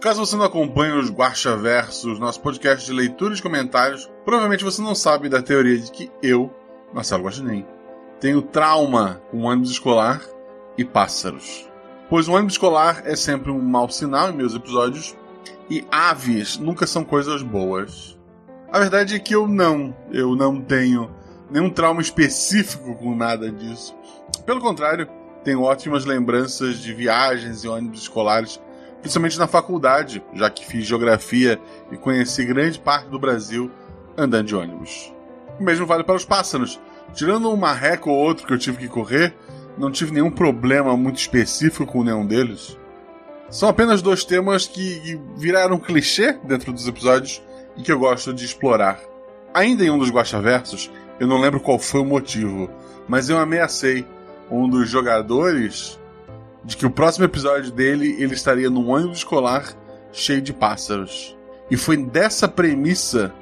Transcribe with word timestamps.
Caso 0.00 0.24
você 0.24 0.36
não 0.36 0.44
acompanhe 0.44 0.92
os 0.92 1.10
Guacha 1.10 1.56
Versos, 1.56 2.20
nosso 2.20 2.40
podcast 2.40 2.86
de 2.86 2.92
leitura 2.92 3.34
e 3.34 3.42
comentários, 3.42 4.08
provavelmente 4.24 4.62
você 4.62 4.80
não 4.80 4.94
sabe 4.94 5.28
da 5.28 5.42
teoria 5.42 5.76
de 5.76 5.90
que 5.90 6.08
eu, 6.22 6.54
Marcelo 6.92 7.24
Guaxinim, 7.24 7.66
tenho 8.20 8.40
trauma 8.40 9.20
com 9.28 9.42
ônibus 9.42 9.72
escolar 9.72 10.22
e 10.76 10.84
pássaros. 10.84 11.68
Pois 12.08 12.28
o 12.28 12.32
ônibus 12.32 12.54
escolar 12.54 13.02
é 13.06 13.16
sempre 13.16 13.50
um 13.50 13.60
mau 13.60 13.90
sinal 13.90 14.30
em 14.30 14.36
meus 14.36 14.54
episódios 14.54 15.16
e 15.68 15.84
aves 15.90 16.58
nunca 16.58 16.86
são 16.86 17.02
coisas 17.04 17.42
boas. 17.42 18.16
A 18.70 18.78
verdade 18.78 19.16
é 19.16 19.18
que 19.18 19.34
eu 19.34 19.48
não, 19.48 19.92
eu 20.12 20.36
não 20.36 20.60
tenho 20.60 21.10
nenhum 21.50 21.70
trauma 21.70 22.00
específico 22.00 22.94
com 22.94 23.16
nada 23.16 23.50
disso. 23.50 23.96
Pelo 24.46 24.60
contrário, 24.60 25.08
tenho 25.42 25.62
ótimas 25.62 26.04
lembranças 26.04 26.78
de 26.78 26.94
viagens 26.94 27.64
e 27.64 27.68
ônibus 27.68 28.02
escolares, 28.02 28.60
principalmente 29.00 29.38
na 29.38 29.46
faculdade, 29.46 30.22
já 30.34 30.50
que 30.50 30.66
fiz 30.66 30.86
geografia 30.86 31.60
e 31.90 31.96
conheci 31.96 32.44
grande 32.44 32.78
parte 32.78 33.08
do 33.08 33.18
Brasil 33.18 33.70
andando 34.16 34.46
de 34.46 34.56
ônibus. 34.56 35.12
O 35.58 35.62
mesmo 35.62 35.86
vale 35.86 36.04
para 36.04 36.16
os 36.16 36.24
pássaros. 36.24 36.80
Tirando 37.14 37.50
um 37.50 37.56
marreco 37.56 38.10
ou 38.10 38.16
outro 38.16 38.46
que 38.46 38.52
eu 38.52 38.58
tive 38.58 38.78
que 38.78 38.88
correr, 38.88 39.34
não 39.78 39.90
tive 39.90 40.12
nenhum 40.12 40.30
problema 40.30 40.96
muito 40.96 41.18
específico 41.18 41.86
com 41.86 42.02
nenhum 42.02 42.26
deles. 42.26 42.76
São 43.50 43.68
apenas 43.68 44.02
dois 44.02 44.24
temas 44.24 44.66
que 44.66 45.18
viraram 45.36 45.78
clichê 45.78 46.32
dentro 46.44 46.72
dos 46.72 46.86
episódios 46.86 47.42
e 47.76 47.82
que 47.82 47.90
eu 47.90 47.98
gosto 47.98 48.34
de 48.34 48.44
explorar. 48.44 49.00
Ainda 49.54 49.84
em 49.84 49.90
um 49.90 49.98
dos 49.98 50.10
Guaxaversos, 50.10 50.90
eu 51.18 51.26
não 51.26 51.40
lembro 51.40 51.60
qual 51.60 51.78
foi 51.78 52.00
o 52.00 52.04
motivo, 52.04 52.70
mas 53.08 53.30
eu 53.30 53.38
ameacei 53.38 54.06
um 54.50 54.68
dos 54.68 54.88
jogadores 54.90 55.98
de 56.68 56.76
que 56.76 56.84
o 56.84 56.90
próximo 56.90 57.24
episódio 57.24 57.72
dele 57.72 58.14
ele 58.18 58.34
estaria 58.34 58.68
num 58.68 58.90
ônibus 58.90 59.18
escolar 59.18 59.74
cheio 60.12 60.42
de 60.42 60.52
pássaros. 60.52 61.34
E 61.70 61.78
foi 61.78 61.96
dessa 61.96 62.46
premissa 62.46 63.32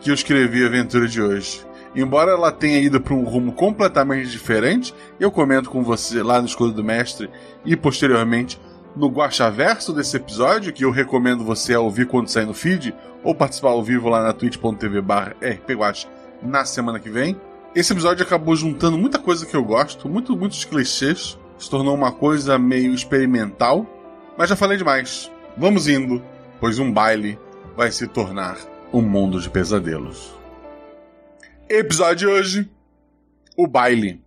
que 0.00 0.10
eu 0.10 0.14
escrevi 0.14 0.62
a 0.62 0.66
aventura 0.66 1.08
de 1.08 1.20
hoje. 1.20 1.64
Embora 1.96 2.32
ela 2.32 2.52
tenha 2.52 2.78
ido 2.78 3.00
para 3.00 3.14
um 3.14 3.24
rumo 3.24 3.52
completamente 3.52 4.28
diferente, 4.28 4.94
eu 5.18 5.30
comento 5.30 5.70
com 5.70 5.82
você 5.82 6.22
lá 6.22 6.42
no 6.42 6.46
Escudo 6.46 6.74
do 6.74 6.84
Mestre 6.84 7.30
e 7.64 7.74
posteriormente 7.74 8.60
no 8.94 9.08
Guaxaverso 9.08 9.94
desse 9.94 10.18
episódio, 10.18 10.70
que 10.70 10.84
eu 10.84 10.90
recomendo 10.90 11.42
você 11.42 11.74
ouvir 11.74 12.06
quando 12.06 12.28
sair 12.28 12.44
no 12.44 12.52
feed, 12.52 12.94
ou 13.22 13.34
participar 13.34 13.70
ao 13.70 13.82
vivo 13.82 14.10
lá 14.10 14.22
na 14.22 14.34
twitch.tv 14.34 15.02
rpguax 15.40 16.06
na 16.42 16.66
semana 16.66 17.00
que 17.00 17.08
vem. 17.08 17.34
Esse 17.74 17.94
episódio 17.94 18.26
acabou 18.26 18.54
juntando 18.54 18.98
muita 18.98 19.18
coisa 19.18 19.46
que 19.46 19.56
eu 19.56 19.64
gosto, 19.64 20.06
muito, 20.06 20.36
muitos 20.36 20.66
clichês, 20.66 21.38
se 21.58 21.70
tornou 21.70 21.94
uma 21.94 22.12
coisa 22.12 22.58
meio 22.58 22.94
experimental, 22.94 23.86
mas 24.36 24.48
já 24.48 24.56
falei 24.56 24.76
demais. 24.76 25.30
Vamos 25.56 25.88
indo, 25.88 26.22
pois 26.60 26.78
um 26.78 26.92
baile 26.92 27.38
vai 27.76 27.90
se 27.90 28.06
tornar 28.06 28.56
um 28.92 29.00
mundo 29.00 29.40
de 29.40 29.48
pesadelos. 29.50 30.34
Episódio 31.68 32.16
de 32.16 32.26
hoje: 32.26 32.70
O 33.56 33.66
Baile. 33.66 34.22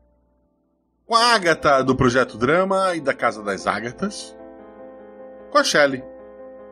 Com 1.06 1.16
a 1.16 1.34
Agatha 1.34 1.82
do 1.84 1.96
Projeto 1.96 2.38
Drama 2.38 2.96
e 2.96 3.00
da 3.00 3.14
Casa 3.14 3.42
das 3.42 3.66
Ágatas, 3.66 4.36
com 5.50 5.58
a 5.58 5.64
Shelley, 5.64 6.04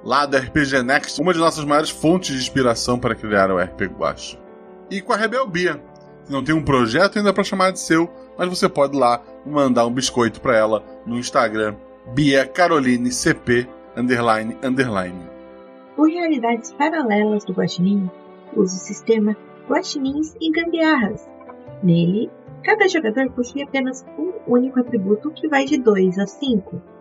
lá 0.03 0.25
da 0.25 0.39
RPG 0.39 0.83
Next, 0.83 1.21
uma 1.21 1.33
de 1.33 1.39
nossas 1.39 1.63
maiores 1.63 1.89
fontes 1.89 2.35
de 2.35 2.41
inspiração 2.41 2.99
para 2.99 3.15
criar 3.15 3.49
o 3.49 3.57
RPG 3.57 3.93
Guacha. 3.93 4.37
E 4.89 5.01
com 5.01 5.13
a 5.13 5.15
Rebel 5.15 5.47
Bia, 5.47 5.81
que 6.25 6.31
não 6.31 6.43
tem 6.43 6.53
um 6.53 6.63
projeto 6.63 7.17
ainda 7.17 7.31
para 7.31 7.43
chamar 7.43 7.71
de 7.71 7.79
seu, 7.79 8.11
mas 8.37 8.49
você 8.49 8.67
pode 8.67 8.97
lá 8.97 9.21
mandar 9.45 9.85
um 9.85 9.91
biscoito 9.91 10.41
para 10.41 10.55
ela 10.55 10.83
no 11.05 11.17
Instagram, 11.17 11.75
Bia 12.13 12.45
Caroline 12.45 13.11
CP 13.11 13.67
underline 13.95 14.57
underline. 14.63 15.29
O 15.97 16.05
Realidades 16.05 16.73
Paralelas 16.73 17.45
do 17.45 17.53
Guaxinim 17.53 18.09
usa 18.55 18.75
o 18.75 18.79
sistema 18.79 19.35
Guaxinins 19.69 20.35
e 20.41 20.51
Gambiarras. 20.51 21.27
Nele, 21.81 22.29
cada 22.63 22.87
jogador 22.87 23.29
possui 23.31 23.63
apenas 23.63 24.05
um 24.17 24.33
único 24.47 24.79
atributo 24.79 25.31
que 25.31 25.47
vai 25.47 25.65
de 25.65 25.77
2 25.77 26.19
a 26.19 26.27
5 26.27 26.95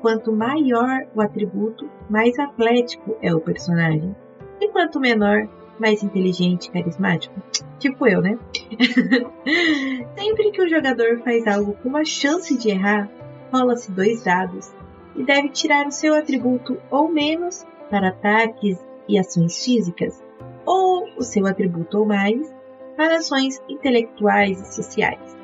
Quanto 0.00 0.32
maior 0.32 1.06
o 1.14 1.20
atributo, 1.20 1.90
mais 2.08 2.38
atlético 2.38 3.16
é 3.20 3.34
o 3.34 3.40
personagem. 3.40 4.14
E 4.60 4.68
quanto 4.68 5.00
menor, 5.00 5.48
mais 5.80 6.02
inteligente 6.02 6.70
carismático. 6.70 7.34
Tipo 7.78 8.06
eu, 8.06 8.20
né? 8.20 8.38
Sempre 10.18 10.50
que 10.50 10.62
o 10.62 10.68
jogador 10.68 11.20
faz 11.22 11.46
algo 11.46 11.74
com 11.74 11.88
uma 11.88 12.04
chance 12.04 12.56
de 12.56 12.70
errar, 12.70 13.08
rola-se 13.52 13.90
dois 13.90 14.22
dados 14.22 14.72
e 15.16 15.24
deve 15.24 15.48
tirar 15.48 15.86
o 15.86 15.92
seu 15.92 16.14
atributo 16.14 16.78
ou 16.90 17.08
menos 17.10 17.66
para 17.90 18.08
ataques 18.08 18.78
e 19.08 19.18
ações 19.18 19.64
físicas, 19.64 20.22
ou 20.66 21.08
o 21.16 21.22
seu 21.22 21.46
atributo 21.46 21.98
ou 21.98 22.06
mais 22.06 22.54
para 22.96 23.16
ações 23.16 23.60
intelectuais 23.68 24.60
e 24.60 24.74
sociais. 24.74 25.36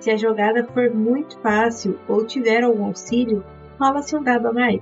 Se 0.00 0.10
a 0.10 0.16
jogada 0.16 0.64
for 0.64 0.94
muito 0.94 1.38
fácil 1.40 1.98
ou 2.08 2.24
tiver 2.24 2.62
algum 2.62 2.86
auxílio, 2.86 3.44
rola-se 3.78 4.16
um 4.16 4.22
dado 4.22 4.48
a 4.48 4.52
mais. 4.52 4.80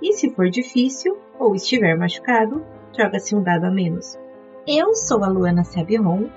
E 0.00 0.12
se 0.14 0.30
for 0.30 0.48
difícil 0.48 1.16
ou 1.38 1.54
estiver 1.54 1.96
machucado, 1.96 2.64
joga-se 2.96 3.34
um 3.34 3.42
dado 3.42 3.66
a 3.66 3.70
menos. 3.70 4.18
Eu 4.66 4.94
sou 4.94 5.24
a 5.24 5.28
Luana 5.28 5.64
Sabiron 5.64 6.28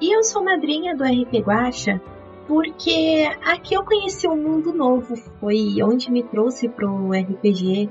e 0.00 0.14
eu 0.14 0.22
sou 0.22 0.44
madrinha 0.44 0.96
do 0.96 1.02
RP 1.02 1.40
Guacha 1.44 2.00
porque 2.46 3.28
aqui 3.44 3.74
eu 3.74 3.84
conheci 3.84 4.28
um 4.28 4.36
mundo 4.36 4.72
novo, 4.72 5.16
foi 5.40 5.82
onde 5.82 6.08
me 6.08 6.22
trouxe 6.22 6.68
pro 6.68 7.10
RPG 7.10 7.90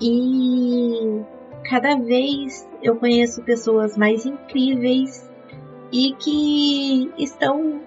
e 0.00 1.20
cada 1.68 1.96
vez 1.96 2.66
eu 2.82 2.96
conheço 2.96 3.42
pessoas 3.42 3.94
mais 3.94 4.24
incríveis 4.24 5.30
e 5.92 6.14
que 6.14 7.12
estão 7.22 7.82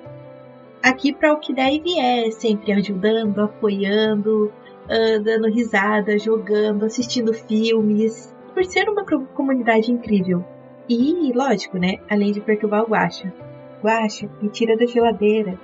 aqui 0.84 1.12
para 1.12 1.34
o 1.34 1.40
que 1.40 1.52
deve 1.52 1.98
é, 1.98 2.30
sempre 2.30 2.74
ajudando, 2.74 3.40
apoiando, 3.40 4.52
uh, 4.86 5.24
dando 5.24 5.48
risada, 5.48 6.16
jogando, 6.20 6.86
assistindo 6.86 7.34
filmes, 7.34 8.32
por 8.54 8.64
ser 8.66 8.88
uma 8.88 9.04
comunidade 9.04 9.92
incrível. 9.92 10.46
E, 10.90 11.32
lógico, 11.34 11.78
né? 11.78 12.00
Além 12.10 12.32
de 12.32 12.42
perturbar 12.42 12.84
o 12.84 12.88
Guacha. 12.88 13.34
Guacha, 13.82 14.30
me 14.42 14.50
tira 14.50 14.78
da 14.78 14.86
geladeira. 14.86 15.58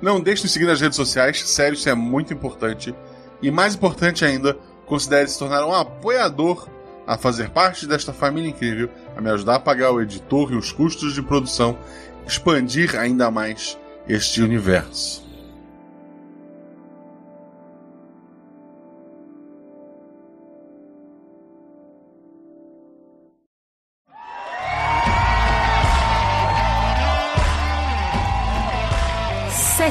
Não 0.00 0.20
deixe 0.20 0.42
de 0.42 0.48
seguir 0.48 0.66
nas 0.66 0.80
redes 0.80 0.96
sociais, 0.96 1.40
sério, 1.48 1.74
isso 1.74 1.88
é 1.88 1.94
muito 1.94 2.32
importante. 2.32 2.94
E 3.42 3.50
mais 3.50 3.74
importante 3.74 4.24
ainda, 4.24 4.56
considere 4.86 5.28
se 5.28 5.38
tornar 5.38 5.66
um 5.66 5.74
apoiador 5.74 6.68
a 7.06 7.18
fazer 7.18 7.50
parte 7.50 7.86
desta 7.86 8.12
família 8.12 8.48
incrível, 8.48 8.88
a 9.16 9.20
me 9.20 9.30
ajudar 9.30 9.56
a 9.56 9.60
pagar 9.60 9.92
o 9.92 10.00
editor 10.00 10.52
e 10.52 10.56
os 10.56 10.72
custos 10.72 11.14
de 11.14 11.22
produção, 11.22 11.78
expandir 12.26 12.98
ainda 12.98 13.30
mais 13.30 13.78
este 14.08 14.42
universo. 14.42 15.29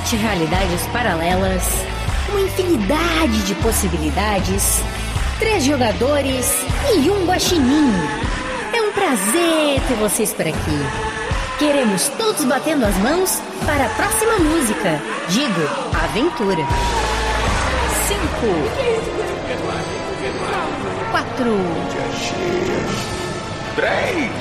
Sete 0.09 0.15
realidades 0.15 0.87
paralelas, 0.87 1.63
uma 2.29 2.41
infinidade 2.41 3.43
de 3.45 3.53
possibilidades, 3.55 4.81
três 5.37 5.63
jogadores 5.63 6.51
e 6.95 7.09
um 7.11 7.27
guaxinim. 7.27 7.91
É 8.73 8.81
um 8.81 8.91
prazer 8.91 9.79
ter 9.87 9.93
vocês 9.99 10.33
por 10.33 10.47
aqui. 10.47 10.79
Queremos 11.59 12.07
todos 12.17 12.43
batendo 12.45 12.85
as 12.85 12.95
mãos 12.97 13.39
para 13.67 13.85
a 13.85 13.89
próxima 13.89 14.39
música. 14.39 14.99
Digo, 15.29 15.61
aventura. 16.03 16.63
Cinco. 18.07 18.47
Quatro. 21.11 21.55
Três. 23.75 24.31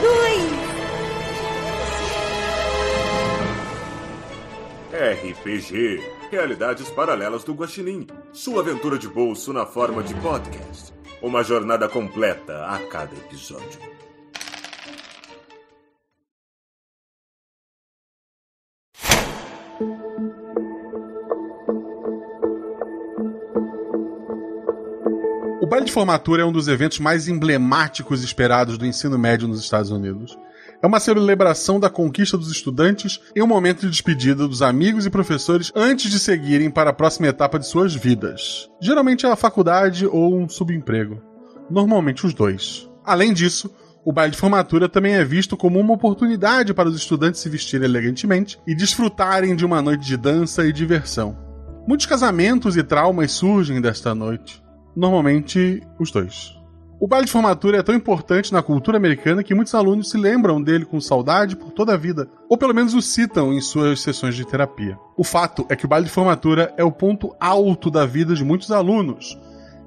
Dois. 0.00 0.69
RPG 4.92 6.02
Realidades 6.32 6.90
Paralelas 6.90 7.44
do 7.44 7.54
Guaxinim. 7.54 8.08
Sua 8.32 8.60
aventura 8.60 8.98
de 8.98 9.06
bolso 9.06 9.52
na 9.52 9.64
forma 9.64 10.02
de 10.02 10.12
podcast. 10.14 10.92
Uma 11.22 11.44
jornada 11.44 11.88
completa 11.88 12.66
a 12.66 12.76
cada 12.88 13.14
episódio. 13.14 13.78
O 25.60 25.66
baile 25.66 25.86
de 25.86 25.92
formatura 25.92 26.42
é 26.42 26.44
um 26.44 26.50
dos 26.50 26.66
eventos 26.66 26.98
mais 26.98 27.28
emblemáticos 27.28 28.24
esperados 28.24 28.76
do 28.76 28.84
ensino 28.84 29.16
médio 29.16 29.46
nos 29.46 29.60
Estados 29.60 29.92
Unidos 29.92 30.36
É 30.82 30.86
uma 30.86 30.98
celebração 30.98 31.78
da 31.78 31.90
conquista 31.90 32.38
dos 32.38 32.50
estudantes 32.50 33.20
e 33.36 33.42
um 33.42 33.46
momento 33.46 33.80
de 33.82 33.90
despedida 33.90 34.48
dos 34.48 34.62
amigos 34.62 35.04
e 35.04 35.10
professores 35.10 35.70
antes 35.76 36.10
de 36.10 36.18
seguirem 36.18 36.70
para 36.70 36.88
a 36.88 36.94
próxima 36.94 37.28
etapa 37.28 37.58
de 37.58 37.66
suas 37.66 37.94
vidas. 37.94 38.68
Geralmente 38.80 39.26
é 39.26 39.30
a 39.30 39.36
faculdade 39.36 40.06
ou 40.06 40.34
um 40.34 40.48
subemprego. 40.48 41.20
Normalmente 41.70 42.24
os 42.24 42.32
dois. 42.32 42.88
Além 43.04 43.34
disso, 43.34 43.70
o 44.04 44.12
baile 44.12 44.32
de 44.32 44.38
formatura 44.38 44.88
também 44.88 45.14
é 45.14 45.24
visto 45.24 45.54
como 45.54 45.78
uma 45.78 45.92
oportunidade 45.92 46.72
para 46.72 46.88
os 46.88 46.96
estudantes 46.96 47.40
se 47.40 47.48
vestirem 47.50 47.86
elegantemente 47.86 48.58
e 48.66 48.74
desfrutarem 48.74 49.54
de 49.54 49.66
uma 49.66 49.82
noite 49.82 50.06
de 50.06 50.16
dança 50.16 50.66
e 50.66 50.72
diversão. 50.72 51.36
Muitos 51.86 52.06
casamentos 52.06 52.76
e 52.76 52.82
traumas 52.82 53.32
surgem 53.32 53.80
desta 53.80 54.14
noite. 54.14 54.62
Normalmente, 54.96 55.82
os 55.98 56.10
dois. 56.10 56.59
O 57.02 57.08
baile 57.08 57.24
de 57.24 57.32
formatura 57.32 57.78
é 57.78 57.82
tão 57.82 57.94
importante 57.94 58.52
na 58.52 58.62
cultura 58.62 58.98
americana 58.98 59.42
que 59.42 59.54
muitos 59.54 59.74
alunos 59.74 60.10
se 60.10 60.18
lembram 60.18 60.62
dele 60.62 60.84
com 60.84 61.00
saudade 61.00 61.56
por 61.56 61.72
toda 61.72 61.94
a 61.94 61.96
vida, 61.96 62.28
ou 62.46 62.58
pelo 62.58 62.74
menos 62.74 62.92
o 62.92 63.00
citam 63.00 63.54
em 63.54 63.60
suas 63.62 64.02
sessões 64.02 64.34
de 64.34 64.44
terapia. 64.44 64.98
O 65.16 65.24
fato 65.24 65.64
é 65.70 65.76
que 65.76 65.86
o 65.86 65.88
baile 65.88 66.04
de 66.04 66.12
formatura 66.12 66.74
é 66.76 66.84
o 66.84 66.92
ponto 66.92 67.34
alto 67.40 67.90
da 67.90 68.04
vida 68.04 68.34
de 68.34 68.44
muitos 68.44 68.70
alunos, 68.70 69.38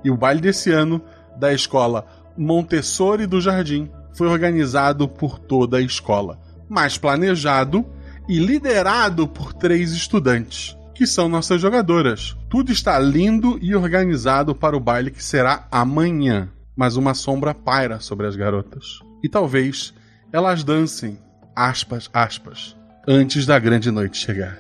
e 0.03 0.09
o 0.09 0.17
baile 0.17 0.41
desse 0.41 0.71
ano, 0.71 0.99
da 1.37 1.53
escola 1.53 2.03
Montessori 2.35 3.27
do 3.27 3.39
Jardim, 3.39 3.91
foi 4.15 4.27
organizado 4.27 5.07
por 5.07 5.37
toda 5.37 5.77
a 5.77 5.81
escola, 5.81 6.39
mas 6.67 6.97
planejado 6.97 7.85
e 8.27 8.39
liderado 8.39 9.27
por 9.27 9.53
três 9.53 9.91
estudantes, 9.91 10.75
que 10.95 11.05
são 11.05 11.29
nossas 11.29 11.61
jogadoras. 11.61 12.35
Tudo 12.49 12.71
está 12.71 12.97
lindo 12.97 13.59
e 13.61 13.75
organizado 13.75 14.55
para 14.55 14.75
o 14.75 14.79
baile 14.79 15.11
que 15.11 15.23
será 15.23 15.67
amanhã 15.69 16.49
mas 16.75 16.95
uma 16.97 17.13
sombra 17.13 17.53
paira 17.53 17.99
sobre 17.99 18.27
as 18.27 18.35
garotas. 18.35 18.99
E 19.23 19.29
talvez 19.29 19.93
elas 20.31 20.63
dancem, 20.63 21.19
aspas, 21.55 22.09
aspas, 22.13 22.75
antes 23.07 23.45
da 23.45 23.59
grande 23.59 23.91
noite 23.91 24.17
chegar. 24.17 24.57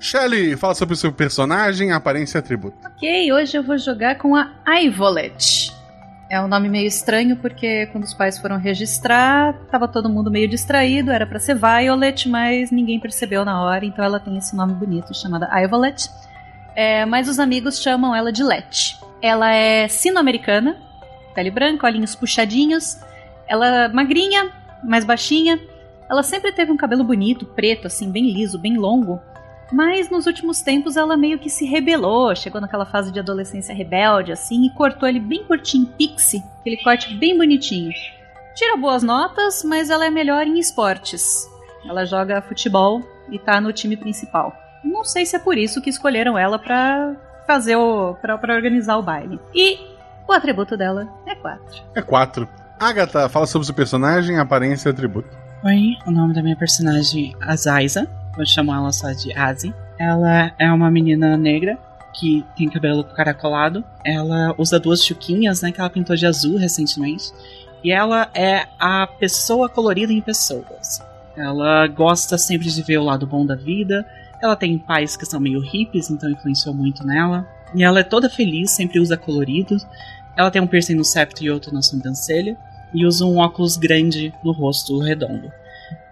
Shelly, 0.00 0.56
fala 0.56 0.74
sobre 0.74 0.94
o 0.94 0.96
seu 0.96 1.12
personagem, 1.12 1.92
aparência 1.92 2.38
e 2.38 2.40
atributo. 2.40 2.76
Ok, 2.84 3.32
hoje 3.32 3.56
eu 3.56 3.62
vou 3.62 3.78
jogar 3.78 4.16
com 4.16 4.34
a 4.34 4.50
Ivolet. 4.82 5.72
É 6.28 6.40
um 6.40 6.48
nome 6.48 6.68
meio 6.68 6.88
estranho 6.88 7.36
porque 7.36 7.86
quando 7.92 8.04
os 8.04 8.14
pais 8.14 8.38
foram 8.38 8.56
registrar, 8.56 9.52
tava 9.70 9.86
todo 9.86 10.08
mundo 10.08 10.30
meio 10.30 10.48
distraído, 10.48 11.10
era 11.10 11.26
para 11.26 11.38
ser 11.38 11.54
Violet, 11.54 12.26
mas 12.26 12.70
ninguém 12.70 12.98
percebeu 12.98 13.44
na 13.44 13.62
hora, 13.62 13.84
então 13.84 14.02
ela 14.02 14.18
tem 14.18 14.38
esse 14.38 14.56
nome 14.56 14.72
bonito 14.72 15.14
chamada 15.14 15.48
Ivolet. 15.62 16.10
É, 16.74 17.04
mas 17.04 17.28
os 17.28 17.38
amigos 17.38 17.80
chamam 17.80 18.16
ela 18.16 18.32
de 18.32 18.42
Let. 18.42 18.98
Ela 19.20 19.52
é 19.52 19.86
sino-americana, 19.88 20.76
pele 21.32 21.50
branca, 21.50 21.86
olhinhos 21.86 22.14
puxadinhos. 22.14 22.98
Ela 23.46 23.88
magrinha, 23.88 24.50
mais 24.82 25.04
baixinha. 25.04 25.60
Ela 26.08 26.22
sempre 26.22 26.52
teve 26.52 26.70
um 26.70 26.76
cabelo 26.76 27.04
bonito, 27.04 27.46
preto, 27.46 27.86
assim, 27.86 28.10
bem 28.10 28.30
liso, 28.30 28.58
bem 28.58 28.76
longo. 28.76 29.20
Mas 29.72 30.10
nos 30.10 30.26
últimos 30.26 30.60
tempos 30.60 30.98
ela 30.98 31.16
meio 31.16 31.38
que 31.38 31.48
se 31.48 31.64
rebelou, 31.64 32.36
chegou 32.36 32.60
naquela 32.60 32.84
fase 32.84 33.10
de 33.10 33.18
adolescência 33.18 33.74
rebelde, 33.74 34.30
assim, 34.30 34.66
e 34.66 34.70
cortou 34.70 35.08
ele 35.08 35.18
bem 35.18 35.44
curtinho, 35.44 35.86
pixie, 35.86 36.42
aquele 36.60 36.76
corte 36.76 37.14
bem 37.14 37.36
bonitinho. 37.36 37.90
Tira 38.54 38.76
boas 38.76 39.02
notas, 39.02 39.64
mas 39.64 39.88
ela 39.88 40.04
é 40.04 40.10
melhor 40.10 40.46
em 40.46 40.58
esportes. 40.58 41.48
Ela 41.88 42.04
joga 42.04 42.42
futebol 42.42 43.02
e 43.30 43.38
tá 43.38 43.60
no 43.60 43.72
time 43.72 43.96
principal. 43.96 44.54
Não 44.84 45.04
sei 45.04 45.24
se 45.24 45.36
é 45.36 45.38
por 45.38 45.56
isso 45.56 45.80
que 45.80 45.88
escolheram 45.88 46.36
ela 46.36 46.58
pra 46.58 47.16
fazer 47.46 47.76
o. 47.76 48.14
pra, 48.20 48.36
pra 48.36 48.54
organizar 48.54 48.98
o 48.98 49.02
baile. 49.02 49.40
E 49.54 49.78
o 50.26 50.32
atributo 50.32 50.76
dela 50.76 51.08
é 51.26 51.34
4. 51.34 51.82
É 51.94 52.02
4. 52.02 52.48
Agatha, 52.78 53.28
fala 53.28 53.46
sobre 53.46 53.62
o 53.62 53.66
seu 53.66 53.74
personagem, 53.74 54.38
aparência 54.38 54.88
e 54.88 54.92
atributo. 54.92 55.28
Oi, 55.64 55.96
o 56.06 56.10
nome 56.10 56.34
da 56.34 56.42
minha 56.42 56.56
personagem 56.56 57.36
é 57.40 57.52
Azaisa. 57.52 58.08
Vou 58.34 58.44
chamar 58.44 58.78
ela 58.78 58.92
só 58.92 59.12
de 59.12 59.32
Azi. 59.32 59.72
Ela 59.98 60.52
é 60.58 60.72
uma 60.72 60.90
menina 60.90 61.36
negra 61.36 61.78
que 62.12 62.44
tem 62.56 62.68
cabelo 62.68 63.04
caracolado. 63.04 63.84
Ela 64.04 64.54
usa 64.58 64.80
duas 64.80 65.04
chuquinhas, 65.04 65.62
né, 65.62 65.70
que 65.70 65.80
ela 65.80 65.90
pintou 65.90 66.16
de 66.16 66.26
azul 66.26 66.56
recentemente. 66.58 67.32
E 67.84 67.92
ela 67.92 68.28
é 68.34 68.66
a 68.78 69.06
pessoa 69.06 69.68
colorida 69.68 70.12
em 70.12 70.20
pessoas. 70.20 71.02
Ela 71.36 71.86
gosta 71.86 72.36
sempre 72.36 72.68
de 72.68 72.82
ver 72.82 72.98
o 72.98 73.04
lado 73.04 73.26
bom 73.26 73.46
da 73.46 73.54
vida. 73.54 74.06
Ela 74.40 74.56
tem 74.56 74.76
pais 74.78 75.16
que 75.16 75.24
são 75.24 75.40
meio 75.40 75.60
hippies, 75.60 76.10
então 76.10 76.30
influenciou 76.30 76.74
muito 76.74 77.06
nela. 77.06 77.46
E 77.74 77.82
ela 77.82 78.00
é 78.00 78.04
toda 78.04 78.28
feliz, 78.28 78.72
sempre 78.72 78.98
usa 78.98 79.16
coloridos. 79.16 79.86
Ela 80.36 80.50
tem 80.50 80.60
um 80.60 80.66
piercing 80.66 80.94
no 80.94 81.04
septo 81.04 81.42
e 81.42 81.50
outro 81.50 81.72
na 81.72 81.82
sobrancelha. 81.82 82.56
E 82.94 83.06
usa 83.06 83.24
um 83.24 83.38
óculos 83.38 83.76
grande 83.76 84.34
no 84.44 84.52
rosto 84.52 84.98
redondo. 84.98 85.50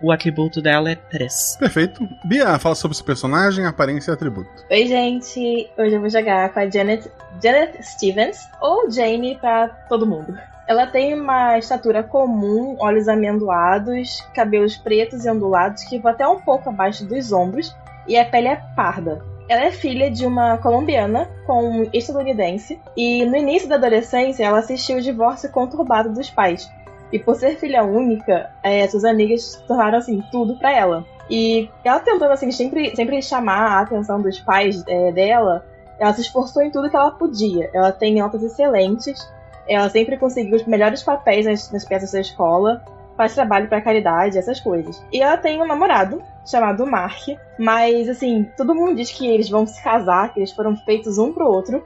O 0.02 0.10
atributo 0.10 0.62
dela 0.62 0.90
é 0.90 0.94
3. 0.94 1.56
Perfeito. 1.58 2.08
Bia, 2.24 2.58
fala 2.58 2.74
sobre 2.74 2.96
seu 2.96 3.04
personagem, 3.04 3.66
aparência 3.66 4.10
e 4.10 4.14
atributo. 4.14 4.48
Oi, 4.70 4.86
gente. 4.86 5.70
Hoje 5.76 5.94
eu 5.94 6.00
vou 6.00 6.08
jogar 6.08 6.52
com 6.52 6.60
a 6.60 6.70
Janet, 6.70 7.10
Janet 7.42 7.82
Stevens, 7.82 8.48
ou 8.60 8.90
Jane 8.90 9.36
para 9.38 9.68
todo 9.88 10.06
mundo. 10.06 10.38
Ela 10.66 10.86
tem 10.86 11.12
uma 11.14 11.58
estatura 11.58 12.02
comum, 12.02 12.76
olhos 12.78 13.08
amendoados, 13.08 14.20
cabelos 14.34 14.76
pretos 14.76 15.24
e 15.24 15.30
ondulados 15.30 15.82
que 15.84 15.98
vão 15.98 16.12
até 16.12 16.26
um 16.26 16.40
pouco 16.40 16.70
abaixo 16.70 17.04
dos 17.04 17.32
ombros, 17.32 17.74
e 18.06 18.16
a 18.16 18.24
pele 18.24 18.48
é 18.48 18.56
parda. 18.74 19.22
Ela 19.50 19.64
é 19.64 19.72
filha 19.72 20.08
de 20.08 20.24
uma 20.24 20.58
colombiana 20.58 21.28
com 21.44 21.68
um 21.68 21.90
estadunidense 21.92 22.80
e 22.96 23.26
no 23.26 23.36
início 23.36 23.68
da 23.68 23.74
adolescência 23.74 24.44
ela 24.44 24.60
assistiu 24.60 24.98
o 24.98 25.00
divórcio 25.00 25.50
conturbado 25.50 26.14
dos 26.14 26.30
pais. 26.30 26.70
E 27.12 27.18
por 27.18 27.34
ser 27.34 27.56
filha 27.56 27.82
única, 27.82 28.48
é, 28.62 28.86
suas 28.86 29.04
amigas 29.04 29.60
tornaram 29.66 29.98
assim 29.98 30.22
tudo 30.30 30.56
para 30.56 30.72
ela. 30.72 31.04
E 31.28 31.68
ela 31.82 31.98
tentando 31.98 32.30
assim 32.30 32.52
sempre, 32.52 32.94
sempre 32.94 33.20
chamar 33.20 33.72
a 33.72 33.80
atenção 33.80 34.22
dos 34.22 34.38
pais 34.38 34.84
é, 34.86 35.10
dela, 35.10 35.66
ela 35.98 36.14
se 36.14 36.20
esforçou 36.20 36.62
em 36.62 36.70
tudo 36.70 36.88
que 36.88 36.94
ela 36.94 37.10
podia. 37.10 37.70
Ela 37.74 37.90
tem 37.90 38.20
notas 38.20 38.44
excelentes, 38.44 39.28
ela 39.66 39.90
sempre 39.90 40.16
conseguiu 40.16 40.54
os 40.54 40.64
melhores 40.64 41.02
papéis 41.02 41.46
nas, 41.46 41.72
nas 41.72 41.84
peças 41.84 42.12
da 42.12 42.20
escola 42.20 42.84
faz 43.20 43.34
trabalho 43.34 43.68
para 43.68 43.82
caridade, 43.82 44.38
essas 44.38 44.58
coisas. 44.58 45.04
E 45.12 45.20
ela 45.20 45.36
tem 45.36 45.60
um 45.60 45.66
namorado 45.66 46.22
chamado 46.42 46.86
Mark, 46.86 47.28
mas 47.58 48.08
assim, 48.08 48.48
todo 48.56 48.74
mundo 48.74 48.94
diz 48.94 49.12
que 49.12 49.28
eles 49.28 49.50
vão 49.50 49.66
se 49.66 49.82
casar, 49.84 50.32
que 50.32 50.40
eles 50.40 50.52
foram 50.52 50.74
feitos 50.74 51.18
um 51.18 51.30
pro 51.30 51.46
outro. 51.46 51.84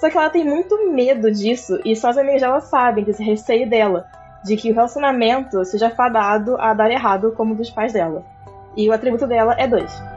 Só 0.00 0.10
que 0.10 0.18
ela 0.18 0.28
tem 0.28 0.44
muito 0.44 0.90
medo 0.90 1.30
disso 1.30 1.78
e 1.84 1.94
só 1.94 2.08
as 2.08 2.18
amigas 2.18 2.40
dela 2.40 2.60
sabem 2.60 3.04
desse 3.04 3.22
receio 3.22 3.70
dela, 3.70 4.08
de 4.44 4.56
que 4.56 4.72
o 4.72 4.74
relacionamento 4.74 5.64
seja 5.64 5.88
fadado 5.88 6.56
a 6.60 6.74
dar 6.74 6.90
errado 6.90 7.32
como 7.36 7.54
dos 7.54 7.70
pais 7.70 7.92
dela. 7.92 8.24
E 8.76 8.88
o 8.88 8.92
atributo 8.92 9.24
dela 9.24 9.54
é 9.56 9.68
dois. 9.68 10.11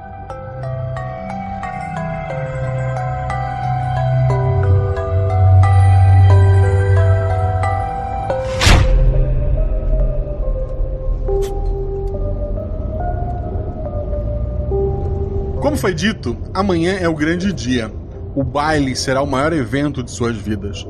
Como 15.75 15.82
foi 15.82 15.94
dito, 15.94 16.38
amanhã 16.53 16.94
é 16.94 17.10
o 17.10 17.13
grande 17.13 17.51
dia. 17.51 17.91
O 18.34 18.46
baile 18.46 18.96
será 18.96 19.22
o 19.22 19.27
maior 19.27 19.51
evento 19.51 20.01
de 20.01 20.10
suas 20.10 20.38
vidas. 20.38 20.88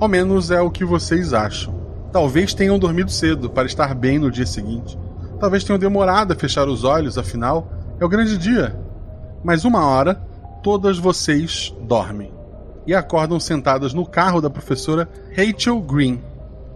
Ao 0.00 0.08
menos 0.08 0.50
é 0.50 0.60
o 0.60 0.72
que 0.72 0.84
vocês 0.84 1.32
acham. 1.32 1.72
Talvez 2.12 2.52
tenham 2.52 2.76
dormido 2.76 3.12
cedo 3.12 3.48
para 3.48 3.68
estar 3.68 3.94
bem 3.94 4.18
no 4.18 4.32
dia 4.32 4.44
seguinte. 4.44 4.98
Talvez 5.38 5.62
tenham 5.62 5.78
demorado 5.78 6.32
a 6.32 6.36
fechar 6.36 6.66
os 6.66 6.82
olhos, 6.82 7.16
afinal, 7.16 7.70
é 8.00 8.04
o 8.04 8.08
grande 8.08 8.36
dia. 8.36 8.76
Mas 9.44 9.64
uma 9.64 9.86
hora, 9.86 10.16
todas 10.64 10.98
vocês 10.98 11.72
dormem 11.82 12.32
e 12.88 12.92
acordam 12.92 13.38
sentadas 13.38 13.94
no 13.94 14.04
carro 14.04 14.40
da 14.40 14.50
professora 14.50 15.08
Rachel 15.30 15.80
Green. 15.80 16.20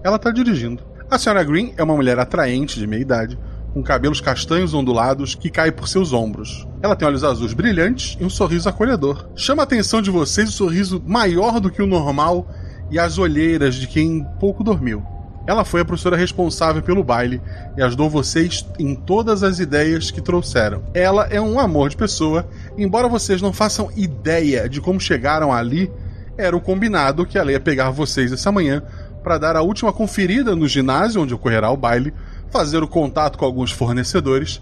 Ela 0.05 0.15
está 0.15 0.31
dirigindo. 0.31 0.85
A 1.11 1.19
senhora 1.19 1.43
Green 1.43 1.75
é 1.77 1.83
uma 1.83 1.97
mulher 1.97 2.21
atraente 2.21 2.79
de 2.79 2.87
meia 2.87 3.03
idade, 3.03 3.37
com 3.79 3.83
cabelos 3.83 4.21
castanhos 4.21 4.75
ondulados 4.75 5.37
que 5.37 5.49
caem 5.49 5.71
por 5.71 5.87
seus 5.87 6.13
ombros. 6.13 6.67
Ela 6.83 6.97
tem 6.97 7.07
olhos 7.07 7.23
azuis 7.23 7.53
brilhantes 7.53 8.17
e 8.21 8.25
um 8.25 8.31
sorriso 8.31 8.69
acolhedor. 8.69 9.29
Chama 9.37 9.63
a 9.63 9.65
atenção 9.65 10.03
de 10.03 10.11
vocês 10.11 10.49
o 10.49 10.53
sorriso 10.53 11.01
maior 11.07 11.61
do 11.61 11.71
que 11.71 11.81
o 11.81 11.87
normal 11.87 12.51
e 12.91 12.99
as 12.99 13.19
olheiras 13.19 13.77
de 13.77 13.87
quem 13.87 14.27
pouco 14.41 14.65
dormiu. 14.65 15.01
Ela 15.47 15.65
foi 15.65 15.81
a 15.81 15.85
professora 15.85 16.17
responsável 16.17 16.83
pelo 16.83 17.05
baile 17.05 17.41
e 17.77 17.83
ajudou 17.83 18.11
vocês 18.11 18.67
em 18.81 18.97
todas 18.97 19.45
as 19.45 19.61
ideias 19.61 20.11
que 20.11 20.21
trouxeram. 20.21 20.83
Ela 20.93 21.29
é 21.31 21.41
um 21.41 21.61
amor 21.61 21.89
de 21.89 21.97
pessoa, 21.97 22.49
embora 22.77 23.09
vocês 23.09 23.41
não 23.41 23.53
façam 23.53 23.93
ideia 23.97 24.69
de 24.69 24.81
como 24.81 24.99
chegaram 24.99 25.53
ali, 25.53 25.89
era 26.37 26.57
o 26.57 26.61
combinado 26.61 27.25
que 27.25 27.39
ela 27.39 27.53
ia 27.53 27.61
pegar 27.61 27.91
vocês 27.91 28.33
essa 28.33 28.51
manhã 28.51 28.83
para 29.23 29.39
dar 29.39 29.57
a 29.57 29.63
última 29.63 29.93
conferida 29.93 30.57
no 30.57 30.67
ginásio 30.67 31.23
onde 31.23 31.35
ocorrerá 31.35 31.71
o 31.71 31.77
baile 31.77 32.13
fazer 32.51 32.83
o 32.83 32.89
contato 32.89 33.39
com 33.39 33.45
alguns 33.45 33.71
fornecedores, 33.71 34.61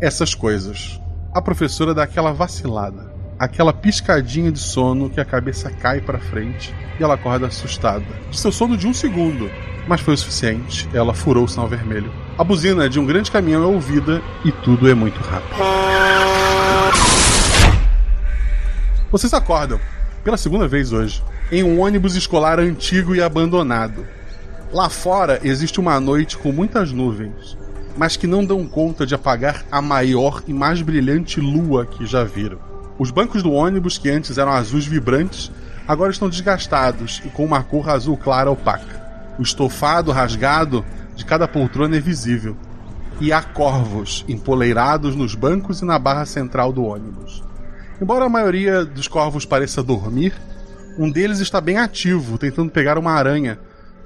essas 0.00 0.34
coisas. 0.34 1.00
A 1.34 1.40
professora 1.40 1.94
dá 1.94 2.02
aquela 2.02 2.32
vacilada. 2.32 3.16
aquela 3.38 3.72
piscadinha 3.72 4.50
de 4.50 4.58
sono 4.58 5.08
que 5.08 5.20
a 5.20 5.24
cabeça 5.24 5.70
cai 5.70 6.00
para 6.00 6.18
frente 6.18 6.74
e 6.98 7.02
ela 7.04 7.14
acorda 7.14 7.46
assustada. 7.46 8.04
De 8.30 8.38
seu 8.38 8.50
sono 8.50 8.76
de 8.76 8.86
um 8.86 8.92
segundo, 8.92 9.48
mas 9.86 10.00
foi 10.00 10.14
o 10.14 10.18
suficiente. 10.18 10.88
Ela 10.92 11.14
furou 11.14 11.44
o 11.44 11.48
sinal 11.48 11.68
vermelho. 11.68 12.12
A 12.36 12.42
buzina 12.42 12.88
de 12.88 12.98
um 12.98 13.06
grande 13.06 13.30
caminhão 13.30 13.62
é 13.62 13.66
ouvida 13.66 14.20
e 14.44 14.50
tudo 14.50 14.90
é 14.90 14.94
muito 14.94 15.20
rápido. 15.20 15.56
Vocês 19.10 19.32
acordam, 19.32 19.80
pela 20.24 20.36
segunda 20.36 20.66
vez 20.66 20.92
hoje, 20.92 21.22
em 21.50 21.62
um 21.62 21.80
ônibus 21.80 22.14
escolar 22.16 22.58
antigo 22.58 23.14
e 23.14 23.22
abandonado. 23.22 24.04
Lá 24.72 24.90
fora 24.90 25.40
existe 25.42 25.80
uma 25.80 25.98
noite 25.98 26.36
com 26.36 26.52
muitas 26.52 26.92
nuvens, 26.92 27.56
mas 27.96 28.18
que 28.18 28.26
não 28.26 28.44
dão 28.44 28.66
conta 28.66 29.06
de 29.06 29.14
apagar 29.14 29.64
a 29.72 29.80
maior 29.80 30.42
e 30.46 30.52
mais 30.52 30.82
brilhante 30.82 31.40
lua 31.40 31.86
que 31.86 32.04
já 32.04 32.22
viram. 32.22 32.58
Os 32.98 33.10
bancos 33.10 33.42
do 33.42 33.52
ônibus, 33.52 33.96
que 33.96 34.10
antes 34.10 34.36
eram 34.36 34.52
azuis 34.52 34.84
vibrantes, 34.84 35.50
agora 35.86 36.10
estão 36.10 36.28
desgastados 36.28 37.22
e 37.24 37.30
com 37.30 37.46
uma 37.46 37.62
cor 37.62 37.88
azul 37.88 38.18
clara 38.18 38.50
opaca. 38.50 39.08
O 39.38 39.42
estofado 39.42 40.12
rasgado 40.12 40.84
de 41.16 41.24
cada 41.24 41.48
poltrona 41.48 41.96
é 41.96 42.00
visível. 42.00 42.54
E 43.20 43.32
há 43.32 43.40
corvos 43.40 44.22
empoleirados 44.28 45.16
nos 45.16 45.34
bancos 45.34 45.80
e 45.80 45.84
na 45.84 45.98
barra 45.98 46.26
central 46.26 46.74
do 46.74 46.84
ônibus. 46.84 47.42
Embora 48.02 48.26
a 48.26 48.28
maioria 48.28 48.84
dos 48.84 49.08
corvos 49.08 49.46
pareça 49.46 49.82
dormir, 49.82 50.34
um 50.98 51.10
deles 51.10 51.40
está 51.40 51.58
bem 51.58 51.78
ativo, 51.78 52.36
tentando 52.36 52.70
pegar 52.70 52.98
uma 52.98 53.12
aranha 53.12 53.58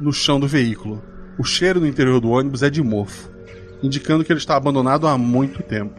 no 0.02 0.12
chão 0.12 0.40
do 0.40 0.48
veículo. 0.48 1.02
O 1.38 1.44
cheiro 1.44 1.80
no 1.80 1.86
interior 1.86 2.20
do 2.20 2.30
ônibus 2.30 2.62
é 2.62 2.68
de 2.68 2.82
mofo, 2.82 3.30
indicando 3.82 4.24
que 4.24 4.32
ele 4.32 4.40
está 4.40 4.56
abandonado 4.56 5.06
há 5.06 5.16
muito 5.16 5.62
tempo. 5.62 5.94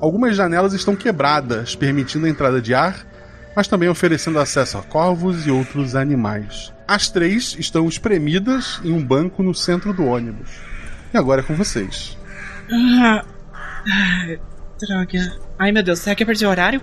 Algumas 0.00 0.36
janelas 0.36 0.72
estão 0.72 0.96
quebradas, 0.96 1.74
permitindo 1.76 2.26
a 2.26 2.28
entrada 2.28 2.60
de 2.60 2.74
ar, 2.74 3.06
mas 3.54 3.68
também 3.68 3.88
oferecendo 3.88 4.38
acesso 4.38 4.78
a 4.78 4.82
corvos 4.82 5.46
e 5.46 5.50
outros 5.50 5.94
animais. 5.94 6.72
As 6.88 7.08
três 7.08 7.54
estão 7.58 7.86
espremidas 7.86 8.80
em 8.82 8.92
um 8.92 9.04
banco 9.04 9.42
no 9.42 9.54
centro 9.54 9.92
do 9.92 10.04
ônibus. 10.04 10.50
E 11.12 11.16
agora 11.16 11.40
é 11.40 11.44
com 11.44 11.54
vocês. 11.54 12.16
Ah, 12.70 13.24
ai, 13.86 14.40
droga. 14.80 15.38
Ai 15.58 15.72
meu 15.72 15.82
Deus, 15.82 15.98
será 15.98 16.16
que 16.16 16.22
eu 16.22 16.26
perdi 16.26 16.46
o 16.46 16.48
horário? 16.48 16.80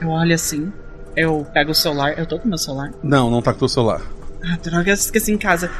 Eu 0.00 0.08
olho 0.08 0.34
assim, 0.34 0.72
eu 1.16 1.46
pego 1.52 1.72
o 1.72 1.74
celular. 1.74 2.18
Eu 2.18 2.26
tô 2.26 2.38
com 2.38 2.48
meu 2.48 2.58
celular? 2.58 2.92
Não, 3.02 3.30
não 3.30 3.42
tá 3.42 3.52
com 3.52 3.56
o 3.56 3.60
teu 3.60 3.68
celular. 3.68 4.00
Ah, 4.42 4.56
droga, 4.62 4.90
eu 4.90 4.94
esqueci 4.94 5.32
em 5.32 5.38
casa. 5.38 5.70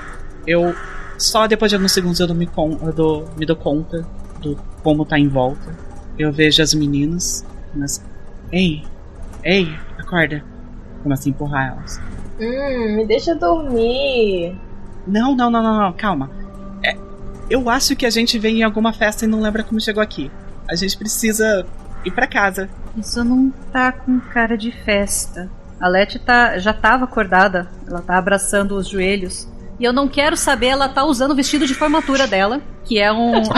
Eu. 0.47 0.75
Só 1.19 1.47
depois 1.47 1.71
de 1.71 1.77
alguns 1.77 1.93
segundos 1.93 2.21
eu, 2.21 2.35
me, 2.35 2.47
con 2.47 2.79
eu 2.83 2.93
dou, 2.93 3.29
me 3.39 3.47
dou 3.47 3.57
conta 3.57 4.07
do 4.41 4.57
como 4.83 5.05
tá 5.05 5.19
em 5.19 5.29
volta. 5.29 5.75
Eu 6.19 6.33
vejo 6.33 6.63
as 6.63 6.75
meninas. 6.75 7.45
Mas. 7.75 8.03
Ei! 8.53 8.85
Ei! 9.43 9.75
Acorda! 9.99 10.43
Começa 11.03 11.29
a 11.29 11.31
empurrar 11.31 11.73
elas. 11.73 12.01
Hum, 12.41 12.97
me 12.97 13.07
deixa 13.07 13.35
dormir. 13.35 14.57
Não, 15.07 15.35
não, 15.35 15.51
não, 15.51 15.63
não, 15.63 15.79
não, 15.79 15.93
calma. 15.93 16.31
É, 16.85 16.97
eu 17.49 17.71
acho 17.71 17.97
que 17.97 18.05
a 18.05 18.11
gente 18.11 18.39
veio 18.39 18.59
em 18.59 18.63
alguma 18.63 18.93
festa 18.93 19.25
e 19.25 19.29
não 19.29 19.41
lembra 19.41 19.63
como 19.63 19.81
chegou 19.81 20.03
aqui. 20.03 20.31
A 20.69 20.75
gente 20.75 20.99
precisa 20.99 21.65
ir 22.05 22.11
para 22.11 22.27
casa. 22.27 22.69
Isso 22.97 23.23
não 23.25 23.51
tá 23.73 23.93
com 23.93 24.19
cara 24.19 24.57
de 24.57 24.73
festa. 24.73 25.51
A 25.80 25.88
Leti 25.88 26.18
tá, 26.18 26.59
já 26.59 26.73
tava 26.73 27.04
acordada. 27.04 27.68
Ela 27.87 28.00
tá 28.00 28.16
abraçando 28.16 28.76
os 28.76 28.88
joelhos. 28.88 29.49
E 29.78 29.85
eu 29.85 29.92
não 29.92 30.09
quero 30.09 30.37
saber, 30.37 30.68
ela 30.68 30.88
tá 30.88 31.04
usando 31.04 31.33
o 31.33 31.35
vestido 31.35 31.66
de 31.66 31.75
formatura 31.75 32.26
dela, 32.26 32.62
que 32.85 32.99
é 32.99 33.12
um. 33.12 33.42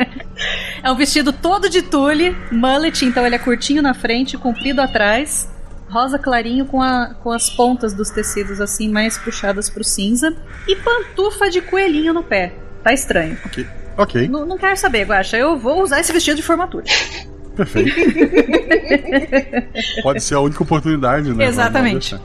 é 0.82 0.90
um 0.90 0.94
vestido 0.94 1.32
todo 1.32 1.68
de 1.68 1.82
tule, 1.82 2.36
mullet, 2.52 3.04
então 3.04 3.26
ele 3.26 3.34
é 3.34 3.38
curtinho 3.38 3.82
na 3.82 3.92
frente, 3.92 4.38
comprido 4.38 4.80
atrás, 4.80 5.50
rosa 5.88 6.16
clarinho 6.16 6.64
com, 6.66 6.80
a, 6.80 7.12
com 7.22 7.32
as 7.32 7.50
pontas 7.50 7.92
dos 7.92 8.10
tecidos 8.10 8.60
assim 8.60 8.88
mais 8.88 9.18
puxadas 9.18 9.68
pro 9.68 9.82
cinza, 9.82 10.32
e 10.68 10.76
pantufa 10.76 11.50
de 11.50 11.60
coelhinho 11.60 12.14
no 12.14 12.22
pé. 12.22 12.54
Tá 12.84 12.92
estranho. 12.92 13.36
Ok. 13.46 13.66
Ok. 13.96 14.28
Não, 14.28 14.46
não 14.46 14.58
quero 14.58 14.76
saber, 14.76 15.06
Guaxa. 15.06 15.36
Eu 15.36 15.56
vou 15.56 15.82
usar 15.82 16.00
esse 16.00 16.12
vestido 16.12 16.36
de 16.36 16.42
formatura. 16.42 16.84
Perfeito. 17.56 17.94
Pode 20.02 20.22
ser 20.22 20.34
a 20.34 20.40
única 20.40 20.62
oportunidade, 20.62 21.32
né? 21.32 21.46
Exatamente. 21.46 22.18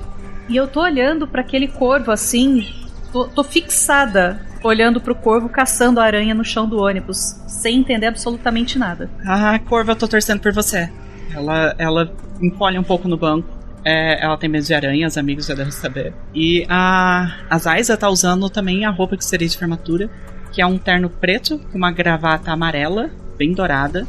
E 0.47 0.55
eu 0.55 0.67
tô 0.67 0.81
olhando 0.81 1.27
para 1.27 1.41
aquele 1.41 1.67
corvo 1.67 2.11
assim, 2.11 2.67
tô, 3.11 3.27
tô 3.27 3.43
fixada 3.43 4.41
olhando 4.63 4.99
pro 4.99 5.15
corvo 5.15 5.49
caçando 5.49 5.99
a 5.99 6.03
aranha 6.03 6.33
no 6.33 6.43
chão 6.43 6.67
do 6.67 6.81
ônibus, 6.81 7.35
sem 7.47 7.77
entender 7.77 8.07
absolutamente 8.07 8.77
nada. 8.77 9.09
Ah, 9.25 9.57
Corvo, 9.59 9.91
eu 9.91 9.95
tô 9.95 10.07
torcendo 10.07 10.41
por 10.41 10.51
você. 10.51 10.89
Ela, 11.33 11.75
ela 11.77 12.13
encolhe 12.41 12.77
um 12.77 12.83
pouco 12.83 13.07
no 13.07 13.17
banco. 13.17 13.47
É, 13.85 14.23
ela 14.23 14.37
tem 14.37 14.49
medo 14.49 14.65
de 14.65 14.73
aranha, 14.73 15.07
os 15.07 15.17
amigos 15.17 15.45
já 15.45 15.55
devem 15.55 15.71
saber. 15.71 16.13
E 16.33 16.65
a, 16.67 17.31
a 17.49 17.57
Zaiza 17.57 17.95
tá 17.95 18.09
usando 18.09 18.49
também 18.49 18.83
a 18.83 18.89
roupa 18.89 19.15
que 19.15 19.23
seria 19.23 19.47
de 19.47 19.57
formatura, 19.57 20.09
que 20.51 20.61
é 20.61 20.65
um 20.65 20.77
terno 20.77 21.09
preto 21.09 21.59
com 21.71 21.77
uma 21.77 21.91
gravata 21.91 22.51
amarela, 22.51 23.09
bem 23.37 23.53
dourada, 23.53 24.05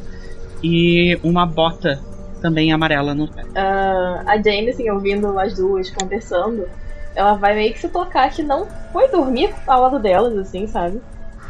e 0.62 1.18
uma 1.22 1.46
bota 1.46 2.00
também 2.40 2.72
amarela 2.72 3.14
no 3.14 3.28
pé. 3.28 3.42
Uh, 3.42 4.22
a 4.26 4.36
Jane, 4.36 4.70
assim, 4.70 4.90
ouvindo 4.90 5.38
as 5.38 5.54
duas 5.54 5.90
conversando, 5.90 6.66
ela 7.14 7.34
vai 7.34 7.54
meio 7.54 7.72
que 7.72 7.80
se 7.80 7.88
tocar 7.88 8.30
que 8.30 8.42
não 8.42 8.66
foi 8.92 9.08
dormir 9.08 9.52
ao 9.66 9.82
lado 9.82 9.98
delas, 9.98 10.36
assim, 10.36 10.66
sabe? 10.66 11.00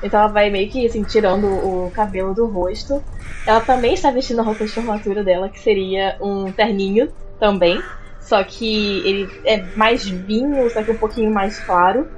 Então 0.03 0.21
ela 0.21 0.29
vai 0.29 0.51
meio 0.51 0.71
que, 0.71 0.85
assim, 0.87 1.03
tirando 1.03 1.47
o 1.47 1.91
cabelo 1.91 2.35
do 2.35 2.47
rosto. 2.47 3.03
Ela 3.47 3.61
também 3.61 3.95
está 3.95 4.11
vestindo 4.11 4.41
a 4.41 4.43
roupa 4.43 4.65
de 4.65 4.73
formatura 4.73 5.23
dela, 5.23 5.49
que 5.49 5.61
seria 5.61 6.17
um 6.21 6.51
terninho 6.51 7.11
também. 7.39 7.83
Só 8.21 8.43
que 8.45 8.99
ele 9.07 9.31
é 9.45 9.63
mais 9.77 10.05
vinho, 10.09 10.69
só 10.71 10.83
que 10.83 10.91
um 10.91 10.97
pouquinho 10.97 11.33
mais 11.33 11.59
claro. 11.61 12.09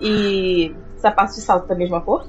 E 0.00 0.74
sapato 0.96 1.34
de 1.34 1.40
salto 1.40 1.66
da 1.66 1.74
mesma 1.74 2.00
cor. 2.00 2.26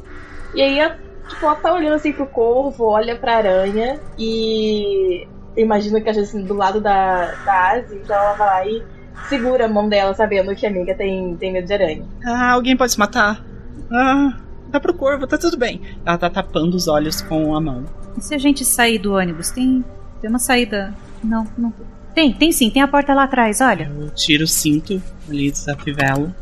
E 0.54 0.62
aí, 0.62 0.80
tipo, 1.28 1.46
ela 1.46 1.56
tá 1.56 1.74
olhando 1.74 1.96
assim 1.96 2.12
pro 2.12 2.26
corvo, 2.26 2.86
olha 2.86 3.16
pra 3.16 3.38
aranha 3.38 4.00
e 4.18 5.28
imagino 5.58 6.02
que 6.02 6.10
assim, 6.10 6.44
do 6.44 6.54
lado 6.54 6.82
da, 6.82 7.34
da 7.46 7.72
Asi, 7.72 7.96
então 7.96 8.16
ela 8.16 8.34
vai 8.34 8.48
lá 8.48 8.68
e 8.68 8.84
segura 9.28 9.66
a 9.66 9.70
mão 9.70 9.88
dela, 9.88 10.14
sabendo 10.14 10.56
que 10.56 10.66
a 10.66 10.70
amiga 10.70 10.94
tem, 10.96 11.36
tem 11.38 11.52
medo 11.52 11.68
de 11.68 11.74
aranha. 11.74 12.06
Ah, 12.26 12.52
alguém 12.52 12.76
pode 12.76 12.92
se 12.92 13.00
matar. 13.00 13.44
Ah, 13.92 14.38
dá 14.70 14.80
pro 14.80 14.94
corvo, 14.94 15.28
tá 15.28 15.38
tudo 15.38 15.58
bem. 15.58 15.82
Ela 16.06 16.18
tá 16.18 16.30
tapando 16.30 16.76
os 16.76 16.88
olhos 16.88 17.22
com 17.22 17.56
a 17.56 17.62
mão. 17.62 17.86
E 18.18 18.22
se 18.22 18.34
a 18.36 18.38
gente 18.38 18.64
sair 18.64 19.00
do 19.00 19.14
ônibus? 19.14 19.52
Tem, 19.52 19.84
tem 20.22 20.30
uma 20.30 20.40
saída. 20.40 20.94
Não, 21.24 21.48
não. 21.58 21.74
Tem, 22.14 22.34
tem 22.34 22.52
sim, 22.52 22.70
tem 22.70 22.82
a 22.82 22.88
porta 22.88 23.14
lá 23.14 23.24
atrás, 23.24 23.60
olha. 23.62 23.92
Eu 23.98 24.10
tiro 24.12 24.46
o 24.46 24.48
cinto 24.48 25.02
ali 25.30 25.52
da 25.66 25.76
fivela 25.76 26.34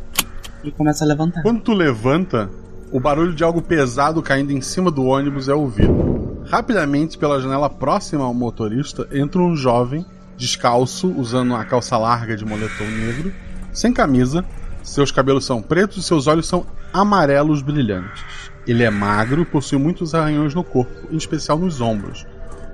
e 0.64 0.72
começo 0.72 1.04
a 1.04 1.08
levantar. 1.08 1.42
Quando 1.42 1.62
tu 1.62 1.74
levanta, 1.74 2.50
o 2.94 3.00
barulho 3.00 3.34
de 3.34 3.44
algo 3.44 3.60
pesado 3.60 4.22
caindo 4.22 4.52
em 4.52 4.62
cima 4.62 4.92
do 4.92 5.04
ônibus 5.06 5.50
é 5.50 5.54
ouvido. 5.54 6.44
Rapidamente, 6.46 7.18
pela 7.18 7.42
janela 7.42 7.68
próxima 7.68 8.24
ao 8.24 8.36
motorista, 8.36 9.08
entra 9.12 9.42
um 9.42 9.56
jovem, 9.56 10.06
descalço, 10.38 11.12
usando 11.18 11.50
uma 11.50 11.66
calça 11.66 11.98
larga 11.98 12.38
de 12.38 12.46
moletom 12.46 12.86
negro, 12.86 13.34
sem 13.72 13.92
camisa. 13.92 14.46
Seus 14.84 15.12
cabelos 15.12 15.44
são 15.44 15.60
pretos 15.60 15.98
e 15.98 16.04
seus 16.04 16.28
olhos 16.28 16.48
são 16.48 16.68
amarelos 16.94 17.64
brilhantes. 17.64 18.24
Ele 18.68 18.84
é 18.84 18.92
magro 18.92 19.42
e 19.42 19.46
possui 19.46 19.80
muitos 19.80 20.14
arranhões 20.14 20.54
no 20.54 20.64
corpo, 20.64 21.12
em 21.12 21.18
especial 21.18 21.58
nos 21.58 21.82
ombros. 21.82 22.28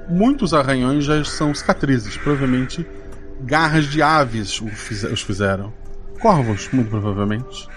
Muitos 0.10 0.54
arranhões 0.54 1.06
já 1.06 1.24
são 1.24 1.56
cicatrizes, 1.56 2.18
provavelmente 2.18 2.86
garras 3.40 3.86
de 3.86 4.02
aves 4.02 4.60
os 4.60 5.22
fizeram. 5.22 5.72
Corvos, 6.20 6.68
muito 6.74 6.90
provavelmente. 6.90 7.70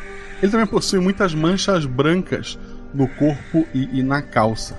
Ele 0.43 0.51
também 0.51 0.67
possui 0.67 0.99
muitas 0.99 1.33
manchas 1.35 1.87
brancas 1.87 2.59
no 2.93 3.07
corpo 3.07 3.65
e, 3.73 4.01
e 4.01 4.03
na 4.03 4.21
calça. 4.21 4.77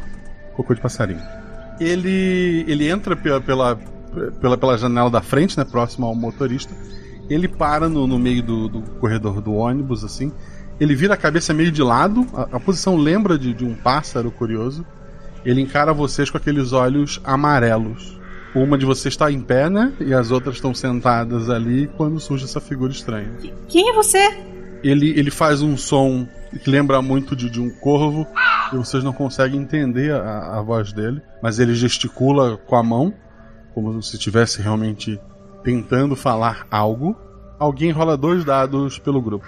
Cocô 0.55 0.73
de 0.73 0.81
passarinho. 0.81 1.21
Ele, 1.79 2.65
ele 2.67 2.89
entra 2.89 3.15
pela, 3.15 3.39
pela, 3.39 3.79
pela, 4.41 4.57
pela 4.57 4.77
janela 4.77 5.09
da 5.09 5.21
frente, 5.21 5.57
né, 5.57 5.63
próximo 5.63 6.05
ao 6.05 6.13
motorista. 6.13 6.75
Ele 7.29 7.47
para 7.47 7.87
no, 7.87 8.05
no 8.05 8.19
meio 8.19 8.43
do, 8.43 8.67
do 8.67 8.81
corredor 8.99 9.41
do 9.41 9.53
ônibus, 9.53 10.03
assim. 10.03 10.31
Ele 10.79 10.95
vira 10.95 11.13
a 11.13 11.17
cabeça 11.17 11.53
meio 11.53 11.71
de 11.71 11.81
lado. 11.81 12.27
A, 12.33 12.57
a 12.57 12.59
posição 12.59 12.97
lembra 12.97 13.39
de, 13.39 13.53
de 13.53 13.63
um 13.63 13.73
pássaro 13.73 14.29
curioso. 14.31 14.85
Ele 15.45 15.61
encara 15.61 15.93
vocês 15.93 16.29
com 16.29 16.37
aqueles 16.37 16.73
olhos 16.73 17.21
amarelos. 17.23 18.19
Uma 18.53 18.77
de 18.77 18.85
vocês 18.85 19.13
está 19.13 19.31
em 19.31 19.39
pé, 19.39 19.69
né? 19.69 19.93
E 19.99 20.13
as 20.13 20.29
outras 20.29 20.55
estão 20.55 20.75
sentadas 20.75 21.49
ali 21.49 21.89
quando 21.97 22.19
surge 22.19 22.43
essa 22.43 22.59
figura 22.59 22.91
estranha. 22.91 23.31
Quem 23.67 23.89
é 23.89 23.93
você? 23.93 24.52
Ele, 24.83 25.17
ele 25.17 25.31
faz 25.31 25.61
um 25.61 25.77
som 25.77 26.27
que 26.61 26.69
lembra 26.69 27.01
muito 27.01 27.35
de, 27.35 27.49
de 27.49 27.59
um 27.59 27.69
corvo. 27.69 28.27
E 28.71 28.75
vocês 28.75 29.03
não 29.03 29.13
conseguem 29.13 29.61
entender 29.61 30.13
a, 30.13 30.59
a 30.59 30.61
voz 30.61 30.91
dele. 30.91 31.21
Mas 31.41 31.59
ele 31.59 31.73
gesticula 31.73 32.57
com 32.57 32.75
a 32.75 32.83
mão, 32.83 33.13
como 33.73 34.01
se 34.01 34.15
estivesse 34.15 34.61
realmente 34.61 35.19
tentando 35.63 36.15
falar 36.15 36.67
algo. 36.69 37.15
Alguém 37.57 37.91
rola 37.91 38.17
dois 38.17 38.43
dados 38.43 38.99
pelo 38.99 39.21
grupo. 39.21 39.45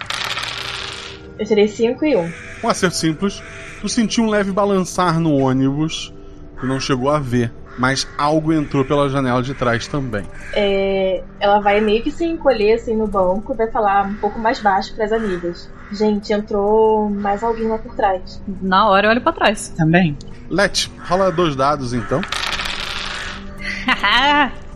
Eu 1.38 1.46
tirei 1.46 1.68
5 1.68 2.06
e 2.06 2.16
1. 2.16 2.20
Um. 2.20 2.32
Um 2.64 2.70
acerto 2.70 2.96
simples. 2.96 3.44
Tu 3.82 3.90
sentiu 3.90 4.24
um 4.24 4.30
leve 4.30 4.52
balançar 4.52 5.20
no 5.20 5.34
ônibus. 5.36 6.14
Tu 6.60 6.66
não 6.66 6.80
chegou 6.80 7.10
a 7.10 7.20
ver. 7.20 7.52
Mas 7.78 8.08
algo 8.18 8.54
entrou 8.54 8.86
pela 8.86 9.10
janela 9.10 9.42
de 9.42 9.54
trás 9.54 9.88
também. 9.88 10.26
É, 10.54 11.24
ela 11.40 11.60
vai 11.60 11.82
meio 11.82 12.04
que 12.04 12.12
se 12.12 12.26
encolher 12.26 12.76
assim 12.76 12.96
no 12.96 13.08
banco, 13.08 13.54
vai 13.54 13.70
falar 13.70 14.06
um 14.06 14.16
pouco 14.16 14.40
mais 14.40 14.60
baixo 14.60 14.94
para 14.96 15.06
as 15.06 15.12
amigas. 15.12 15.70
Gente, 15.92 16.34
entrou 16.34 17.10
mais 17.10 17.44
alguém 17.44 17.68
lá 17.68 17.78
por 17.78 17.94
trás. 17.96 18.42
Na 18.62 18.90
hora 18.90 19.08
eu 19.08 19.12
olho 19.12 19.22
pra 19.22 19.32
trás. 19.32 19.74
Também. 19.78 20.18
Let, 20.50 20.88
rola 21.08 21.32
dois 21.32 21.56
dados 21.56 21.94
então. 21.94 22.22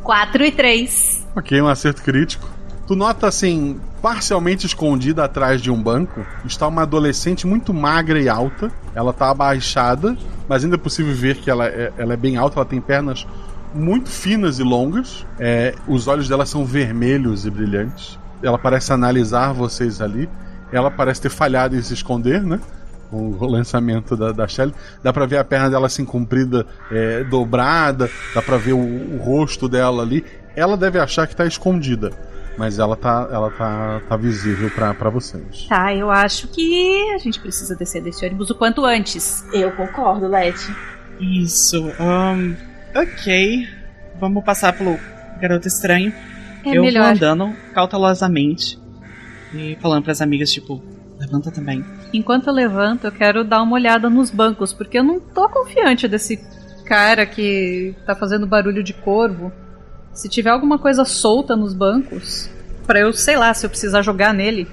4 0.03 0.43
e 0.43 0.51
3. 0.51 1.27
Ok, 1.35 1.61
um 1.61 1.67
acerto 1.67 2.01
crítico. 2.01 2.49
Tu 2.87 2.95
nota 2.95 3.27
assim, 3.27 3.79
parcialmente 4.01 4.65
escondida 4.65 5.23
atrás 5.23 5.61
de 5.61 5.69
um 5.69 5.81
banco, 5.81 6.25
está 6.45 6.67
uma 6.67 6.81
adolescente 6.81 7.45
muito 7.45 7.71
magra 7.71 8.19
e 8.19 8.27
alta. 8.27 8.71
Ela 8.95 9.11
está 9.11 9.29
abaixada, 9.29 10.17
mas 10.49 10.63
ainda 10.63 10.75
é 10.75 10.79
possível 10.79 11.13
ver 11.13 11.35
que 11.37 11.49
ela 11.49 11.67
é, 11.67 11.93
ela 11.95 12.13
é 12.13 12.17
bem 12.17 12.35
alta, 12.35 12.57
ela 12.57 12.65
tem 12.65 12.81
pernas 12.81 13.25
muito 13.73 14.09
finas 14.09 14.57
e 14.57 14.63
longas. 14.63 15.25
É, 15.39 15.75
os 15.87 16.07
olhos 16.07 16.27
dela 16.27 16.43
são 16.43 16.65
vermelhos 16.65 17.45
e 17.45 17.51
brilhantes. 17.51 18.17
Ela 18.41 18.57
parece 18.57 18.91
analisar 18.91 19.53
vocês 19.53 20.01
ali. 20.01 20.27
Ela 20.71 20.89
parece 20.89 21.21
ter 21.21 21.29
falhado 21.29 21.75
em 21.75 21.81
se 21.83 21.93
esconder, 21.93 22.41
né? 22.41 22.59
Com 23.11 23.29
o 23.29 23.45
lançamento 23.45 24.17
da, 24.17 24.31
da 24.31 24.47
Shelly. 24.47 24.73
Dá 25.03 25.13
pra 25.13 25.27
ver 25.27 25.37
a 25.37 25.43
perna 25.43 25.69
dela 25.69 25.85
assim 25.85 26.03
comprida, 26.03 26.65
é, 26.91 27.23
dobrada. 27.23 28.09
Dá 28.33 28.41
pra 28.41 28.57
ver 28.57 28.73
o, 28.73 28.79
o 28.79 29.17
rosto 29.17 29.69
dela 29.69 30.01
ali. 30.01 30.25
Ela 30.55 30.75
deve 30.75 30.97
achar 30.99 31.27
que 31.27 31.35
tá 31.35 31.45
escondida. 31.45 32.11
Mas 32.59 32.77
ela 32.77 32.97
tá, 32.97 33.25
ela 33.31 33.49
tá, 33.51 34.01
tá 34.09 34.17
visível 34.17 34.69
para 34.69 35.09
vocês. 35.09 35.65
Tá, 35.69 35.95
eu 35.95 36.11
acho 36.11 36.49
que 36.49 37.09
a 37.13 37.17
gente 37.17 37.39
precisa 37.39 37.73
descer 37.73 38.03
desse 38.03 38.25
ônibus 38.25 38.49
o 38.49 38.55
quanto 38.55 38.83
antes. 38.83 39.45
Eu 39.53 39.71
concordo, 39.71 40.27
Leti. 40.27 40.75
Isso. 41.21 41.81
Um, 41.97 42.53
ok. 42.93 43.65
Vamos 44.19 44.43
passar 44.43 44.73
pelo 44.73 44.99
garoto 45.39 45.69
estranho. 45.69 46.13
É 46.65 46.75
eu 46.75 46.81
melhor. 46.81 47.03
vou 47.03 47.13
andando 47.13 47.55
cautelosamente 47.73 48.77
e 49.53 49.77
falando 49.79 50.03
pras 50.03 50.21
amigas, 50.21 50.51
tipo, 50.51 50.83
levanta 51.17 51.51
também. 51.51 51.85
Enquanto 52.13 52.47
eu 52.47 52.53
levanto, 52.53 53.05
eu 53.05 53.11
quero 53.13 53.45
dar 53.45 53.61
uma 53.61 53.75
olhada 53.75 54.09
nos 54.09 54.29
bancos, 54.29 54.73
porque 54.73 54.99
eu 54.99 55.03
não 55.03 55.17
tô 55.17 55.47
confiante 55.47 56.09
desse 56.09 56.37
cara 56.85 57.25
que 57.25 57.95
tá 58.05 58.13
fazendo 58.13 58.45
barulho 58.45 58.83
de 58.83 58.91
corvo. 58.91 59.49
Se 60.13 60.27
tiver 60.27 60.49
alguma 60.49 60.77
coisa 60.77 61.05
solta 61.05 61.55
nos 61.55 61.73
bancos, 61.73 62.49
pra 62.85 62.99
eu, 62.99 63.13
sei 63.13 63.37
lá, 63.37 63.53
se 63.53 63.65
eu 63.65 63.69
precisar 63.69 64.01
jogar 64.01 64.33
nele, 64.33 64.67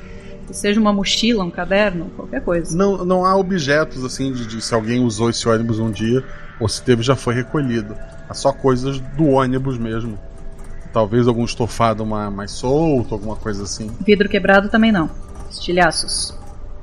que 0.47 0.55
seja 0.55 0.81
uma 0.81 0.93
mochila, 0.93 1.45
um 1.45 1.51
caderno, 1.51 2.11
qualquer 2.17 2.43
coisa. 2.43 2.77
Não, 2.77 3.05
não 3.05 3.25
há 3.25 3.37
objetos 3.37 4.05
assim 4.05 4.33
de, 4.33 4.47
de 4.47 4.61
se 4.61 4.75
alguém 4.75 5.05
usou 5.05 5.31
esse 5.31 5.49
ônibus 5.49 5.79
um 5.79 5.91
dia 5.91 6.25
ou 6.61 6.69
se 6.69 6.83
teve 6.83 7.03
já 7.03 7.15
foi 7.17 7.35
recolhido. 7.35 7.97
Há 8.29 8.35
só 8.35 8.53
coisas 8.53 8.99
do 9.17 9.27
ônibus 9.27 9.79
mesmo. 9.79 10.19
Talvez 10.93 11.29
algum 11.29 11.45
estofado 11.45 12.05
ma- 12.07 12.31
mais 12.31 12.53
solto, 12.53 13.15
alguma 13.15 13.37
coisa 13.37 13.65
assim. 13.65 13.91
Vidro 14.05 14.29
quebrado 14.29 14.69
também 14.69 14.91
não. 14.91 15.11
Estilhaços. 15.51 16.35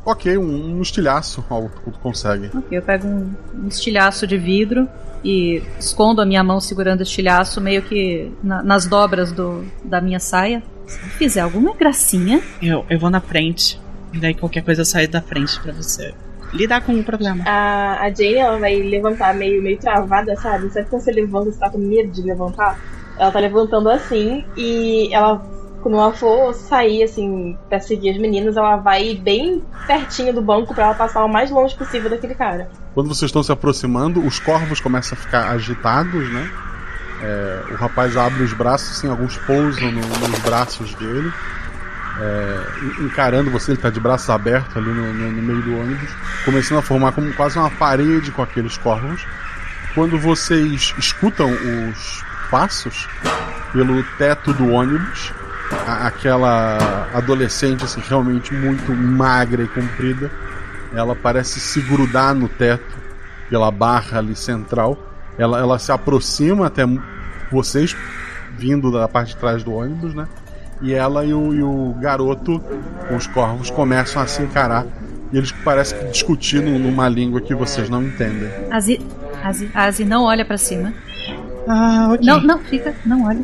Ok, 0.06 0.38
um, 0.38 0.78
um 0.78 0.82
estilhaço, 0.82 1.44
algo 1.50 1.70
que 1.70 1.92
tu 1.92 2.00
consegue. 2.00 2.50
Ok, 2.56 2.78
eu 2.78 2.82
pego 2.82 3.08
um, 3.08 3.32
um 3.64 3.68
estilhaço 3.68 4.28
de 4.28 4.38
vidro 4.38 4.88
e 5.24 5.62
escondo 5.80 6.22
a 6.22 6.26
minha 6.26 6.44
mão 6.44 6.60
segurando 6.60 7.00
o 7.00 7.04
estilhaço 7.04 7.62
meio 7.62 7.82
que 7.82 8.30
na- 8.44 8.62
nas 8.62 8.86
dobras 8.86 9.32
do, 9.32 9.64
da 9.84 10.02
minha 10.02 10.20
saia. 10.20 10.62
Se 10.86 10.98
eu 11.00 11.10
fizer 11.12 11.40
alguma 11.42 11.74
gracinha, 11.74 12.42
Eu, 12.62 12.86
eu 12.90 13.00
vou 13.00 13.10
na 13.10 13.22
frente. 13.22 13.80
E 14.12 14.20
daí 14.20 14.34
qualquer 14.34 14.64
coisa 14.64 14.82
eu 14.82 14.86
saio 14.86 15.10
da 15.10 15.22
frente 15.22 15.60
pra 15.62 15.72
você 15.72 16.14
lidar 16.54 16.82
com 16.82 16.94
o 16.94 17.04
problema. 17.04 17.44
A, 17.48 18.02
a 18.04 18.10
Jane, 18.14 18.36
ela 18.36 18.60
vai 18.60 18.76
levantar 18.76 19.34
meio, 19.34 19.64
meio 19.64 19.78
travada, 19.80 20.36
sabe? 20.36 20.70
Sabe 20.70 20.88
quando 20.90 21.02
você 21.02 21.12
levanta, 21.12 21.52
você 21.52 21.58
tá 21.60 21.70
com 21.70 21.78
medo 21.80 22.12
de 22.12 22.22
levantar? 22.22 22.78
Ela 23.18 23.32
tá 23.32 23.40
levantando 23.40 23.90
assim 23.90 24.44
e 24.58 25.10
ela, 25.14 25.42
quando 25.84 25.98
ela 25.98 26.12
for 26.14 26.54
sair, 26.54 27.04
assim, 27.04 27.56
pra 27.70 27.80
seguir 27.80 28.10
as 28.12 28.18
meninas, 28.18 28.58
ela 28.58 28.78
vai 28.78 29.14
bem 29.14 29.62
pertinho 29.86 30.34
do 30.34 30.42
banco 30.42 30.74
pra 30.74 30.86
ela 30.86 30.94
passar 30.96 31.24
o 31.24 31.30
mais 31.30 31.52
longe 31.52 31.76
possível 31.76 32.10
daquele 32.10 32.34
cara. 32.34 32.70
Quando 32.96 33.08
vocês 33.10 33.30
estão 33.30 33.44
se 33.44 33.52
aproximando, 33.52 34.26
os 34.26 34.40
corvos 34.40 34.80
começam 34.80 35.18
a 35.18 35.22
ficar 35.22 35.50
agitados, 35.52 36.28
né? 36.32 36.50
É, 37.22 37.64
o 37.72 37.76
rapaz 37.76 38.18
abre 38.18 38.44
os 38.44 38.54
braços, 38.54 38.98
assim, 38.98 39.10
alguns 39.10 39.38
pousam 39.38 39.92
no- 39.92 40.28
nos 40.28 40.40
braços 40.40 40.94
dele. 40.96 41.32
É, 42.20 42.64
en- 43.02 43.06
encarando 43.06 43.50
você, 43.52 43.72
ele 43.72 43.78
está 43.80 43.90
de 43.90 44.00
braços 44.00 44.30
abertos 44.30 44.76
ali 44.78 44.90
no, 44.90 45.14
no- 45.14 45.32
no 45.32 45.42
meio 45.42 45.62
do 45.62 45.78
ônibus, 45.80 46.10
começando 46.46 46.78
a 46.80 46.82
formar 46.82 47.12
como 47.12 47.34
quase 47.34 47.58
uma 47.58 47.70
parede 47.72 48.32
com 48.32 48.42
aqueles 48.42 48.78
corvos. 48.78 49.26
Quando 49.96 50.18
vocês 50.20 50.94
escutam 50.98 51.50
os 51.52 52.24
passos 52.52 53.08
pelo 53.72 54.04
teto 54.18 54.54
do 54.54 54.70
ônibus, 54.72 55.32
a- 55.88 56.08
aquela 56.08 57.08
adolescente 57.14 57.84
assim, 57.84 58.02
realmente 58.08 58.54
muito 58.54 58.92
magra 58.94 59.64
e 59.64 59.68
comprida, 59.68 60.32
ela 60.94 61.16
parece 61.16 61.60
se 61.60 61.82
grudar 61.82 62.34
no 62.34 62.48
teto 62.48 62.84
pela 63.50 63.70
barra 63.72 64.20
ali 64.20 64.36
central. 64.36 64.98
Ela, 65.38 65.60
ela 65.60 65.80
se 65.80 65.92
aproxima 65.92 66.68
até 66.68 66.84
vocês, 67.52 67.96
vindo 68.58 68.92
da 68.92 69.08
parte 69.08 69.30
de 69.30 69.38
trás 69.38 69.64
do 69.64 69.74
ônibus, 69.74 70.14
né? 70.14 70.28
E 70.82 70.94
ela 70.94 71.24
e 71.26 71.34
o, 71.34 71.54
e 71.54 71.64
o 71.64 71.96
garoto 72.00 72.60
com 73.08 73.16
os 73.16 73.26
corvos 73.28 73.70
começam 73.70 74.22
a 74.22 74.28
se 74.28 74.42
encarar. 74.44 74.86
E 75.32 75.38
eles 75.38 75.52
parecem 75.52 75.98
que 75.98 76.06
discutindo 76.12 76.70
numa 76.78 77.08
língua 77.10 77.42
que 77.42 77.56
vocês 77.56 77.90
não 77.90 78.04
entendem. 78.04 78.50
Azi, 78.70 79.02
Azi, 79.44 79.72
Azi 79.74 80.06
não 80.06 80.24
olha 80.24 80.46
pra 80.46 80.58
cima. 80.58 80.94
Ah, 81.68 82.10
ok. 82.14 82.26
Não, 82.26 82.42
não, 82.42 82.60
fica, 82.60 82.94
não 83.06 83.26
olha. 83.26 83.40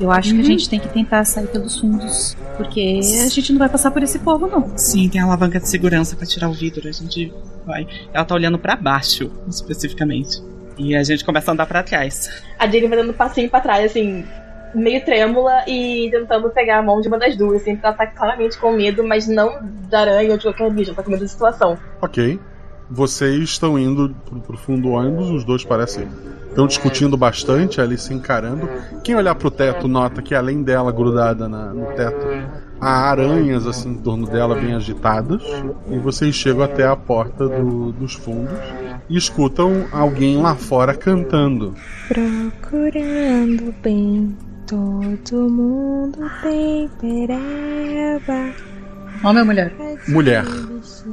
Eu 0.00 0.10
acho 0.10 0.34
que 0.34 0.40
a 0.40 0.44
gente 0.44 0.68
tem 0.68 0.80
que 0.80 0.88
tentar 0.88 1.24
sair 1.24 1.46
pelos 1.46 1.78
fundos, 1.78 2.36
porque 2.56 3.00
a 3.02 3.28
gente 3.28 3.52
não 3.52 3.58
vai 3.58 3.68
passar 3.68 3.90
por 3.90 4.02
esse 4.02 4.18
povo, 4.18 4.46
não. 4.46 4.76
Sim, 4.76 5.08
tem 5.08 5.20
a 5.20 5.24
alavanca 5.24 5.60
de 5.60 5.68
segurança 5.68 6.16
pra 6.16 6.26
tirar 6.26 6.48
o 6.48 6.52
vidro. 6.52 6.88
A 6.88 6.92
gente 6.92 7.32
vai. 7.66 7.86
Ela 8.12 8.24
tá 8.24 8.34
olhando 8.34 8.58
pra 8.58 8.76
baixo, 8.76 9.30
especificamente. 9.48 10.42
E 10.78 10.96
a 10.96 11.02
gente 11.02 11.24
começa 11.24 11.50
a 11.50 11.54
andar 11.54 11.66
pra 11.66 11.82
trás. 11.82 12.28
A 12.58 12.66
Jane 12.66 12.88
vai 12.88 12.98
dando 12.98 13.10
um 13.10 13.16
passinho 13.16 13.48
pra 13.48 13.60
trás, 13.60 13.84
assim, 13.84 14.24
meio 14.74 15.04
trêmula 15.04 15.64
e 15.68 16.08
tentando 16.10 16.50
pegar 16.50 16.78
a 16.78 16.82
mão 16.82 17.00
de 17.00 17.08
uma 17.08 17.18
das 17.18 17.36
duas, 17.36 17.62
assim, 17.62 17.74
porque 17.74 17.86
ela 17.86 17.94
tá 17.94 18.06
claramente 18.06 18.58
com 18.58 18.72
medo, 18.72 19.06
mas 19.06 19.28
não 19.28 19.60
da 19.88 20.00
aranha 20.00 20.32
ou 20.32 20.36
de 20.36 20.42
qualquer 20.44 20.70
bicho, 20.72 20.90
ela 20.90 20.96
tá 20.96 21.02
com 21.02 21.10
medo 21.10 21.20
da 21.20 21.28
situação. 21.28 21.78
Ok. 22.02 22.40
Vocês 22.90 23.42
estão 23.44 23.78
indo 23.78 24.14
pro, 24.26 24.40
pro 24.40 24.56
fundo 24.58 24.82
do 24.82 24.90
ônibus, 24.90 25.30
os 25.30 25.44
dois 25.44 25.64
parecem. 25.64 26.06
Estão 26.54 26.68
discutindo 26.68 27.16
bastante 27.16 27.80
ali, 27.80 27.98
se 27.98 28.14
encarando. 28.14 28.68
Quem 29.02 29.16
olhar 29.16 29.34
pro 29.34 29.50
teto 29.50 29.88
nota 29.88 30.22
que 30.22 30.36
além 30.36 30.62
dela 30.62 30.92
grudada 30.92 31.48
na- 31.48 31.74
no 31.74 31.86
teto, 31.94 32.24
há 32.80 33.10
aranhas 33.10 33.66
assim 33.66 33.90
em 33.90 33.98
torno 33.98 34.24
dela 34.28 34.54
bem 34.54 34.72
agitadas. 34.72 35.42
E 35.90 35.98
vocês 35.98 36.32
chegam 36.32 36.62
até 36.62 36.86
a 36.86 36.94
porta 36.94 37.48
do- 37.48 37.90
dos 37.90 38.14
fundos 38.14 38.52
e 39.10 39.16
escutam 39.16 39.86
alguém 39.90 40.40
lá 40.40 40.54
fora 40.54 40.94
cantando. 40.94 41.74
Procurando 42.08 43.74
bem, 43.82 44.36
todo 44.64 45.50
mundo 45.50 46.18
tem 46.40 46.88
pereba. 47.00 48.52
Homem 49.24 49.40
ou 49.40 49.46
mulher? 49.46 49.74
Mulher, 50.06 50.44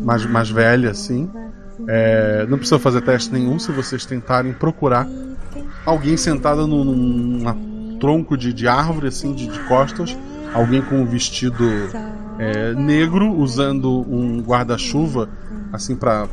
mais, 0.04 0.24
mais 0.28 0.52
velha 0.52 0.92
assim. 0.92 1.28
É, 1.88 2.46
não 2.48 2.60
precisa 2.60 2.78
fazer 2.78 3.02
teste 3.02 3.34
nenhum 3.34 3.58
se 3.58 3.72
vocês 3.72 4.06
tentarem 4.06 4.54
procurar 4.54 5.08
alguém 5.86 6.18
sentada 6.18 6.66
num, 6.68 6.84
num 6.84 7.98
tronco 8.00 8.38
de, 8.38 8.54
de 8.54 8.68
árvore, 8.68 9.08
assim, 9.08 9.34
de, 9.34 9.48
de 9.48 9.60
costas. 9.68 10.18
Alguém 10.54 10.82
com 10.82 10.96
um 10.96 11.06
vestido 11.06 11.66
é, 12.38 12.74
negro, 12.74 13.32
usando 13.32 14.02
um 14.10 14.42
guarda-chuva, 14.42 15.30
assim, 15.72 15.96
para 15.96 16.28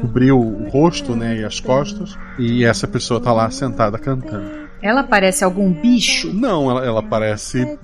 cobrir 0.00 0.32
o, 0.32 0.68
rosto 0.68 1.16
né, 1.16 1.38
e 1.38 1.44
as 1.44 1.58
costas. 1.58 2.16
E 2.38 2.64
essa 2.64 2.86
pessoa 2.86 3.20
tá 3.20 3.32
lá 3.32 3.50
sentada 3.50 3.98
cantando. 3.98 4.66
Ela 4.82 5.02
parece 5.02 5.42
algum 5.42 5.72
bicho? 5.72 6.32
Não, 6.32 6.70
ela, 6.70 6.84
ela 6.84 7.02
parece. 7.02 7.78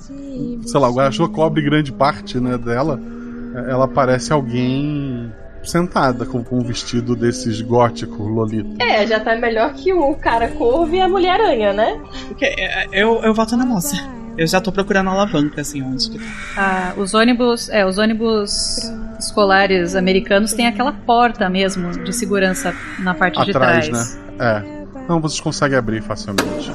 Sei 0.67 0.79
lá, 0.81 0.89
o 0.89 0.95
guarda-chuva 0.95 1.33
cobre 1.33 1.63
grande 1.63 1.91
parte 1.91 2.39
né, 2.39 2.57
dela. 2.59 3.01
Ela 3.69 3.89
parece 3.89 4.33
alguém 4.33 5.33
sentada 5.63 6.27
com, 6.27 6.43
com 6.43 6.59
um 6.59 6.63
vestido 6.65 7.15
desses 7.15 7.61
góticos 7.61 8.19
lolita. 8.19 8.83
É, 8.83 9.07
já 9.07 9.21
tá 9.21 9.37
melhor 9.37 9.73
que 9.75 9.93
o 9.93 10.15
cara 10.15 10.49
corvo 10.49 10.95
e 10.95 11.01
a 11.01 11.09
mulher-aranha, 11.09 11.73
né? 11.73 12.01
Ok, 12.31 12.49
é, 12.49 12.87
eu, 12.93 13.21
eu 13.23 13.33
volto 13.35 13.57
na 13.57 13.65
moça. 13.65 13.97
Eu 14.37 14.47
já 14.47 14.61
tô 14.61 14.73
procurando 14.73 15.09
a 15.09 15.13
alavanca, 15.13 15.61
assim, 15.61 15.83
onde 15.83 16.11
que 16.11 16.19
tá. 16.19 16.25
Ah, 16.57 16.93
os 16.97 17.13
ônibus, 17.13 17.69
é, 17.69 17.85
os 17.85 17.99
ônibus 17.99 18.81
escolares 19.19 19.95
americanos 19.95 20.53
têm 20.55 20.67
aquela 20.67 20.93
porta 20.93 21.49
mesmo 21.51 21.91
de 22.03 22.13
segurança 22.13 22.75
na 22.99 23.15
parte 23.15 23.43
de 23.45 23.51
Atrás, 23.51 23.89
trás. 23.89 24.17
né? 24.17 24.23
É. 24.41 25.01
Então 25.05 25.21
vocês 25.21 25.41
conseguem 25.41 25.77
abrir 25.77 26.03
facilmente. 26.03 26.73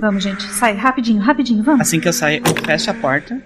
Vamos, 0.00 0.22
gente, 0.24 0.42
sai 0.44 0.74
rapidinho, 0.74 1.20
rapidinho, 1.20 1.62
vamos. 1.62 1.82
Assim 1.82 2.00
que 2.00 2.08
eu 2.08 2.12
saio, 2.12 2.42
eu 2.44 2.64
fecho 2.64 2.90
a 2.90 2.94
porta, 2.94 3.40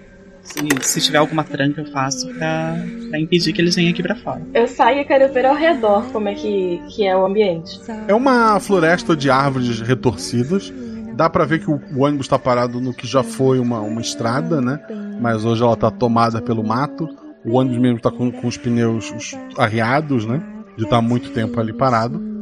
Se, 0.47 0.59
se 0.81 1.01
tiver 1.01 1.17
alguma 1.17 1.43
tranca, 1.43 1.81
eu 1.81 1.85
faço 1.91 2.27
pra, 2.35 2.75
pra 3.09 3.19
impedir 3.19 3.51
que 3.51 3.61
eles 3.61 3.75
venham 3.75 3.91
aqui 3.91 4.01
pra 4.01 4.15
fora. 4.15 4.41
Eu 4.53 4.65
saio 4.65 5.01
e 5.01 5.05
quero 5.05 5.31
ver 5.33 5.45
ao 5.45 5.55
redor 5.55 6.05
como 6.11 6.29
é 6.29 6.33
que, 6.33 6.81
que 6.87 7.05
é 7.05 7.15
o 7.15 7.25
ambiente. 7.25 7.79
É 8.07 8.13
uma 8.13 8.57
floresta 8.59 9.15
de 9.15 9.29
árvores 9.29 9.81
retorcidas. 9.81 10.73
Dá 11.15 11.29
pra 11.29 11.45
ver 11.45 11.59
que 11.59 11.69
o, 11.69 11.81
o 11.95 12.05
ônibus 12.05 12.27
tá 12.29 12.39
parado 12.39 12.79
no 12.79 12.93
que 12.93 13.05
já 13.05 13.23
foi 13.23 13.59
uma, 13.59 13.81
uma 13.81 13.99
estrada, 13.99 14.61
né? 14.61 14.79
Mas 15.19 15.43
hoje 15.43 15.63
ela 15.63 15.75
tá 15.75 15.91
tomada 15.91 16.41
pelo 16.41 16.63
mato. 16.63 17.09
O 17.43 17.57
ônibus 17.57 17.79
mesmo 17.79 17.99
tá 17.99 18.09
com, 18.09 18.31
com 18.31 18.47
os 18.47 18.55
pneus 18.55 19.11
os 19.11 19.35
arriados, 19.57 20.25
né? 20.25 20.41
De 20.77 20.85
estar 20.85 21.01
muito 21.01 21.31
tempo 21.31 21.59
ali 21.59 21.73
parado. 21.73 22.36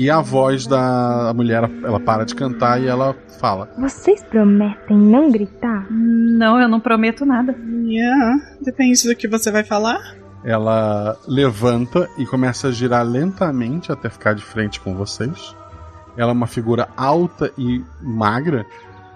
E 0.00 0.08
a 0.08 0.22
voz 0.22 0.66
da 0.66 1.30
mulher, 1.36 1.70
ela 1.84 2.00
para 2.00 2.24
de 2.24 2.34
cantar 2.34 2.80
e 2.80 2.86
ela 2.86 3.14
fala: 3.38 3.68
Vocês 3.78 4.24
prometem 4.24 4.96
não 4.96 5.30
gritar? 5.30 5.86
Não, 5.90 6.58
eu 6.58 6.66
não 6.70 6.80
prometo 6.80 7.26
nada. 7.26 7.54
Yeah, 7.84 8.40
depende 8.62 9.06
do 9.06 9.14
que 9.14 9.28
você 9.28 9.50
vai 9.50 9.62
falar. 9.62 10.16
Ela 10.42 11.18
levanta 11.28 12.08
e 12.16 12.24
começa 12.24 12.68
a 12.68 12.72
girar 12.72 13.04
lentamente 13.04 13.92
até 13.92 14.08
ficar 14.08 14.34
de 14.34 14.42
frente 14.42 14.80
com 14.80 14.94
vocês. 14.94 15.54
Ela 16.16 16.30
é 16.30 16.32
uma 16.32 16.46
figura 16.46 16.88
alta 16.96 17.52
e 17.58 17.84
magra, 18.00 18.64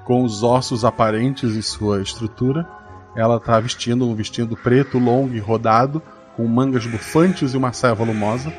com 0.04 0.22
os 0.22 0.42
ossos 0.42 0.84
aparentes 0.84 1.56
em 1.56 1.62
sua 1.62 2.02
estrutura. 2.02 2.68
Ela 3.16 3.38
está 3.38 3.58
vestindo 3.58 4.06
um 4.06 4.14
vestido 4.14 4.54
preto, 4.54 4.98
longo 4.98 5.32
e 5.32 5.38
rodado, 5.38 6.02
com 6.36 6.46
mangas 6.46 6.84
bufantes 6.84 7.54
e 7.54 7.56
uma 7.56 7.72
saia 7.72 7.94
volumosa, 7.94 8.52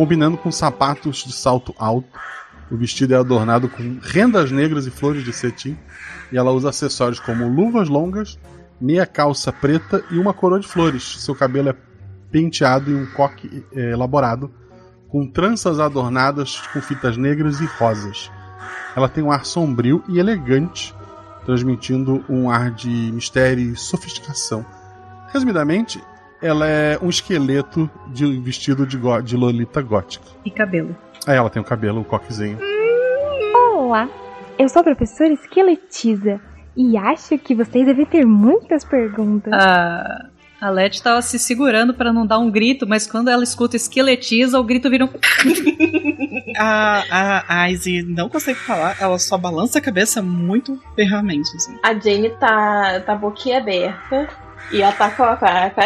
combinando 0.00 0.38
com 0.38 0.50
sapatos 0.50 1.18
de 1.18 1.30
salto 1.30 1.74
alto. 1.78 2.08
O 2.70 2.76
vestido 2.78 3.12
é 3.12 3.18
adornado 3.18 3.68
com 3.68 3.98
rendas 4.00 4.50
negras 4.50 4.86
e 4.86 4.90
flores 4.90 5.22
de 5.22 5.30
cetim, 5.30 5.76
e 6.32 6.38
ela 6.38 6.52
usa 6.52 6.70
acessórios 6.70 7.20
como 7.20 7.46
luvas 7.46 7.86
longas, 7.86 8.38
meia 8.80 9.04
calça 9.04 9.52
preta 9.52 10.02
e 10.10 10.16
uma 10.16 10.32
coroa 10.32 10.58
de 10.58 10.66
flores. 10.66 11.22
Seu 11.22 11.34
cabelo 11.34 11.68
é 11.68 11.74
penteado 12.30 12.90
em 12.90 12.94
um 12.94 13.04
coque 13.12 13.62
eh, 13.74 13.90
elaborado, 13.90 14.50
com 15.06 15.26
tranças 15.26 15.78
adornadas 15.78 16.62
com 16.72 16.80
fitas 16.80 17.18
negras 17.18 17.60
e 17.60 17.66
rosas. 17.66 18.30
Ela 18.96 19.06
tem 19.06 19.22
um 19.22 19.30
ar 19.30 19.44
sombrio 19.44 20.02
e 20.08 20.18
elegante, 20.18 20.94
transmitindo 21.44 22.24
um 22.26 22.48
ar 22.48 22.70
de 22.70 22.88
mistério 22.88 23.70
e 23.70 23.76
sofisticação. 23.76 24.64
Resumidamente, 25.30 26.02
ela 26.42 26.66
é 26.66 26.98
um 27.02 27.08
esqueleto 27.08 27.90
de 28.08 28.38
vestido 28.40 28.86
de, 28.86 28.96
go- 28.96 29.20
de 29.20 29.36
Lolita 29.36 29.82
gótica. 29.82 30.24
E 30.44 30.50
cabelo. 30.50 30.96
Aí 31.26 31.36
ela 31.36 31.50
tem 31.50 31.60
o 31.60 31.64
cabelo, 31.64 32.00
o 32.00 32.04
coquezinho. 32.04 32.58
Olá, 33.54 34.08
eu 34.58 34.68
sou 34.68 34.80
a 34.80 34.84
professora 34.84 35.32
Esqueletiza 35.32 36.40
e 36.76 36.96
acho 36.96 37.36
que 37.38 37.54
vocês 37.54 37.84
devem 37.84 38.06
ter 38.06 38.24
muitas 38.24 38.84
perguntas. 38.84 39.52
A, 39.52 40.26
a 40.60 40.70
Let 40.70 41.00
tava 41.02 41.20
se 41.20 41.38
segurando 41.38 41.92
pra 41.92 42.12
não 42.12 42.26
dar 42.26 42.38
um 42.38 42.50
grito, 42.50 42.86
mas 42.88 43.06
quando 43.06 43.28
ela 43.28 43.42
escuta 43.44 43.76
esqueletiza, 43.76 44.58
o 44.58 44.64
grito 44.64 44.88
vira 44.88 45.04
um. 45.04 45.08
A, 46.58 47.04
a, 47.10 47.62
a 47.62 47.70
Izzy 47.70 48.02
não 48.02 48.28
consegue 48.28 48.58
falar, 48.58 48.96
ela 49.00 49.18
só 49.18 49.38
balança 49.38 49.78
a 49.78 49.80
cabeça 49.80 50.20
muito 50.20 50.78
ferramente, 50.96 51.48
assim. 51.56 51.78
A 51.82 51.94
Jane 51.94 52.28
tá, 52.38 53.00
tá 53.00 53.14
boquiaberta 53.14 54.28
e 54.72 54.82
ela 54.82 54.92
tá 54.92 55.10
com 55.10 55.24
a, 55.24 55.36
com 55.36 55.44
a, 55.44 55.70
com 55.70 55.80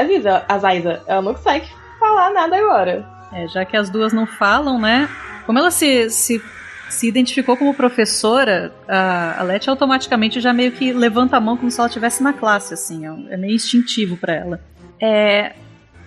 a 0.48 0.58
Zaiza. 0.58 1.02
Ela 1.06 1.22
não 1.22 1.34
consegue 1.34 1.68
falar 1.98 2.30
nada 2.30 2.56
agora. 2.56 3.06
É, 3.32 3.48
já 3.48 3.64
que 3.64 3.76
as 3.76 3.90
duas 3.90 4.12
não 4.12 4.26
falam, 4.26 4.80
né? 4.80 5.08
Como 5.46 5.58
ela 5.58 5.70
se, 5.70 6.08
se, 6.10 6.42
se 6.88 7.08
identificou 7.08 7.56
como 7.56 7.74
professora, 7.74 8.72
a, 8.88 9.40
a 9.40 9.42
Let 9.42 9.68
automaticamente 9.68 10.40
já 10.40 10.52
meio 10.52 10.72
que 10.72 10.92
levanta 10.92 11.36
a 11.36 11.40
mão 11.40 11.56
como 11.56 11.70
se 11.70 11.80
ela 11.80 11.88
estivesse 11.88 12.22
na 12.22 12.32
classe, 12.32 12.74
assim. 12.74 13.06
É, 13.06 13.34
é 13.34 13.36
meio 13.36 13.54
instintivo 13.54 14.16
pra 14.16 14.34
ela. 14.34 14.60
É, 15.00 15.54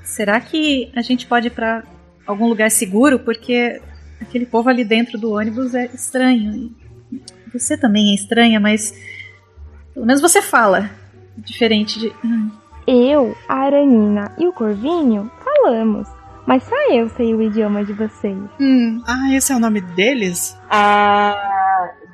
será 0.04 0.40
que 0.40 0.92
a 0.96 1.02
gente 1.02 1.28
pode 1.28 1.48
ir 1.48 1.52
pra 1.52 1.84
algum 2.26 2.48
lugar 2.48 2.72
seguro? 2.72 3.20
Porque 3.20 3.82
aquele 4.22 4.46
povo 4.46 4.70
ali 4.70 4.84
dentro 4.84 5.18
do 5.18 5.34
ônibus 5.34 5.76
é 5.76 5.86
estranho. 5.94 6.74
Você 7.54 7.78
também 7.78 8.12
é 8.12 8.16
estranha, 8.16 8.60
mas 8.60 8.94
pelo 9.94 10.06
menos 10.06 10.22
você 10.22 10.42
fala. 10.42 10.90
Diferente 11.38 12.00
de. 12.00 12.14
Hum, 12.24 12.50
Eu, 12.86 13.36
a 13.48 13.56
Aranina 13.56 14.32
e 14.38 14.48
o 14.48 14.54
Corvinho 14.54 15.30
falamos, 15.44 16.08
mas 16.46 16.64
só 16.64 16.76
eu 16.92 17.10
sei 17.10 17.34
o 17.34 17.42
idioma 17.42 17.84
de 17.84 17.94
vocês. 17.94 18.38
Hum, 18.60 19.02
ah, 19.08 19.34
esse 19.34 19.52
é 19.52 19.56
o 19.56 19.60
nome 19.60 19.82
deles? 19.82 20.58
A 20.70 21.36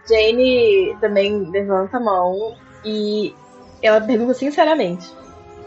Jane 0.07 0.95
também 0.99 1.49
levanta 1.49 1.97
a 1.97 1.99
mão 1.99 2.55
e 2.83 3.33
ela 3.81 4.01
pergunta 4.01 4.33
sinceramente: 4.33 5.09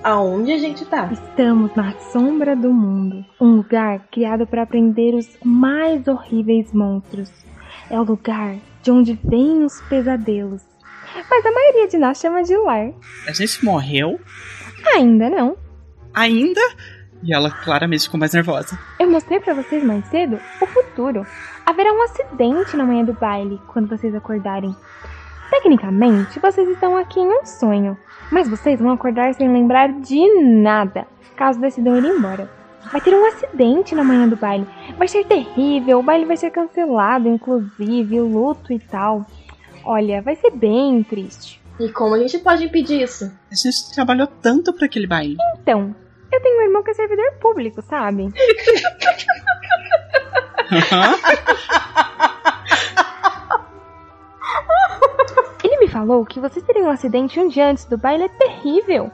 aonde 0.03 0.53
a 0.53 0.59
gente 0.59 0.85
tá? 0.85 1.09
Estamos 1.12 1.75
na 1.75 1.92
sombra 2.12 2.55
do 2.57 2.73
mundo, 2.73 3.25
um 3.40 3.57
lugar 3.57 4.01
criado 4.11 4.47
para 4.47 4.66
prender 4.66 5.14
os 5.14 5.29
mais 5.45 6.07
horríveis 6.09 6.73
monstros. 6.73 7.33
É 7.88 7.99
o 7.99 8.03
lugar 8.05 8.57
de 8.83 8.90
onde 8.90 9.19
vêm 9.25 9.64
os 9.64 9.81
pesadelos. 9.83 10.62
Mas 11.31 11.47
a 11.47 11.53
maioria 11.53 11.89
de 11.89 11.99
nós 11.99 12.19
chama 12.19 12.43
de 12.43 12.57
lar. 12.57 12.91
A 13.27 13.33
gente 13.33 13.65
morreu? 13.65 14.21
Ainda 14.95 15.31
não. 15.31 15.57
Ainda? 16.15 16.61
E 17.23 17.35
ela 17.35 17.51
claramente 17.51 18.05
ficou 18.05 18.21
mais 18.21 18.33
nervosa. 18.33 18.79
Eu 18.99 19.11
mostrei 19.11 19.41
pra 19.41 19.55
vocês 19.55 19.83
mais 19.83 20.05
cedo 20.07 20.39
o 20.61 20.67
futuro. 20.67 21.27
Haverá 21.65 21.93
um 21.93 22.03
acidente 22.03 22.77
na 22.77 22.85
manhã 22.85 23.05
do 23.05 23.13
baile 23.13 23.61
quando 23.69 23.89
vocês 23.89 24.15
acordarem. 24.15 24.75
Tecnicamente, 25.51 26.41
vocês 26.41 26.69
estão 26.69 26.97
aqui 26.97 27.21
em 27.21 27.29
um 27.29 27.45
sonho, 27.47 27.97
mas 28.31 28.49
vocês 28.49 28.81
vão 28.81 28.91
acordar 28.91 29.33
sem 29.35 29.51
lembrar 29.51 29.93
de 30.01 30.43
nada, 30.43 31.07
caso 31.37 31.61
decidam 31.61 31.97
ir 31.97 32.05
embora. 32.05 32.51
Vai 32.91 33.01
ter 33.01 33.15
um 33.15 33.25
acidente 33.27 33.95
na 33.95 34.05
manhã 34.05 34.29
do 34.29 34.37
baile. 34.37 34.67
Vai 34.97 35.09
ser 35.09 35.25
terrível, 35.25 35.99
o 35.99 36.03
baile 36.03 36.25
vai 36.25 36.37
ser 36.37 36.51
cancelado, 36.51 37.29
inclusive, 37.29 38.21
o 38.21 38.27
luto 38.27 38.73
e 38.73 38.79
tal. 38.79 39.27
Olha, 39.88 40.20
vai 40.20 40.35
ser 40.35 40.51
bem 40.51 41.01
triste. 41.05 41.62
E 41.79 41.88
como 41.90 42.16
a 42.16 42.18
gente 42.18 42.38
pode 42.38 42.64
impedir 42.64 43.03
isso? 43.05 43.33
A 43.53 43.55
gente 43.55 43.94
trabalhou 43.94 44.27
tanto 44.27 44.72
pra 44.72 44.87
aquele 44.87 45.07
baile. 45.07 45.37
Então, 45.61 45.94
eu 46.33 46.42
tenho 46.42 46.59
um 46.59 46.62
irmão 46.62 46.83
que 46.83 46.90
é 46.90 46.94
servidor 46.94 47.35
público, 47.40 47.81
sabe? 47.83 48.33
Ele 55.62 55.79
me 55.79 55.87
falou 55.87 56.27
que 56.27 56.40
vocês 56.40 56.66
teriam 56.66 56.87
um 56.87 56.90
acidente 56.90 57.38
um 57.38 57.46
dia 57.46 57.70
antes 57.70 57.85
do 57.85 57.96
baile 57.96 58.25
é 58.25 58.29
terrível. 58.29 59.09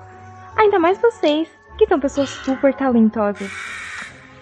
Ainda 0.57 0.79
mais 0.79 0.99
vocês, 0.99 1.51
que 1.77 1.87
são 1.87 2.01
pessoas 2.01 2.31
super 2.31 2.73
talentosas. 2.73 3.51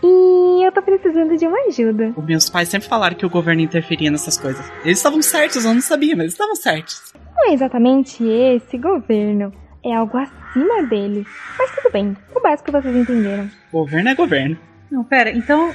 E 0.02 0.66
eu 0.66 0.72
tô 0.72 0.82
precisando 0.82 1.36
de 1.36 1.46
uma 1.46 1.58
ajuda. 1.66 2.12
Os 2.16 2.24
meus 2.24 2.48
pais 2.48 2.68
sempre 2.68 2.88
falaram 2.88 3.16
que 3.16 3.26
o 3.26 3.30
governo 3.30 3.60
interferia 3.60 4.10
nessas 4.10 4.38
coisas. 4.38 4.64
Eles 4.84 4.98
estavam 4.98 5.20
certos, 5.20 5.64
eu 5.64 5.74
não 5.74 5.80
sabia, 5.80 6.14
mas 6.14 6.24
eles 6.24 6.32
estavam 6.32 6.56
certos. 6.56 7.12
Não 7.36 7.50
é 7.50 7.54
exatamente 7.54 8.24
esse 8.24 8.78
governo, 8.78 9.52
é 9.84 9.94
algo 9.94 10.16
acima 10.16 10.82
dele. 10.84 11.26
Mas 11.58 11.74
tudo 11.74 11.92
bem, 11.92 12.16
o 12.34 12.40
básico 12.40 12.72
vocês 12.72 12.96
entenderam. 12.96 13.50
Governo 13.72 14.08
é 14.08 14.14
governo. 14.14 14.58
Não, 14.90 15.04
pera, 15.04 15.30
então. 15.30 15.72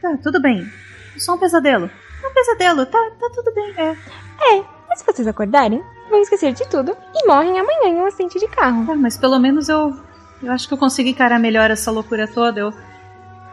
Tá, 0.00 0.16
tudo 0.22 0.40
bem. 0.40 0.66
É 1.14 1.18
Só 1.18 1.34
um 1.34 1.38
pesadelo. 1.38 1.90
É 2.22 2.28
um 2.28 2.34
pesadelo, 2.34 2.86
tá, 2.86 2.98
tá 3.20 3.30
tudo 3.34 3.52
bem. 3.54 3.74
É. 3.76 3.90
É, 3.90 4.64
mas 4.88 5.00
se 5.00 5.06
vocês 5.06 5.26
acordarem, 5.26 5.82
vão 6.10 6.20
esquecer 6.20 6.52
de 6.52 6.66
tudo 6.68 6.96
e 7.14 7.26
morrem 7.26 7.58
amanhã 7.58 7.88
em 7.88 7.96
um 7.96 8.06
acidente 8.06 8.38
de 8.38 8.48
carro. 8.48 8.86
Tá, 8.86 8.94
mas 8.94 9.16
pelo 9.16 9.38
menos 9.38 9.68
eu. 9.68 9.94
Eu 10.42 10.52
acho 10.52 10.68
que 10.68 10.74
eu 10.74 10.78
consegui 10.78 11.10
encarar 11.10 11.38
melhor 11.38 11.70
essa 11.70 11.90
loucura 11.90 12.28
toda. 12.28 12.60
Eu. 12.60 12.72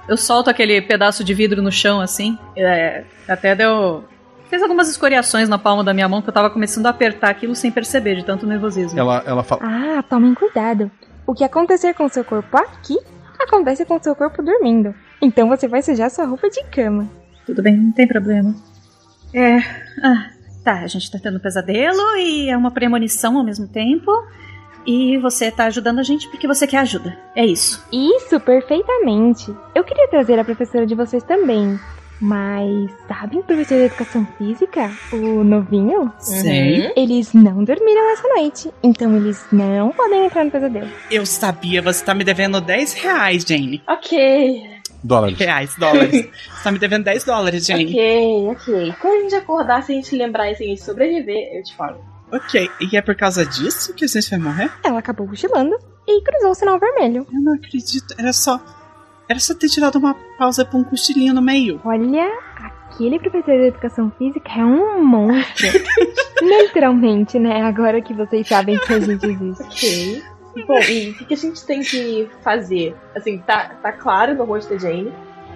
Eu 0.08 0.18
solto 0.18 0.50
aquele 0.50 0.82
pedaço 0.82 1.24
de 1.24 1.34
vidro 1.34 1.62
no 1.62 1.72
chão, 1.72 2.02
assim. 2.02 2.38
É, 2.56 3.04
até 3.28 3.56
deu. 3.56 4.04
Fez 4.50 4.62
algumas 4.62 4.90
escoriações 4.90 5.48
na 5.50 5.58
palma 5.58 5.84
da 5.84 5.94
minha 5.94 6.08
mão 6.08 6.22
que 6.22 6.30
eu 6.30 6.34
tava 6.34 6.50
começando 6.50 6.86
a 6.86 6.90
apertar 6.90 7.30
aquilo 7.30 7.56
sem 7.56 7.72
perceber, 7.72 8.16
de 8.16 8.26
tanto 8.26 8.46
nervosismo. 8.46 9.00
Ela, 9.00 9.24
ela 9.26 9.44
fala: 9.44 9.62
Ah, 9.64 10.04
tomem 10.04 10.34
cuidado. 10.34 10.92
O 11.26 11.34
que 11.34 11.44
acontecer 11.44 11.94
com 11.94 12.08
seu 12.10 12.24
corpo 12.24 12.58
aqui, 12.58 12.98
acontece 13.40 13.86
com 13.86 14.02
seu 14.02 14.16
corpo 14.16 14.44
dormindo. 14.44 14.94
Então 15.22 15.48
você 15.48 15.68
vai 15.68 15.82
sujar 15.82 16.10
sua 16.10 16.26
roupa 16.26 16.50
de 16.50 16.64
cama. 16.66 17.10
Tudo 17.46 17.62
bem, 17.62 17.76
não 17.76 17.92
tem 17.92 18.08
problema. 18.08 18.54
É. 19.34 19.58
Ah, 20.04 20.30
tá, 20.64 20.82
a 20.82 20.88
gente 20.88 21.10
tá 21.10 21.18
tendo 21.22 21.38
um 21.38 21.42
pesadelo 21.42 22.18
e 22.18 22.50
é 22.50 22.58
uma 22.58 22.72
premonição 22.72 23.38
ao 23.38 23.44
mesmo 23.44 23.68
tempo. 23.68 24.12
E 24.86 25.18
você 25.18 25.52
tá 25.52 25.66
ajudando 25.66 26.00
a 26.00 26.04
gente 26.04 26.28
porque 26.30 26.48
você 26.48 26.68
quer 26.68 26.78
ajuda. 26.78 27.18
É 27.36 27.46
isso. 27.46 27.84
Isso, 27.92 28.40
perfeitamente. 28.40 29.54
Eu 29.74 29.84
queria 29.84 30.08
trazer 30.08 30.40
a 30.40 30.44
professora 30.44 30.86
de 30.86 30.96
vocês 30.96 31.24
também. 31.24 31.80
Mas, 32.22 32.90
sabem, 33.08 33.42
professor 33.42 33.78
de 33.78 33.84
educação 33.86 34.26
física? 34.38 34.90
O 35.12 35.44
novinho? 35.44 36.12
Sei. 36.20 36.92
Eles 36.96 37.34
não 37.34 37.64
dormiram 37.64 38.14
essa 38.14 38.28
noite. 38.30 38.72
Então 38.82 39.18
eles 39.18 39.46
não 39.52 39.92
podem 39.92 40.26
entrar 40.26 40.46
no 40.46 40.52
pesadelo. 40.52 40.88
Eu 41.12 41.26
sabia, 41.26 41.82
você 41.82 42.04
tá 42.04 42.14
me 42.14 42.24
devendo 42.24 42.62
10 42.62 42.94
reais, 42.94 43.44
Jane. 43.44 43.82
Ok, 43.88 44.64
dólares. 45.04 45.38
Reais, 45.38 45.76
dólares. 45.78 46.12
você 46.12 46.64
tá 46.64 46.72
me 46.72 46.80
devendo 46.80 47.04
10 47.04 47.24
dólares, 47.26 47.66
Jane. 47.66 47.90
ok, 47.90 48.48
ok. 48.52 48.96
Quando 49.02 49.14
a 49.18 49.22
gente 49.24 49.36
acordar, 49.36 49.84
se 49.84 49.92
a 49.92 49.96
gente 49.96 50.16
lembrar 50.16 50.50
e 50.50 50.56
se 50.56 50.64
a 50.64 50.68
gente 50.68 50.82
sobreviver, 50.82 51.58
eu 51.58 51.64
te 51.64 51.76
falo. 51.76 52.13
Ok, 52.34 52.70
e 52.82 52.98
é 52.98 53.02
por 53.02 53.16
causa 53.16 53.46
disso 53.46 53.94
que 53.94 54.06
a 54.06 54.08
gente 54.08 54.28
vai 54.32 54.40
morrer? 54.40 54.72
Ela 54.84 54.98
acabou 54.98 55.28
cochilando 55.28 55.78
e 56.08 56.22
cruzou 56.24 56.50
o 56.50 56.56
sinal 56.56 56.80
vermelho. 56.80 57.28
Eu 57.32 57.42
não 57.42 57.54
acredito. 57.54 58.16
Era 58.18 58.34
só. 58.34 58.60
Era 59.30 59.40
só 59.40 59.54
ter 59.54 59.70
tirado 59.70 59.98
uma 59.98 60.16
pausa 60.38 60.66
pra 60.66 60.80
um 60.80 60.84
cochilinho 60.84 61.34
no 61.34 61.42
meio. 61.42 61.80
Olha, 61.86 62.28
aquele 62.58 63.20
professor 63.20 63.56
de 63.56 63.68
educação 63.68 64.12
física 64.18 64.50
é 64.58 64.66
um 64.66 65.04
monstro. 65.04 65.68
Literalmente, 66.42 67.38
né? 67.38 67.62
Agora 67.62 68.02
que 68.02 68.14
vocês 68.14 68.48
sabem 68.48 68.80
que 68.80 68.94
a 68.94 69.00
gente 69.00 69.26
existe. 69.26 69.64
Ok. 69.64 70.24
Bom, 70.68 70.80
e 70.90 71.12
o 71.12 71.14
que, 71.16 71.26
que 71.26 71.34
a 71.34 71.38
gente 71.38 71.64
tem 71.66 71.82
que 71.82 72.30
fazer? 72.42 72.96
Assim, 73.16 73.38
tá, 73.40 73.76
tá 73.82 73.92
claro 73.92 74.36
no 74.36 74.44
rosto 74.44 74.74
da 74.74 74.78
Jane 74.78 75.12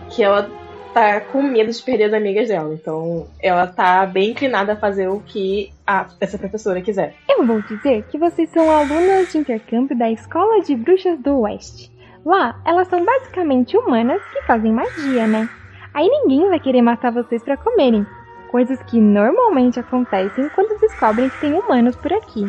que 0.09 0.23
ela 0.23 0.49
tá 0.93 1.21
com 1.21 1.41
medo 1.41 1.71
de 1.71 1.83
perder 1.83 2.05
as 2.05 2.13
amigas 2.13 2.47
dela. 2.47 2.73
Então, 2.73 3.27
ela 3.41 3.67
tá 3.67 4.05
bem 4.05 4.31
inclinada 4.31 4.73
a 4.73 4.77
fazer 4.77 5.07
o 5.07 5.19
que 5.19 5.71
a, 5.85 6.07
essa 6.19 6.37
professora 6.37 6.81
quiser. 6.81 7.15
Eu 7.29 7.45
vou 7.45 7.61
dizer 7.61 8.03
que 8.09 8.17
vocês 8.17 8.49
são 8.49 8.69
alunas 8.69 9.31
de 9.31 9.37
intercâmbio 9.37 9.97
da 9.97 10.09
Escola 10.11 10.61
de 10.61 10.75
Bruxas 10.75 11.19
do 11.19 11.41
Oeste. 11.41 11.91
Lá, 12.25 12.59
elas 12.65 12.87
são 12.87 13.05
basicamente 13.05 13.77
humanas 13.77 14.21
que 14.33 14.41
fazem 14.43 14.71
magia, 14.71 15.27
né? 15.27 15.49
Aí 15.93 16.07
ninguém 16.07 16.49
vai 16.49 16.59
querer 16.59 16.81
matar 16.81 17.11
vocês 17.11 17.41
para 17.43 17.57
comerem. 17.57 18.05
Coisas 18.51 18.81
que 18.83 18.99
normalmente 18.99 19.79
acontecem 19.79 20.49
quando 20.49 20.79
descobrem 20.79 21.29
que 21.29 21.39
tem 21.39 21.53
humanos 21.53 21.95
por 21.95 22.11
aqui. 22.13 22.45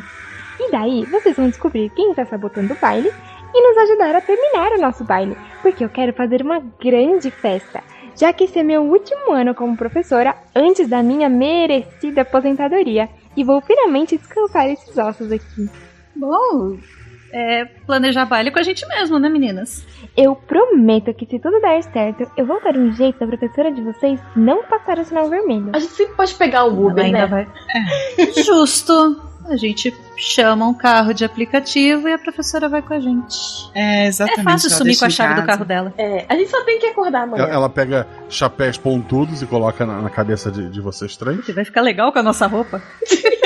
E 0.60 0.70
daí, 0.70 1.04
vocês 1.06 1.36
vão 1.36 1.48
descobrir 1.48 1.90
quem 1.90 2.10
está 2.10 2.26
sabotando 2.26 2.74
o 2.74 2.76
baile 2.76 3.12
e 3.54 3.62
nos 3.62 3.78
ajudar 3.78 4.16
a 4.16 4.20
terminar 4.20 4.72
o 4.72 4.80
nosso 4.80 5.04
baile, 5.04 5.36
porque 5.62 5.84
eu 5.84 5.88
quero 5.88 6.12
fazer 6.12 6.42
uma 6.42 6.60
grande 6.80 7.30
festa, 7.30 7.82
já 8.18 8.32
que 8.32 8.44
esse 8.44 8.58
é 8.58 8.62
meu 8.62 8.82
último 8.82 9.32
ano 9.32 9.54
como 9.54 9.76
professora 9.76 10.34
antes 10.54 10.88
da 10.88 11.02
minha 11.02 11.28
merecida 11.28 12.22
aposentadoria, 12.22 13.08
e 13.36 13.44
vou 13.44 13.60
finalmente 13.60 14.16
descansar 14.16 14.68
esses 14.68 14.96
ossos 14.98 15.30
aqui. 15.30 15.70
Bom, 16.16 16.76
é 17.32 17.64
planejar 17.86 18.24
baile 18.24 18.50
com 18.50 18.58
a 18.58 18.62
gente 18.62 18.86
mesmo, 18.88 19.18
né, 19.18 19.28
meninas? 19.28 19.86
Eu 20.16 20.34
prometo 20.34 21.14
que 21.14 21.26
se 21.26 21.38
tudo 21.38 21.60
der 21.60 21.82
certo, 21.84 22.30
eu 22.36 22.44
vou 22.44 22.60
dar 22.62 22.76
um 22.76 22.92
jeito 22.92 23.20
da 23.20 23.26
professora 23.26 23.70
de 23.70 23.82
vocês 23.82 24.18
não 24.34 24.64
passar 24.64 24.98
o 24.98 25.04
sinal 25.04 25.28
vermelho. 25.28 25.70
A 25.72 25.78
gente 25.78 25.92
sempre 25.92 26.16
pode 26.16 26.34
pegar 26.34 26.64
o 26.64 26.86
Uber, 26.86 27.04
ainda 27.04 27.18
né? 27.18 27.26
vai. 27.26 27.42
É. 27.46 28.42
Justo. 28.42 29.27
A 29.48 29.56
gente 29.56 29.94
chama 30.16 30.66
um 30.66 30.74
carro 30.74 31.14
de 31.14 31.24
aplicativo 31.24 32.08
e 32.08 32.12
a 32.12 32.18
professora 32.18 32.68
vai 32.68 32.82
com 32.82 32.92
a 32.92 33.00
gente. 33.00 33.36
É, 33.74 34.04
É 34.04 34.06
exatamente. 34.06 34.44
fácil 34.44 34.68
ela 34.68 34.76
sumir 34.78 34.98
com 34.98 35.04
a 35.04 35.10
chave 35.10 35.40
do 35.40 35.46
carro 35.46 35.64
dela. 35.64 35.94
É, 35.96 36.26
a 36.28 36.36
gente 36.36 36.50
só 36.50 36.62
tem 36.64 36.78
que 36.78 36.86
acordar 36.86 37.22
amanhã. 37.22 37.44
Ela, 37.44 37.52
ela 37.54 37.68
pega 37.70 38.06
chapéus 38.28 38.76
pontudos 38.76 39.40
e 39.40 39.46
coloca 39.46 39.86
na, 39.86 40.02
na 40.02 40.10
cabeça 40.10 40.50
de, 40.50 40.68
de 40.68 40.80
vocês 40.80 41.16
três. 41.16 41.44
Que 41.44 41.52
vai 41.52 41.64
ficar 41.64 41.80
legal 41.80 42.12
com 42.12 42.18
a 42.18 42.22
nossa 42.22 42.46
roupa. 42.46 42.82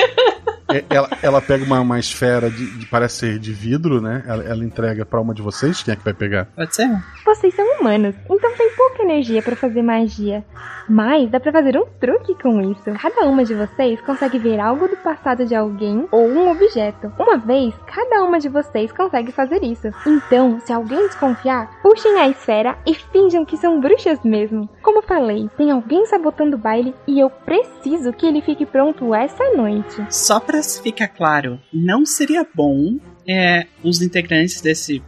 É, 0.70 0.84
ela, 0.90 1.08
ela 1.22 1.40
pega 1.40 1.64
uma, 1.64 1.80
uma 1.80 1.98
esfera 1.98 2.50
de, 2.50 2.78
de- 2.78 2.86
parece 2.86 3.16
ser 3.16 3.38
de 3.38 3.52
vidro, 3.52 4.00
né? 4.00 4.22
Ela, 4.26 4.42
ela 4.44 4.64
entrega 4.64 5.04
pra 5.04 5.20
uma 5.20 5.34
de 5.34 5.42
vocês. 5.42 5.82
Quem 5.82 5.92
é 5.92 5.96
que 5.96 6.04
vai 6.04 6.14
pegar? 6.14 6.46
Pode 6.56 6.74
ser? 6.74 6.88
Vocês 7.24 7.54
são 7.54 7.64
humanos, 7.80 8.14
então 8.30 8.52
tem 8.56 8.70
pouca 8.76 9.02
energia 9.02 9.42
pra 9.42 9.56
fazer 9.56 9.82
magia. 9.82 10.44
Mas 10.88 11.30
dá 11.30 11.38
pra 11.38 11.52
fazer 11.52 11.76
um 11.78 11.86
truque 12.00 12.34
com 12.42 12.60
isso. 12.60 12.82
Cada 13.00 13.26
uma 13.26 13.44
de 13.44 13.54
vocês 13.54 14.00
consegue 14.00 14.38
ver 14.38 14.58
algo 14.58 14.88
do 14.88 14.96
passado 14.96 15.46
de 15.46 15.54
alguém 15.54 16.06
ou 16.10 16.28
um 16.28 16.50
objeto. 16.50 17.12
Uma 17.18 17.38
vez, 17.38 17.72
cada 17.86 18.24
uma 18.24 18.38
de 18.40 18.48
vocês 18.48 18.90
consegue 18.92 19.30
fazer 19.30 19.62
isso. 19.62 19.88
Então, 20.06 20.58
se 20.60 20.72
alguém 20.72 21.06
desconfiar, 21.06 21.70
puxem 21.82 22.18
a 22.18 22.28
esfera 22.28 22.76
e 22.84 22.94
finjam 22.94 23.44
que 23.44 23.56
são 23.56 23.80
bruxas 23.80 24.18
mesmo. 24.24 24.68
Como 24.82 25.02
falei, 25.02 25.48
tem 25.56 25.70
alguém 25.70 26.04
sabotando 26.06 26.56
o 26.56 26.60
baile 26.60 26.94
e 27.06 27.20
eu 27.20 27.30
preciso 27.30 28.12
que 28.12 28.26
ele 28.26 28.42
fique 28.42 28.66
pronto 28.66 29.14
essa 29.14 29.44
noite. 29.56 30.04
Só 30.10 30.40
pra 30.40 30.51
ficar 30.82 31.08
claro, 31.08 31.60
não 31.72 32.04
seria 32.04 32.46
bom 32.54 32.98
é, 33.28 33.66
os 33.82 34.02
integrantes 34.02 34.60
desse 34.60 35.02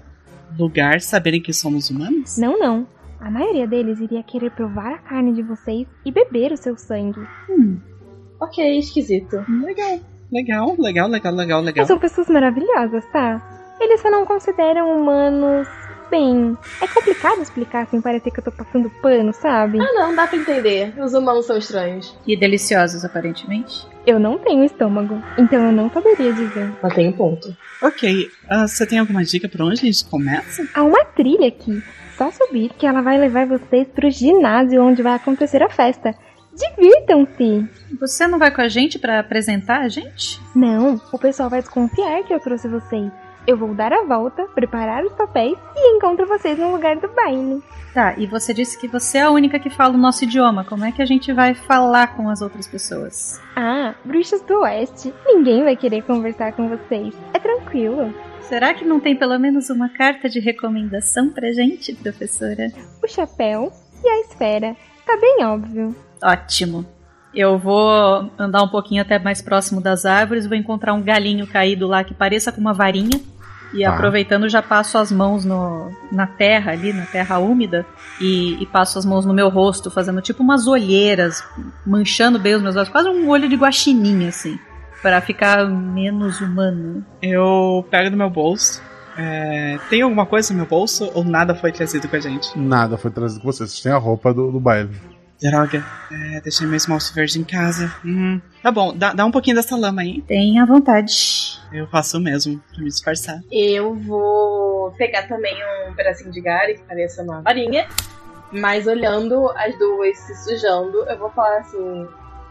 lugar 0.59 1.01
saberem 1.01 1.41
que 1.41 1.53
somos 1.53 1.91
humanos? 1.91 2.39
Não, 2.39 2.59
não. 2.59 2.87
A 3.21 3.31
maioria 3.31 3.67
deles 3.67 4.01
iria 4.01 4.23
querer 4.23 4.51
provar 4.51 4.93
a 4.93 4.99
carne 4.99 5.33
de 5.33 5.43
vocês 5.43 5.87
e 6.05 6.13
beber 6.13 6.53
o 6.53 6.57
seu 6.57 6.77
sangue. 6.77 7.21
Ok, 8.41 8.79
esquisito. 8.79 9.37
Legal, 9.49 10.01
legal, 10.31 10.77
legal, 10.79 11.09
legal, 11.09 11.33
legal, 11.35 11.61
legal. 11.63 11.83
Mas 11.83 11.89
são 11.89 11.99
pessoas 11.99 12.29
maravilhosas, 12.29 13.05
tá? 13.07 13.77
Eles 13.81 14.01
só 14.01 14.11
não 14.11 14.27
consideram 14.27 15.01
humanos. 15.01 15.67
Bem, 16.11 16.57
é 16.83 16.87
complicado 16.87 17.41
explicar 17.41 17.87
sem 17.89 18.01
parecer 18.01 18.31
que 18.31 18.41
eu 18.41 18.45
tô 18.45 18.53
passando 18.53 18.91
pano, 19.01 19.33
sabe? 19.33 19.81
Ah, 19.81 19.93
não, 19.95 20.15
dá 20.15 20.27
pra 20.27 20.37
entender. 20.37 20.93
Os 21.01 21.15
humanos 21.15 21.47
são 21.47 21.57
estranhos. 21.57 22.17
E 22.27 22.37
deliciosos, 22.37 23.05
aparentemente. 23.05 23.87
Eu 24.07 24.21
não 24.21 24.39
tenho 24.39 24.65
estômago, 24.65 25.23
então 25.39 25.65
eu 25.65 25.73
não 25.73 25.91
saberia 25.91 26.33
dizer. 26.33 26.71
Mas 26.83 26.95
tem 26.95 27.09
um 27.09 27.13
ponto. 27.13 27.57
Ok, 27.83 28.31
ah, 28.49 28.69
você 28.69 28.87
tem 28.87 28.99
alguma 28.99 29.25
dica 29.25 29.49
pra 29.49 29.65
onde 29.65 29.81
a 29.81 29.85
gente 29.85 30.05
começa? 30.05 30.67
Há 30.75 30.83
uma 30.83 31.05
trilha 31.07 31.49
aqui. 31.49 31.83
Só 32.17 32.31
subir 32.31 32.71
que 32.79 32.87
ela 32.87 33.01
vai 33.01 33.19
levar 33.19 33.47
vocês 33.47 33.89
pro 33.89 34.11
ginásio 34.11 34.83
onde 34.83 35.03
vai 35.03 35.15
acontecer 35.15 35.63
a 35.63 35.71
festa. 35.71 36.15
Divirtam-se! 36.55 37.69
Você 37.99 38.27
não 38.27 38.39
vai 38.39 38.51
com 38.51 38.61
a 38.61 38.69
gente 38.69 38.99
pra 38.99 39.19
apresentar 39.19 39.81
a 39.81 39.89
gente? 39.89 40.41
Não, 40.55 41.01
o 41.13 41.19
pessoal 41.19 41.51
vai 41.51 41.61
desconfiar 41.61 42.23
que 42.23 42.33
eu 42.33 42.39
trouxe 42.39 42.69
vocês. 42.69 43.11
Eu 43.47 43.59
vou 43.59 43.75
dar 43.75 43.93
a 43.93 44.05
volta, 44.05 44.45
preparar 44.55 45.05
os 45.05 45.13
papéis 45.13 45.59
e 45.77 45.97
encontro 45.97 46.27
vocês 46.27 46.59
no 46.59 46.73
lugar 46.73 46.97
do 46.97 47.09
baile. 47.09 47.63
Tá, 47.93 48.15
e 48.17 48.27
você 48.27 48.55
disse 48.55 48.79
que 48.79 48.89
você 48.89 49.19
é 49.19 49.23
a 49.23 49.31
única 49.31 49.59
que 49.59 49.69
fala 49.69 49.95
o 49.95 49.99
nosso 49.99 50.25
idioma. 50.25 50.65
Como 50.65 50.85
é 50.85 50.91
que 50.91 51.03
a 51.03 51.07
gente 51.07 51.33
vai 51.33 51.55
falar 51.55 52.17
com 52.17 52.29
as 52.31 52.41
outras 52.41 52.67
pessoas? 52.67 53.41
Ah, 53.55 53.95
bruxas 54.05 54.41
do 54.43 54.61
oeste. 54.61 55.13
Ninguém 55.27 55.63
vai 55.63 55.77
querer 55.77 56.03
conversar 56.03 56.53
com 56.55 56.69
vocês. 56.69 57.15
É 57.33 57.39
tranquilo. 57.39 58.13
Será 58.41 58.75
que 58.75 58.85
não 58.85 58.99
tem 58.99 59.15
pelo 59.15 59.39
menos 59.39 59.69
uma 59.71 59.89
carta 59.91 60.29
de 60.29 60.41
recomendação 60.41 61.31
pra 61.31 61.53
gente, 61.53 61.95
professora? 61.95 62.73
O 63.03 63.07
chapéu 63.07 63.71
e 64.03 64.09
a 64.09 64.21
esfera. 64.21 64.75
Tá 65.07 65.17
bem 65.19 65.45
óbvio. 65.45 65.95
Ótimo. 66.23 66.85
Eu 67.35 67.59
vou 67.59 68.31
andar 68.39 68.63
um 68.63 68.69
pouquinho 68.69 69.03
até 69.03 69.19
mais 69.19 69.43
próximo 69.43 69.81
das 69.81 70.07
árvores, 70.07 70.47
vou 70.47 70.57
encontrar 70.57 70.95
um 70.95 71.03
galinho 71.03 71.47
caído 71.47 71.87
lá 71.87 72.05
que 72.05 72.15
pareça 72.15 72.53
com 72.53 72.61
uma 72.61 72.73
varinha. 72.73 73.21
E 73.75 73.83
Tá. 73.83 73.95
aproveitando, 73.95 74.49
já 74.49 74.63
passo 74.63 74.97
as 74.99 75.11
mãos 75.11 75.45
no, 75.45 75.91
na 76.13 76.27
terra 76.27 76.73
ali, 76.73 76.93
na 76.93 77.05
terra 77.07 77.39
úmida, 77.39 77.85
e, 78.21 78.63
e 78.63 78.67
passo 78.67 78.99
as 78.99 79.05
mãos 79.05 79.27
no 79.27 79.35
meu 79.35 79.49
rosto, 79.49 79.91
fazendo 79.91 80.21
tipo 80.23 80.43
umas 80.43 80.67
olheiras, 80.67 81.43
manchando 81.85 82.39
bem 82.39 82.55
os 82.55 82.63
meus 82.63 82.77
olhos, 82.77 82.89
quase 82.89 83.09
um 83.09 83.29
olho 83.29 83.49
de 83.49 83.57
guaxinim, 83.57 84.29
assim, 84.29 84.59
Pra 85.03 85.21
ficar 85.21 85.69
menos 85.69 86.41
humano. 86.41 87.05
Eu 87.21 87.85
pego 87.91 88.11
do 88.11 88.17
meu 88.17 88.31
bolso. 88.31 88.81
É, 89.19 89.79
tem 89.91 90.01
alguma 90.03 90.25
coisa 90.27 90.53
no 90.53 90.57
meu 90.61 90.67
bolso 90.67 91.11
ou 91.15 91.23
nada 91.23 91.55
foi 91.55 91.71
trazido 91.71 92.09
com 92.09 92.17
a 92.17 92.21
gente? 92.21 92.59
Nada 92.59 92.97
foi 92.97 93.11
trazido 93.11 93.41
com 93.41 93.53
vocês. 93.53 93.71
Vocês 93.71 93.83
têm 93.83 93.93
a 93.93 93.99
roupa 93.99 94.33
do, 94.33 94.51
do 94.51 94.59
baile. 94.59 94.91
Droga, 95.41 95.85
é, 96.11 96.41
deixei 96.41 96.67
meu 96.67 96.77
esmalte 96.77 97.13
verde 97.13 97.39
em 97.39 97.45
casa. 97.45 97.95
Hum, 98.05 98.41
tá 98.63 98.71
bom, 98.71 98.97
dá, 98.97 99.13
dá 99.13 99.25
um 99.25 99.31
pouquinho 99.31 99.57
dessa 99.57 99.77
lama 99.77 100.03
aí. 100.03 100.23
Tenha 100.23 100.65
vontade. 100.65 101.59
Eu 101.73 101.87
faço 101.89 102.19
o 102.19 102.21
mesmo 102.21 102.63
pra 102.73 102.83
me 102.83 102.89
disfarçar. 102.89 103.41
Eu 103.51 103.95
vou 103.95 104.93
pegar 104.93 105.27
também 105.27 105.55
um 105.89 105.95
pedacinho 105.95 106.31
de 106.31 106.41
galho 106.41 106.75
que 106.75 106.83
pareça 106.83 107.23
uma 107.23 107.43
varinha. 107.43 107.87
Mas 108.53 108.87
olhando 108.87 109.51
as 109.57 109.77
duas 109.79 110.17
se 110.17 110.35
sujando, 110.45 110.99
eu 111.09 111.19
vou 111.19 111.31
falar 111.31 111.59
assim. 111.59 112.07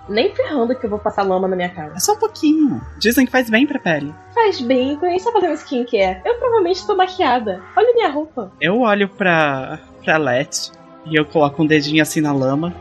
Nem 0.10 0.36
ferrando 0.36 0.76
que 0.76 0.86
eu 0.86 0.90
vou 0.90 1.00
passar 1.00 1.24
lama 1.24 1.48
na 1.48 1.56
minha 1.56 1.70
cara. 1.70 1.94
É 1.96 2.00
só 2.00 2.12
um 2.12 2.20
pouquinho. 2.20 2.82
Dizem 3.00 3.26
que 3.26 3.32
faz 3.32 3.50
bem 3.50 3.66
pra 3.66 3.80
pele. 3.80 4.14
Faz 4.34 4.60
bem, 4.60 4.98
quando 4.98 5.12
a 5.12 5.14
gente 5.14 5.24
tá 5.24 5.32
fazendo 5.32 5.54
skincare. 5.54 6.22
Eu 6.26 6.36
provavelmente 6.36 6.86
tô 6.86 6.94
maquiada. 6.94 7.64
Olha 7.78 7.94
minha 7.94 8.10
roupa. 8.10 8.52
Eu 8.60 8.82
olho 8.82 9.08
pra, 9.08 9.80
pra 10.04 10.18
Let 10.18 10.72
e 11.06 11.16
eu 11.16 11.26
coloco 11.26 11.64
um 11.64 11.66
dedinho 11.68 12.02
assim 12.02 12.22
na 12.22 12.32
lama. 12.34 12.74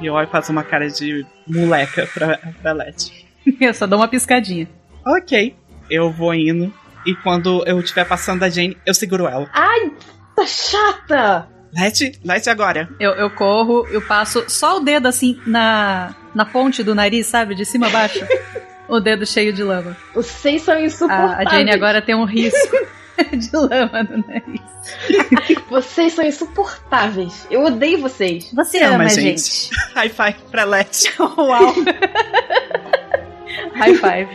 E 0.00 0.06
eu 0.06 0.14
olho 0.14 0.26
e 0.26 0.30
faço 0.30 0.50
uma 0.50 0.62
cara 0.64 0.88
de 0.88 1.26
moleca 1.46 2.08
pra, 2.12 2.38
pra 2.62 2.72
Let. 2.72 3.12
Eu 3.60 3.72
só 3.74 3.86
dou 3.86 3.98
uma 3.98 4.08
piscadinha. 4.08 4.68
Ok, 5.06 5.54
eu 5.90 6.10
vou 6.10 6.34
indo. 6.34 6.72
E 7.06 7.14
quando 7.14 7.62
eu 7.66 7.80
estiver 7.80 8.06
passando 8.06 8.40
da 8.40 8.50
Jane, 8.50 8.76
eu 8.84 8.92
seguro 8.92 9.26
ela. 9.26 9.48
Ai, 9.52 9.90
tá 10.36 10.46
chata! 10.46 11.48
Let, 11.74 12.18
Let 12.22 12.46
agora. 12.48 12.88
Eu, 13.00 13.12
eu 13.12 13.30
corro, 13.30 13.86
eu 13.90 14.02
passo 14.02 14.44
só 14.48 14.76
o 14.76 14.80
dedo 14.80 15.06
assim 15.08 15.40
na, 15.46 16.14
na 16.34 16.44
ponte 16.44 16.82
do 16.82 16.94
nariz, 16.94 17.26
sabe? 17.26 17.54
De 17.54 17.64
cima 17.64 17.86
a 17.86 17.90
baixo. 17.90 18.24
o 18.88 19.00
dedo 19.00 19.24
cheio 19.24 19.52
de 19.52 19.62
lama. 19.62 19.96
Vocês 20.14 20.62
são 20.62 20.74
A, 20.74 20.82
insuportáveis. 20.82 21.46
a 21.48 21.50
Jane 21.50 21.70
agora 21.72 22.02
tem 22.02 22.14
um 22.14 22.24
risco 22.24 22.76
de 23.36 23.50
lama 23.56 24.02
no 24.02 24.24
nariz. 24.26 24.60
Vocês 25.70 26.12
são 26.14 26.24
insuportáveis. 26.24 27.46
Eu 27.50 27.64
odeio 27.64 28.00
vocês. 28.00 28.50
Você 28.52 28.78
Ama, 28.82 28.94
ama, 28.94 29.04
a 29.04 29.08
gente. 29.08 29.40
gente. 29.40 29.70
High 29.94 30.08
five 30.08 30.36
pra 30.50 30.64
Let. 30.64 31.12
Uau! 31.18 31.74
High 33.74 33.94
five. 33.94 34.28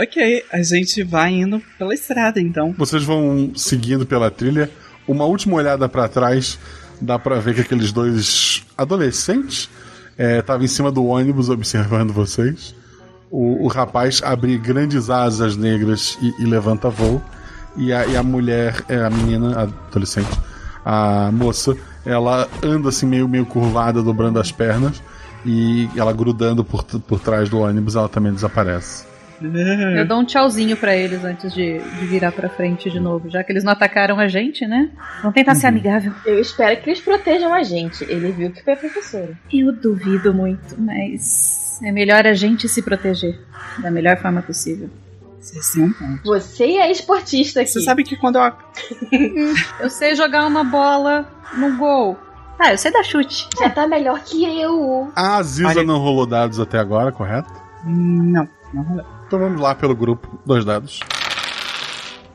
Ok, 0.00 0.44
a 0.52 0.62
gente 0.62 1.02
vai 1.02 1.32
indo 1.32 1.60
pela 1.78 1.94
estrada 1.94 2.40
então. 2.40 2.74
Vocês 2.76 3.02
vão 3.02 3.52
seguindo 3.56 4.06
pela 4.06 4.30
trilha. 4.30 4.70
Uma 5.06 5.24
última 5.24 5.56
olhada 5.56 5.88
pra 5.88 6.06
trás, 6.08 6.58
dá 7.00 7.18
pra 7.18 7.40
ver 7.40 7.54
que 7.54 7.62
aqueles 7.62 7.90
dois 7.90 8.62
adolescentes 8.76 9.68
estavam 10.18 10.64
em 10.64 10.68
cima 10.68 10.92
do 10.92 11.06
ônibus 11.06 11.48
observando 11.48 12.12
vocês. 12.12 12.74
O, 13.30 13.64
o 13.64 13.68
rapaz 13.68 14.22
abre 14.22 14.56
grandes 14.58 15.10
asas 15.10 15.56
negras 15.56 16.18
e, 16.20 16.42
e 16.42 16.44
levanta 16.46 16.90
voo. 16.90 17.22
E 17.76 17.92
a, 17.92 18.06
e 18.06 18.16
a 18.16 18.22
mulher, 18.22 18.84
é, 18.88 18.96
a 19.04 19.10
menina, 19.10 19.56
a 19.56 19.62
adolescente, 19.62 20.28
a 20.84 21.30
moça, 21.32 21.76
ela 22.04 22.48
anda 22.62 22.88
assim 22.88 23.06
meio, 23.06 23.28
meio 23.28 23.46
curvada, 23.46 24.02
dobrando 24.02 24.40
as 24.40 24.50
pernas. 24.50 25.02
E 25.46 25.88
ela 25.96 26.12
grudando 26.12 26.64
por, 26.64 26.84
por 26.84 27.20
trás 27.20 27.48
do 27.48 27.60
ônibus, 27.60 27.94
ela 27.94 28.08
também 28.08 28.32
desaparece. 28.32 29.06
Eu 29.40 30.04
dou 30.04 30.18
um 30.18 30.24
tchauzinho 30.24 30.76
pra 30.76 30.96
eles 30.96 31.24
antes 31.24 31.52
de, 31.54 31.78
de 31.78 32.06
virar 32.06 32.32
pra 32.32 32.48
frente 32.48 32.90
de 32.90 32.98
novo, 32.98 33.30
já 33.30 33.44
que 33.44 33.52
eles 33.52 33.62
não 33.62 33.72
atacaram 33.72 34.18
a 34.18 34.26
gente, 34.26 34.66
né? 34.66 34.90
Vamos 35.20 35.34
tentar 35.34 35.54
ser 35.54 35.68
amigável. 35.68 36.12
Eu 36.26 36.40
espero 36.40 36.80
que 36.82 36.90
eles 36.90 37.00
protejam 37.00 37.54
a 37.54 37.62
gente. 37.62 38.02
Ele 38.04 38.32
viu 38.32 38.50
que 38.50 38.64
foi 38.64 38.72
a 38.72 38.76
professora. 38.76 39.38
Eu 39.52 39.72
duvido 39.72 40.34
muito, 40.34 40.74
mas 40.76 41.80
é 41.84 41.92
melhor 41.92 42.26
a 42.26 42.34
gente 42.34 42.68
se 42.68 42.82
proteger 42.82 43.38
da 43.78 43.90
melhor 43.90 44.16
forma 44.16 44.42
possível. 44.42 44.90
Você 45.40 45.62
sim, 45.62 45.82
um 45.84 45.92
ponto. 45.92 46.22
Você 46.24 46.64
é 46.64 46.90
esportista 46.90 47.60
aqui. 47.60 47.70
Você 47.70 47.80
sabe 47.82 48.04
que 48.04 48.16
quando 48.16 48.36
eu. 48.38 48.52
Eu 49.80 49.90
sei 49.90 50.14
jogar 50.14 50.46
uma 50.46 50.64
bola 50.64 51.26
no 51.56 51.76
gol. 51.76 52.18
Ah, 52.58 52.72
eu 52.72 52.78
sei 52.78 52.90
dar 52.90 53.04
chute. 53.04 53.46
Já 53.56 53.70
tá 53.70 53.86
melhor 53.86 54.18
que 54.24 54.44
eu. 54.44 55.12
A 55.14 55.36
Aziza 55.36 55.68
Olha- 55.68 55.84
não 55.84 55.98
rolou 56.00 56.26
dados 56.26 56.58
até 56.58 56.76
agora, 56.78 57.12
correto? 57.12 57.48
Não, 57.84 58.48
não 58.74 58.82
rolou. 58.82 59.06
Então 59.26 59.38
vamos 59.38 59.60
lá 59.60 59.74
pelo 59.76 59.94
grupo. 59.94 60.40
Dois 60.44 60.64
dados. 60.64 60.98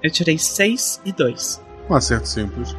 Eu 0.01 0.09
tirei 0.09 0.37
6 0.37 1.01
e 1.03 1.11
2. 1.11 1.61
Um 1.89 1.95
acerto 1.95 2.27
simples. 2.27 2.73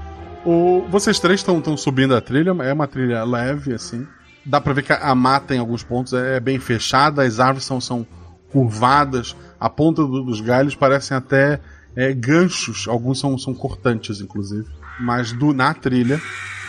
O, 0.44 0.84
vocês 0.90 1.18
três 1.20 1.40
estão 1.40 1.76
subindo 1.76 2.14
a 2.16 2.20
trilha, 2.20 2.50
é 2.62 2.72
uma 2.72 2.86
trilha 2.86 3.24
leve, 3.24 3.74
assim. 3.74 4.06
Dá 4.44 4.60
pra 4.60 4.72
ver 4.72 4.82
que 4.82 4.92
a 4.92 5.14
mata 5.14 5.54
em 5.54 5.58
alguns 5.58 5.82
pontos 5.82 6.12
é 6.12 6.38
bem 6.40 6.58
fechada, 6.58 7.22
as 7.22 7.40
árvores 7.40 7.64
são, 7.64 7.80
são 7.80 8.06
curvadas, 8.54 9.34
a 9.58 9.68
ponta 9.68 10.02
do- 10.04 10.22
dos 10.22 10.40
galhos 10.40 10.76
parecem 10.76 11.16
até 11.16 11.60
é, 11.96 12.12
ganchos, 12.12 12.86
alguns 12.88 13.18
são, 13.20 13.36
são 13.36 13.52
cortantes, 13.52 14.20
inclusive. 14.20 14.66
Mas 15.00 15.32
do, 15.32 15.52
na 15.52 15.74
trilha 15.74 16.20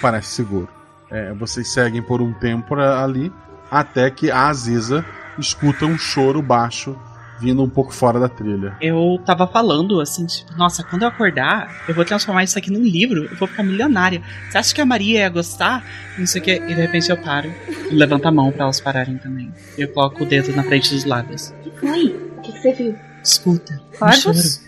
parece 0.01 0.29
seguro. 0.33 0.67
É, 1.11 1.31
vocês 1.33 1.71
seguem 1.71 2.01
por 2.01 2.21
um 2.21 2.33
tempo 2.33 2.73
a- 2.75 3.03
ali, 3.03 3.31
até 3.69 4.09
que 4.09 4.31
a 4.31 4.47
Aziza 4.47 5.05
escuta 5.37 5.85
um 5.85 5.97
choro 5.97 6.41
baixo 6.41 6.95
vindo 7.39 7.63
um 7.63 7.69
pouco 7.69 7.93
fora 7.93 8.19
da 8.19 8.29
trilha. 8.29 8.75
Eu 8.81 9.19
tava 9.25 9.47
falando 9.47 9.99
assim, 9.99 10.25
tipo, 10.25 10.55
nossa, 10.57 10.83
quando 10.83 11.03
eu 11.03 11.07
acordar, 11.07 11.83
eu 11.87 11.93
vou 11.93 12.05
transformar 12.05 12.43
isso 12.43 12.57
aqui 12.57 12.71
num 12.71 12.83
livro, 12.83 13.25
eu 13.25 13.35
vou 13.35 13.47
ficar 13.47 13.63
milionária. 13.63 14.21
Você 14.49 14.57
acha 14.57 14.73
que 14.75 14.81
a 14.81 14.85
Maria 14.85 15.19
ia 15.19 15.29
gostar? 15.29 15.83
Não 16.17 16.25
sei 16.25 16.41
o 16.41 16.43
que. 16.43 16.55
E 16.55 16.67
de 16.67 16.73
repente 16.73 17.09
eu 17.09 17.17
paro 17.17 17.53
e 17.89 17.93
levanto 17.93 18.25
a 18.25 18.31
mão 18.31 18.51
pra 18.51 18.63
elas 18.63 18.79
pararem 18.79 19.17
também. 19.17 19.51
Eu 19.77 19.89
coloco 19.89 20.23
o 20.23 20.25
dedo 20.25 20.55
na 20.55 20.63
frente 20.63 20.93
dos 20.93 21.05
lábios. 21.05 21.53
O 21.59 21.69
que 21.69 21.79
foi? 21.79 22.05
O 22.37 22.41
que, 22.41 22.51
que 22.51 22.59
você 22.59 22.73
viu? 22.73 22.95
Escuta. 23.23 23.81
um 23.93 23.97
Corvos? 23.97 24.61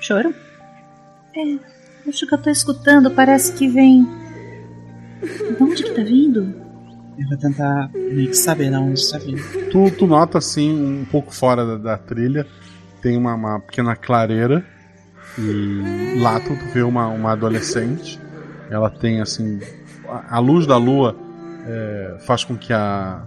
Choro? 0.00 0.34
É, 1.36 1.58
acho 2.08 2.26
que 2.26 2.34
eu 2.34 2.38
tô 2.38 2.50
escutando, 2.50 3.10
parece 3.10 3.52
que 3.54 3.68
vem. 3.68 4.04
De 5.22 5.62
onde 5.62 5.82
que 5.82 5.90
tá 5.90 6.02
vindo? 6.02 6.63
Eu 7.18 7.28
vou 7.28 7.38
tentar 7.38 7.90
meio 7.92 8.28
que 8.28 8.36
saber 8.36 8.70
de 8.70 8.76
onde 8.76 8.98
está 8.98 9.18
vindo. 9.18 9.42
Tu, 9.70 9.90
tu 9.92 10.06
nota 10.06 10.38
assim, 10.38 11.00
um 11.00 11.04
pouco 11.04 11.34
fora 11.34 11.64
da, 11.64 11.76
da 11.76 11.98
trilha, 11.98 12.46
tem 13.00 13.16
uma, 13.16 13.34
uma 13.34 13.60
pequena 13.60 13.94
clareira. 13.94 14.64
E 15.38 16.18
lá 16.20 16.38
tu, 16.40 16.54
vê 16.72 16.82
uma, 16.82 17.08
uma 17.08 17.32
adolescente. 17.32 18.20
Ela 18.70 18.90
tem 18.90 19.20
assim. 19.20 19.60
A, 20.08 20.36
a 20.36 20.38
luz 20.38 20.66
da 20.66 20.76
lua 20.76 21.16
é, 21.66 22.16
faz 22.26 22.44
com 22.44 22.56
que 22.56 22.72
a. 22.72 23.22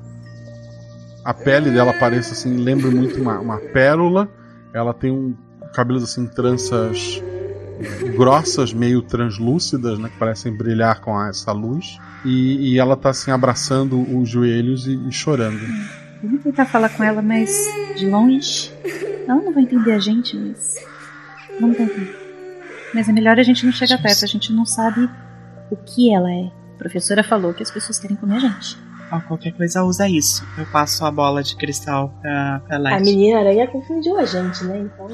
A 1.23 1.33
pele 1.33 1.71
dela 1.71 1.93
pareça 1.93 2.31
assim, 2.31 2.55
lembre 2.55 2.89
muito 2.89 3.21
uma, 3.21 3.39
uma 3.39 3.57
pérola. 3.57 4.29
Ela 4.73 4.93
tem 4.93 5.11
um 5.11 5.35
cabelos 5.73 6.03
assim, 6.03 6.25
tranças 6.25 7.21
grossas, 8.15 8.73
meio 8.73 9.01
translúcidas, 9.01 9.97
né? 9.99 10.09
Que 10.09 10.17
parecem 10.17 10.51
brilhar 10.55 10.99
com 11.01 11.17
a- 11.17 11.29
essa 11.29 11.51
luz. 11.51 11.97
E, 12.25 12.73
e 12.73 12.79
ela 12.79 12.95
tá 12.97 13.09
assim 13.09 13.31
abraçando 13.31 13.99
os 14.17 14.27
joelhos 14.29 14.87
e, 14.87 14.95
e 15.07 15.11
chorando. 15.11 15.59
Vamos 16.21 16.41
tentar 16.43 16.65
falar 16.65 16.89
com 16.89 17.03
ela, 17.03 17.21
mas 17.21 17.51
de 17.95 18.07
longe. 18.09 18.71
Ela 19.27 19.41
não 19.41 19.53
vai 19.53 19.63
entender 19.63 19.91
a 19.91 19.99
gente, 19.99 20.35
mas. 20.35 20.75
Vamos 21.59 21.77
tentar. 21.77 22.01
Mas 22.93 23.07
é 23.07 23.11
melhor 23.11 23.37
a 23.39 23.43
gente 23.43 23.65
não 23.65 23.71
chegar 23.73 24.01
perto, 24.01 24.23
a 24.23 24.27
gente 24.27 24.51
não 24.53 24.65
sabe 24.65 25.09
o 25.69 25.75
que 25.75 26.13
ela 26.13 26.31
é. 26.31 26.45
A 26.75 26.77
professora 26.77 27.23
falou 27.23 27.53
que 27.53 27.61
as 27.63 27.69
pessoas 27.71 27.99
querem 27.99 28.15
comer 28.15 28.37
a 28.37 28.39
gente. 28.39 28.77
Ó, 29.11 29.19
qualquer 29.21 29.51
coisa 29.53 29.83
usa 29.83 30.07
isso. 30.07 30.45
Eu 30.57 30.65
passo 30.65 31.05
a 31.05 31.11
bola 31.11 31.41
de 31.43 31.55
cristal 31.55 32.09
pra, 32.21 32.61
pra 32.67 32.75
A 32.75 32.79
Light. 32.79 33.03
menina 33.05 33.39
aranha 33.39 33.67
confundiu 33.67 34.17
a 34.17 34.25
gente, 34.25 34.63
né? 34.65 34.79
Então. 34.79 35.07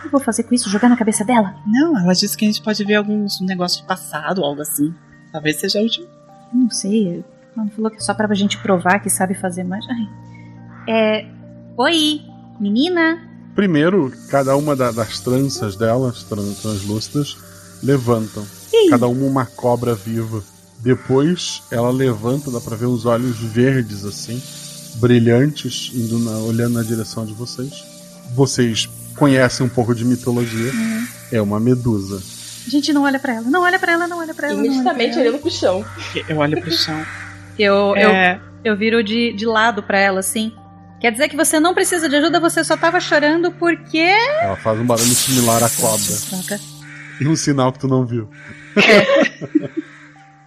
O 0.00 0.02
que 0.02 0.06
eu 0.06 0.10
vou 0.12 0.20
fazer 0.20 0.44
com 0.44 0.54
isso? 0.54 0.68
Jogar 0.70 0.88
na 0.88 0.96
cabeça 0.96 1.24
dela? 1.24 1.54
Não, 1.66 1.98
ela 1.98 2.12
disse 2.14 2.36
que 2.36 2.44
a 2.44 2.48
gente 2.48 2.62
pode 2.62 2.82
ver 2.84 2.94
alguns 2.94 3.40
negócios 3.40 3.82
de 3.82 3.86
passado, 3.86 4.42
algo 4.42 4.62
assim. 4.62 4.94
Talvez 5.32 5.60
seja 5.60 5.80
útil. 5.80 6.06
Não 6.52 6.70
sei. 6.70 7.22
Ela 7.56 7.66
falou 7.68 7.90
que 7.90 7.98
é 7.98 8.00
só 8.00 8.14
pra 8.14 8.32
gente 8.34 8.58
provar 8.58 8.98
que 9.00 9.10
sabe 9.10 9.34
fazer 9.34 9.62
mais. 9.64 9.84
Ai. 9.88 10.08
É. 10.88 11.26
Oi, 11.76 12.22
menina? 12.58 13.18
Primeiro, 13.54 14.12
cada 14.28 14.56
uma 14.56 14.74
da- 14.74 14.90
das 14.92 15.20
tranças 15.20 15.76
delas, 15.76 16.22
tran- 16.24 16.52
translúcidas, 16.62 17.36
levantam. 17.82 18.44
Cada 18.88 19.06
uma 19.08 19.26
uma 19.26 19.46
cobra 19.46 19.94
viva. 19.94 20.42
Depois, 20.80 21.62
ela 21.70 21.90
levanta, 21.90 22.50
dá 22.50 22.60
pra 22.60 22.74
ver 22.76 22.86
os 22.86 23.04
olhos 23.04 23.38
verdes 23.38 24.04
assim, 24.04 24.40
brilhantes, 25.00 25.90
indo 25.94 26.18
na- 26.18 26.38
olhando 26.38 26.74
na 26.74 26.82
direção 26.82 27.26
de 27.26 27.34
vocês. 27.34 27.84
Vocês 28.34 28.88
conhecem 29.20 29.66
um 29.66 29.68
pouco 29.68 29.94
de 29.94 30.02
mitologia. 30.02 30.72
É 31.30 31.40
uma 31.42 31.60
medusa. 31.60 32.22
A 32.66 32.70
gente 32.70 32.90
não 32.92 33.02
olha 33.02 33.18
pra 33.18 33.34
ela, 33.34 33.48
não 33.50 33.60
olha 33.62 33.78
pra 33.78 33.92
ela, 33.92 34.08
não 34.08 34.18
olha 34.18 34.32
pra 34.34 34.48
ela. 34.48 34.58
Imediatamente 34.64 35.18
olhando 35.18 35.38
pro 35.38 35.50
chão. 35.50 35.84
Eu 36.26 36.38
olho 36.38 36.58
pro 36.60 36.72
chão. 36.72 37.04
Eu, 37.58 37.94
É. 37.94 38.40
eu, 38.64 38.72
eu 38.72 38.76
viro 38.78 39.04
de, 39.04 39.32
de 39.34 39.44
lado 39.44 39.82
pra 39.82 39.98
ela, 39.98 40.20
assim. 40.20 40.52
Quer 41.00 41.12
dizer 41.12 41.28
que 41.28 41.36
você 41.36 41.60
não 41.60 41.74
precisa 41.74 42.08
de 42.08 42.16
ajuda, 42.16 42.40
você 42.40 42.64
só 42.64 42.76
tava 42.76 42.98
chorando 43.00 43.52
porque. 43.52 43.98
Ela 43.98 44.56
faz 44.56 44.78
um 44.80 44.84
barulho 44.86 45.06
similar 45.14 45.62
à 45.62 45.68
cobra. 45.68 46.60
E 47.20 47.28
um 47.28 47.36
sinal 47.36 47.72
que 47.72 47.78
tu 47.78 47.88
não 47.88 48.06
viu. 48.06 48.28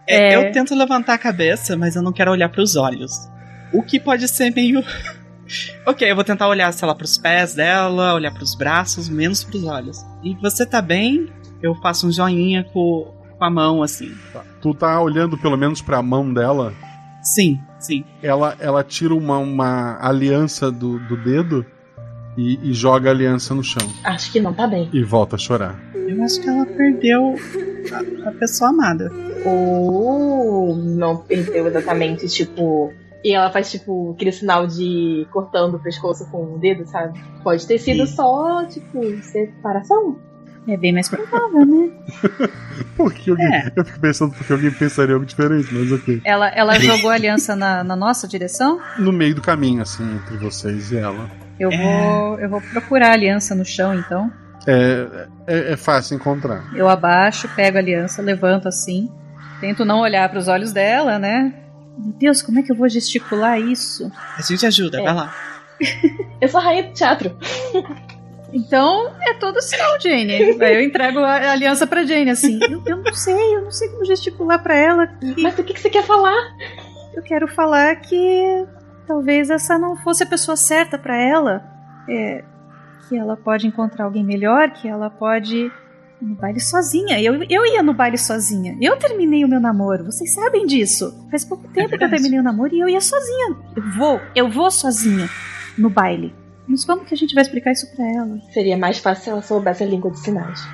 É, 0.05 0.33
É. 0.33 0.35
Eu 0.35 0.51
tento 0.51 0.75
levantar 0.75 1.13
a 1.13 1.17
cabeça, 1.17 1.77
mas 1.77 1.95
eu 1.95 2.01
não 2.01 2.11
quero 2.11 2.29
olhar 2.29 2.49
pros 2.49 2.75
olhos. 2.75 3.13
O 3.71 3.81
que 3.81 3.97
pode 4.01 4.27
ser 4.27 4.51
meio. 4.53 4.83
Ok, 5.85 6.09
eu 6.09 6.15
vou 6.15 6.23
tentar 6.23 6.47
olhar, 6.47 6.71
sei 6.71 6.87
lá, 6.87 6.95
pros 6.95 7.17
pés 7.17 7.55
dela, 7.55 8.13
olhar 8.13 8.33
pros 8.33 8.55
braços, 8.55 9.09
menos 9.09 9.43
pros 9.43 9.63
olhos. 9.63 9.97
E 10.23 10.35
você 10.35 10.65
tá 10.65 10.81
bem? 10.81 11.31
Eu 11.61 11.75
faço 11.75 12.07
um 12.07 12.11
joinha 12.11 12.63
com, 12.63 13.13
com 13.37 13.43
a 13.43 13.49
mão, 13.49 13.81
assim. 13.83 14.11
Tu 14.61 14.73
tá 14.73 14.99
olhando 15.01 15.37
pelo 15.37 15.57
menos 15.57 15.81
pra 15.81 16.01
mão 16.01 16.33
dela. 16.33 16.73
Sim, 17.21 17.59
sim. 17.79 18.03
Ela, 18.21 18.55
ela 18.59 18.83
tira 18.83 19.15
uma, 19.15 19.37
uma 19.37 19.97
aliança 20.01 20.69
do, 20.69 20.99
do 20.99 21.15
dedo 21.15 21.65
e, 22.37 22.59
e 22.69 22.73
joga 22.73 23.09
a 23.09 23.13
aliança 23.13 23.53
no 23.53 23.63
chão. 23.63 23.87
Acho 24.03 24.31
que 24.31 24.39
não 24.39 24.53
tá 24.53 24.67
bem. 24.67 24.89
E 24.91 25.03
volta 25.03 25.35
a 25.35 25.39
chorar. 25.39 25.79
Eu 25.95 26.21
acho 26.23 26.41
que 26.41 26.49
ela 26.49 26.65
perdeu 26.65 27.35
a, 27.91 28.29
a 28.29 28.31
pessoa 28.33 28.69
amada. 28.71 29.11
Ou 29.45 30.75
não 30.75 31.17
perdeu 31.17 31.67
exatamente, 31.67 32.27
tipo. 32.27 32.93
E 33.23 33.33
ela 33.33 33.49
faz, 33.49 33.71
tipo, 33.71 34.11
aquele 34.13 34.31
sinal 34.31 34.67
de 34.67 35.25
cortando 35.31 35.75
o 35.75 35.79
pescoço 35.79 36.29
com 36.29 36.55
o 36.55 36.59
dedo, 36.59 36.85
sabe? 36.85 37.17
Pode 37.43 37.65
ter 37.65 37.77
sido 37.77 38.05
Sim. 38.05 38.15
só, 38.15 38.65
tipo, 38.65 38.99
separação. 39.21 40.17
É 40.67 40.77
bem 40.77 40.93
mais 40.93 41.09
provável, 41.09 41.65
né? 41.65 41.91
Por 42.95 43.13
que 43.13 43.29
alguém, 43.31 43.45
É. 43.53 43.71
Eu 43.75 43.83
fico 43.83 43.99
pensando 43.99 44.33
porque 44.33 44.51
alguém 44.53 44.71
pensaria 44.71 45.13
algo 45.13 45.25
diferente, 45.25 45.67
mas 45.73 45.91
ok. 45.91 46.21
Ela, 46.23 46.47
ela 46.49 46.79
jogou 46.79 47.09
a 47.09 47.13
aliança 47.15 47.55
na, 47.55 47.83
na 47.83 47.95
nossa 47.95 48.27
direção. 48.27 48.79
No 48.97 49.11
meio 49.11 49.35
do 49.35 49.41
caminho, 49.41 49.81
assim, 49.81 50.03
entre 50.15 50.37
vocês 50.37 50.91
e 50.91 50.97
ela. 50.97 51.29
Eu 51.59 51.69
É. 51.71 51.77
vou, 51.77 52.39
eu 52.39 52.49
vou 52.49 52.61
procurar 52.61 53.09
a 53.09 53.13
aliança 53.13 53.53
no 53.55 53.65
chão, 53.65 53.93
então. 53.93 54.31
É, 54.65 55.27
é, 55.47 55.73
é 55.73 55.77
fácil 55.77 56.15
encontrar. 56.15 56.63
Eu 56.73 56.87
abaixo, 56.87 57.49
pego 57.55 57.77
a 57.77 57.81
aliança, 57.81 58.21
levanto 58.21 58.67
assim. 58.67 59.09
Tento 59.59 59.83
não 59.83 59.99
olhar 59.99 60.29
pros 60.29 60.47
olhos 60.47 60.71
dela, 60.71 61.19
né? 61.19 61.53
Meu 61.97 62.13
Deus, 62.13 62.41
como 62.41 62.59
é 62.59 62.63
que 62.63 62.71
eu 62.71 62.75
vou 62.75 62.89
gesticular 62.89 63.59
isso? 63.59 64.11
A 64.37 64.41
gente 64.41 64.65
ajuda, 64.65 64.99
É. 64.99 65.03
vai 65.03 65.13
lá. 65.13 65.33
Eu 66.41 66.47
sou 66.49 66.59
a 66.59 66.63
rainha 66.63 66.83
do 66.83 66.93
teatro. 66.93 67.37
Então 68.51 69.11
é 69.21 69.33
todo 69.35 69.59
seu, 69.61 69.79
Jane. 69.99 70.33
Aí 70.61 70.75
eu 70.75 70.81
entrego 70.81 71.19
a 71.19 71.51
aliança 71.51 71.87
pra 71.87 72.03
Jane, 72.05 72.29
assim. 72.29 72.59
Eu, 72.69 72.83
eu 72.85 72.97
não 72.97 73.13
sei, 73.13 73.55
eu 73.55 73.61
não 73.63 73.71
sei 73.71 73.89
como 73.89 74.05
gesticular 74.05 74.61
pra 74.61 74.75
ela. 74.75 75.07
que 75.07 75.41
Mas 75.41 75.57
o 75.57 75.63
que, 75.63 75.73
que 75.73 75.79
você 75.79 75.89
quer 75.89 76.03
falar? 76.03 76.35
Eu 77.15 77.23
quero 77.23 77.47
falar 77.47 77.95
que 77.97 78.65
talvez 79.07 79.49
essa 79.49 79.77
não 79.79 79.95
fosse 79.97 80.23
a 80.23 80.27
pessoa 80.27 80.55
certa 80.55 80.97
pra 80.97 81.17
ela. 81.17 81.63
É, 82.07 82.43
que 83.09 83.17
ela 83.17 83.35
pode 83.35 83.65
encontrar 83.65 84.05
alguém 84.05 84.23
melhor, 84.23 84.69
que 84.71 84.87
ela 84.87 85.09
pode 85.09 85.71
no 86.23 86.35
baile 86.35 86.59
sozinha. 86.59 87.21
Eu, 87.21 87.43
eu 87.49 87.65
ia 87.65 87.83
no 87.83 87.93
baile 87.93 88.17
sozinha. 88.17 88.77
Eu 88.81 88.97
terminei 88.97 89.43
o 89.43 89.47
meu 89.47 89.59
namoro. 89.59 90.05
Vocês 90.05 90.33
sabem 90.33 90.65
disso. 90.65 91.13
Faz 91.29 91.43
pouco 91.43 91.67
tempo 91.67 91.97
que 91.97 92.03
eu 92.03 92.09
terminei 92.09 92.39
o 92.39 92.43
namoro 92.43 92.73
e 92.73 92.79
eu 92.79 92.89
ia 92.89 93.01
sozinha. 93.01 93.57
Eu 93.75 93.83
vou, 93.91 94.21
eu 94.35 94.49
vou 94.49 94.71
sozinha 94.71 95.29
no 95.77 95.89
baile. 95.89 96.33
Mas 96.65 96.85
como 96.85 97.03
que 97.03 97.13
a 97.13 97.17
gente 97.17 97.35
vai 97.35 97.41
explicar 97.41 97.73
isso 97.73 97.93
pra 97.93 98.05
ela? 98.07 98.39
Seria 98.53 98.77
mais 98.77 98.97
fácil 98.97 99.23
se 99.23 99.29
ela 99.29 99.41
soubesse 99.41 99.83
a 99.83 99.85
língua 99.85 100.09
de 100.11 100.19
sinais. 100.19 100.65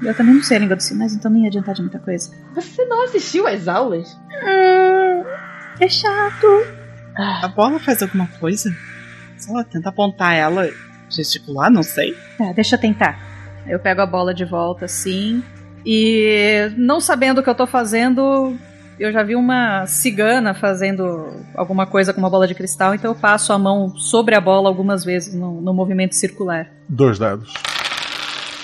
Eu 0.00 0.14
também 0.14 0.34
não 0.34 0.42
sei 0.42 0.56
a 0.56 0.60
língua 0.60 0.76
dos 0.76 0.86
sinais, 0.86 1.14
então 1.14 1.28
nem 1.30 1.42
ia 1.42 1.48
adiantar 1.48 1.74
de 1.74 1.82
muita 1.82 1.98
coisa. 1.98 2.32
Você 2.54 2.84
não 2.84 3.04
assistiu 3.04 3.46
às 3.48 3.66
aulas? 3.66 4.16
Hum, 4.30 5.24
é 5.80 5.88
chato. 5.88 6.46
A 7.16 7.48
bola 7.48 7.80
faz 7.80 8.00
alguma 8.02 8.28
coisa? 8.38 8.70
Sei 9.36 9.52
lá, 9.52 9.64
tenta 9.64 9.88
apontar 9.88 10.36
ela, 10.36 10.70
gesticular, 11.10 11.72
não 11.72 11.82
sei. 11.82 12.16
Tá, 12.38 12.52
deixa 12.52 12.76
eu 12.76 12.80
tentar. 12.80 13.31
Eu 13.66 13.78
pego 13.78 14.00
a 14.00 14.06
bola 14.06 14.34
de 14.34 14.44
volta 14.44 14.84
assim. 14.84 15.42
E 15.84 16.70
não 16.76 17.00
sabendo 17.00 17.38
o 17.38 17.42
que 17.42 17.50
eu 17.50 17.54
tô 17.54 17.66
fazendo, 17.66 18.56
eu 18.98 19.12
já 19.12 19.22
vi 19.22 19.34
uma 19.34 19.86
cigana 19.86 20.54
fazendo 20.54 21.28
alguma 21.54 21.86
coisa 21.86 22.12
com 22.12 22.20
uma 22.20 22.30
bola 22.30 22.46
de 22.46 22.54
cristal, 22.54 22.94
então 22.94 23.10
eu 23.10 23.14
passo 23.14 23.52
a 23.52 23.58
mão 23.58 23.96
sobre 23.96 24.34
a 24.34 24.40
bola 24.40 24.68
algumas 24.68 25.04
vezes 25.04 25.34
no, 25.34 25.60
no 25.60 25.74
movimento 25.74 26.14
circular. 26.14 26.68
Dois 26.88 27.18
dados. 27.18 27.52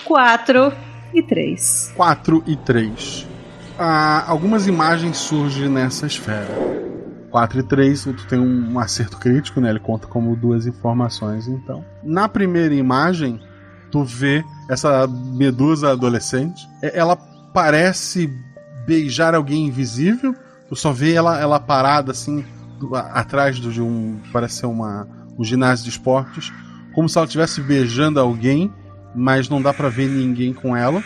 Quatro 0.05 0.72
e 1.12 1.22
três. 1.22 1.92
4 1.96 2.44
e 2.46 2.57
3. 2.57 3.26
Ah, 3.78 4.24
algumas 4.28 4.66
imagens 4.66 5.16
surgem 5.16 5.68
nessa 5.68 6.07
esfera. 6.07 6.49
4 7.30 7.61
e 7.61 7.62
3, 7.62 8.05
tu 8.05 8.26
tem 8.26 8.38
um 8.38 8.78
acerto 8.78 9.18
crítico, 9.18 9.61
né? 9.61 9.70
Ele 9.70 9.78
conta 9.78 10.07
como 10.07 10.34
duas 10.34 10.66
informações, 10.66 11.46
então. 11.46 11.84
Na 12.03 12.28
primeira 12.28 12.74
imagem, 12.74 13.40
tu 13.91 14.05
vê 14.05 14.45
essa 14.68 15.07
medusa 15.07 15.93
adolescente. 15.93 16.68
É- 16.82 16.99
Ela 16.99 17.16
parece 17.16 18.30
beijar 18.86 19.34
alguém 19.34 19.66
invisível. 19.66 20.34
Tu 20.68 20.76
só 20.76 20.93
vê 20.93 21.12
ela, 21.14 21.39
ela 21.41 21.59
parada 21.59 22.12
assim, 22.12 22.45
do- 22.78 22.95
atrás 22.95 23.59
do- 23.59 23.72
de 23.72 23.80
um. 23.82 24.18
Parece 24.32 24.57
ser 24.59 24.66
uma, 24.66 25.09
um 25.39 25.45
ginásio 25.45 25.84
de 25.84 25.91
esportes. 25.91 26.53
Como 26.95 27.09
se 27.09 27.16
ela 27.18 27.24
estivesse 27.26 27.61
beijando 27.61 28.18
alguém, 28.20 28.72
mas 29.14 29.49
não 29.49 29.61
dá 29.62 29.72
pra 29.72 29.89
ver 29.89 30.09
ninguém 30.09 30.53
com 30.53 30.76
ela. 30.76 31.03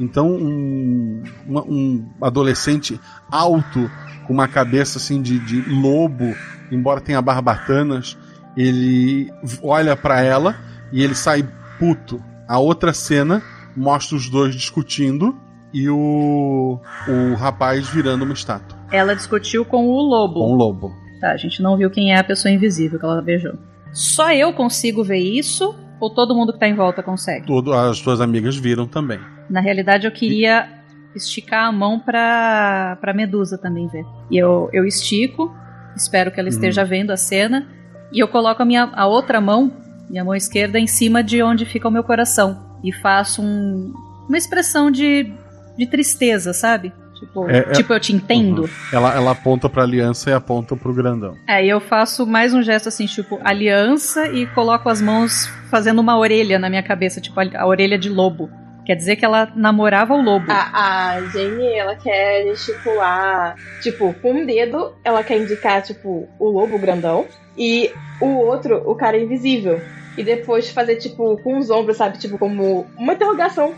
Então, 0.00 0.30
um, 0.30 1.22
um 1.46 2.10
adolescente 2.22 2.98
alto, 3.30 3.90
com 4.26 4.32
uma 4.32 4.48
cabeça 4.48 4.98
assim 4.98 5.20
de, 5.20 5.38
de 5.38 5.60
lobo, 5.68 6.34
embora 6.70 7.00
tenha 7.00 7.20
barbatanas, 7.20 8.16
ele 8.56 9.30
olha 9.62 9.94
pra 9.96 10.20
ela 10.22 10.56
e 10.92 11.02
ele 11.02 11.14
sai 11.14 11.46
puto. 11.82 12.22
A 12.46 12.60
outra 12.60 12.92
cena 12.92 13.42
mostra 13.76 14.16
os 14.16 14.28
dois 14.28 14.54
discutindo 14.54 15.36
e 15.74 15.88
o, 15.88 16.78
o 17.08 17.34
rapaz 17.34 17.88
virando 17.88 18.24
uma 18.24 18.34
estátua 18.34 18.78
Ela 18.92 19.16
discutiu 19.16 19.64
com 19.64 19.88
o 19.88 20.00
lobo. 20.00 20.34
com 20.34 20.52
o 20.52 20.54
lobo. 20.54 20.92
Tá, 21.20 21.32
a 21.32 21.36
gente 21.36 21.60
não 21.60 21.76
viu 21.76 21.90
quem 21.90 22.12
é 22.12 22.18
a 22.18 22.24
pessoa 22.24 22.52
invisível 22.52 23.00
que 23.00 23.04
ela 23.04 23.20
beijou. 23.20 23.54
Só 23.92 24.32
eu 24.32 24.52
consigo 24.52 25.02
ver 25.02 25.18
isso? 25.18 25.74
Ou 25.98 26.10
todo 26.10 26.34
mundo 26.34 26.52
que 26.52 26.58
tá 26.58 26.68
em 26.68 26.74
volta 26.74 27.02
consegue? 27.02 27.46
Todo, 27.46 27.72
as 27.72 28.00
tuas 28.00 28.20
amigas 28.20 28.56
viram 28.56 28.86
também. 28.86 29.20
Na 29.48 29.60
realidade, 29.60 30.06
eu 30.06 30.12
queria 30.12 30.68
esticar 31.14 31.66
a 31.66 31.72
mão 31.72 31.98
pra, 31.98 32.96
pra 33.00 33.14
Medusa 33.14 33.58
também 33.58 33.88
ver. 33.88 34.04
E 34.30 34.36
eu, 34.36 34.68
eu 34.72 34.84
estico, 34.84 35.54
espero 35.96 36.30
que 36.30 36.40
ela 36.40 36.48
esteja 36.48 36.84
vendo 36.84 37.10
a 37.10 37.16
cena, 37.16 37.68
e 38.12 38.18
eu 38.20 38.28
coloco 38.28 38.62
a 38.62 38.64
minha 38.64 38.90
a 38.94 39.06
outra 39.06 39.40
mão, 39.40 39.72
minha 40.10 40.24
mão 40.24 40.34
esquerda, 40.34 40.78
em 40.78 40.86
cima 40.86 41.22
de 41.22 41.42
onde 41.42 41.64
fica 41.64 41.88
o 41.88 41.90
meu 41.90 42.04
coração. 42.04 42.78
E 42.84 42.92
faço 42.92 43.42
um, 43.42 43.92
uma 44.28 44.36
expressão 44.38 44.90
de, 44.90 45.32
de 45.76 45.86
tristeza, 45.86 46.52
sabe? 46.52 46.92
Tipo, 47.18 47.48
É, 47.48 47.58
é- 47.58 47.62
tipo, 47.72 47.92
eu 47.92 48.00
te 48.00 48.12
entendo. 48.12 48.62
Uhum. 48.62 48.68
Ela, 48.92 49.14
ela 49.14 49.30
aponta 49.30 49.68
pra 49.68 49.84
aliança 49.84 50.30
e 50.30 50.32
aponta 50.32 50.76
pro 50.76 50.92
grandão. 50.92 51.36
Aí 51.46 51.68
eu 51.68 51.80
faço 51.80 52.26
mais 52.26 52.52
um 52.52 52.62
gesto 52.62 52.88
assim, 52.88 53.06
tipo, 53.06 53.38
aliança 53.44 54.26
e 54.28 54.44
coloco 54.48 54.88
as 54.88 55.00
mãos 55.00 55.46
fazendo 55.70 56.00
uma 56.00 56.18
orelha 56.18 56.58
na 56.58 56.68
minha 56.68 56.82
cabeça, 56.82 57.20
tipo, 57.20 57.38
a, 57.38 57.44
a 57.60 57.66
orelha 57.66 57.96
de 57.96 58.08
lobo. 58.08 58.50
Quer 58.84 58.96
dizer 58.96 59.14
que 59.14 59.24
ela 59.24 59.48
namorava 59.54 60.12
o 60.12 60.20
lobo. 60.20 60.46
A, 60.50 61.12
a 61.14 61.20
Jane, 61.26 61.72
ela 61.72 61.94
quer 61.94 62.42
gesticular, 62.48 63.54
tipo, 63.80 64.12
com 64.14 64.32
um 64.32 64.44
dedo, 64.44 64.92
ela 65.04 65.22
quer 65.22 65.38
indicar, 65.38 65.80
tipo, 65.82 66.28
o 66.40 66.48
lobo 66.50 66.76
grandão, 66.80 67.26
e 67.56 67.92
o 68.26 68.46
outro, 68.46 68.82
o 68.88 68.94
cara 68.94 69.18
invisível. 69.18 69.80
E 70.16 70.22
depois 70.22 70.68
fazer, 70.68 70.96
tipo, 70.96 71.38
com 71.42 71.58
os 71.58 71.70
ombros, 71.70 71.96
sabe? 71.96 72.18
Tipo, 72.18 72.38
como 72.38 72.86
uma 72.98 73.14
interrogação 73.14 73.72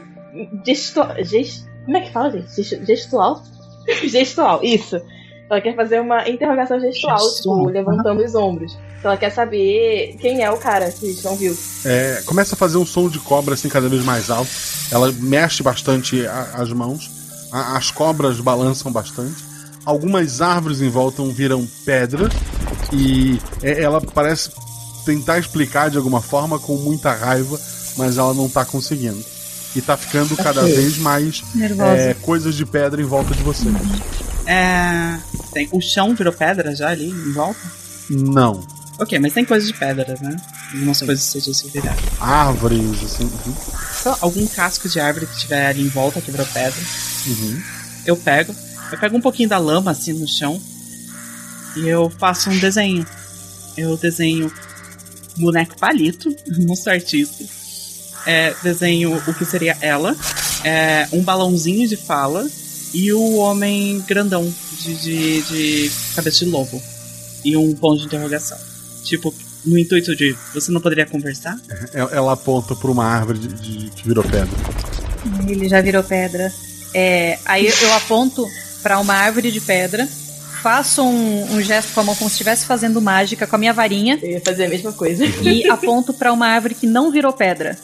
gesto, 0.66 1.00
gest, 1.22 1.64
como 1.84 1.96
é 1.96 2.00
que 2.00 2.10
fala, 2.12 2.30
gente? 2.32 2.50
Gestu- 2.54 2.84
Gestual? 2.84 3.42
gestual, 4.08 4.60
isso. 4.62 5.00
Ela 5.48 5.60
quer 5.60 5.76
fazer 5.76 6.00
uma 6.00 6.28
interrogação 6.28 6.80
gestual, 6.80 7.18
Gestual, 7.18 7.58
tipo, 7.58 7.70
levantando 7.70 8.24
os 8.24 8.34
ombros. 8.34 8.76
Ela 9.04 9.16
quer 9.18 9.30
saber 9.30 10.16
quem 10.18 10.42
é 10.42 10.50
o 10.50 10.56
cara 10.56 10.90
que 10.90 11.06
a 11.06 11.08
gente 11.12 11.22
não 11.24 11.36
viu. 11.36 11.54
É, 11.84 12.22
começa 12.24 12.54
a 12.54 12.58
fazer 12.58 12.78
um 12.78 12.86
som 12.86 13.08
de 13.08 13.18
cobra 13.20 13.52
assim 13.54 13.68
cada 13.68 13.86
vez 13.88 14.02
mais 14.02 14.30
alto. 14.30 14.50
Ela 14.90 15.12
mexe 15.12 15.62
bastante 15.62 16.26
a- 16.26 16.52
as 16.54 16.72
mãos. 16.72 17.10
A- 17.52 17.76
as 17.76 17.90
cobras 17.90 18.40
balançam 18.40 18.90
bastante. 18.90 19.44
Algumas 19.84 20.40
árvores 20.40 20.80
em 20.80 20.88
volta 20.88 21.22
viram 21.24 21.66
pedra. 21.84 22.28
E 22.94 23.40
é- 23.62 23.82
ela 23.82 24.00
parece 24.00 24.50
tentar 25.04 25.38
explicar 25.38 25.90
de 25.90 25.96
alguma 25.96 26.22
forma 26.22 26.58
com 26.58 26.76
muita 26.76 27.12
raiva, 27.12 27.60
mas 27.96 28.16
ela 28.18 28.32
não 28.32 28.48
tá 28.48 28.64
conseguindo. 28.64 29.22
E 29.76 29.82
tá 29.82 29.96
ficando 29.96 30.36
cada 30.36 30.62
Ok. 30.62 30.72
vez 30.74 30.98
mais 30.98 31.42
é, 31.98 32.14
coisas 32.14 32.54
de 32.54 32.64
pedra 32.64 33.02
em 33.02 33.04
volta 33.04 33.34
de 33.34 33.42
você. 33.42 33.66
É. 34.46 35.18
Tem, 35.52 35.68
o 35.72 35.80
chão 35.80 36.14
virou 36.14 36.32
pedra 36.32 36.74
já 36.76 36.90
ali 36.90 37.08
em 37.10 37.32
volta? 37.32 37.58
Não. 38.08 38.64
Ok, 39.00 39.18
mas 39.18 39.32
tem 39.32 39.44
coisa 39.44 39.66
de 39.66 39.72
pedra, 39.72 40.16
né? 40.20 40.36
Algumas 40.72 41.00
coisas 41.02 41.24
seja 41.24 41.52
se 41.52 41.68
virar. 41.70 41.96
Árvores, 42.20 43.02
assim. 43.02 43.24
uhum, 43.24 43.54
Só 43.92 44.16
algum 44.20 44.46
casco 44.46 44.88
de 44.88 45.00
árvore 45.00 45.26
que 45.26 45.40
tiver 45.40 45.66
ali 45.66 45.82
em 45.82 45.88
volta 45.88 46.20
que 46.20 46.30
virou 46.30 46.46
pedra. 46.46 46.80
uhum. 47.26 47.60
Eu 48.06 48.16
pego. 48.16 48.54
Eu 48.92 48.98
pego 48.98 49.16
um 49.16 49.20
pouquinho 49.20 49.48
da 49.48 49.58
lama 49.58 49.90
assim 49.90 50.12
no 50.12 50.28
chão. 50.28 50.60
E 51.76 51.88
eu 51.88 52.10
faço 52.10 52.50
um 52.50 52.58
desenho. 52.58 53.06
Eu 53.76 53.96
desenho 53.96 54.52
boneco 55.36 55.76
palito, 55.78 56.34
não 56.58 56.76
sou 56.76 56.92
artista. 56.92 57.44
É, 58.26 58.54
desenho 58.62 59.14
o 59.26 59.34
que 59.34 59.44
seria 59.44 59.76
ela, 59.82 60.16
é, 60.64 61.06
um 61.12 61.22
balãozinho 61.22 61.86
de 61.86 61.96
fala 61.96 62.48
e 62.94 63.12
o 63.12 63.34
homem 63.34 64.02
grandão 64.08 64.50
de, 64.80 64.94
de, 64.94 65.42
de 65.42 65.90
cabeça 66.14 66.44
de 66.44 66.50
lobo. 66.50 66.80
E 67.44 67.54
um 67.56 67.74
ponto 67.74 67.98
de 68.00 68.06
interrogação. 68.06 68.56
Tipo, 69.02 69.34
no 69.66 69.78
intuito 69.78 70.16
de 70.16 70.34
você 70.54 70.70
não 70.72 70.80
poderia 70.80 71.04
conversar? 71.04 71.58
Ela 71.92 72.10
ela 72.12 72.32
aponta 72.32 72.74
pra 72.74 72.90
uma 72.90 73.04
árvore 73.04 73.38
de- 73.40 73.48
de- 73.54 73.90
que 73.90 74.08
virou 74.08 74.24
pedra. 74.24 74.48
Ele 75.46 75.68
já 75.68 75.82
virou 75.82 76.02
pedra. 76.02 76.50
É, 76.94 77.38
aí 77.44 77.66
eu 77.66 77.92
aponto 77.94 78.46
pra 78.82 78.98
uma 79.00 79.12
árvore 79.14 79.50
de 79.50 79.60
pedra, 79.60 80.08
faço 80.64 81.02
um, 81.02 81.56
um 81.56 81.60
gesto 81.60 81.92
com 81.92 82.00
a 82.00 82.04
mão 82.04 82.14
como 82.14 82.30
se 82.30 82.36
estivesse 82.36 82.64
fazendo 82.64 82.98
mágica 83.02 83.46
com 83.46 83.54
a 83.54 83.58
minha 83.58 83.74
varinha 83.74 84.18
Eu 84.22 84.30
ia 84.30 84.40
fazer 84.40 84.64
a 84.64 84.68
mesma 84.70 84.94
coisa. 84.94 85.26
e 85.26 85.68
aponto 85.68 86.14
pra 86.14 86.32
uma 86.32 86.46
árvore 86.46 86.74
que 86.74 86.86
não 86.86 87.10
virou 87.12 87.34
pedra. 87.34 87.76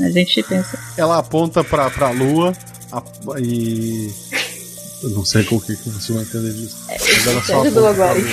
A 0.00 0.08
gente 0.10 0.40
pensa. 0.44 0.78
Ela 0.96 1.18
aponta 1.18 1.64
pra, 1.64 1.90
pra 1.90 2.10
lua 2.10 2.52
a- 2.92 3.02
e. 3.40 4.12
Eu 5.02 5.10
não 5.10 5.24
sei 5.24 5.42
com 5.42 5.56
o 5.56 5.60
que, 5.60 5.74
que 5.76 5.90
você 5.90 6.12
vai 6.12 6.22
entender 6.22 6.52
disso. 6.52 6.76
Mas 6.86 7.26
ela 7.26 7.40
Você 7.42 7.52
ajudou 7.52 7.88
agora. 7.88 8.14
lua. 8.14 8.22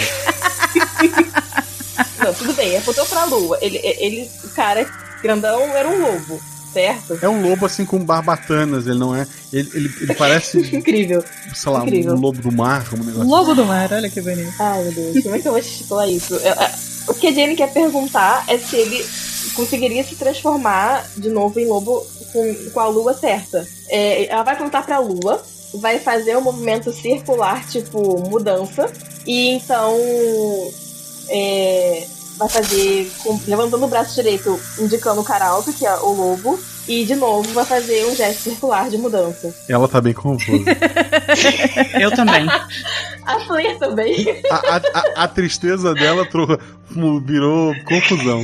Não, 2.24 2.34
tudo 2.34 2.54
bem, 2.54 2.78
apontou 2.78 3.06
pra 3.06 3.24
lua. 3.26 3.58
Ele, 3.62 3.80
ele, 3.84 4.30
o 4.44 4.50
cara 4.50 4.86
grandão 5.24 5.62
era 5.76 5.88
um 5.88 6.02
lobo, 6.02 6.40
certo? 6.82 7.18
É 7.22 7.28
um 7.30 7.42
lobo 7.48 7.66
assim 7.66 7.86
com 7.86 7.98
barbatanas, 8.04 8.86
ele 8.88 9.00
não 9.00 9.16
é. 9.16 9.26
Ele, 9.52 9.70
ele, 9.74 9.94
ele 10.02 10.14
parece, 10.14 10.60
Incrível. 10.76 11.24
sei 11.54 11.72
lá, 11.72 11.84
Incrível. 11.84 12.14
um 12.14 12.20
lobo 12.20 12.42
do 12.42 12.52
mar, 12.52 12.86
um 12.94 13.04
negócio. 13.04 13.28
Lobo 13.30 13.56
do 13.56 13.66
mar, 13.66 13.92
olha 13.92 14.10
que 14.10 14.22
bonito. 14.22 14.54
Ai, 14.60 14.84
meu 14.84 14.92
Deus, 14.92 15.24
como 15.24 15.36
é 15.36 15.40
que 15.40 15.48
eu 15.48 15.52
vou 15.52 15.60
estipular 15.60 16.08
isso? 16.10 16.36
Eu- 16.36 16.54
eu- 16.54 16.70
o 17.08 17.14
que 17.14 17.28
a 17.28 17.32
Jenny 17.32 17.56
quer 17.56 17.72
perguntar 17.74 18.44
é 18.48 18.58
se 18.58 18.76
ele 18.76 19.04
conseguiria 19.56 20.04
se 20.04 20.16
transformar 20.16 21.06
de 21.18 21.30
novo 21.30 21.60
em 21.60 21.66
lobo 21.66 22.06
com, 22.34 22.54
com 22.74 22.80
a 22.80 22.88
lua 22.88 23.14
certa. 23.14 23.66
É, 23.90 24.26
ela 24.32 24.44
vai 24.44 24.54
apontar 24.56 24.86
pra 24.86 25.00
lua, 25.00 25.42
vai 25.76 26.00
fazer 26.00 26.36
um 26.38 26.42
movimento 26.42 26.92
circular, 26.92 27.66
tipo 27.68 28.20
mudança, 28.30 28.92
e 29.26 29.52
então 29.52 29.98
é, 31.30 32.06
vai 32.38 32.48
fazer 32.50 33.12
com- 33.24 33.40
levantando 33.48 33.84
o 33.86 33.88
braço 33.88 34.16
direito, 34.16 34.60
indicando 34.80 35.22
o 35.22 35.24
cara 35.24 35.46
alto, 35.48 35.74
que 35.74 35.86
é 35.86 35.96
o 35.98 36.12
lobo, 36.12 36.60
e 36.88 37.04
de 37.06 37.16
novo 37.16 37.52
vai 37.54 37.66
fazer 37.66 38.06
um 38.06 38.16
gesto 38.16 38.42
circular 38.44 38.90
de 38.90 38.98
mudança. 38.98 39.54
Ela 39.68 39.88
tá 39.88 40.00
bem 40.00 40.14
confusa. 40.14 40.64
Eu 42.00 42.12
também. 42.16 42.48
A 43.26 43.40
Flair 43.42 43.78
também. 43.80 44.42
A, 44.50 44.56
a, 44.56 44.78
a- 44.78 45.24
a 45.24 45.28
tristeza 45.28 45.94
dela 45.94 46.26
tro- 46.26 46.58
virou 47.26 47.74
confusão. 47.86 48.42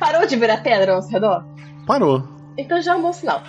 Parou 0.00 0.26
de 0.26 0.36
virar 0.36 0.58
pedra 0.58 0.94
ao 0.94 1.06
redor? 1.08 1.44
Parou. 1.86 2.28
Então 2.58 2.80
já 2.80 2.92
é 2.92 2.96
um 2.96 3.02
bom 3.02 3.12
sinal. 3.12 3.42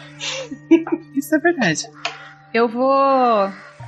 Isso 1.16 1.36
é 1.36 1.40
verdade. 1.40 1.88
Eu 2.54 2.68
vou 2.70 2.94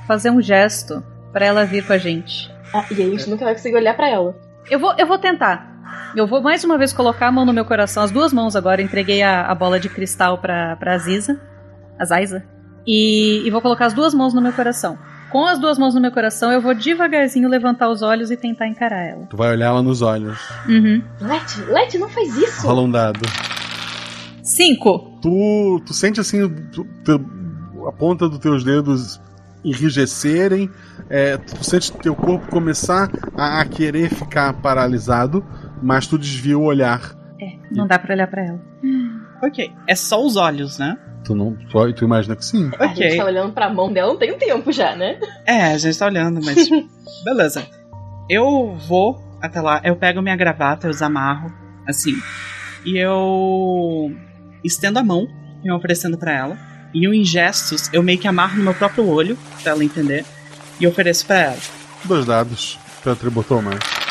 fazer 0.06 0.30
um 0.30 0.40
gesto 0.42 1.02
pra 1.32 1.46
ela 1.46 1.64
vir 1.64 1.86
com 1.86 1.92
a 1.92 1.98
gente. 1.98 2.50
Ah, 2.74 2.84
e 2.90 2.94
aí 3.02 3.08
a 3.08 3.10
gente 3.16 3.30
nunca 3.30 3.44
vai 3.44 3.54
conseguir 3.54 3.76
olhar 3.76 3.94
pra 3.94 4.08
ela. 4.08 4.36
Eu 4.70 4.78
vou, 4.78 4.94
eu 4.98 5.06
vou 5.06 5.18
tentar. 5.18 5.77
Eu 6.16 6.26
vou 6.26 6.42
mais 6.42 6.64
uma 6.64 6.76
vez 6.78 6.92
colocar 6.92 7.28
a 7.28 7.32
mão 7.32 7.44
no 7.44 7.52
meu 7.52 7.64
coração, 7.64 8.02
as 8.02 8.10
duas 8.10 8.32
mãos 8.32 8.56
agora. 8.56 8.80
Entreguei 8.82 9.22
a, 9.22 9.46
a 9.46 9.54
bola 9.54 9.78
de 9.78 9.88
cristal 9.88 10.38
pra, 10.38 10.76
pra 10.76 10.94
Aziza. 10.94 11.40
A 11.98 12.04
Zaiza. 12.04 12.42
E, 12.86 13.42
e 13.46 13.50
vou 13.50 13.60
colocar 13.60 13.86
as 13.86 13.92
duas 13.92 14.14
mãos 14.14 14.32
no 14.32 14.40
meu 14.40 14.52
coração. 14.52 14.98
Com 15.30 15.44
as 15.44 15.58
duas 15.58 15.76
mãos 15.78 15.94
no 15.94 16.00
meu 16.00 16.10
coração, 16.10 16.50
eu 16.50 16.60
vou 16.60 16.74
devagarzinho 16.74 17.48
levantar 17.48 17.90
os 17.90 18.00
olhos 18.00 18.30
e 18.30 18.36
tentar 18.36 18.66
encarar 18.66 19.02
ela. 19.04 19.26
Tu 19.26 19.36
vai 19.36 19.50
olhar 19.50 19.66
ela 19.66 19.82
nos 19.82 20.00
olhos. 20.00 20.38
Uhum. 20.66 21.02
Let, 21.20 21.56
Let, 21.68 21.94
não 21.98 22.08
faz 22.08 22.34
isso! 22.36 22.66
Rola 22.66 22.80
um 22.82 22.90
dado. 22.90 23.20
Cinco. 24.42 25.18
Tu, 25.20 25.82
tu 25.84 25.92
sente 25.92 26.18
assim 26.20 26.48
tu- 26.72 26.86
tu- 27.04 27.20
a 27.86 27.92
ponta 27.92 28.28
dos 28.28 28.38
teus 28.38 28.64
dedos 28.64 29.20
enrijecerem, 29.64 30.70
é, 31.10 31.36
tu 31.36 31.62
sente 31.64 31.92
teu 31.92 32.14
corpo 32.14 32.46
começar 32.48 33.10
a, 33.36 33.60
a 33.60 33.64
querer 33.66 34.08
ficar 34.08 34.52
paralisado, 34.54 35.44
mas 35.82 36.06
tu 36.06 36.18
desvia 36.18 36.58
o 36.58 36.64
olhar. 36.64 37.00
É, 37.40 37.56
não 37.70 37.86
dá 37.86 37.98
pra 37.98 38.14
olhar 38.14 38.26
pra 38.26 38.44
ela. 38.44 38.60
Ok. 39.40 39.70
É 39.86 39.94
só 39.94 40.20
os 40.20 40.34
olhos, 40.34 40.80
né? 40.80 40.98
Tu 41.24 41.32
não, 41.32 41.54
tu, 41.54 41.92
tu 41.92 42.04
imagina 42.04 42.34
que 42.34 42.44
sim. 42.44 42.72
A 42.76 42.88
gente 42.88 43.16
tá 43.16 43.24
olhando 43.24 43.52
pra 43.52 43.72
mão 43.72 43.92
dela 43.92 44.08
não 44.08 44.18
tem 44.18 44.34
um 44.34 44.36
tempo 44.38 44.72
já, 44.72 44.96
né? 44.96 45.16
É, 45.46 45.62
a 45.66 45.78
gente 45.78 45.96
tá 45.96 46.06
olhando, 46.06 46.40
mas. 46.44 46.68
beleza. 47.24 47.64
Eu 48.28 48.76
vou 48.88 49.22
até 49.40 49.60
lá, 49.60 49.80
eu 49.84 49.94
pego 49.94 50.20
minha 50.20 50.34
gravata, 50.36 50.88
eu 50.88 50.90
desamarro, 50.90 51.52
assim. 51.86 52.14
E 52.84 52.98
eu 52.98 54.12
estendo 54.64 54.98
a 54.98 55.04
mão, 55.04 55.26
me 55.62 55.72
oferecendo 55.72 56.18
pra 56.18 56.32
ela. 56.32 56.58
E 56.92 57.04
eu, 57.04 57.14
em 57.14 57.24
gestos, 57.24 57.88
eu 57.92 58.02
meio 58.02 58.18
que 58.18 58.26
amarro 58.26 58.56
no 58.56 58.64
meu 58.64 58.74
próprio 58.74 59.06
olho, 59.06 59.38
pra 59.62 59.72
ela 59.72 59.84
entender. 59.84 60.24
E 60.80 60.86
ofereço 60.86 61.26
pra 61.26 61.38
ela. 61.38 61.58
Dois 62.04 62.24
dados. 62.24 62.78
Teu 63.02 63.12
atributo 63.12 63.54
ou 63.54 63.62
mais. 63.62 64.07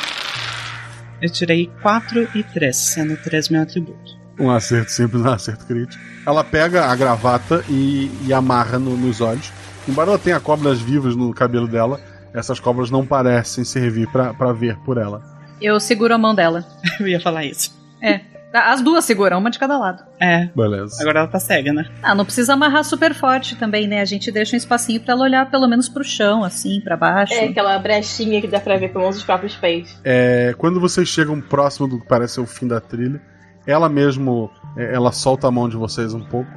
Eu 1.22 1.30
tirei 1.30 1.72
4 1.82 2.30
e 2.36 2.44
3, 2.44 2.76
sendo 2.76 3.18
3 3.18 3.50
meu 3.50 3.62
atributo. 3.62 4.18
Um 4.40 4.52
acerto 4.52 4.92
simples, 4.92 5.22
um 5.26 5.30
acerto 5.32 5.66
crítico. 5.66 6.02
Ela 6.26 6.44
pega 6.44 6.86
a 6.86 6.96
gravata 6.96 7.64
e, 7.70 8.12
e 8.26 8.34
amarra 8.34 8.78
no- 8.78 8.96
nos 8.98 9.20
olhos. 9.22 9.52
Embora 9.88 10.10
ela 10.12 10.20
tenha 10.20 10.40
cobras 10.40 10.80
vivas 10.80 11.16
no 11.16 11.34
cabelo 11.34 11.68
dela, 11.68 12.00
essas 12.34 12.60
cobras 12.60 12.92
não 12.92 13.06
parecem 13.06 13.64
servir 13.64 14.08
pra 14.12 14.34
pra 14.34 14.52
ver 14.54 14.78
por 14.80 14.98
ela. 14.98 15.24
Eu 15.62 15.80
seguro 15.80 16.14
a 16.14 16.18
mão 16.18 16.36
dela. 16.36 16.66
Eu 17.00 17.08
ia 17.08 17.20
falar 17.20 17.46
isso. 17.46 17.76
É. 18.02 18.22
As 18.60 18.82
duas 18.82 19.06
seguram, 19.06 19.40
uma 19.40 19.50
de 19.50 19.60
cada 19.60 19.78
lado. 19.78 20.04
É, 20.20 20.50
Beleza. 20.56 21.02
agora 21.02 21.20
ela 21.20 21.28
tá 21.28 21.40
cega, 21.40 21.72
né? 21.74 21.86
Ah, 22.02 22.16
não 22.16 22.26
precisa 22.26 22.54
amarrar 22.54 22.84
super 22.84 23.14
forte 23.14 23.56
também, 23.56 23.88
né? 23.88 24.02
A 24.02 24.06
gente 24.06 24.32
deixa 24.32 24.56
um 24.56 24.58
espacinho 24.58 25.00
pra 25.02 25.14
ela 25.14 25.24
olhar 25.24 25.50
pelo 25.50 25.68
menos 25.68 25.88
pro 25.90 26.04
chão, 26.04 26.44
assim, 26.44 26.82
pra 26.82 26.98
baixo. 26.98 27.34
É 27.34 27.46
aquela 27.46 27.78
brechinha 27.80 28.42
que 28.42 28.48
dá 28.48 28.60
pra 28.60 28.78
ver 28.78 28.94
com 28.94 29.08
os 29.08 29.24
próprios 29.24 29.56
pés. 29.56 30.00
É, 30.04 30.54
quando 30.58 30.80
vocês 30.80 31.08
chegam 31.08 31.40
próximo 31.42 31.88
do 31.88 32.00
que 32.00 32.08
parece 32.08 32.36
ser 32.36 32.42
o 32.42 32.46
fim 32.46 32.68
da 32.68 32.80
trilha, 32.80 33.22
ela 33.66 33.90
mesmo 33.90 34.50
é, 34.78 34.94
ela 34.94 35.12
solta 35.12 35.48
a 35.48 35.52
mão 35.52 35.68
de 35.68 35.76
vocês 35.76 36.14
um 36.14 36.24
pouco 36.24 36.50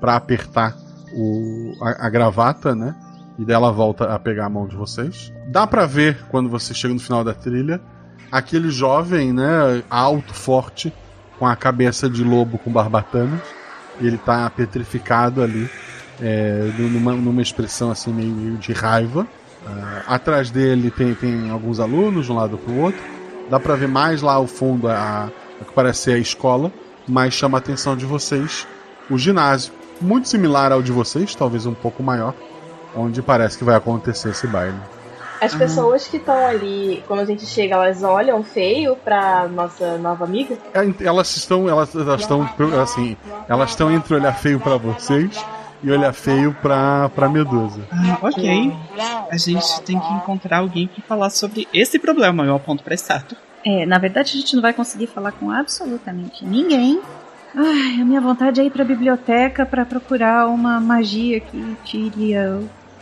pra 0.00 0.16
apertar 0.16 0.74
o, 1.14 1.72
a, 1.82 2.06
a 2.06 2.10
gravata, 2.10 2.74
né? 2.74 2.94
E 3.38 3.44
dela 3.44 3.70
volta 3.70 4.12
a 4.12 4.18
pegar 4.18 4.46
a 4.46 4.50
mão 4.50 4.66
de 4.66 4.76
vocês. 4.76 5.32
Dá 5.46 5.66
pra 5.66 5.86
ver 5.86 6.18
quando 6.28 6.48
você 6.48 6.74
chega 6.74 6.92
no 6.92 7.00
final 7.00 7.22
da 7.22 7.32
trilha 7.32 7.80
aquele 8.30 8.70
jovem, 8.70 9.32
né? 9.32 9.82
Alto, 9.88 10.34
forte, 10.34 10.92
com 11.38 11.46
a 11.46 11.56
cabeça 11.56 12.08
de 12.08 12.24
lobo 12.24 12.58
com 12.58 12.70
barbatanas. 12.70 13.40
Ele 14.00 14.16
tá 14.18 14.48
petrificado 14.50 15.42
ali, 15.42 15.68
é, 16.20 16.70
numa, 16.78 17.12
numa 17.12 17.42
expressão 17.42 17.90
assim 17.90 18.12
meio 18.12 18.56
de 18.56 18.72
raiva. 18.72 19.26
Ah, 19.66 20.02
atrás 20.14 20.50
dele 20.50 20.90
tem, 20.90 21.14
tem 21.14 21.50
alguns 21.50 21.80
alunos 21.80 22.26
de 22.26 22.32
um 22.32 22.36
lado 22.36 22.56
pro 22.58 22.74
outro. 22.74 23.00
Dá 23.50 23.58
pra 23.58 23.74
ver 23.74 23.88
mais 23.88 24.22
lá 24.22 24.34
ao 24.34 24.46
fundo 24.46 24.88
a, 24.88 25.30
a 25.60 25.64
que 25.64 25.72
parece 25.72 26.02
ser 26.02 26.12
a 26.12 26.18
escola, 26.18 26.70
mas 27.08 27.34
chama 27.34 27.58
a 27.58 27.60
atenção 27.60 27.96
de 27.96 28.04
vocês 28.04 28.66
o 29.10 29.16
ginásio, 29.16 29.72
muito 30.00 30.28
similar 30.28 30.70
ao 30.70 30.82
de 30.82 30.92
vocês, 30.92 31.34
talvez 31.34 31.66
um 31.66 31.74
pouco 31.74 32.02
maior, 32.02 32.34
onde 32.94 33.22
parece 33.22 33.56
que 33.56 33.64
vai 33.64 33.74
acontecer 33.74 34.30
esse 34.30 34.46
baile. 34.46 34.78
As 35.40 35.54
pessoas 35.54 36.06
que 36.08 36.16
estão 36.16 36.46
ali, 36.46 37.02
quando 37.06 37.20
a 37.20 37.24
gente 37.24 37.46
chega, 37.46 37.74
elas 37.74 38.02
olham 38.02 38.42
feio 38.42 38.96
pra 38.96 39.46
nossa 39.48 39.96
nova 39.98 40.24
amiga. 40.24 40.56
É, 40.74 41.04
Elas 41.04 41.36
estão, 41.36 41.68
elas, 41.68 41.94
elas 41.94 42.20
estão 42.20 42.48
assim, 42.82 43.16
elas 43.48 43.70
estão 43.70 43.90
entre 43.90 44.14
olhar 44.14 44.32
feio 44.32 44.58
pra 44.58 44.76
vocês 44.76 45.44
e 45.82 45.90
olhar 45.90 46.12
feio 46.12 46.56
pra, 46.60 47.08
pra 47.10 47.28
Medusa. 47.28 47.80
Ah, 47.92 48.18
ok. 48.22 48.72
A 49.30 49.36
gente 49.36 49.80
tem 49.82 49.98
que 49.98 50.12
encontrar 50.14 50.58
alguém 50.58 50.88
pra 50.88 51.02
falar 51.04 51.30
sobre 51.30 51.68
esse 51.72 51.98
problema. 51.98 52.44
Eu 52.44 52.56
aponto 52.56 52.82
pra 52.82 52.94
estátua. 52.94 53.38
É, 53.64 53.84
na 53.86 53.98
verdade 53.98 54.32
a 54.34 54.40
gente 54.40 54.54
não 54.54 54.62
vai 54.62 54.72
conseguir 54.72 55.06
falar 55.06 55.32
com 55.32 55.50
absolutamente 55.50 56.44
ninguém. 56.44 57.00
Ai, 57.54 58.00
a 58.00 58.04
minha 58.04 58.20
vontade 58.20 58.60
é 58.60 58.64
ir 58.64 58.70
pra 58.70 58.84
biblioteca 58.84 59.64
pra 59.64 59.84
procurar 59.84 60.48
uma 60.48 60.78
magia 60.80 61.40
que 61.40 61.76
tire 61.84 62.34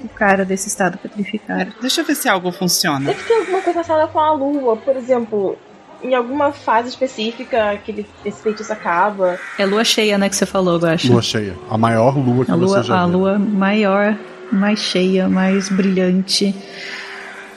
o 0.05 0.09
cara 0.09 0.44
desse 0.44 0.68
estado 0.68 0.99
petrificado. 0.99 1.72
Deixa 1.80 2.01
eu 2.01 2.05
ver 2.05 2.14
se 2.14 2.28
algo 2.28 2.51
funciona. 2.53 3.07
Deve 3.07 3.22
ter 3.24 3.34
alguma 3.34 3.61
coisa 3.61 3.72
relacionada 3.80 4.09
com 4.09 4.18
a 4.20 4.32
lua, 4.32 4.76
por 4.76 4.97
exemplo. 4.97 5.59
Em 6.03 6.14
alguma 6.14 6.53
fase 6.53 6.90
específica 6.90 7.78
que 7.84 7.90
ele- 7.90 8.07
esse 8.24 8.42
feitiço 8.42 8.70
acaba. 8.72 9.38
É 9.59 9.64
lua 9.64 9.82
cheia, 9.82 10.18
né, 10.18 10.28
que 10.28 10.36
você 10.36 10.44
falou, 10.47 10.78
eu 10.78 10.88
acho. 10.88 11.11
Lua 11.11 11.22
cheia, 11.22 11.55
a 11.70 11.78
maior 11.78 12.16
lua 12.16 12.44
que 12.44 12.51
a 12.53 12.55
você 12.57 12.64
lua, 12.74 12.82
já 12.82 13.01
a 13.03 13.07
viu. 13.07 13.18
lua 13.18 13.38
maior, 13.38 14.16
mais 14.53 14.78
cheia, 14.78 15.26
mais 15.28 15.68
brilhante. 15.70 16.55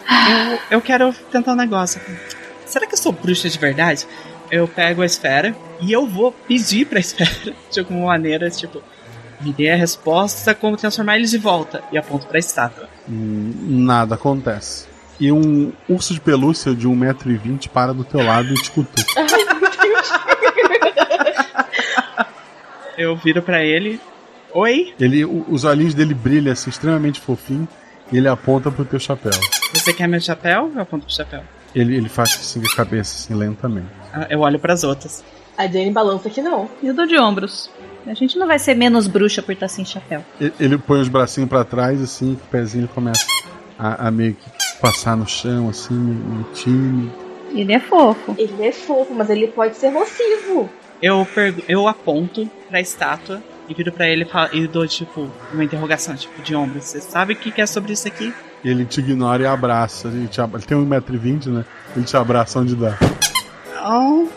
Eu, 0.10 0.60
eu 0.78 0.82
quero 0.82 1.14
tentar 1.32 1.52
um 1.54 1.56
negócio. 1.56 2.02
Será 2.66 2.86
que 2.88 2.94
eu 2.94 2.98
sou 2.98 3.12
bruxa 3.12 3.50
de 3.50 3.58
verdade? 3.60 4.08
Eu 4.50 4.68
pego 4.68 5.02
a 5.02 5.06
esfera 5.06 5.56
e 5.82 5.92
eu 5.92 6.08
vou 6.08 6.32
pedir 6.32 6.86
pra 6.86 7.00
esfera, 7.00 7.54
de 7.72 7.80
alguma 7.80 8.08
maneira, 8.08 8.50
tipo, 8.50 8.82
me 9.42 9.54
dê 9.54 9.70
a 9.72 9.76
resposta 9.76 10.54
como 10.54 10.76
transformar 10.78 11.16
eles 11.18 11.32
de 11.32 11.38
volta. 11.38 11.84
E 11.92 11.98
aponto 11.98 12.28
pra 12.28 12.40
estátua. 12.40 12.88
Hum, 13.08 13.54
Nada 13.86 14.16
acontece. 14.16 14.88
E 15.20 15.32
um 15.32 15.72
urso 15.88 16.14
de 16.14 16.22
pelúcia 16.22 16.74
de 16.74 16.88
1,20m 16.88 17.68
para 17.70 17.94
do 17.94 18.04
teu 18.04 18.24
lado 18.24 18.54
e 18.54 18.56
te 18.56 18.72
cutuca. 18.72 19.04
Eu 22.98 23.16
viro 23.16 23.42
pra 23.42 23.64
ele. 23.64 24.00
Oi? 24.54 24.94
Ele, 25.00 25.24
os 25.26 25.64
olhinhos 25.64 25.94
dele 25.94 26.14
brilham 26.14 26.52
assim, 26.52 26.70
extremamente 26.70 27.20
fofinho, 27.20 27.68
e 28.12 28.18
ele 28.18 28.28
aponta 28.28 28.70
pro 28.72 28.84
teu 28.84 29.00
chapéu. 29.00 29.32
Você 29.74 29.94
quer 29.94 30.08
meu 30.08 30.20
chapéu? 30.20 30.72
Eu 30.76 30.82
aponto 30.82 31.06
pro 31.06 31.14
chapéu. 31.16 31.42
Ele, 31.74 31.96
ele 31.96 32.10
faz 32.10 32.32
assim 32.32 32.60
com 32.60 32.68
a 32.68 32.76
cabeça, 32.76 33.16
assim, 33.16 33.34
lentamente. 33.36 33.88
Ah, 34.12 34.26
Eu 34.30 34.40
olho 34.42 34.60
pras 34.60 34.84
outras. 34.84 35.24
A 35.58 35.68
Jane 35.68 35.92
balança 35.92 36.30
que 36.30 36.42
não. 36.42 36.70
E 36.82 36.88
eu 36.88 36.94
dou 36.94 37.06
de 37.06 37.18
ombros. 37.18 37.70
A 38.08 38.14
gente 38.14 38.38
não 38.38 38.48
vai 38.48 38.60
ser 38.60 38.76
menos 38.76 39.08
bruxa 39.08 39.42
por 39.42 39.52
estar 39.52 39.68
sem 39.68 39.86
chapéu. 39.86 40.24
Ele, 40.40 40.54
ele 40.60 40.78
põe 40.78 41.02
os 41.02 41.08
bracinhos 41.08 41.50
pra 41.50 41.64
trás, 41.64 42.02
assim, 42.02 42.36
com 42.36 42.46
o 42.46 42.50
pezinho 42.50 42.82
ele 42.82 42.92
começa 42.94 43.26
a, 43.78 44.08
a 44.08 44.12
meio 44.12 44.34
que 44.34 44.80
passar 44.80 45.16
no 45.16 45.28
chão, 45.28 45.70
assim, 45.70 45.94
meio 45.94 46.44
tímido. 46.54 47.12
Ele 47.52 47.74
é 47.74 47.80
fofo. 47.80 48.36
Ele 48.38 48.68
é 48.68 48.72
fofo, 48.72 49.14
mas 49.14 49.30
ele 49.30 49.48
pode 49.48 49.76
ser 49.78 49.92
nocivo. 49.92 50.70
Eu, 51.02 51.26
eu 51.68 51.88
aponto 51.88 52.50
pra 52.70 52.82
estátua 52.82 53.42
e 53.68 53.74
viro 53.74 53.92
pra 53.92 54.08
ele 54.08 54.28
e, 54.52 54.68
dou, 54.68 54.88
tipo, 54.88 55.30
uma 55.54 55.64
interrogação, 55.64 56.16
tipo, 56.16 56.42
de 56.42 56.56
ombro. 56.56 56.82
Você 56.82 57.00
sabe 57.00 57.34
o 57.34 57.36
que 57.36 57.52
que 57.52 57.62
é 57.62 57.66
sobre 57.66 57.94
isso 57.94 58.08
aqui? 58.08 58.34
Ele 58.64 58.86
te 58.86 59.00
ignora 59.00 59.44
e 59.44 59.46
abraça. 59.46 60.08
Ele, 60.10 60.28
te 60.28 60.42
abra... 60.42 60.60
ele 60.60 60.68
tem 60.68 60.78
1,20m, 60.78 61.48
né? 61.48 61.66
Ele 61.96 62.06
te 62.06 62.18
abraça 62.18 62.60
onde 62.60 62.76
dá. 62.76 62.98
Oh, 63.86 64.28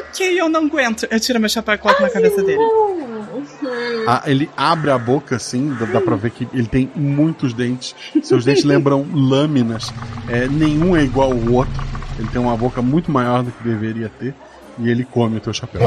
ok, 0.00 0.40
eu 0.40 0.48
não 0.48 0.66
aguento. 0.66 1.06
Eu 1.10 1.18
tiro 1.20 1.38
meu 1.40 1.48
chapéu 1.48 1.74
e 1.74 1.78
coloco 1.78 2.02
na 2.02 2.10
cabeça 2.10 2.42
dele. 2.42 2.58
Ah, 4.06 4.22
ele 4.26 4.50
abre 4.56 4.90
a 4.90 4.98
boca 4.98 5.36
assim, 5.36 5.74
dá, 5.78 5.86
dá 5.86 6.00
pra 6.00 6.16
ver 6.16 6.30
que 6.30 6.48
ele 6.52 6.66
tem 6.66 6.90
muitos 6.94 7.52
dentes. 7.54 7.94
Seus 8.22 8.44
dentes 8.44 8.64
lembram 8.64 9.06
lâminas. 9.12 9.92
É, 10.28 10.46
nenhum 10.48 10.96
é 10.96 11.02
igual 11.02 11.32
ao 11.32 11.52
outro. 11.52 11.82
Ele 12.18 12.28
tem 12.28 12.40
uma 12.40 12.56
boca 12.56 12.82
muito 12.82 13.10
maior 13.10 13.42
do 13.42 13.50
que 13.50 13.62
deveria 13.64 14.10
ter. 14.18 14.34
E 14.78 14.88
ele 14.88 15.04
come 15.04 15.36
o 15.36 15.40
teu 15.40 15.52
chapéu. 15.52 15.80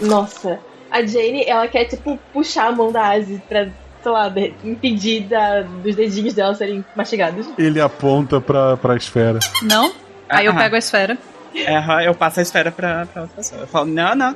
Nossa. 0.00 0.58
A 0.90 1.04
Jane, 1.04 1.44
ela 1.46 1.66
quer, 1.68 1.84
tipo, 1.86 2.18
puxar 2.32 2.68
a 2.68 2.72
mão 2.72 2.90
da 2.92 3.10
Asi 3.12 3.42
pra, 3.48 3.68
sei 4.02 4.12
lá, 4.12 4.32
impedir 4.62 5.22
da- 5.24 5.62
dos 5.62 5.94
dedinhos 5.96 6.32
dela 6.34 6.54
serem 6.54 6.84
mastigados. 6.94 7.46
Ele 7.58 7.80
aponta 7.80 8.40
pra, 8.40 8.76
pra 8.76 8.96
esfera. 8.96 9.38
Não? 9.62 9.92
Aí 10.28 10.46
eu 10.46 10.52
Ah. 10.52 10.56
pego 10.56 10.76
a 10.76 10.78
esfera. 10.78 11.18
É, 11.54 12.06
eu 12.06 12.14
passo 12.14 12.40
a 12.40 12.42
esfera 12.42 12.70
pra, 12.70 13.06
pra 13.06 13.22
outra 13.22 13.36
pessoa. 13.36 13.60
Eu 13.62 13.66
falo, 13.66 13.86
não, 13.86 14.14
não. 14.14 14.34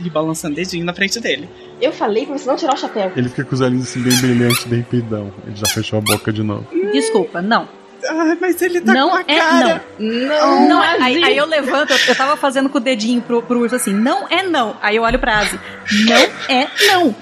E 0.00 0.10
balançando 0.10 0.54
o 0.54 0.56
dedinho 0.56 0.84
na 0.84 0.92
frente 0.92 1.20
dele. 1.20 1.48
Eu 1.80 1.92
falei 1.92 2.26
pra 2.26 2.36
você 2.36 2.46
não 2.46 2.56
tirar 2.56 2.74
o 2.74 2.76
chapéu. 2.76 3.12
Ele 3.16 3.28
fica 3.28 3.44
com 3.44 3.54
os 3.54 3.60
olhinhos 3.60 3.88
assim 3.88 4.02
bem 4.02 4.16
brilhantes, 4.18 4.64
bem 4.64 4.82
peidão. 4.82 5.32
Ele 5.46 5.56
já 5.56 5.66
fechou 5.66 5.98
a 5.98 6.02
boca 6.02 6.32
de 6.32 6.42
novo. 6.42 6.66
Desculpa, 6.92 7.40
não. 7.40 7.68
Ah, 8.06 8.36
mas 8.40 8.60
ele 8.60 8.80
tá 8.80 8.92
não 8.92 9.10
com 9.10 9.16
a 9.16 9.20
é 9.26 9.38
cara. 9.38 9.84
Não, 9.98 10.10
não. 10.28 10.68
Não, 10.68 10.82
Asi. 10.82 11.02
aí, 11.02 11.24
aí 11.24 11.36
eu 11.36 11.46
levanto, 11.46 11.92
eu, 11.92 11.98
eu 12.08 12.14
tava 12.14 12.36
fazendo 12.36 12.68
com 12.68 12.78
o 12.78 12.80
dedinho 12.80 13.22
pro, 13.22 13.42
pro 13.42 13.60
urso 13.60 13.76
assim, 13.76 13.94
não 13.94 14.28
é 14.28 14.42
não. 14.42 14.76
Aí 14.82 14.96
eu 14.96 15.02
olho 15.02 15.18
pra 15.18 15.38
Asi, 15.38 15.58
não 16.06 16.28
é 16.48 16.68
não. 16.86 17.16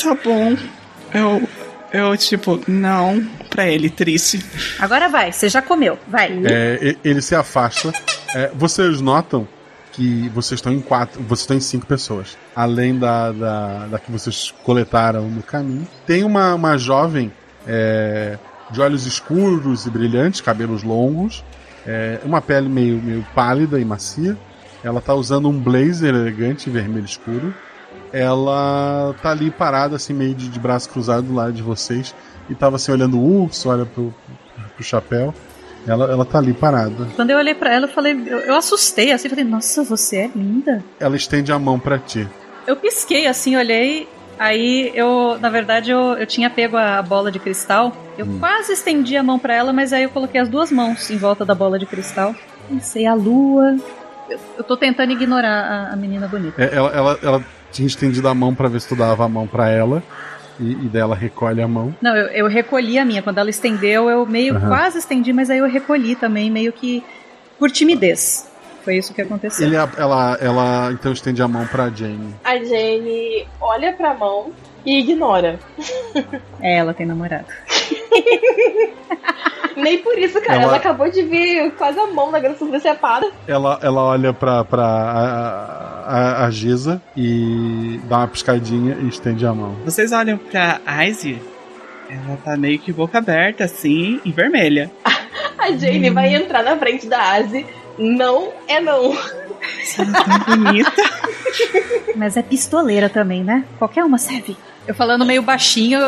Tá 0.00 0.16
bom. 0.22 0.56
Eu, 1.12 1.48
eu, 1.92 2.16
tipo, 2.16 2.60
não. 2.68 3.26
Pra 3.50 3.66
ele, 3.66 3.88
triste. 3.90 4.44
Agora 4.78 5.08
vai, 5.08 5.32
você 5.32 5.48
já 5.48 5.62
comeu, 5.62 5.98
vai. 6.06 6.38
É, 6.44 6.94
ele 7.02 7.20
se 7.22 7.34
afasta. 7.34 7.92
É, 8.34 8.50
vocês 8.54 9.00
notam 9.00 9.48
que 9.92 10.28
vocês 10.28 10.58
estão 10.58 10.72
em 10.72 10.80
quatro, 10.80 11.20
vocês 11.22 11.40
estão 11.40 11.56
em 11.56 11.60
cinco 11.60 11.86
pessoas, 11.86 12.36
além 12.54 12.98
da, 12.98 13.32
da, 13.32 13.86
da 13.86 13.98
que 13.98 14.12
vocês 14.12 14.54
coletaram 14.62 15.28
no 15.28 15.42
caminho. 15.42 15.86
Tem 16.06 16.24
uma, 16.24 16.54
uma 16.54 16.76
jovem 16.76 17.32
é, 17.66 18.38
de 18.70 18.80
olhos 18.80 19.06
escuros 19.06 19.86
e 19.86 19.90
brilhantes, 19.90 20.40
cabelos 20.40 20.82
longos, 20.82 21.42
é, 21.86 22.20
uma 22.22 22.40
pele 22.40 22.68
meio, 22.68 23.00
meio 23.02 23.26
pálida 23.34 23.80
e 23.80 23.84
macia. 23.84 24.36
Ela 24.84 25.00
tá 25.00 25.14
usando 25.14 25.48
um 25.48 25.58
blazer 25.58 26.14
elegante 26.14 26.70
vermelho 26.70 27.06
escuro. 27.06 27.52
Ela 28.12 29.14
tá 29.22 29.30
ali 29.30 29.50
parada, 29.50 29.96
assim, 29.96 30.12
meio 30.12 30.34
de, 30.34 30.48
de 30.48 30.60
braço 30.60 30.88
cruzado 30.88 31.26
do 31.26 31.34
lado 31.34 31.52
de 31.52 31.62
vocês. 31.62 32.14
E 32.48 32.54
tava 32.54 32.76
assim, 32.76 32.92
olhando 32.92 33.18
o 33.18 33.42
urso, 33.42 33.68
olha 33.68 33.84
pro, 33.84 34.14
pro 34.76 34.84
chapéu. 34.84 35.34
Ela, 35.86 36.10
ela 36.10 36.24
tá 36.24 36.38
ali 36.38 36.52
parada. 36.52 37.06
Quando 37.16 37.30
eu 37.30 37.38
olhei 37.38 37.54
pra 37.54 37.72
ela, 37.72 37.86
eu 37.86 37.90
falei, 37.92 38.12
eu, 38.26 38.38
eu 38.40 38.54
assustei 38.56 39.12
assim, 39.12 39.28
falei, 39.28 39.44
nossa, 39.44 39.82
você 39.82 40.16
é 40.16 40.30
linda. 40.34 40.84
Ela 41.00 41.16
estende 41.16 41.50
a 41.52 41.58
mão 41.58 41.78
para 41.78 41.98
ti. 41.98 42.28
Eu 42.66 42.76
pisquei 42.76 43.26
assim, 43.26 43.56
olhei. 43.56 44.06
Aí 44.38 44.92
eu, 44.94 45.36
na 45.40 45.48
verdade, 45.50 45.90
eu, 45.90 46.12
eu 46.14 46.26
tinha 46.26 46.48
pego 46.50 46.76
a 46.76 47.00
bola 47.02 47.32
de 47.32 47.38
cristal. 47.38 47.92
Eu 48.16 48.26
Hum. 48.26 48.38
quase 48.38 48.72
estendi 48.72 49.16
a 49.16 49.22
mão 49.22 49.38
pra 49.38 49.54
ela, 49.54 49.72
mas 49.72 49.92
aí 49.92 50.02
eu 50.04 50.10
coloquei 50.10 50.40
as 50.40 50.48
duas 50.48 50.70
mãos 50.70 51.10
em 51.10 51.16
volta 51.16 51.44
da 51.44 51.54
bola 51.54 51.78
de 51.78 51.86
cristal. 51.86 52.34
Pensei, 52.68 53.06
a 53.06 53.14
lua. 53.14 53.76
Eu, 54.28 54.38
eu 54.58 54.64
tô 54.64 54.76
tentando 54.76 55.10
ignorar 55.12 55.88
a, 55.90 55.92
a 55.94 55.96
menina 55.96 56.28
bonita. 56.28 56.62
É, 56.62 56.74
Ela, 56.76 56.90
ela, 56.90 57.18
ela 57.22 57.44
tinha 57.72 57.86
estendido 57.86 58.28
a 58.28 58.34
mão 58.34 58.54
para 58.54 58.68
ver 58.68 58.80
se 58.80 58.88
tu 58.88 58.94
dava 58.94 59.24
a 59.24 59.28
mão 59.28 59.46
para 59.46 59.70
ela. 59.70 60.02
E, 60.60 60.72
e 60.72 60.88
dela 60.88 61.14
recolhe 61.14 61.62
a 61.62 61.68
mão. 61.68 61.94
Não, 62.00 62.16
eu, 62.16 62.26
eu 62.28 62.46
recolhi 62.48 62.98
a 62.98 63.04
minha. 63.04 63.22
Quando 63.22 63.38
ela 63.38 63.50
estendeu, 63.50 64.10
eu 64.10 64.26
meio 64.26 64.56
Aham. 64.56 64.68
quase 64.68 64.98
estendi, 64.98 65.32
mas 65.32 65.50
aí 65.50 65.58
eu 65.58 65.68
recolhi 65.68 66.16
também, 66.16 66.50
meio 66.50 66.72
que 66.72 67.04
por 67.58 67.70
timidez. 67.70 68.48
Foi 68.84 68.96
isso 68.96 69.12
que 69.12 69.20
aconteceu. 69.20 69.66
Ele, 69.66 69.76
ela, 69.76 70.38
ela 70.40 70.90
então 70.92 71.12
estende 71.12 71.42
a 71.42 71.48
mão 71.48 71.66
pra 71.66 71.90
Jane. 71.90 72.34
A 72.42 72.56
Jane 72.56 73.46
olha 73.60 73.92
pra 73.92 74.14
mão 74.14 74.50
e 74.84 74.98
ignora. 75.00 75.58
É, 76.60 76.78
ela 76.78 76.94
tem 76.94 77.06
namorado. 77.06 77.46
Nem 79.76 79.98
por 79.98 80.18
isso, 80.18 80.40
cara. 80.40 80.54
Ela- 80.54 80.62
Ela, 80.64 80.76
acabou 80.76 81.10
de 81.10 81.22
ver 81.22 81.70
quase 81.72 81.98
a 81.98 82.06
mão 82.06 82.30
da 82.30 82.38
Grande 82.40 82.64
decepada. 82.70 83.30
Ela, 83.46 83.78
ela 83.82 84.02
olha 84.02 84.32
pra, 84.32 84.64
pra 84.64 84.84
a, 84.84 86.04
a, 86.42 86.46
a 86.46 86.50
Giza 86.50 87.00
e 87.16 88.00
dá 88.04 88.18
uma 88.18 88.28
piscadinha 88.28 88.96
e 89.00 89.08
estende 89.08 89.46
a 89.46 89.52
mão. 89.54 89.76
Vocês 89.84 90.12
olham 90.12 90.36
pra 90.38 90.80
Izzy, 91.06 91.40
ela 92.10 92.36
tá 92.44 92.56
meio 92.56 92.78
que 92.78 92.92
boca 92.92 93.18
aberta, 93.18 93.64
assim, 93.64 94.20
e 94.24 94.32
vermelha. 94.32 94.90
A 95.58 95.72
Jane 95.72 96.08
vai 96.10 96.32
entrar 96.34 96.62
na 96.62 96.76
frente 96.76 97.06
da 97.08 97.32
Asi. 97.34 97.66
Não 97.98 98.50
é 98.68 98.80
não. 98.80 99.12
Bonita. 100.46 100.92
Mas 102.14 102.36
é 102.36 102.42
pistoleira 102.42 103.08
também, 103.08 103.42
né? 103.42 103.64
Qualquer 103.78 104.04
uma 104.04 104.18
serve. 104.18 104.56
Eu 104.86 104.94
falando 104.94 105.26
meio 105.26 105.42
baixinho, 105.42 105.98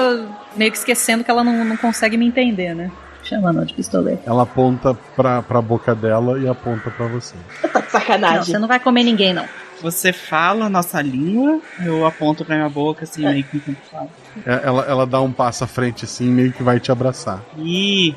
meio 0.57 0.71
que 0.71 0.79
esquecendo 0.79 1.23
que 1.25 1.31
ela 1.31 1.43
não, 1.45 1.65
não 1.65 1.77
consegue 1.77 2.17
me 2.17 2.27
entender, 2.27 2.75
né? 2.75 2.91
Chamando 3.31 3.59
ela 3.59 3.67
de 3.67 3.75
pistoleira. 3.75 4.21
Ela 4.27 4.43
aponta 4.43 4.93
pra, 5.17 5.41
pra 5.41 5.63
boca 5.63 5.95
dela 5.95 6.39
e 6.39 6.49
aponta 6.49 6.91
pra 6.91 7.07
você. 7.07 7.37
Tá 7.63 7.69
de 7.69 7.75
Não, 7.85 7.91
sacanagem. 7.91 8.45
você 8.45 8.59
não 8.59 8.67
vai 8.69 8.81
comer 8.81 9.05
ninguém, 9.05 9.33
não. 9.33 9.45
Você 9.81 10.13
fala 10.13 10.67
a 10.67 10.69
nossa 10.69 11.01
língua, 11.01 11.59
eu 11.85 12.05
aponto 12.05 12.45
pra 12.45 12.57
minha 12.57 12.69
boca, 12.69 13.05
assim, 13.05 13.23
meio 13.27 13.45
que 13.45 13.57
enquanto 13.57 13.79
falo. 13.91 14.11
É, 14.45 14.61
Ela, 14.67 14.85
ela 14.87 15.07
dá 15.07 15.21
um 15.23 15.33
passo 15.33 15.65
à 15.65 15.67
frente 15.67 16.05
assim, 16.05 16.29
meio 16.29 16.53
que 16.53 16.63
vai 16.63 16.79
te 16.81 16.93
abraçar. 16.93 17.41
Ih, 17.57 18.15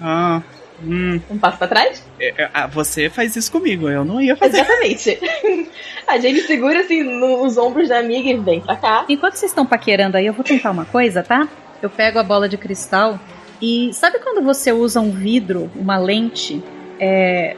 ah, 0.00 0.42
hum, 0.82 1.20
Um 1.30 1.38
passo 1.38 1.58
pra 1.58 1.68
trás? 1.68 2.02
é, 2.18 2.42
é, 2.44 2.50
ah, 2.52 2.66
você 2.66 3.08
faz 3.08 3.36
isso 3.36 3.52
comigo, 3.52 3.88
eu 3.88 4.04
não 4.04 4.20
ia 4.20 4.34
fazer. 4.34 4.58
Exatamente. 4.60 5.20
A 6.08 6.18
Jane 6.18 6.40
segura 6.40 6.80
assim 6.80 7.02
nos 7.02 7.56
ombros 7.56 7.88
da 7.90 7.98
amiga 7.98 8.28
e 8.30 8.36
vem 8.36 8.60
pra 8.60 8.74
cá. 8.76 9.04
Enquanto 9.08 9.34
vocês 9.36 9.52
estão 9.52 9.64
paquerando 9.64 10.16
aí, 10.16 10.26
eu 10.26 10.32
vou 10.34 10.44
tentar 10.44 10.70
uma 10.72 10.84
coisa, 10.84 11.22
tá? 11.22 11.46
Eu 11.80 11.88
pego 11.88 12.18
a 12.18 12.22
bola 12.22 12.48
de 12.48 12.56
cristal 12.58 13.18
e 13.60 13.92
sabe 13.92 14.18
quando 14.18 14.44
você 14.44 14.72
usa 14.72 15.00
um 15.00 15.10
vidro, 15.10 15.70
uma 15.74 15.98
lente, 15.98 16.62
é, 16.98 17.56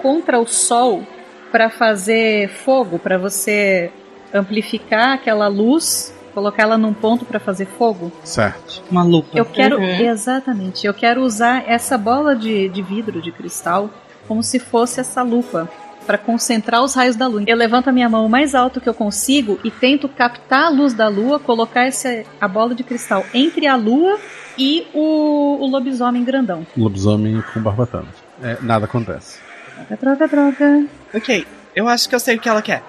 contra 0.00 0.38
o 0.38 0.46
sol 0.46 1.04
para 1.50 1.70
fazer 1.70 2.48
fogo, 2.48 2.98
para 2.98 3.18
você 3.18 3.90
amplificar 4.32 5.14
aquela 5.14 5.48
luz, 5.48 6.14
colocar 6.34 6.64
ela 6.64 6.78
num 6.78 6.94
ponto 6.94 7.24
para 7.24 7.40
fazer 7.40 7.66
fogo? 7.66 8.12
Certo. 8.22 8.82
Uma 8.90 9.02
lupa. 9.02 9.30
Eu 9.36 9.44
quero. 9.44 9.78
Uhum. 9.78 10.00
Exatamente. 10.00 10.86
Eu 10.86 10.94
quero 10.94 11.22
usar 11.22 11.68
essa 11.68 11.96
bola 11.96 12.36
de, 12.36 12.68
de 12.68 12.82
vidro, 12.82 13.20
de 13.20 13.32
cristal, 13.32 13.90
como 14.26 14.42
se 14.42 14.58
fosse 14.58 15.00
essa 15.00 15.22
lupa. 15.22 15.68
Pra 16.08 16.16
concentrar 16.16 16.82
os 16.82 16.94
raios 16.94 17.16
da 17.16 17.26
lua. 17.26 17.44
Eu 17.46 17.54
levanto 17.54 17.88
a 17.88 17.92
minha 17.92 18.08
mão 18.08 18.24
o 18.24 18.30
mais 18.30 18.54
alto 18.54 18.80
que 18.80 18.88
eu 18.88 18.94
consigo 18.94 19.60
e 19.62 19.70
tento 19.70 20.08
captar 20.08 20.64
a 20.64 20.68
luz 20.70 20.94
da 20.94 21.06
lua, 21.06 21.38
colocar 21.38 21.84
essa, 21.84 22.24
a 22.40 22.48
bola 22.48 22.74
de 22.74 22.82
cristal 22.82 23.26
entre 23.34 23.66
a 23.66 23.76
lua 23.76 24.18
e 24.56 24.86
o, 24.94 25.58
o 25.60 25.66
lobisomem 25.66 26.24
grandão. 26.24 26.66
Lobisomem 26.74 27.44
com 27.52 27.60
barbatanas. 27.60 28.14
É, 28.42 28.56
nada 28.62 28.86
acontece. 28.86 29.38
Troca, 29.86 29.96
troca, 29.98 30.28
troca. 30.28 30.86
Ok, 31.12 31.46
eu 31.76 31.86
acho 31.86 32.08
que 32.08 32.14
eu 32.14 32.20
sei 32.20 32.36
o 32.36 32.40
que 32.40 32.48
ela 32.48 32.62
quer. 32.62 32.82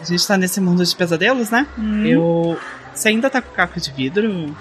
A 0.00 0.04
gente 0.04 0.24
tá 0.24 0.36
nesse 0.36 0.60
mundo 0.60 0.84
de 0.84 0.94
pesadelos, 0.94 1.50
né? 1.50 1.66
Hum. 1.76 2.06
Eu. 2.06 2.56
Você 2.94 3.08
ainda 3.08 3.28
tá 3.28 3.42
com 3.42 3.52
caco 3.52 3.80
de 3.80 3.90
vidro, 3.90 4.54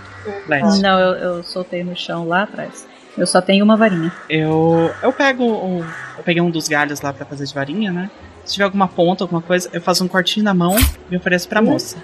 Led? 0.47 0.82
Não, 0.82 0.99
eu, 0.99 1.14
eu 1.14 1.43
soltei 1.43 1.84
no 1.84 1.95
chão 1.95 2.28
lá 2.28 2.41
atrás. 2.41 2.88
Eu 3.20 3.28
só 3.28 3.41
tenho 3.41 3.63
uma 3.63 3.76
varinha. 3.76 4.11
Eu. 4.30 4.91
Eu 5.03 5.11
pego 5.11 5.43
um. 5.43 5.80
Eu 6.17 6.24
peguei 6.24 6.41
um 6.41 6.49
dos 6.49 6.67
galhos 6.67 7.01
lá 7.01 7.13
pra 7.13 7.26
fazer 7.26 7.45
de 7.45 7.53
varinha, 7.53 7.91
né? 7.91 8.09
Se 8.45 8.53
tiver 8.53 8.65
alguma 8.65 8.88
ponta, 8.88 9.24
alguma 9.24 9.41
coisa, 9.41 9.70
eu 9.72 9.82
faço 9.82 10.03
um 10.03 10.07
cortinho 10.07 10.43
na 10.43 10.53
mão 10.53 10.76
e 11.11 11.15
ofereço 11.15 11.47
pra 11.47 11.61
moça. 11.61 11.97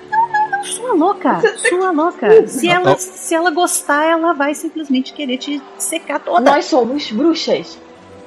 Sua 0.63 0.93
louca, 0.93 1.41
sua 1.70 1.91
louca. 1.91 2.47
Se 2.47 2.68
ela, 2.68 2.97
se 2.97 3.34
ela 3.34 3.51
gostar, 3.51 4.05
ela 4.05 4.34
vai 4.34 4.53
simplesmente 4.55 5.13
querer 5.13 5.38
te 5.38 5.61
secar 5.78 6.20
toda. 6.20 6.51
Nós 6.51 6.66
somos 6.66 7.11
bruxas. 7.11 7.80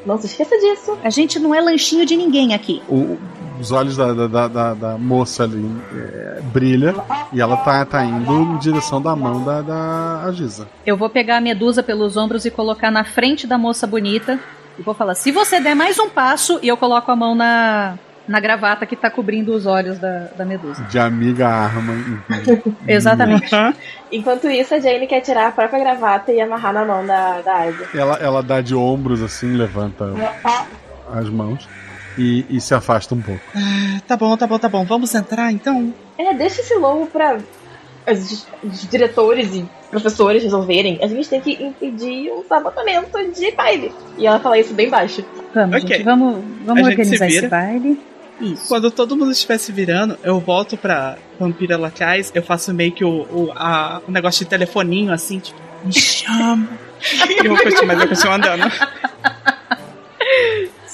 Não 0.09 0.19
se 0.19 0.27
esqueça 0.27 0.57
disso. 0.59 0.97
A 1.05 1.11
gente 1.11 1.39
não 1.39 1.55
é 1.55 1.61
lanchinho 1.61 2.07
de 2.07 2.17
ninguém 2.17 2.55
aqui. 2.55 2.83
O- 2.89 3.19
os 3.61 3.71
olhos 3.73 3.97
da, 3.97 4.13
da, 4.15 4.27
da, 4.29 4.49
da- 4.49 4.75
da 4.75 4.99
moça 4.99 5.43
ali 5.45 5.69
é, 5.95 6.41
brilha 6.53 6.95
e 7.33 7.41
ela 7.41 7.57
tá, 7.59 7.85
tá 7.85 8.05
indo 8.05 8.33
em 8.33 8.57
direção 8.59 9.03
da 9.03 9.15
mão 9.17 9.45
da, 9.45 9.61
da 9.61 10.33
Giza. 10.33 10.69
Eu 10.87 10.97
vou 10.97 11.11
pegar 11.11 11.37
a 11.37 11.41
medusa 11.41 11.83
pelos 11.83 12.17
ombros 12.17 12.45
e 12.45 12.51
colocar 12.51 12.91
na 12.91 13.05
frente 13.05 13.47
da 13.47 13.59
moça 13.59 13.87
bonita. 13.87 14.39
E 14.79 14.83
vou 14.83 14.95
falar: 14.95 15.15
se 15.17 15.31
você 15.33 15.61
der 15.61 15.75
mais 15.75 15.99
um 15.99 16.09
passo, 16.09 16.59
e 16.63 16.69
eu 16.69 16.77
coloco 16.77 17.11
a 17.11 17.17
mão 17.17 17.35
na, 17.35 17.99
na 18.29 18.39
gravata 18.41 18.85
que 18.85 18.95
tá 18.95 19.11
cobrindo 19.11 19.55
os 19.55 19.65
olhos 19.67 19.99
da, 19.99 20.29
da 20.37 20.45
medusa. 20.45 20.83
De 20.85 20.99
amiga 20.99 21.49
arma. 21.49 21.95
Exatamente. 22.87 23.53
Aham. 23.55 23.75
Enquanto 24.13 24.49
isso, 24.49 24.75
a 24.75 24.79
Jane 24.79 25.07
quer 25.07 25.21
tirar 25.23 25.49
a 25.49 25.53
própria 25.53 25.81
gravata 25.81 26.31
e 26.31 26.41
amarrar 26.41 26.73
na 26.75 26.85
mão 26.85 27.07
da, 27.07 27.41
da 27.41 27.63
Asi. 27.65 27.85
Ela, 27.95 28.17
ela 28.19 28.43
dá 28.43 28.61
de 28.61 28.75
ombros 28.75 29.23
assim, 29.23 29.57
levanta 29.57 30.13
as 31.13 31.29
mãos 31.31 31.67
e, 32.19 32.45
e 32.51 32.61
se 32.61 32.75
afasta 32.75 33.15
um 33.15 33.23
pouco. 33.23 33.41
Tá 34.07 34.17
bom, 34.17 34.37
tá 34.37 34.47
bom, 34.47 34.59
tá 34.59 34.69
bom. 34.69 34.85
Vamos 34.85 35.15
entrar 35.15 35.51
então? 35.51 35.93
É, 36.19 36.35
deixa 36.35 36.61
esse 36.61 36.75
lobo 36.75 37.07
pra 37.07 37.39
os, 38.11 38.47
os 38.63 38.89
diretores 38.89 39.55
e 39.55 39.65
professores 39.91 40.43
resolverem. 40.43 40.99
A 41.03 41.07
gente 41.07 41.29
tem 41.29 41.41
que 41.41 41.53
impedir 41.63 42.31
um 42.33 42.43
sabotamento 42.49 43.17
de 43.33 43.51
baile. 43.53 43.93
E 44.17 44.27
ela 44.27 44.39
fala 44.39 44.59
isso 44.59 44.75
bem 44.75 44.89
baixo. 44.91 45.25
Vamos, 45.55 45.77
Ok. 45.77 45.89
gente, 45.97 46.05
vamos, 46.05 46.45
vamos 46.65 46.87
A 46.87 46.91
organizar 46.91 47.27
esse 47.27 47.49
baile. 47.49 47.99
Isso. 48.41 48.69
Quando 48.69 48.91
todo 48.91 49.17
mundo 49.17 49.33
estiver 49.33 49.59
se 49.59 49.73
virando, 49.73 50.17
eu 50.23 50.39
volto 50.39 50.77
pra 50.77 51.17
Vampira 51.41 51.77
Lacais, 51.77 52.31
eu 52.35 52.43
faço 52.43 52.73
meio 52.73 52.93
que 52.93 53.05
o, 53.05 53.23
o, 53.23 53.53
a- 53.55 54.01
o 54.07 54.11
negócio 54.11 54.45
de 54.45 54.51
telefoninho 54.51 55.13
assim, 55.13 55.39
tipo, 55.41 55.59
me 55.85 55.93
chama. 55.93 56.69
e 57.43 57.47
eu 57.47 57.57
continuo, 57.57 57.87
mas 57.87 58.01
eu 58.01 58.09
continuo 58.09 58.33
andando. 58.35 58.71
Por 58.71 59.79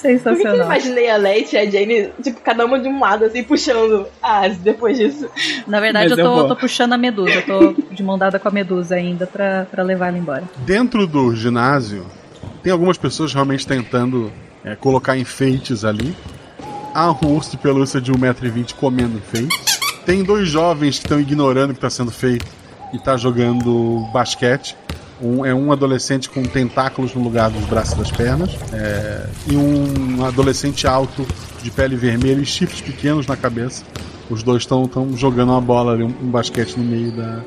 que, 0.05 0.11
que 0.11 0.11
eu 0.11 0.19
Sensacional. 0.19 0.65
imaginei 0.67 1.09
a 1.09 1.17
Leti 1.17 1.55
e 1.55 1.59
a 1.59 1.65
Jane, 1.69 2.09
tipo, 2.21 2.39
cada 2.41 2.63
uma 2.65 2.77
de 2.79 2.87
um 2.87 2.99
lado, 2.99 3.25
assim, 3.25 3.43
puxando 3.43 4.05
a 4.21 4.41
Asi 4.45 4.59
depois 4.59 4.97
disso? 4.97 5.27
Na 5.65 5.79
verdade, 5.79 6.11
eu 6.11 6.17
eu 6.17 6.23
tô, 6.25 6.47
tô 6.49 6.55
puxando 6.55 6.93
a 6.93 6.97
medusa. 6.97 7.31
Eu 7.31 7.45
tô 7.45 7.73
de 7.91 8.03
mão 8.03 8.17
dada 8.17 8.37
com 8.37 8.47
a 8.47 8.51
medusa 8.51 8.95
ainda 8.95 9.25
pra, 9.25 9.65
pra 9.65 9.83
levar 9.83 10.09
ela 10.09 10.17
embora. 10.17 10.43
Dentro 10.57 11.07
do 11.07 11.35
ginásio, 11.35 12.05
tem 12.61 12.71
algumas 12.71 12.97
pessoas 12.99 13.33
realmente 13.33 13.65
tentando 13.65 14.31
é, 14.63 14.75
colocar 14.75 15.17
enfeites 15.17 15.83
ali. 15.83 16.15
Há 16.95 17.11
um 17.11 17.35
urso 17.35 17.51
de 17.51 17.57
pelúcia 17.57 17.99
de 17.99 18.09
1,20m 18.09 18.73
comendo 18.73 19.17
enfeites. 19.17 19.77
Tem 20.05 20.23
dois 20.23 20.47
jovens 20.47 20.97
que 20.97 21.03
estão 21.03 21.19
ignorando 21.19 21.71
o 21.71 21.73
que 21.73 21.79
está 21.79 21.89
sendo 21.89 22.09
feito 22.09 22.45
e 22.93 22.97
tá 22.97 23.17
jogando 23.17 24.07
basquete. 24.13 24.77
Um, 25.21 25.45
é 25.45 25.53
um 25.53 25.73
adolescente 25.73 26.29
com 26.29 26.41
tentáculos 26.43 27.13
no 27.13 27.21
lugar 27.21 27.49
dos 27.49 27.65
braços 27.65 27.95
e 27.95 27.97
das 27.97 28.11
pernas. 28.11 28.51
é, 28.71 29.27
e 29.45 29.57
um 29.57 30.23
adolescente 30.23 30.87
alto 30.87 31.27
de 31.61 31.69
pele 31.69 31.97
vermelha 31.97 32.39
e 32.39 32.45
chifres 32.45 32.79
pequenos 32.79 33.27
na 33.27 33.35
cabeça. 33.35 33.83
Os 34.29 34.41
dois 34.41 34.63
estão 34.63 34.89
jogando 35.17 35.49
uma 35.49 35.59
bola 35.59 35.91
ali, 35.91 36.03
um, 36.03 36.15
um 36.23 36.31
basquete 36.31 36.77
no 36.77 36.83
meio 36.85 37.11
da, 37.11 37.41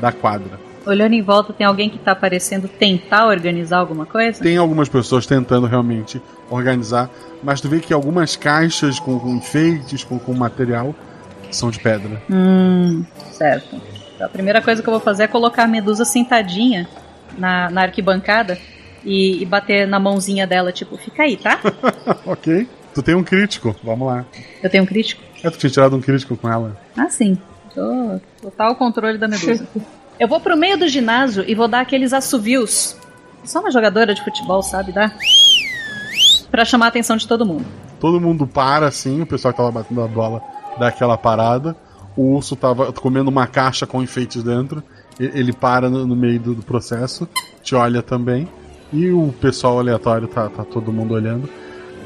da 0.00 0.12
quadra. 0.12 0.63
Olhando 0.86 1.14
em 1.14 1.22
volta, 1.22 1.52
tem 1.52 1.66
alguém 1.66 1.88
que 1.88 1.98
tá 1.98 2.14
parecendo 2.14 2.68
tentar 2.68 3.26
organizar 3.26 3.78
alguma 3.78 4.04
coisa? 4.04 4.42
Tem 4.42 4.56
algumas 4.56 4.88
pessoas 4.88 5.24
tentando 5.26 5.66
realmente 5.66 6.20
organizar, 6.50 7.10
mas 7.42 7.60
tu 7.60 7.68
vê 7.68 7.80
que 7.80 7.92
algumas 7.92 8.36
caixas 8.36 8.98
com, 8.98 9.18
com 9.18 9.30
enfeites, 9.30 10.04
com, 10.04 10.18
com 10.18 10.34
material, 10.34 10.94
são 11.50 11.70
de 11.70 11.78
pedra. 11.78 12.20
Hum, 12.30 13.04
certo. 13.32 13.80
Então, 14.14 14.26
a 14.26 14.30
primeira 14.30 14.60
coisa 14.60 14.82
que 14.82 14.88
eu 14.88 14.92
vou 14.92 15.00
fazer 15.00 15.24
é 15.24 15.26
colocar 15.26 15.64
a 15.64 15.66
medusa 15.66 16.04
sentadinha 16.04 16.88
na, 17.38 17.70
na 17.70 17.82
arquibancada 17.82 18.58
e, 19.04 19.42
e 19.42 19.46
bater 19.46 19.86
na 19.86 19.98
mãozinha 19.98 20.46
dela, 20.46 20.70
tipo, 20.70 20.96
fica 20.96 21.22
aí, 21.22 21.36
tá? 21.36 21.60
ok. 22.26 22.68
Tu 22.94 23.02
tem 23.02 23.14
um 23.14 23.24
crítico, 23.24 23.74
vamos 23.82 24.06
lá. 24.06 24.24
Eu 24.62 24.70
tenho 24.70 24.84
um 24.84 24.86
crítico? 24.86 25.22
É, 25.42 25.50
tu 25.50 25.58
tinha 25.58 25.70
tirado 25.70 25.96
um 25.96 26.00
crítico 26.00 26.36
com 26.36 26.48
ela. 26.50 26.76
Ah, 26.96 27.10
sim. 27.10 27.36
Tô 27.74 28.20
total 28.40 28.76
controle 28.76 29.18
da 29.18 29.26
medusa. 29.26 29.66
eu 30.18 30.28
vou 30.28 30.40
pro 30.40 30.56
meio 30.56 30.78
do 30.78 30.88
ginásio 30.88 31.44
e 31.46 31.54
vou 31.54 31.68
dar 31.68 31.80
aqueles 31.80 32.12
assovios. 32.12 32.96
Só 33.44 33.60
uma 33.60 33.70
jogadora 33.70 34.14
de 34.14 34.22
futebol, 34.22 34.62
sabe? 34.62 34.92
Dá. 34.92 35.12
Pra 36.50 36.64
chamar 36.64 36.86
a 36.86 36.88
atenção 36.88 37.16
de 37.16 37.26
todo 37.26 37.44
mundo. 37.44 37.64
Todo 38.00 38.20
mundo 38.20 38.46
para, 38.46 38.86
assim, 38.86 39.20
o 39.20 39.26
pessoal 39.26 39.52
que 39.52 39.58
tava 39.58 39.72
batendo 39.72 40.02
a 40.02 40.08
bola 40.08 40.42
dá 40.78 40.88
aquela 40.88 41.18
parada. 41.18 41.76
O 42.16 42.34
urso 42.34 42.54
tava 42.54 42.92
comendo 42.92 43.28
uma 43.28 43.46
caixa 43.46 43.86
com 43.86 44.02
enfeites 44.02 44.42
dentro. 44.42 44.82
Ele 45.18 45.52
para 45.52 45.88
no, 45.90 46.16
meio 46.16 46.40
do, 46.40 46.62
processo, 46.62 47.28
te 47.62 47.74
olha 47.74 48.02
também. 48.02 48.48
E 48.92 49.10
o 49.10 49.34
pessoal 49.40 49.78
aleatório 49.78 50.28
tá, 50.28 50.48
tá 50.48 50.64
todo 50.64 50.92
mundo 50.92 51.14
olhando. 51.14 51.48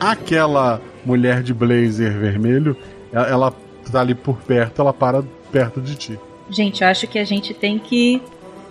Aquela 0.01 0.81
mulher 1.05 1.43
de 1.43 1.53
blazer 1.53 2.19
vermelho, 2.19 2.77
ela 3.13 3.53
tá 3.91 4.01
ali 4.01 4.15
por 4.15 4.37
perto, 4.39 4.81
ela 4.81 4.93
para 4.93 5.23
perto 5.51 5.81
de 5.81 5.95
ti. 5.95 6.21
Gente, 6.51 6.83
eu 6.83 6.89
acho 6.89 7.07
que 7.07 7.19
a 7.19 7.25
gente 7.25 7.53
tem 7.55 7.79
que 7.79 8.23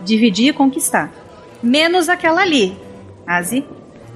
dividir 0.04 0.50
e 0.50 0.54
conquistar. 0.54 1.12
Menos 1.62 2.10
aquela 2.10 2.42
ali, 2.42 2.78
Asi. 3.26 3.66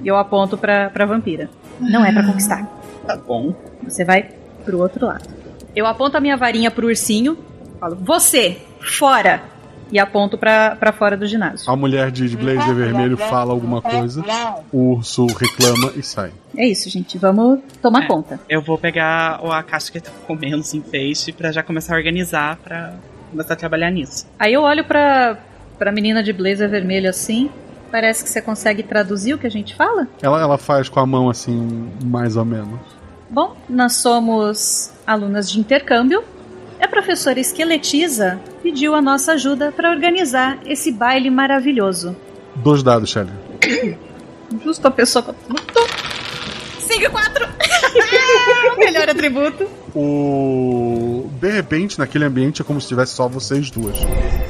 E 0.02 0.08
eu 0.08 0.16
aponto 0.16 0.56
pra, 0.58 0.90
pra 0.90 1.04
vampira. 1.06 1.48
Não 1.80 2.04
é 2.04 2.12
para 2.12 2.24
conquistar. 2.24 2.66
Tá 3.06 3.16
bom. 3.16 3.54
Você 3.84 4.04
vai 4.04 4.30
pro 4.64 4.78
outro 4.80 5.06
lado. 5.06 5.28
Eu 5.74 5.86
aponto 5.86 6.16
a 6.16 6.20
minha 6.20 6.36
varinha 6.36 6.70
pro 6.70 6.86
ursinho, 6.86 7.36
falo, 7.80 7.96
você, 7.96 8.58
fora! 8.80 9.42
E 9.90 9.98
aponto 9.98 10.38
pra, 10.38 10.74
pra 10.76 10.90
fora 10.90 11.16
do 11.18 11.26
ginásio. 11.26 11.70
A 11.70 11.76
mulher 11.76 12.10
de 12.10 12.34
blazer 12.34 12.74
vermelho 12.74 13.16
fala 13.18 13.52
alguma 13.52 13.82
coisa, 13.82 14.24
o 14.72 14.94
urso 14.94 15.26
reclama 15.26 15.92
e 15.94 16.02
sai. 16.02 16.32
É 16.56 16.66
isso, 16.66 16.88
gente. 16.88 17.18
Vamos 17.18 17.60
tomar 17.82 18.04
É. 18.04 18.06
conta. 18.06 18.40
Eu 18.48 18.62
vou 18.62 18.78
pegar 18.78 19.38
a 19.52 19.62
caixa 19.62 19.92
que 19.92 20.00
tá 20.00 20.10
comendo 20.26 20.60
assim, 20.60 20.80
peixe 20.80 21.30
pra 21.30 21.52
já 21.52 21.62
começar 21.62 21.94
a 21.94 21.98
organizar 21.98 22.56
pra 22.64 22.94
começar 23.32 23.54
a 23.54 23.56
trabalhar 23.56 23.90
nisso. 23.90 24.26
Aí 24.38 24.52
eu 24.52 24.62
olho 24.62 24.84
pra, 24.84 25.38
pra 25.78 25.90
menina 25.90 26.22
de 26.22 26.32
blazer 26.32 26.68
vermelho 26.68 27.10
assim. 27.10 27.50
Parece 27.90 28.22
que 28.22 28.30
você 28.30 28.40
consegue 28.40 28.82
traduzir 28.82 29.34
o 29.34 29.38
que 29.38 29.46
a 29.46 29.50
gente 29.50 29.74
fala. 29.74 30.06
Ela, 30.22 30.40
ela 30.40 30.58
faz 30.58 30.88
com 30.88 31.00
a 31.00 31.06
mão 31.06 31.28
assim, 31.28 31.90
mais 32.04 32.36
ou 32.36 32.44
menos. 32.44 32.78
Bom, 33.28 33.56
nós 33.68 33.96
somos 33.96 34.92
alunas 35.06 35.50
de 35.50 35.58
intercâmbio. 35.58 36.22
A 36.80 36.88
professora 36.88 37.38
Esqueletiza 37.38 38.40
pediu 38.62 38.94
a 38.94 39.02
nossa 39.02 39.32
ajuda 39.32 39.72
para 39.72 39.90
organizar 39.90 40.58
esse 40.66 40.90
baile 40.90 41.30
maravilhoso. 41.30 42.16
Dois 42.56 42.82
dados, 42.82 43.10
Shelly. 43.10 43.30
Justo 44.62 44.88
a 44.88 44.90
pessoa 44.90 45.22
que 45.22 45.30
eu 45.30 45.34
tô. 45.72 45.86
5 46.80 47.02
e 47.02 47.08
4! 47.08 47.48
Melhor 48.78 49.08
atributo. 49.08 49.81
O... 49.94 51.28
De 51.40 51.50
repente, 51.50 51.98
naquele 51.98 52.24
ambiente 52.24 52.62
é 52.62 52.64
como 52.64 52.80
se 52.80 52.88
tivesse 52.88 53.14
só 53.14 53.28
vocês 53.28 53.70
duas. 53.70 53.96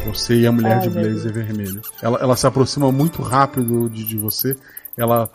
Você 0.07 0.35
e 0.41 0.47
a 0.47 0.53
mulher 0.53 0.77
Ai, 0.79 0.81
de 0.81 0.91
blazer 0.91 1.33
vermelho. 1.33 1.81
Ela, 2.01 2.19
ela 2.19 2.37
se 2.37 2.47
aproxima 2.47 2.91
muito 2.93 3.23
rápido 3.23 3.89
de, 3.89 4.05
de 4.05 4.17
você. 4.17 4.57
Ela 4.97 5.29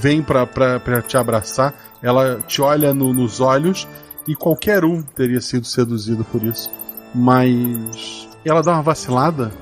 vem 0.00 0.22
pra, 0.22 0.46
pra, 0.46 0.80
pra 0.80 1.02
te 1.02 1.16
abraçar. 1.16 1.74
Ela 2.02 2.40
te 2.46 2.60
olha 2.60 2.92
no- 2.94 3.12
nos 3.12 3.40
olhos. 3.40 3.86
E 4.26 4.34
qualquer 4.34 4.84
um 4.84 5.02
teria 5.02 5.40
sido 5.40 5.66
seduzido 5.66 6.24
por 6.24 6.42
isso. 6.42 6.70
Mas 7.14 8.28
ela 8.44 8.62
dá 8.62 8.72
uma 8.72 8.82
vacilada. 8.82 9.52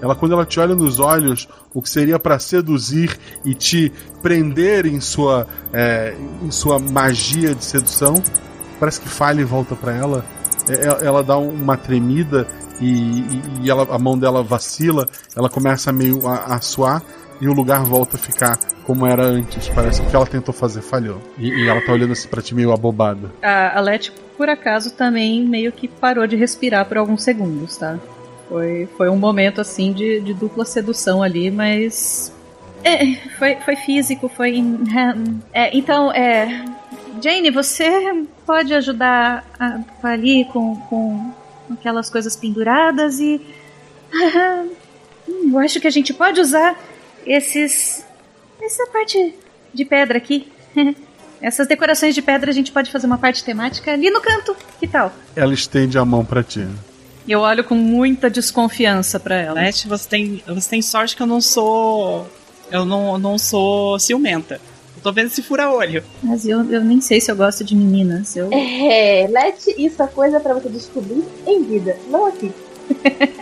Ela, 0.00 0.14
quando 0.14 0.32
ela 0.32 0.46
te 0.46 0.60
olha 0.60 0.74
nos 0.76 1.00
olhos, 1.00 1.48
o 1.74 1.82
que 1.82 1.90
seria 1.90 2.18
pra 2.18 2.38
seduzir 2.38 3.18
e 3.44 3.52
te 3.54 3.92
prender 4.22 4.86
em 4.86 5.00
sua, 5.00 5.46
é, 5.72 6.14
em 6.42 6.50
sua 6.52 6.78
magia 6.78 7.52
de 7.54 7.64
sedução, 7.64 8.22
parece 8.78 9.00
que 9.00 9.08
falha 9.08 9.40
e 9.40 9.44
volta 9.44 9.74
pra 9.74 9.94
ela. 9.94 10.24
É, 10.68 10.86
Ela, 10.86 10.98
ela 11.04 11.22
dá 11.22 11.36
uma 11.38 11.76
tremida 11.76 12.46
e, 12.80 12.86
e- 13.20 13.42
e 13.62 13.70
ela, 13.70 13.86
a 13.94 13.98
mão 13.98 14.18
dela 14.18 14.42
vacila. 14.42 15.08
Ela 15.36 15.48
começa 15.48 15.90
meio 15.92 16.26
a, 16.26 16.56
a 16.56 16.60
suar 16.60 17.02
e 17.40 17.48
o 17.48 17.52
lugar 17.52 17.84
volta 17.84 18.16
a 18.16 18.18
ficar 18.18 18.58
como 18.84 19.06
era 19.06 19.24
antes. 19.24 19.68
Parece 19.68 20.00
que 20.00 20.06
o 20.06 20.10
que 20.10 20.16
ela 20.16 20.26
tentou 20.26 20.52
fazer 20.52 20.80
falhou. 20.82 21.20
E, 21.38 21.48
e 21.48 21.68
ela 21.68 21.80
tá 21.84 21.92
olhando 21.92 22.12
assim 22.12 22.28
pra 22.28 22.42
ti 22.42 22.54
meio 22.54 22.72
abobada. 22.72 23.30
A, 23.42 23.78
a 23.78 23.80
por 24.36 24.48
acaso, 24.48 24.92
também 24.92 25.44
meio 25.44 25.72
que 25.72 25.88
parou 25.88 26.26
de 26.26 26.36
respirar 26.36 26.84
por 26.86 26.96
alguns 26.98 27.22
segundos, 27.22 27.76
tá? 27.76 27.98
Foi, 28.48 28.88
foi 28.96 29.08
um 29.10 29.16
momento 29.16 29.60
assim 29.60 29.92
de, 29.92 30.20
de 30.20 30.32
dupla 30.32 30.64
sedução 30.64 31.22
ali, 31.22 31.50
mas. 31.50 32.32
É, 32.84 33.14
foi, 33.38 33.56
foi 33.56 33.76
físico, 33.76 34.28
foi. 34.28 34.62
É, 35.52 35.76
então, 35.76 36.12
é. 36.12 36.64
Jane, 37.20 37.50
você 37.50 38.24
pode 38.46 38.72
ajudar 38.74 39.44
a, 39.58 39.80
ali 40.02 40.44
com, 40.46 40.76
com 40.88 41.32
aquelas 41.70 42.10
coisas 42.10 42.36
penduradas 42.36 43.20
e. 43.20 43.40
Hum, 44.12 44.70
eu 45.52 45.58
acho 45.58 45.80
que 45.80 45.86
a 45.86 45.90
gente 45.90 46.12
pode 46.12 46.40
usar 46.40 46.78
esses. 47.26 48.04
Essa 48.60 48.86
parte 48.86 49.34
de 49.72 49.84
pedra 49.84 50.18
aqui. 50.18 50.50
Essas 51.40 51.68
decorações 51.68 52.16
de 52.16 52.22
pedra 52.22 52.50
a 52.50 52.54
gente 52.54 52.72
pode 52.72 52.90
fazer 52.90 53.06
uma 53.06 53.18
parte 53.18 53.44
temática 53.44 53.92
ali 53.92 54.10
no 54.10 54.20
canto. 54.20 54.56
Que 54.80 54.88
tal? 54.88 55.12
Ela 55.36 55.54
estende 55.54 55.96
a 55.96 56.04
mão 56.04 56.24
pra 56.24 56.42
ti. 56.42 56.66
Eu 57.28 57.40
olho 57.40 57.62
com 57.62 57.74
muita 57.74 58.28
desconfiança 58.28 59.20
pra 59.20 59.36
ela. 59.36 59.60
Leste, 59.60 59.86
você 59.86 60.08
tem, 60.08 60.42
você 60.46 60.68
tem 60.68 60.82
sorte 60.82 61.14
que 61.14 61.22
eu 61.22 61.26
não 61.26 61.40
sou. 61.40 62.28
Eu 62.70 62.84
não, 62.84 63.12
eu 63.12 63.18
não 63.18 63.38
sou 63.38 63.98
ciumenta. 64.00 64.60
Tô 65.08 65.12
vendo 65.14 65.28
esse 65.28 65.42
fura-olho. 65.42 66.04
Mas 66.22 66.46
eu, 66.46 66.62
eu 66.70 66.84
nem 66.84 67.00
sei 67.00 67.18
se 67.18 67.30
eu 67.30 67.34
gosto 67.36 67.64
de 67.64 67.74
meninas. 67.74 68.36
Eu... 68.36 68.50
É, 68.52 69.26
Lete, 69.30 69.74
isso 69.78 70.02
é 70.02 70.06
coisa 70.06 70.38
pra 70.38 70.52
você 70.52 70.68
descobrir 70.68 71.24
em 71.46 71.62
vida, 71.62 71.96
não 72.10 72.26
aqui. 72.26 72.52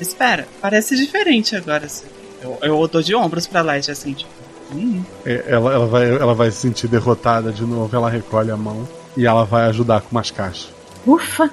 Espera, 0.00 0.48
parece 0.60 0.96
diferente 0.96 1.54
agora. 1.54 1.86
assim. 1.86 2.06
Eu, 2.42 2.58
eu 2.62 2.88
dou 2.88 3.00
de 3.00 3.14
ombros 3.14 3.46
pra 3.46 3.60
Leste, 3.62 3.92
assim, 3.92 4.12
tipo. 4.12 4.28
Hum, 4.74 5.04
É, 5.24 5.44
Ela, 5.46 5.72
ela, 5.72 5.86
vai, 5.86 6.10
ela 6.10 6.34
vai 6.34 6.50
se 6.50 6.56
sentir 6.56 6.88
derrotada 6.88 7.52
de 7.52 7.62
novo. 7.62 7.94
Ela 7.94 8.10
recolhe 8.10 8.50
a 8.50 8.56
mão 8.56 8.88
e 9.16 9.24
ela 9.24 9.44
vai 9.44 9.66
ajudar 9.68 10.00
com 10.00 10.08
umas 10.10 10.32
caixas. 10.32 10.68
Ufa! 11.06 11.48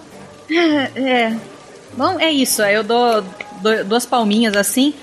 É, 0.49 0.99
é. 0.99 1.37
Bom, 1.95 2.19
é 2.19 2.31
isso. 2.31 2.63
Aí 2.63 2.73
eu 2.73 2.83
dou, 2.83 3.23
dou 3.61 3.83
duas 3.85 4.07
palminhas 4.07 4.55
assim. 4.57 4.95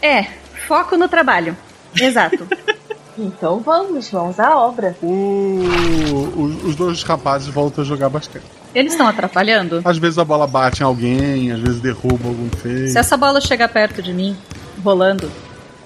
É, 0.00 0.28
foco 0.66 0.96
no 0.96 1.08
trabalho. 1.10 1.54
Exato. 2.00 2.48
Então 3.18 3.60
vamos, 3.60 4.08
vamos 4.10 4.40
à 4.40 4.56
obra. 4.58 4.96
O- 5.02 5.62
os, 6.36 6.64
os 6.64 6.76
dois 6.76 7.02
rapazes 7.02 7.48
voltam 7.48 7.84
a 7.84 7.86
jogar 7.86 8.08
basquete. 8.08 8.42
Eles 8.74 8.92
estão 8.92 9.06
atrapalhando? 9.06 9.82
Às 9.84 9.98
vezes 9.98 10.18
a 10.18 10.24
bola 10.24 10.46
bate 10.46 10.80
em 10.82 10.84
alguém, 10.86 11.52
às 11.52 11.60
vezes 11.60 11.80
derruba 11.80 12.28
algum 12.28 12.48
feio. 12.48 12.88
Se 12.88 12.98
essa 12.98 13.16
bola 13.16 13.40
chegar 13.40 13.68
perto 13.68 14.00
de 14.02 14.14
mim, 14.14 14.36
rolando, 14.82 15.30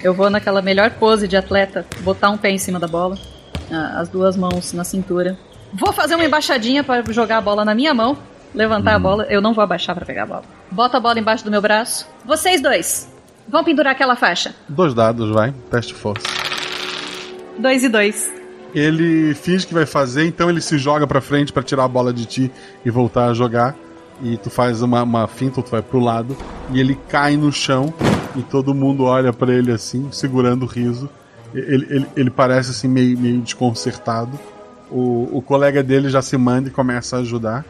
eu 0.01 0.15
vou 0.15 0.31
naquela 0.31 0.63
melhor 0.63 0.91
pose 0.93 1.27
de 1.27 1.37
atleta, 1.37 1.85
botar 2.03 2.31
um 2.31 2.39
pé 2.39 2.51
em 2.51 2.59
cima 2.59 2.79
da 2.79 2.87
bola, 2.87 3.19
as 3.97 4.09
duas 4.09 4.37
mãos 4.37 4.73
na 4.73 4.85
cintura. 4.85 5.37
Vou 5.75 5.93
fazer 5.93 6.15
uma 6.15 6.25
embaixadinha 6.25 6.85
para 6.85 7.03
jogar 7.13 7.39
a 7.39 7.41
bola 7.41 7.65
na 7.65 7.75
minha 7.75 7.93
mão, 7.93 8.17
levantar 8.55 8.95
a 8.95 8.99
bola. 9.01 9.25
Eu 9.29 9.41
não 9.43 9.53
vou 9.53 9.65
abaixar 9.65 9.97
para 9.97 10.07
pegar 10.07 10.23
a 10.23 10.27
bola. 10.27 10.43
Bota 10.71 10.97
a 10.97 11.01
bola 11.01 11.19
embaixo 11.19 11.45
do 11.45 11.51
meu 11.51 11.61
braço. 11.61 12.07
Vocês 12.25 12.63
dois, 12.63 13.09
vão 13.49 13.65
pendurar 13.65 13.93
aquela 13.95 14.15
faixa. 14.15 14.55
Dois 14.69 14.95
dados, 14.95 15.29
vai. 15.31 15.53
Teste 15.73 15.93
força. 15.93 16.25
Dois 17.59 17.83
e 17.85 17.89
dois. 17.89 18.31
Ele 18.75 19.35
finge 19.35 19.67
que 19.67 19.73
vai 19.75 19.87
fazer, 19.87 20.27
então 20.27 20.51
ele 20.51 20.61
se 20.61 20.77
joga 20.77 21.07
pra 21.07 21.21
frente 21.21 21.53
pra 21.53 21.63
tirar 21.63 21.85
a 21.85 21.89
bola 21.89 22.13
de 22.13 22.27
ti 22.27 22.51
e 22.85 22.91
voltar 22.91 23.29
a 23.31 23.35
jogar. 23.35 23.75
E 24.23 24.37
tu 24.39 24.49
faz 24.51 24.81
uma, 24.83 25.03
uma 25.03 25.27
finta, 25.29 25.61
ou 25.61 25.63
tu 25.63 25.71
vai 25.71 25.83
pro 25.83 25.99
lado, 26.01 26.35
e 26.73 26.81
ele 26.81 26.99
cai 27.09 27.37
no 27.37 27.53
chão 27.53 27.93
e 28.35 28.43
todo 28.43 28.75
mundo 28.75 29.05
olha 29.05 29.31
pra 29.33 29.53
ele 29.53 29.71
assim, 29.71 30.09
segurando 30.11 30.63
o 30.63 30.67
riso. 30.67 31.09
Ele, 31.55 31.87
ele, 31.91 32.07
ele 32.17 32.31
parece 32.31 32.71
assim 32.71 32.89
meio, 32.89 33.17
meio 33.19 33.41
desconcertado. 33.41 34.39
O, 34.91 35.29
o 35.39 35.43
colega 35.43 35.83
dele 35.83 36.09
já 36.09 36.23
se 36.23 36.37
manda 36.37 36.69
e 36.69 36.73
começa 36.73 37.17
a 37.17 37.21
ajudar. 37.21 37.65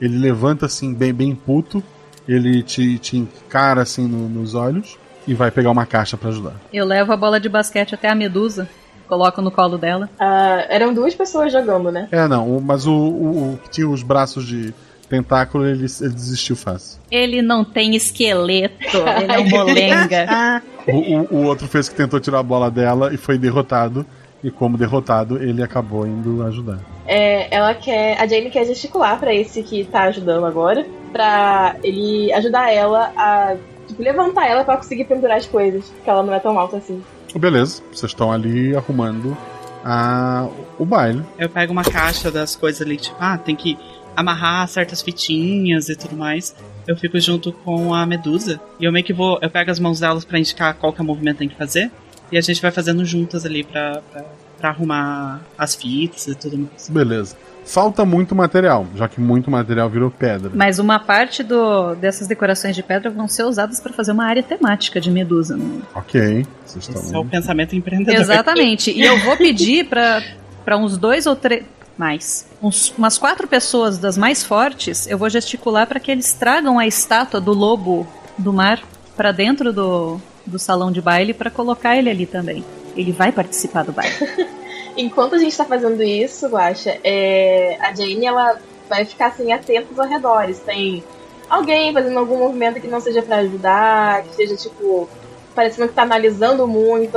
Ele 0.00 0.18
levanta 0.18 0.66
assim, 0.66 0.92
bem, 0.92 1.12
bem 1.14 1.34
puto. 1.34 1.82
Ele 2.28 2.62
te, 2.62 2.98
te 2.98 3.16
encara 3.16 3.82
assim 3.82 4.06
no- 4.06 4.28
nos 4.28 4.54
olhos 4.54 4.98
e 5.26 5.32
vai 5.34 5.50
pegar 5.50 5.70
uma 5.70 5.86
caixa 5.86 6.16
pra 6.16 6.28
ajudar. 6.28 6.54
Eu 6.72 6.84
levo 6.84 7.12
a 7.12 7.16
bola 7.16 7.38
de 7.40 7.48
basquete 7.48 7.94
até 7.94 8.08
a 8.10 8.14
medusa, 8.14 8.68
coloco 9.06 9.40
no 9.40 9.50
colo 9.50 9.78
dela. 9.78 10.08
Ah, 10.18 10.66
eram 10.68 10.92
duas 10.92 11.14
pessoas 11.14 11.52
jogando, 11.52 11.90
né? 11.90 12.08
É, 12.10 12.26
não, 12.28 12.60
mas 12.60 12.86
o, 12.86 12.92
o, 12.92 13.52
o 13.54 13.58
que 13.62 13.70
tinha 13.70 13.88
os 13.88 14.02
braços 14.02 14.46
de, 14.46 14.74
tentáculo, 15.08 15.66
ele, 15.66 15.86
ele 16.00 16.12
desistiu 16.12 16.56
fácil. 16.56 17.00
Ele 17.10 17.40
não 17.40 17.64
tem 17.64 17.94
esqueleto, 17.94 18.98
ele 19.22 19.32
é 19.32 19.38
um 19.38 19.48
molenga. 19.48 20.62
O, 20.88 20.98
o, 20.98 21.38
o 21.38 21.46
outro 21.46 21.66
fez 21.66 21.88
que 21.88 21.96
tentou 21.96 22.20
tirar 22.20 22.38
a 22.38 22.44
bola 22.44 22.70
dela 22.70 23.12
e 23.12 23.16
foi 23.16 23.36
derrotado. 23.36 24.06
E 24.40 24.52
como 24.52 24.78
derrotado, 24.78 25.42
ele 25.42 25.60
acabou 25.60 26.06
indo 26.06 26.44
ajudar. 26.44 26.78
É, 27.04 27.52
ela 27.52 27.74
quer. 27.74 28.16
A 28.20 28.24
Jane 28.28 28.50
quer 28.50 28.64
gesticular 28.66 29.18
pra 29.18 29.34
esse 29.34 29.64
que 29.64 29.82
tá 29.82 30.02
ajudando 30.04 30.46
agora. 30.46 30.86
Pra 31.10 31.74
ele 31.82 32.32
ajudar 32.34 32.70
ela 32.70 33.12
a 33.16 33.56
tipo, 33.88 34.00
levantar 34.00 34.46
ela 34.46 34.62
pra 34.62 34.76
conseguir 34.76 35.06
pendurar 35.06 35.38
as 35.38 35.46
coisas. 35.46 35.86
Porque 35.86 36.08
ela 36.08 36.22
não 36.22 36.32
é 36.32 36.38
tão 36.38 36.56
alta 36.56 36.76
assim. 36.76 37.02
Beleza, 37.38 37.82
vocês 37.92 38.12
estão 38.12 38.32
ali 38.32 38.74
arrumando 38.74 39.36
a, 39.84 40.48
o 40.78 40.84
baile. 40.84 41.22
Eu 41.38 41.48
pego 41.48 41.72
uma 41.72 41.84
caixa 41.84 42.30
das 42.30 42.56
coisas 42.56 42.82
ali, 42.82 42.96
tipo, 42.96 43.16
ah, 43.20 43.38
tem 43.38 43.54
que 43.54 43.78
amarrar 44.16 44.66
certas 44.66 45.02
fitinhas 45.02 45.88
e 45.88 45.96
tudo 45.96 46.16
mais. 46.16 46.56
Eu 46.86 46.96
fico 46.96 47.18
junto 47.20 47.52
com 47.52 47.92
a 47.92 48.06
Medusa. 48.06 48.60
E 48.80 48.84
eu 48.84 48.92
meio 48.92 49.04
que 49.04 49.12
vou. 49.12 49.38
Eu 49.42 49.50
pego 49.50 49.70
as 49.70 49.78
mãos 49.78 50.00
delas 50.00 50.24
pra 50.24 50.38
indicar 50.38 50.74
qual 50.74 50.92
que 50.92 51.00
é 51.00 51.04
o 51.04 51.06
movimento 51.06 51.34
que 51.34 51.38
tem 51.40 51.48
que 51.48 51.56
fazer. 51.56 51.90
E 52.32 52.38
a 52.38 52.40
gente 52.40 52.62
vai 52.62 52.70
fazendo 52.70 53.04
juntas 53.04 53.44
ali 53.44 53.62
pra, 53.62 54.00
pra, 54.10 54.24
pra 54.58 54.68
arrumar 54.70 55.42
as 55.58 55.74
fitas 55.74 56.26
e 56.26 56.34
tudo 56.34 56.58
mais. 56.58 56.88
Beleza. 56.88 57.36
Falta 57.66 58.04
muito 58.04 58.32
material, 58.32 58.86
já 58.94 59.08
que 59.08 59.20
muito 59.20 59.50
material 59.50 59.90
virou 59.90 60.08
pedra. 60.08 60.52
Mas 60.54 60.78
uma 60.78 61.00
parte 61.00 61.42
do, 61.42 61.96
dessas 61.96 62.28
decorações 62.28 62.76
de 62.76 62.82
pedra 62.82 63.10
vão 63.10 63.26
ser 63.26 63.42
usadas 63.42 63.80
para 63.80 63.92
fazer 63.92 64.12
uma 64.12 64.24
área 64.24 64.42
temática 64.42 65.00
de 65.00 65.10
Medusa. 65.10 65.56
Né? 65.56 65.82
Ok. 65.92 66.46
Vocês 66.64 66.88
Esse 66.88 67.14
é 67.14 67.18
o 67.18 67.24
pensamento 67.24 67.74
empreendedor. 67.74 68.20
Exatamente. 68.20 68.92
E 68.92 69.02
eu 69.02 69.18
vou 69.18 69.36
pedir 69.36 69.88
para 69.88 70.76
uns 70.76 70.96
dois 70.96 71.26
ou 71.26 71.34
três. 71.34 71.64
Mais. 71.98 72.46
Uns, 72.62 72.92
umas 72.98 73.16
quatro 73.16 73.48
pessoas 73.48 73.96
das 73.96 74.18
mais 74.18 74.44
fortes, 74.44 75.06
eu 75.06 75.16
vou 75.16 75.30
gesticular 75.30 75.86
para 75.86 75.98
que 75.98 76.10
eles 76.10 76.34
tragam 76.34 76.78
a 76.78 76.86
estátua 76.86 77.40
do 77.40 77.54
lobo 77.54 78.06
do 78.36 78.52
mar 78.52 78.82
para 79.16 79.32
dentro 79.32 79.72
do, 79.72 80.20
do 80.44 80.58
salão 80.58 80.92
de 80.92 81.00
baile 81.00 81.32
para 81.32 81.50
colocar 81.50 81.96
ele 81.96 82.10
ali 82.10 82.26
também. 82.26 82.62
Ele 82.94 83.12
vai 83.12 83.32
participar 83.32 83.82
do 83.82 83.92
baile. 83.92 84.14
Enquanto 84.96 85.34
a 85.34 85.38
gente 85.38 85.56
tá 85.56 85.64
fazendo 85.64 86.02
isso, 86.02 86.48
Guaxa, 86.48 86.98
é, 87.04 87.76
a 87.80 87.94
Jane 87.94 88.26
ela 88.26 88.58
vai 88.88 89.04
ficar 89.04 89.26
assim 89.26 89.52
atenta 89.52 89.88
aos 89.90 89.98
arredores. 89.98 90.58
Tem 90.60 91.04
alguém 91.48 91.92
fazendo 91.92 92.18
algum 92.18 92.38
movimento 92.38 92.80
que 92.80 92.88
não 92.88 93.00
seja 93.00 93.22
para 93.22 93.36
ajudar, 93.36 94.22
que 94.22 94.34
seja 94.34 94.56
tipo 94.56 95.08
parecendo 95.54 95.88
que 95.88 95.94
tá 95.94 96.02
analisando 96.02 96.66
muito 96.66 97.16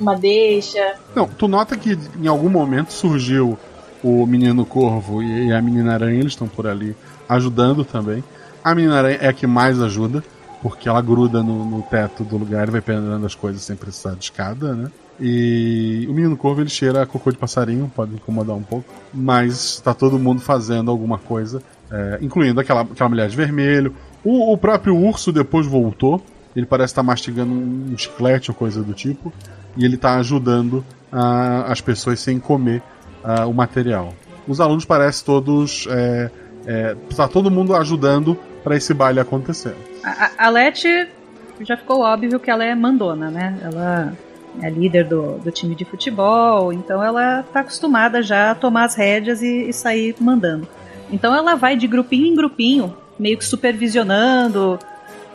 uma 0.00 0.16
deixa. 0.16 0.94
Não, 1.14 1.28
tu 1.28 1.46
nota 1.46 1.76
que 1.76 1.98
em 2.18 2.26
algum 2.26 2.48
momento 2.48 2.92
surgiu 2.92 3.58
o 4.02 4.26
menino 4.26 4.64
corvo 4.64 5.22
e 5.22 5.52
a 5.52 5.60
menina 5.60 5.94
aranha, 5.94 6.18
eles 6.18 6.32
estão 6.32 6.48
por 6.48 6.66
ali 6.66 6.96
ajudando 7.28 7.84
também. 7.84 8.24
A 8.62 8.74
menina 8.74 8.98
aranha 8.98 9.18
é 9.20 9.28
a 9.28 9.32
que 9.32 9.46
mais 9.46 9.80
ajuda, 9.80 10.24
porque 10.62 10.88
ela 10.88 11.02
gruda 11.02 11.42
no, 11.42 11.64
no 11.64 11.82
teto 11.82 12.24
do 12.24 12.38
lugar 12.38 12.68
e 12.68 12.70
vai 12.70 12.80
pendurando 12.80 13.26
as 13.26 13.34
coisas 13.34 13.62
sem 13.62 13.76
precisar 13.76 14.14
de 14.14 14.24
escada, 14.24 14.74
né? 14.74 14.90
E 15.20 16.06
o 16.08 16.12
menino 16.12 16.36
corvo 16.36 16.60
ele 16.60 16.70
cheira 16.70 17.02
a 17.02 17.06
cocô 17.06 17.30
de 17.30 17.38
passarinho, 17.38 17.90
pode 17.94 18.14
incomodar 18.14 18.56
um 18.56 18.62
pouco, 18.62 18.92
mas 19.12 19.74
está 19.74 19.94
todo 19.94 20.18
mundo 20.18 20.40
fazendo 20.40 20.90
alguma 20.90 21.18
coisa, 21.18 21.62
é, 21.90 22.18
incluindo 22.20 22.60
aquela, 22.60 22.80
aquela 22.82 23.08
mulher 23.08 23.28
de 23.28 23.36
vermelho. 23.36 23.94
O, 24.24 24.52
o, 24.52 24.58
próprio 24.58 24.96
urso 24.96 25.32
depois 25.32 25.66
voltou, 25.66 26.20
ele 26.56 26.66
parece 26.66 26.92
estar 26.92 27.02
mastigando 27.02 27.52
um 27.52 27.96
chiclete 27.96 28.50
ou 28.50 28.56
coisa 28.56 28.82
do 28.82 28.92
tipo, 28.92 29.32
e 29.76 29.84
ele 29.84 29.94
está 29.94 30.16
ajudando 30.16 30.84
uh, 31.12 31.64
as 31.66 31.80
pessoas 31.80 32.20
sem 32.20 32.38
comer 32.38 32.82
uh, 33.24 33.48
o 33.48 33.54
material. 33.54 34.14
Os 34.46 34.60
alunos 34.60 34.84
parecem 34.84 35.24
todos. 35.24 35.86
É, 35.90 36.30
é, 36.66 36.96
tá 37.14 37.28
todo 37.28 37.50
mundo 37.50 37.74
ajudando 37.74 38.38
para 38.62 38.76
esse 38.76 38.94
baile 38.94 39.20
acontecer. 39.20 39.74
A, 40.02 40.46
a 40.46 40.48
Leti 40.48 41.08
já 41.60 41.76
ficou 41.76 42.00
óbvio 42.00 42.40
que 42.40 42.50
ela 42.50 42.64
é 42.64 42.74
mandona, 42.74 43.30
né? 43.30 43.58
Ela 43.62 44.12
é 44.62 44.70
líder 44.70 45.04
do, 45.04 45.38
do 45.38 45.50
time 45.50 45.74
de 45.74 45.84
futebol, 45.84 46.72
então 46.72 47.02
ela 47.02 47.40
está 47.40 47.60
acostumada 47.60 48.22
já 48.22 48.50
a 48.50 48.54
tomar 48.54 48.84
as 48.84 48.94
rédeas 48.94 49.42
e, 49.42 49.68
e 49.68 49.72
sair 49.72 50.14
mandando. 50.20 50.66
Então 51.10 51.34
ela 51.34 51.54
vai 51.54 51.76
de 51.76 51.86
grupinho 51.86 52.26
em 52.26 52.34
grupinho, 52.34 52.96
meio 53.18 53.36
que 53.36 53.44
supervisionando, 53.44 54.78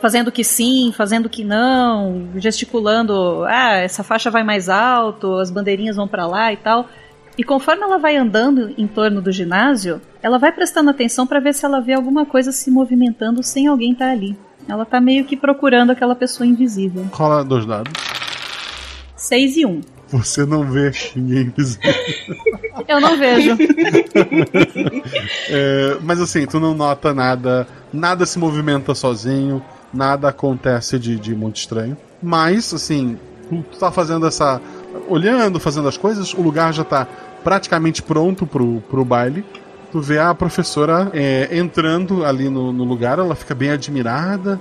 fazendo 0.00 0.32
que 0.32 0.42
sim, 0.42 0.92
fazendo 0.96 1.28
que 1.28 1.44
não, 1.44 2.28
gesticulando, 2.36 3.44
ah, 3.44 3.76
essa 3.76 4.02
faixa 4.02 4.30
vai 4.30 4.42
mais 4.42 4.68
alto, 4.68 5.36
as 5.36 5.50
bandeirinhas 5.50 5.96
vão 5.96 6.08
para 6.08 6.26
lá 6.26 6.52
e 6.52 6.56
tal. 6.56 6.88
E 7.38 7.44
conforme 7.44 7.82
ela 7.82 7.98
vai 7.98 8.16
andando 8.16 8.74
em 8.76 8.86
torno 8.86 9.22
do 9.22 9.30
ginásio, 9.30 10.00
ela 10.22 10.38
vai 10.38 10.52
prestando 10.52 10.90
atenção 10.90 11.26
para 11.26 11.40
ver 11.40 11.54
se 11.54 11.64
ela 11.64 11.80
vê 11.80 11.92
alguma 11.92 12.26
coisa 12.26 12.52
se 12.52 12.70
movimentando 12.70 13.42
sem 13.42 13.66
alguém 13.66 13.92
estar 13.92 14.06
tá 14.06 14.10
ali. 14.10 14.36
Ela 14.68 14.84
tá 14.84 15.00
meio 15.00 15.24
que 15.24 15.36
procurando 15.36 15.90
aquela 15.90 16.14
pessoa 16.14 16.46
invisível. 16.46 17.06
Rola 17.12 17.44
dois 17.44 17.64
dados. 17.64 17.92
6 19.20 19.56
e 19.58 19.66
1. 19.66 19.68
Um. 19.68 19.80
Você 20.08 20.44
não 20.44 20.68
vê 20.68 20.90
ninguém 21.14 21.42
invisível. 21.42 21.94
Eu 22.88 23.00
não 23.00 23.16
vejo. 23.16 23.52
é, 25.48 25.98
mas 26.02 26.20
assim, 26.20 26.46
tu 26.46 26.58
não 26.58 26.74
nota 26.74 27.14
nada, 27.14 27.68
nada 27.92 28.26
se 28.26 28.38
movimenta 28.38 28.92
sozinho, 28.94 29.62
nada 29.92 30.28
acontece 30.28 30.98
de, 30.98 31.16
de 31.16 31.34
muito 31.34 31.56
estranho. 31.56 31.96
Mas, 32.20 32.72
assim, 32.74 33.18
tu 33.48 33.78
tá 33.78 33.92
fazendo 33.92 34.26
essa. 34.26 34.60
olhando, 35.06 35.60
fazendo 35.60 35.86
as 35.86 35.96
coisas, 35.96 36.34
o 36.34 36.42
lugar 36.42 36.72
já 36.72 36.82
tá 36.82 37.06
praticamente 37.44 38.02
pronto 38.02 38.46
pro, 38.46 38.80
pro 38.90 39.04
baile. 39.04 39.44
Tu 39.92 40.00
vê 40.00 40.18
a 40.18 40.32
professora 40.34 41.10
é, 41.12 41.48
entrando 41.56 42.24
ali 42.24 42.48
no, 42.48 42.72
no 42.72 42.84
lugar, 42.84 43.18
ela 43.18 43.34
fica 43.34 43.54
bem 43.54 43.70
admirada. 43.70 44.60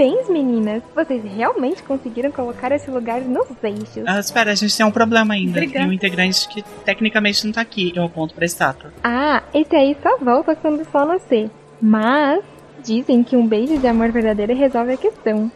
Parabéns, 0.00 0.30
meninas! 0.30 0.82
Vocês 0.94 1.22
realmente 1.22 1.82
conseguiram 1.82 2.32
colocar 2.32 2.72
esse 2.72 2.90
lugar 2.90 3.20
nos 3.20 3.46
eixos. 3.62 4.02
Ah, 4.06 4.18
espera, 4.18 4.50
a 4.50 4.54
gente 4.54 4.74
tem 4.74 4.86
um 4.86 4.90
problema 4.90 5.34
ainda. 5.34 5.58
Obrigada. 5.58 5.80
Tem 5.80 5.88
um 5.90 5.92
integrante 5.92 6.48
que 6.48 6.62
tecnicamente 6.86 7.44
não 7.44 7.52
tá 7.52 7.60
aqui. 7.60 7.92
Eu 7.94 8.04
aponto 8.04 8.34
pra 8.34 8.46
estátua. 8.46 8.94
Ah, 9.04 9.42
esse 9.52 9.76
aí 9.76 9.94
só 10.02 10.16
volta 10.16 10.56
quando 10.56 10.80
o 10.80 10.90
sol 10.90 11.04
nascer. 11.04 11.50
Mas 11.82 12.42
dizem 12.82 13.22
que 13.22 13.36
um 13.36 13.46
beijo 13.46 13.76
de 13.76 13.86
amor 13.86 14.10
verdadeiro 14.10 14.56
resolve 14.56 14.94
a 14.94 14.96
questão. 14.96 15.52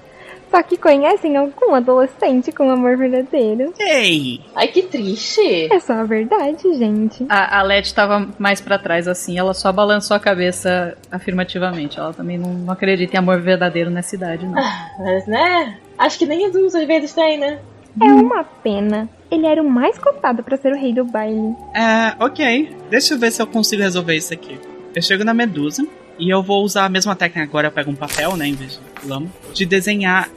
Só 0.55 0.63
que 0.63 0.77
conhecem 0.77 1.37
algum 1.37 1.75
adolescente 1.75 2.53
com 2.53 2.71
amor 2.71 2.97
verdadeiro. 2.97 3.75
Ei! 3.77 4.41
Ai, 4.55 4.69
que 4.69 4.83
triste! 4.83 5.67
É 5.69 5.81
só 5.81 5.95
a 5.95 6.05
verdade, 6.05 6.73
gente. 6.75 7.27
A, 7.29 7.59
a 7.59 7.63
Leti 7.65 7.93
tava 7.93 8.29
mais 8.39 8.61
para 8.61 8.79
trás, 8.79 9.09
assim, 9.09 9.37
ela 9.37 9.53
só 9.53 9.73
balançou 9.73 10.17
a 10.17 10.21
cabeça 10.21 10.97
afirmativamente. 11.11 11.99
Ela 11.99 12.13
também 12.13 12.39
não, 12.39 12.55
não 12.55 12.73
acredita 12.73 13.17
em 13.17 13.19
amor 13.19 13.41
verdadeiro 13.41 13.91
nessa 13.91 14.15
idade, 14.15 14.47
não. 14.47 14.57
Ah, 14.57 14.91
mas, 15.01 15.27
né? 15.27 15.77
Acho 15.99 16.21
que 16.21 16.27
nem 16.27 16.47
adultos 16.47 16.77
às 16.77 16.87
vezes 16.87 17.13
tem, 17.13 17.37
né? 17.37 17.59
É 18.01 18.13
uma 18.13 18.45
pena. 18.45 19.09
Ele 19.33 19.47
era 19.47 19.61
o 19.61 19.69
mais 19.69 19.99
cotado 19.99 20.45
para 20.45 20.57
ser 20.57 20.73
o 20.73 20.79
rei 20.79 20.95
do 20.95 21.05
baile. 21.05 21.57
É, 21.75 22.15
ok. 22.25 22.77
Deixa 22.89 23.15
eu 23.15 23.19
ver 23.19 23.33
se 23.33 23.43
eu 23.43 23.47
consigo 23.49 23.83
resolver 23.83 24.15
isso 24.15 24.33
aqui. 24.33 24.61
Eu 24.95 25.03
chego 25.03 25.25
na 25.25 25.35
Medusa 25.35 25.85
e 26.17 26.33
eu 26.33 26.45
vou 26.45 26.63
usar 26.63 26.85
a 26.85 26.89
mesma 26.89 27.17
técnica 27.17 27.43
agora. 27.43 27.67
Eu 27.67 27.73
pego 27.73 27.91
um 27.91 27.97
papel, 27.97 28.37
né, 28.37 28.47
em 28.47 28.55
vez 28.55 28.81
de 29.03 29.09
lama, 29.09 29.27
de 29.53 29.67
desenhar 29.67 30.29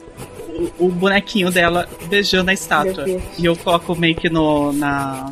o, 0.78 0.88
bonequinho 0.88 1.50
dela 1.50 1.88
beijando 2.08 2.50
a 2.50 2.54
estátua. 2.54 3.04
E 3.38 3.44
eu 3.44 3.56
coloco 3.56 3.94
meio 3.94 4.16
que 4.16 4.28
no, 4.28 4.72
na, 4.72 5.30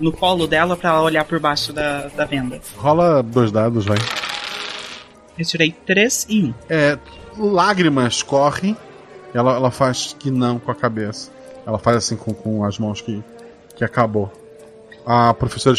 no 0.00 0.12
colo 0.12 0.46
dela 0.46 0.76
pra 0.76 0.90
ela 0.90 1.02
olhar 1.02 1.24
por 1.24 1.40
baixo 1.40 1.72
da, 1.72 2.08
da 2.08 2.24
venda. 2.24 2.60
Rola 2.76 3.22
dois 3.22 3.50
dados, 3.50 3.84
vai. 3.84 3.98
Eu 5.38 5.44
tirei 5.44 5.72
três 5.72 6.26
e 6.28 6.44
um. 6.44 6.54
É, 6.68 6.98
lágrimas 7.36 8.22
correm. 8.22 8.76
Ela, 9.32 9.54
ela 9.54 9.70
faz 9.70 10.14
que 10.18 10.30
não 10.30 10.58
com 10.58 10.70
a 10.70 10.74
cabeça. 10.74 11.30
Ela 11.66 11.78
faz 11.78 11.96
assim 11.98 12.16
com, 12.16 12.32
com 12.32 12.64
as 12.64 12.78
mãos 12.78 13.00
que, 13.00 13.22
que 13.76 13.84
acabou. 13.84 14.30
A 15.06 15.32
professora 15.34 15.76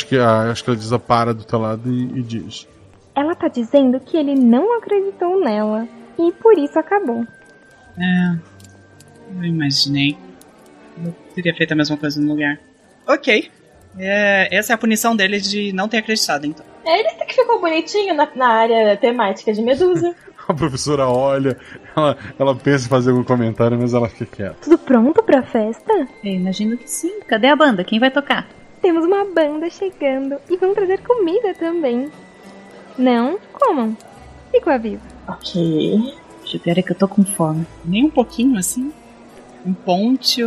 a 0.47 0.51
escravisa 0.51 0.97
para 0.97 1.33
do 1.33 1.43
teu 1.43 1.59
lado 1.59 1.91
e, 1.91 2.19
e 2.19 2.23
diz: 2.23 2.67
Ela 3.15 3.35
tá 3.35 3.47
dizendo 3.47 3.99
que 3.99 4.17
ele 4.17 4.35
não 4.35 4.77
acreditou 4.77 5.39
nela. 5.39 5.87
E 6.17 6.31
por 6.33 6.57
isso 6.57 6.77
acabou. 6.77 7.25
É, 7.97 8.50
eu 9.37 9.45
imaginei. 9.45 10.17
Eu 11.03 11.13
teria 11.33 11.53
feito 11.55 11.71
a 11.71 11.75
mesma 11.75 11.97
coisa 11.97 12.19
no 12.19 12.29
lugar. 12.29 12.59
Ok. 13.07 13.49
É, 13.97 14.47
essa 14.55 14.73
é 14.73 14.75
a 14.75 14.77
punição 14.77 15.15
dele 15.15 15.39
de 15.39 15.73
não 15.73 15.87
ter 15.87 15.97
acreditado, 15.97 16.45
então. 16.45 16.65
É 16.85 16.99
ele 16.99 17.09
que 17.25 17.35
ficou 17.35 17.59
bonitinho 17.59 18.13
na, 18.13 18.27
na 18.35 18.47
área 18.47 18.97
temática 18.97 19.53
de 19.53 19.61
Medusa. 19.61 20.15
a 20.47 20.53
professora 20.53 21.07
olha, 21.07 21.57
ela, 21.95 22.17
ela 22.37 22.55
pensa 22.55 22.85
em 22.85 22.89
fazer 22.89 23.11
algum 23.11 23.23
comentário, 23.23 23.77
mas 23.79 23.93
ela 23.93 24.09
fica 24.09 24.25
quieta. 24.25 24.57
Tudo 24.61 24.77
pronto 24.77 25.23
pra 25.23 25.43
festa? 25.43 26.07
Eu 26.23 26.31
imagino 26.31 26.77
que 26.77 26.89
sim. 26.89 27.21
Cadê 27.27 27.47
a 27.47 27.55
banda? 27.55 27.83
Quem 27.83 27.99
vai 27.99 28.11
tocar? 28.11 28.47
Temos 28.81 29.05
uma 29.05 29.25
banda 29.25 29.69
chegando 29.69 30.37
e 30.49 30.57
vão 30.57 30.73
trazer 30.73 30.99
comida 31.01 31.53
também. 31.53 32.11
Não? 32.97 33.39
Comam. 33.53 33.95
Fico 34.51 34.69
aviso. 34.69 35.01
Ok. 35.27 36.15
O 36.53 36.59
pior 36.59 36.77
é 36.77 36.81
que 36.81 36.91
eu 36.91 36.95
tô 36.95 37.07
com 37.07 37.23
fome. 37.23 37.65
Nem 37.85 38.05
um 38.05 38.09
pouquinho 38.09 38.57
assim? 38.57 38.91
Um 39.65 39.73
ponte? 39.73 40.41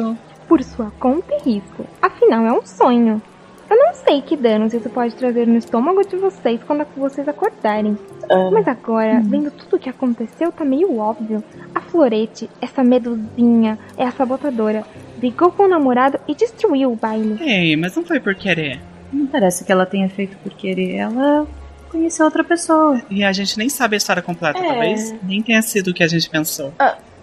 Por 0.48 0.62
sua 0.62 0.90
conta 0.98 1.34
e 1.34 1.50
risco. 1.54 1.86
Afinal, 2.02 2.44
é 2.46 2.52
um 2.52 2.64
sonho. 2.66 3.22
Eu 3.70 3.76
não 3.78 3.94
sei 3.94 4.20
que 4.20 4.36
danos 4.36 4.74
isso 4.74 4.90
pode 4.90 5.14
trazer 5.14 5.46
no 5.46 5.56
estômago 5.56 6.06
de 6.06 6.16
vocês 6.16 6.60
quando 6.66 6.84
vocês 6.96 7.26
acordarem. 7.26 7.96
Ah. 8.30 8.50
Mas 8.52 8.68
agora, 8.68 9.20
vendo 9.24 9.50
tudo 9.50 9.76
o 9.76 9.78
que 9.78 9.88
aconteceu, 9.88 10.52
tá 10.52 10.64
meio 10.64 10.98
óbvio. 10.98 11.42
A 11.74 11.80
Florete, 11.80 12.48
essa 12.60 12.84
medusinha, 12.84 13.78
é 13.96 14.04
a 14.04 14.10
sabotadora. 14.12 14.84
Brigou 15.16 15.50
com 15.50 15.62
o 15.64 15.68
namorado 15.68 16.18
e 16.28 16.34
destruiu 16.34 16.92
o 16.92 16.96
baile. 16.96 17.38
Ei, 17.40 17.74
mas 17.76 17.96
não 17.96 18.04
foi 18.04 18.20
por 18.20 18.34
querer. 18.34 18.80
Não 19.12 19.26
parece 19.26 19.64
que 19.64 19.72
ela 19.72 19.86
tenha 19.86 20.08
feito 20.10 20.36
por 20.38 20.52
querer. 20.52 20.96
Ela 20.96 21.46
conheceu 21.90 22.26
outra 22.26 22.44
pessoa. 22.44 23.00
E 23.08 23.24
a 23.24 23.32
gente 23.32 23.56
nem 23.56 23.68
sabe 23.70 23.94
a 23.94 23.98
história 23.98 24.20
completa, 24.22 24.58
É. 24.58 24.62
talvez 24.68 25.14
nem 25.22 25.40
tenha 25.42 25.62
sido 25.62 25.88
o 25.88 25.94
que 25.94 26.02
a 26.02 26.08
gente 26.08 26.28
pensou. 26.28 26.72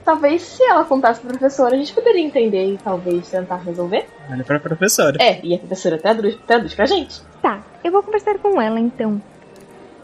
Talvez 0.04 0.42
se 0.42 0.64
ela 0.64 0.84
contasse 0.84 1.22
pro 1.22 1.30
professor, 1.30 1.72
a 1.72 1.76
gente 1.76 1.94
poderia 1.94 2.22
entender 2.22 2.74
e 2.74 2.78
talvez 2.78 3.30
tentar 3.30 3.58
resolver. 3.58 4.08
Olha 4.30 4.44
pra 4.44 4.60
professora. 4.60 5.18
É, 5.22 5.40
e 5.44 5.54
a 5.54 5.60
professora 5.60 5.98
traduz, 5.98 6.38
traduz 6.48 6.74
pra 6.74 6.86
gente. 6.86 7.22
Tá, 7.42 7.64
eu 7.84 7.92
vou 7.92 8.02
conversar 8.02 8.38
com 8.40 8.62
ela 8.62 8.80
então. 8.80 9.22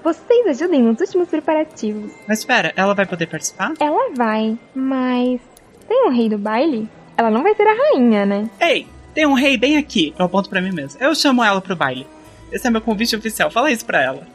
Vocês 0.04 0.48
ajudem 0.48 0.84
nos 0.84 1.00
últimos 1.02 1.28
preparativos. 1.28 2.12
Mas 2.28 2.40
espera, 2.40 2.72
ela 2.76 2.94
vai 2.94 3.06
poder 3.06 3.28
participar? 3.28 3.74
Ela 3.80 4.12
vai, 4.16 4.58
mas. 4.74 5.42
Tem 5.88 6.08
um 6.08 6.12
rei 6.12 6.30
do 6.30 6.38
baile? 6.38 6.88
Ela 7.18 7.32
não 7.32 7.42
vai 7.44 7.56
ser 7.56 7.68
a 7.68 7.74
rainha, 7.74 8.26
né? 8.26 8.50
Ei, 8.60 8.88
tem 9.14 9.26
um 9.26 9.34
rei 9.34 9.58
bem 9.58 9.78
aqui. 9.78 10.14
Eu 10.18 10.26
aponto 10.26 10.50
pra 10.50 10.62
mim 10.62 10.72
mesmo. 10.72 11.02
Eu 11.02 11.16
chamo 11.16 11.44
ela 11.44 11.60
pro 11.60 11.76
baile. 11.76 12.06
Esse 12.52 12.68
é 12.68 12.70
meu 12.70 12.82
convite 12.82 13.16
oficial. 13.16 13.50
Fala 13.50 13.72
isso 13.72 13.86
pra 13.86 14.02
ela. 14.02 14.28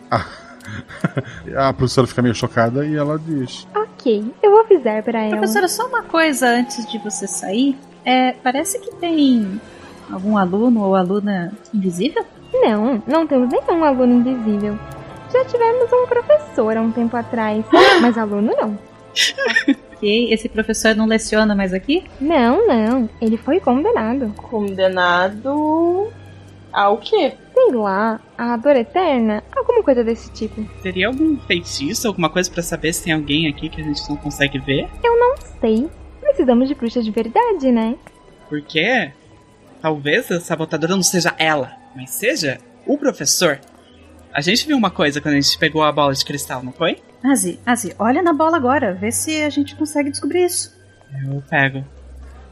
A 1.57 1.73
professora 1.73 2.07
fica 2.07 2.23
meio 2.23 2.35
chocada 2.35 2.87
e 2.87 2.95
ela 2.95 3.19
diz: 3.19 3.67
Ok, 3.75 4.33
eu 4.43 4.51
vou 4.51 4.61
avisar 4.61 5.03
pra 5.03 5.23
ela. 5.23 5.37
Professora, 5.37 5.69
só 5.69 5.87
uma 5.87 6.03
coisa 6.03 6.47
antes 6.49 6.91
de 6.91 6.99
você 6.99 7.27
sair. 7.27 7.77
É, 8.05 8.33
parece 8.33 8.79
que 8.79 8.95
tem 8.97 9.61
algum 10.11 10.37
aluno 10.37 10.83
ou 10.83 10.95
aluna 10.95 11.53
invisível? 11.73 12.25
Não, 12.53 13.03
não 13.07 13.27
temos 13.27 13.49
nenhum 13.51 13.85
aluno 13.85 14.29
invisível. 14.29 14.79
Já 15.33 15.45
tivemos 15.45 15.91
um 15.93 16.07
professor 16.07 16.77
há 16.77 16.81
um 16.81 16.93
tempo 16.93 17.17
atrás, 17.17 17.65
mas 18.01 18.19
aluno 18.19 18.53
não. 18.57 18.79
Ok, 20.03 20.33
esse 20.33 20.49
professor 20.49 20.97
não 20.97 21.07
leciona 21.07 21.55
mais 21.55 21.73
aqui? 21.73 22.03
Não, 22.21 22.67
não, 22.67 23.09
ele 23.21 23.37
foi 23.37 23.61
condenado. 23.61 24.35
Condenado 24.37 26.13
ao 26.73 26.99
quê? 26.99 27.35
Sei 27.53 27.73
lá, 27.75 28.21
a 28.37 28.57
dor 28.57 28.77
eterna, 28.77 29.43
alguma 29.55 29.83
coisa 29.83 30.03
desse 30.03 30.33
tipo. 30.33 30.65
Teria 30.83 31.09
algum 31.09 31.37
feitiço, 31.41 32.09
alguma 32.09 32.31
coisa 32.31 32.51
pra 32.51 32.63
saber 32.63 32.93
se 32.93 33.05
tem 33.05 33.13
alguém 33.13 33.49
aqui 33.49 33.69
que 33.69 33.81
a 33.81 33.85
gente 33.85 34.09
não 34.09 34.17
consegue 34.17 34.59
ver? 34.59 34.89
Eu 35.05 35.19
não 35.19 35.37
sei. 35.61 35.89
Precisamos 36.21 36.69
de 36.69 36.75
bruxa 36.75 37.03
de 37.03 37.11
verdade, 37.11 37.71
né? 37.71 37.95
Porque 38.49 39.13
talvez 39.81 40.31
a 40.31 40.41
sabotadora 40.41 40.97
não 40.97 41.03
seja 41.03 41.35
ela, 41.39 41.73
mas 41.95 42.11
seja 42.11 42.59
o 42.87 42.97
professor. 42.97 43.61
A 44.33 44.41
gente 44.41 44.67
viu 44.67 44.77
uma 44.77 44.91
coisa 44.91 45.21
quando 45.21 45.35
a 45.35 45.41
gente 45.41 45.59
pegou 45.59 45.83
a 45.83 45.93
bola 45.93 46.15
de 46.15 46.25
cristal, 46.25 46.63
não 46.63 46.73
foi? 46.73 46.97
Azi, 47.23 47.61
Azi, 47.67 47.95
olha 47.99 48.23
na 48.23 48.33
bola 48.33 48.57
agora, 48.57 48.95
vê 48.95 49.13
se 49.13 49.43
a 49.43 49.51
gente 49.51 49.77
consegue 49.77 50.11
descobrir 50.11 50.47
isso. 50.47 50.75
Eu 51.27 51.43
pego. 51.49 51.85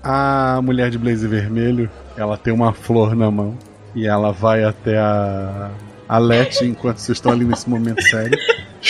A 0.02 0.60
mulher 0.62 0.90
de 0.90 0.98
blazer 0.98 1.28
vermelho, 1.28 1.90
ela 2.16 2.36
tem 2.36 2.52
uma 2.52 2.72
flor 2.72 3.16
na 3.16 3.30
mão 3.30 3.56
e 3.95 4.07
ela 4.07 4.32
vai 4.32 4.64
até 4.64 4.99
a 4.99 5.70
a 6.11 6.18
Leti 6.18 6.64
enquanto 6.64 6.99
vocês 6.99 7.18
estão 7.18 7.30
ali 7.30 7.45
nesse 7.45 7.70
momento 7.70 8.03
sério 8.03 8.36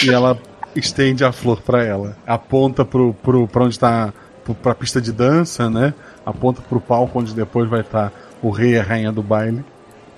e 0.03 0.09
ela 0.09 0.39
estende 0.75 1.23
a 1.23 1.31
flor 1.31 1.61
pra 1.61 1.85
ela. 1.85 2.17
Aponta 2.27 2.83
pro, 2.83 3.13
pro, 3.13 3.47
pra 3.47 3.65
onde 3.65 3.79
tá 3.79 4.11
pro, 4.43 4.55
pra 4.55 4.75
pista 4.75 5.03
de 5.03 5.13
dança, 5.13 5.69
né? 5.69 5.93
Aponta 6.25 6.63
pro 6.63 6.81
palco 6.81 7.19
onde 7.19 7.35
depois 7.35 7.69
vai 7.69 7.83
estar 7.83 8.11
o 8.41 8.49
rei 8.49 8.71
e 8.71 8.79
a 8.79 8.83
rainha 8.83 9.13
do 9.13 9.23
baile. 9.23 9.63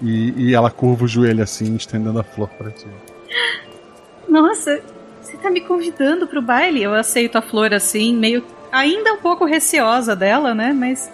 E, 0.01 0.33
e 0.37 0.55
ela 0.55 0.71
curva 0.71 1.05
o 1.05 1.09
joelho 1.09 1.43
assim, 1.43 1.75
estendendo 1.75 2.21
a 2.21 2.23
flor 2.23 2.49
pra 2.51 2.71
ti. 2.71 2.87
Nossa, 4.29 4.81
você 5.21 5.37
tá 5.39 5.51
me 5.51 5.61
convidando 5.61 6.29
pro 6.29 6.41
baile? 6.41 6.85
Eu 6.85 6.95
aceito 6.95 7.37
a 7.37 7.43
flor 7.43 7.75
assim, 7.75 8.15
meio 8.15 8.45
ainda 8.71 9.13
um 9.13 9.19
pouco 9.19 9.45
receosa 9.45 10.15
dela, 10.15 10.55
né? 10.55 10.73
Mas 10.73 11.11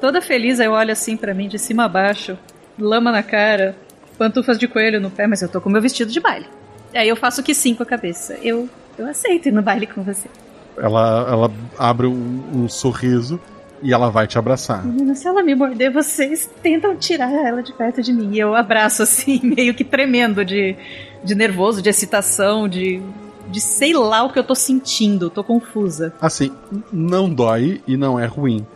toda 0.00 0.22
feliz 0.22 0.60
eu 0.60 0.70
olho 0.70 0.92
assim 0.92 1.16
pra 1.16 1.34
mim 1.34 1.48
de 1.48 1.58
cima 1.58 1.86
a 1.86 1.88
baixo, 1.88 2.38
lama 2.78 3.12
na 3.12 3.22
cara, 3.22 3.76
pantufas 4.18 4.58
de 4.58 4.68
coelho 4.68 5.00
no 5.00 5.10
pé, 5.10 5.26
mas 5.26 5.42
eu 5.42 5.48
tô 5.48 5.60
com 5.60 5.70
meu 5.70 5.82
vestido 5.82 6.10
de 6.10 6.20
baile. 6.20 6.46
Aí 6.94 7.08
eu 7.08 7.16
faço 7.16 7.42
que 7.42 7.54
sim 7.54 7.74
com 7.74 7.82
a 7.82 7.86
cabeça. 7.86 8.38
Eu 8.42 8.68
eu 8.98 9.08
aceito 9.08 9.48
ir 9.48 9.52
no 9.52 9.62
baile 9.62 9.86
com 9.86 10.02
você. 10.02 10.28
Ela, 10.76 11.26
ela 11.28 11.52
abre 11.78 12.06
um, 12.06 12.42
um 12.54 12.68
sorriso 12.68 13.40
e 13.82 13.92
ela 13.92 14.10
vai 14.10 14.26
te 14.26 14.38
abraçar. 14.38 14.84
Menina, 14.84 15.14
se 15.14 15.26
ela 15.26 15.42
me 15.42 15.54
morder, 15.54 15.92
vocês 15.92 16.48
tentam 16.62 16.96
tirar 16.96 17.32
ela 17.32 17.62
de 17.62 17.72
perto 17.72 18.02
de 18.02 18.12
mim. 18.12 18.30
E 18.32 18.38
eu 18.38 18.54
abraço 18.54 19.02
assim, 19.02 19.40
meio 19.56 19.74
que 19.74 19.84
tremendo 19.84 20.44
de, 20.44 20.76
de 21.22 21.34
nervoso, 21.34 21.82
de 21.82 21.90
excitação, 21.90 22.68
de, 22.68 23.02
de 23.48 23.60
sei 23.60 23.92
lá 23.92 24.22
o 24.22 24.32
que 24.32 24.38
eu 24.38 24.44
tô 24.44 24.54
sentindo. 24.54 25.28
Tô 25.28 25.42
confusa. 25.42 26.14
Assim, 26.20 26.52
não 26.92 27.28
dói 27.28 27.82
e 27.86 27.96
não 27.96 28.18
é 28.18 28.26
ruim. 28.26 28.66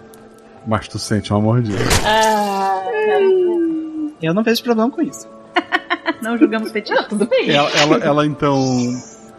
Mas 0.66 0.88
tu 0.88 0.98
sente 0.98 1.32
uma 1.32 1.40
mordida. 1.40 1.78
Ah, 2.04 2.82
Eu 4.22 4.34
não 4.34 4.42
vejo 4.42 4.62
problema 4.62 4.90
com 4.90 5.02
isso. 5.02 5.28
Não 6.20 6.36
julgamos 6.36 6.72
feitiço. 6.72 7.08
tudo 7.08 7.26
bem. 7.26 7.50
Ela, 7.50 7.70
ela, 7.70 7.96
ela 7.98 8.26
então. 8.26 8.58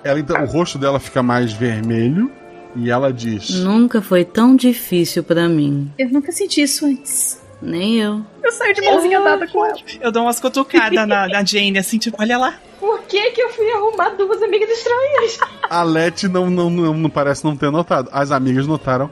Ela 0.03 0.19
então. 0.19 0.41
O 0.41 0.45
rosto 0.45 0.77
dela 0.77 0.97
fica 0.99 1.21
mais 1.21 1.51
vermelho 1.51 2.31
e 2.75 2.89
ela 2.89 3.11
diz. 3.11 3.49
Nunca 3.49 4.01
foi 4.01 4.23
tão 4.23 4.55
difícil 4.55 5.23
pra 5.23 5.49
mim. 5.49 5.91
Eu 5.97 6.09
nunca 6.09 6.31
senti 6.31 6.61
isso 6.61 6.85
antes. 6.85 7.41
Nem 7.61 7.99
eu. 7.99 8.21
Eu 8.41 8.51
saio 8.51 8.73
de 8.73 8.81
mãozinha 8.81 9.19
dada 9.19 9.45
com 9.47 9.65
ela. 9.65 9.77
Eu 9.99 10.11
dou 10.11 10.23
umas 10.23 10.39
cutucadas 10.39 11.07
na, 11.07 11.27
na 11.27 11.43
Jane, 11.43 11.77
assim, 11.77 11.97
tipo, 11.97 12.15
olha 12.19 12.37
lá. 12.37 12.53
Por 12.79 13.01
que 13.01 13.31
que 13.31 13.41
eu 13.41 13.49
fui 13.49 13.69
arrumar 13.71 14.09
duas 14.11 14.41
amigas 14.41 14.69
estranhas? 14.69 15.37
A 15.69 15.83
Leti 15.83 16.29
não, 16.29 16.49
não, 16.49 16.69
não, 16.69 16.93
não 16.93 17.09
parece 17.09 17.43
não 17.43 17.57
ter 17.57 17.69
notado. 17.69 18.07
As 18.13 18.31
amigas 18.31 18.65
notaram 18.65 19.09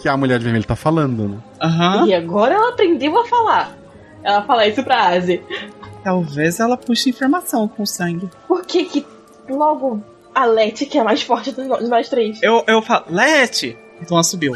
que 0.00 0.08
a 0.08 0.16
mulher 0.16 0.38
de 0.38 0.44
vermelho 0.44 0.64
tá 0.64 0.76
falando, 0.76 1.28
né? 1.28 1.38
Aham. 1.60 2.06
E 2.06 2.14
agora 2.14 2.54
ela 2.54 2.68
aprendeu 2.68 3.18
a 3.18 3.26
falar. 3.26 3.76
Ela 4.22 4.42
fala 4.42 4.66
isso 4.66 4.82
pra 4.82 5.08
Asi. 5.08 5.42
Talvez 6.02 6.60
ela 6.60 6.76
puxe 6.76 7.10
informação 7.10 7.68
com 7.68 7.84
sangue. 7.84 8.30
Por 8.46 8.64
que 8.64 8.84
que 8.84 9.06
logo 9.48 10.02
a 10.34 10.44
Leti, 10.44 10.86
que 10.86 10.98
é 10.98 11.00
a 11.00 11.04
mais 11.04 11.22
forte 11.22 11.52
de 11.52 11.62
nós 11.64 12.08
três? 12.08 12.42
Eu, 12.42 12.64
eu 12.66 12.80
falo, 12.82 13.06
Lete! 13.10 13.76
Então 14.00 14.16
ela 14.16 14.24
subiu. 14.24 14.52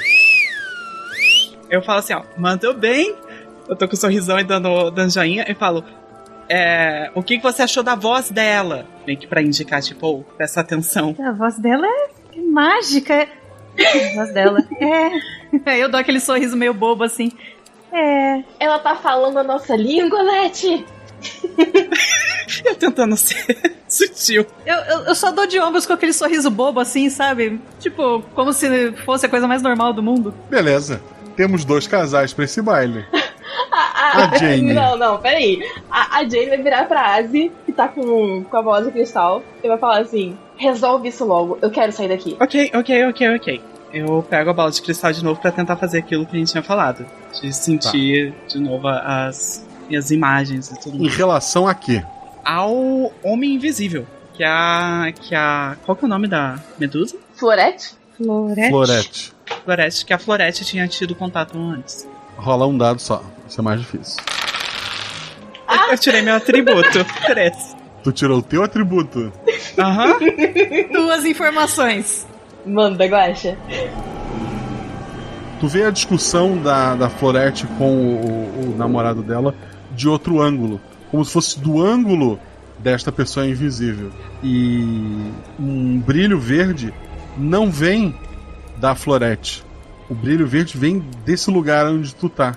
Eu 1.69 1.83
falo 1.83 1.99
assim, 1.99 2.13
ó, 2.15 2.23
mandou 2.37 2.75
bem. 2.75 3.15
Eu 3.69 3.77
tô 3.77 3.89
com 3.89 3.95
um 3.95 3.99
sorrisão 3.99 4.39
e 4.39 4.45
dando, 4.45 4.91
dando 4.91 5.11
joinha. 5.13 5.45
E 5.49 5.55
falo, 5.55 5.85
é, 6.49 7.11
o 7.15 7.23
que, 7.23 7.39
que 7.39 7.43
você 7.43 7.63
achou 7.63 7.83
da 7.83 7.95
voz 7.95 8.31
dela? 8.31 8.87
Meio 9.07 9.19
que 9.19 9.27
pra 9.27 9.43
indicar, 9.43 9.81
tipo, 9.83 10.07
oh, 10.07 10.23
presta 10.37 10.61
atenção. 10.61 11.17
A 11.19 11.33
voz 11.33 11.59
dela 11.59 11.87
é, 11.87 12.39
é 12.39 12.43
mágica. 12.43 13.27
A 13.79 14.15
voz 14.15 14.35
dela 14.35 14.61
é. 14.79 15.11
Aí 15.67 15.81
eu 15.81 15.89
dou 15.89 15.99
aquele 15.99 16.21
sorriso 16.21 16.57
meio 16.57 16.75
bobo 16.75 17.05
assim. 17.05 17.33
É. 17.93 18.43
Ela 18.59 18.79
tá 18.79 18.97
falando 18.97 19.39
a 19.39 19.43
nossa 19.43 19.77
língua, 19.77 20.23
Leti? 20.23 20.85
Eu 22.65 22.75
tentando 22.75 23.17
ser 23.17 23.77
sutil. 23.89 24.47
Eu, 24.67 24.77
eu, 24.77 24.99
eu 25.07 25.15
só 25.15 25.31
dou 25.31 25.47
de 25.47 25.59
ombros 25.61 25.87
com 25.87 25.93
aquele 25.93 26.13
sorriso 26.13 26.51
bobo 26.51 26.81
assim, 26.81 27.09
sabe? 27.09 27.61
Tipo, 27.79 28.23
como 28.35 28.53
se 28.53 28.93
fosse 29.05 29.27
a 29.27 29.29
coisa 29.29 29.47
mais 29.47 29.63
normal 29.63 29.93
do 29.93 30.03
mundo. 30.03 30.35
Beleza. 30.51 31.01
Temos 31.37 31.65
dois 31.65 31.87
casais 31.87 32.33
pra 32.33 32.45
esse 32.45 32.61
baile. 32.61 33.07
A, 33.73 34.25
A 34.25 34.37
Jane. 34.37 34.75
Não, 34.75 34.97
não, 34.97 35.19
peraí. 35.19 35.63
A, 35.91 36.19
a 36.19 36.25
Jane 36.29 36.49
vai 36.49 36.63
virar 36.63 36.87
pra 36.87 37.17
Asi, 37.17 37.51
que 37.65 37.73
tá 37.73 37.89
com, 37.89 38.45
com 38.45 38.57
a 38.57 38.61
voz 38.61 38.85
de 38.85 38.93
cristal, 38.93 39.43
e 39.63 39.69
vai 39.69 39.79
falar 39.79 40.01
assim: 40.01 40.37
resolve 40.57 41.09
isso 41.09 41.25
logo, 41.25 41.59
eu 41.63 41.71
quero 41.71 41.93
sair 41.93 42.09
daqui. 42.09 42.37
Ok, 42.41 42.71
ok, 42.75 43.07
ok, 43.07 43.37
ok. 43.37 43.63
Eu 43.93 44.23
pego 44.29 44.51
a 44.51 44.53
bola 44.53 44.71
de 44.71 44.81
cristal 44.81 45.13
de 45.13 45.23
novo 45.23 45.41
pra 45.41 45.53
tentar 45.53 45.77
fazer 45.77 45.99
aquilo 45.99 46.25
que 46.27 46.35
a 46.37 46.39
gente 46.39 46.51
tinha 46.51 46.63
falado. 46.63 47.05
De 47.41 47.53
sentir 47.53 48.33
de 48.49 48.59
novo 48.59 48.89
as, 48.89 49.67
as 49.95 50.11
imagens 50.11 50.71
e 50.71 50.81
tudo 50.81 50.97
Em 50.97 51.03
mais. 51.03 51.15
relação 51.17 51.67
a 51.69 51.75
quê? 51.75 52.03
Ao 52.45 52.73
Homem 53.23 53.55
Invisível. 53.55 54.07
Que 54.35 54.43
é 54.43 54.47
a. 54.49 55.13
Que 55.15 55.35
é 55.35 55.39
a. 55.39 55.77
Qual 55.85 55.95
que 55.95 56.05
é 56.05 56.07
o 56.07 56.09
nome 56.09 56.27
da 56.27 56.59
Medusa? 56.79 57.17
Florete? 57.35 57.95
Florete. 58.17 58.69
Florete. 58.71 59.33
Florete, 59.65 60.07
que 60.07 60.13
a 60.15 60.19
Florete 60.19 60.65
tinha 60.65 60.89
tido 60.89 61.15
contato 61.15 61.59
antes. 61.59 62.09
Rola 62.37 62.67
um 62.67 62.77
dado 62.79 62.99
só. 63.01 63.23
Isso 63.47 63.61
é 63.61 63.63
mais 63.63 63.79
difícil. 63.81 64.23
Eu, 65.69 65.91
eu 65.93 65.99
tirei 65.99 66.23
meu 66.23 66.35
atributo. 66.37 67.05
Três. 67.27 67.77
Tu 68.03 68.11
tirou 68.13 68.39
o 68.39 68.43
teu 68.43 68.63
atributo. 68.65 69.31
Aham. 69.79 70.15
Duas 70.93 71.25
informações. 71.27 72.27
Manda, 72.67 73.05
Guacha. 73.07 73.57
Tu 75.61 75.69
vê 75.69 75.85
a 75.85 75.91
discussão 75.91 76.59
da, 76.61 76.95
da 76.95 77.09
Florete 77.09 77.67
com 77.79 77.91
o, 77.91 78.17
o- 78.69 78.73
o 78.73 78.77
namorado 78.77 79.23
dela 79.23 79.55
de 79.95 80.09
outro 80.09 80.41
ângulo. 80.41 80.81
Como 81.11 81.25
se 81.25 81.33
fosse 81.33 81.61
do 81.61 81.81
ângulo 81.85 82.39
desta 82.79 83.13
pessoa 83.13 83.47
invisível. 83.47 84.11
E 84.43 85.31
um 85.59 85.99
brilho 86.01 86.39
verde 86.41 86.93
não 87.39 87.71
vem 87.71 88.15
da 88.79 88.95
Florete. 88.95 89.63
O 90.11 90.15
brilho 90.15 90.47
verde 90.47 90.77
vem 90.77 91.03
desse 91.25 91.51
lugar 91.51 91.87
onde 91.87 92.15
tu 92.15 92.29
tá. 92.29 92.57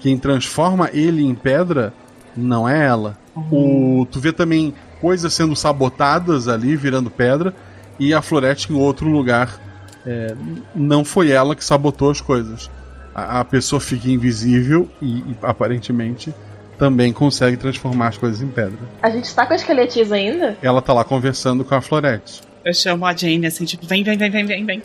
Quem 0.00 0.18
transforma 0.18 0.90
ele 0.92 1.24
em 1.24 1.34
pedra 1.34 1.92
não 2.36 2.68
é 2.68 2.86
ela. 2.86 3.16
O, 3.50 4.06
tu 4.10 4.20
vê 4.20 4.32
também 4.32 4.74
coisas 5.00 5.32
sendo 5.32 5.56
sabotadas 5.56 6.46
ali, 6.46 6.76
virando 6.76 7.08
pedra, 7.08 7.54
e 7.98 8.14
a 8.14 8.22
Florete 8.22 8.72
em 8.72 8.76
outro 8.76 9.08
lugar. 9.08 9.60
É, 10.06 10.34
não 10.74 11.04
foi 11.04 11.30
ela 11.30 11.54
que 11.54 11.64
sabotou 11.64 12.10
as 12.10 12.20
coisas. 12.20 12.70
A, 13.14 13.40
a 13.40 13.44
pessoa 13.44 13.80
fica 13.80 14.08
invisível 14.08 14.88
e, 15.02 15.18
e, 15.18 15.36
aparentemente 15.42 16.32
também 16.78 17.12
consegue 17.12 17.56
transformar 17.56 18.08
as 18.08 18.16
coisas 18.16 18.40
em 18.40 18.46
pedra. 18.46 18.78
A 19.02 19.10
gente 19.10 19.34
tá 19.34 19.44
com 19.44 19.52
as 19.52 19.60
esqueletis 19.62 20.12
ainda? 20.12 20.56
Ela 20.62 20.80
tá 20.80 20.92
lá 20.92 21.04
conversando 21.04 21.64
com 21.64 21.74
a 21.74 21.80
Florete. 21.80 22.40
Eu 22.64 22.72
chamo 22.72 23.04
a 23.04 23.14
Jane 23.14 23.46
assim, 23.46 23.64
tipo, 23.64 23.84
vem, 23.84 24.04
vem, 24.04 24.16
vem, 24.16 24.30
vem, 24.30 24.46
vem, 24.46 24.64
vem. 24.64 24.82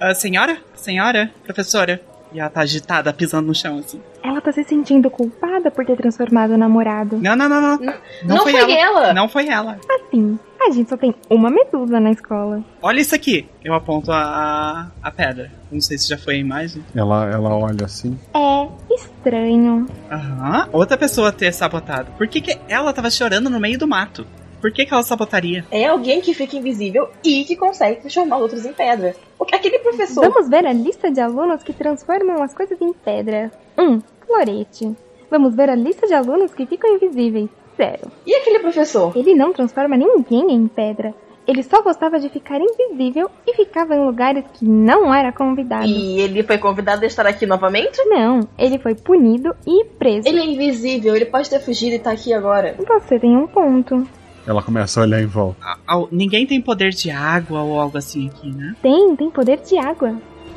Uh, 0.00 0.14
senhora? 0.14 0.58
Senhora? 0.74 1.30
Professora? 1.44 2.00
E 2.32 2.40
ela 2.40 2.50
tá 2.50 2.60
agitada, 2.60 3.12
pisando 3.12 3.48
no 3.48 3.54
chão, 3.54 3.78
assim. 3.78 4.00
Ela 4.22 4.40
tá 4.40 4.52
se 4.52 4.64
sentindo 4.64 5.10
culpada 5.10 5.70
por 5.70 5.84
ter 5.84 5.96
transformado 5.96 6.52
o 6.52 6.58
namorado. 6.58 7.18
Não, 7.18 7.36
não, 7.36 7.48
não, 7.48 7.60
não. 7.60 7.78
Não, 7.78 7.94
não 8.24 8.42
foi, 8.42 8.52
foi 8.52 8.72
ela. 8.72 9.00
ela. 9.04 9.14
Não 9.14 9.28
foi 9.28 9.48
ela. 9.48 9.78
Assim, 9.90 10.38
a 10.60 10.70
gente 10.70 10.88
só 10.88 10.96
tem 10.96 11.14
uma 11.28 11.50
medusa 11.50 12.00
na 12.00 12.10
escola. 12.10 12.62
Olha 12.80 13.00
isso 13.00 13.14
aqui. 13.14 13.48
Eu 13.64 13.74
aponto 13.74 14.10
a, 14.12 14.90
a 15.02 15.10
pedra. 15.10 15.50
Não 15.70 15.80
sei 15.80 15.98
se 15.98 16.08
já 16.08 16.16
foi 16.16 16.36
a 16.36 16.38
imagem. 16.38 16.84
Ela, 16.94 17.30
ela 17.30 17.54
olha 17.54 17.84
assim. 17.84 18.18
É 18.34 18.94
estranho. 18.94 19.86
Aham. 20.10 20.68
Outra 20.72 20.96
pessoa 20.96 21.32
ter 21.32 21.52
sabotado. 21.52 22.10
Por 22.12 22.26
que, 22.28 22.40
que 22.40 22.58
ela 22.68 22.92
tava 22.92 23.10
chorando 23.10 23.48
no 23.50 23.60
meio 23.60 23.78
do 23.78 23.86
mato? 23.86 24.26
Por 24.62 24.70
que, 24.70 24.86
que 24.86 24.94
ela 24.94 25.02
sabotaria? 25.02 25.66
É 25.72 25.86
alguém 25.86 26.20
que 26.20 26.32
fica 26.32 26.56
invisível 26.56 27.08
e 27.24 27.44
que 27.44 27.56
consegue 27.56 28.00
transformar 28.00 28.36
outros 28.36 28.64
em 28.64 28.72
pedra. 28.72 29.16
Aquele 29.52 29.80
professor. 29.80 30.30
Vamos 30.30 30.48
ver 30.48 30.64
a 30.64 30.72
lista 30.72 31.10
de 31.10 31.20
alunos 31.20 31.64
que 31.64 31.72
transformam 31.72 32.40
as 32.40 32.54
coisas 32.54 32.80
em 32.80 32.92
pedra. 32.92 33.50
1. 33.76 33.82
Um, 33.82 34.00
florete. 34.24 34.96
Vamos 35.28 35.56
ver 35.56 35.68
a 35.68 35.74
lista 35.74 36.06
de 36.06 36.14
alunos 36.14 36.54
que 36.54 36.64
ficam 36.64 36.94
invisíveis. 36.94 37.50
Zero. 37.76 38.12
E 38.24 38.36
aquele 38.36 38.60
professor? 38.60 39.12
Ele 39.16 39.34
não 39.34 39.52
transforma 39.52 39.96
ninguém 39.96 40.52
em 40.52 40.68
pedra. 40.68 41.12
Ele 41.44 41.64
só 41.64 41.82
gostava 41.82 42.20
de 42.20 42.28
ficar 42.28 42.60
invisível 42.60 43.28
e 43.44 43.54
ficava 43.54 43.96
em 43.96 44.04
lugares 44.04 44.44
que 44.54 44.64
não 44.64 45.12
era 45.12 45.32
convidado. 45.32 45.86
E 45.86 46.20
ele 46.20 46.44
foi 46.44 46.56
convidado 46.56 47.02
a 47.02 47.06
estar 47.06 47.26
aqui 47.26 47.46
novamente? 47.46 48.00
Não, 48.04 48.46
ele 48.56 48.78
foi 48.78 48.94
punido 48.94 49.52
e 49.66 49.84
preso. 49.98 50.28
Ele 50.28 50.38
é 50.38 50.44
invisível, 50.44 51.16
ele 51.16 51.26
pode 51.26 51.50
ter 51.50 51.58
fugido 51.58 51.96
e 51.96 51.98
tá 51.98 52.12
aqui 52.12 52.32
agora. 52.32 52.76
Você 52.78 53.18
tem 53.18 53.36
um 53.36 53.48
ponto. 53.48 54.06
Ela 54.46 54.62
começa 54.62 55.00
a 55.00 55.04
olhar 55.04 55.22
em 55.22 55.26
volta. 55.26 55.58
Ah, 55.86 56.02
ninguém 56.10 56.46
tem 56.46 56.60
poder 56.60 56.90
de 56.90 57.10
água 57.10 57.62
ou 57.62 57.80
algo 57.80 57.96
assim 57.96 58.28
aqui, 58.28 58.50
né? 58.50 58.74
Tem, 58.82 59.14
tem 59.16 59.30
poder 59.30 59.60
de 59.60 59.78
água. 59.78 60.16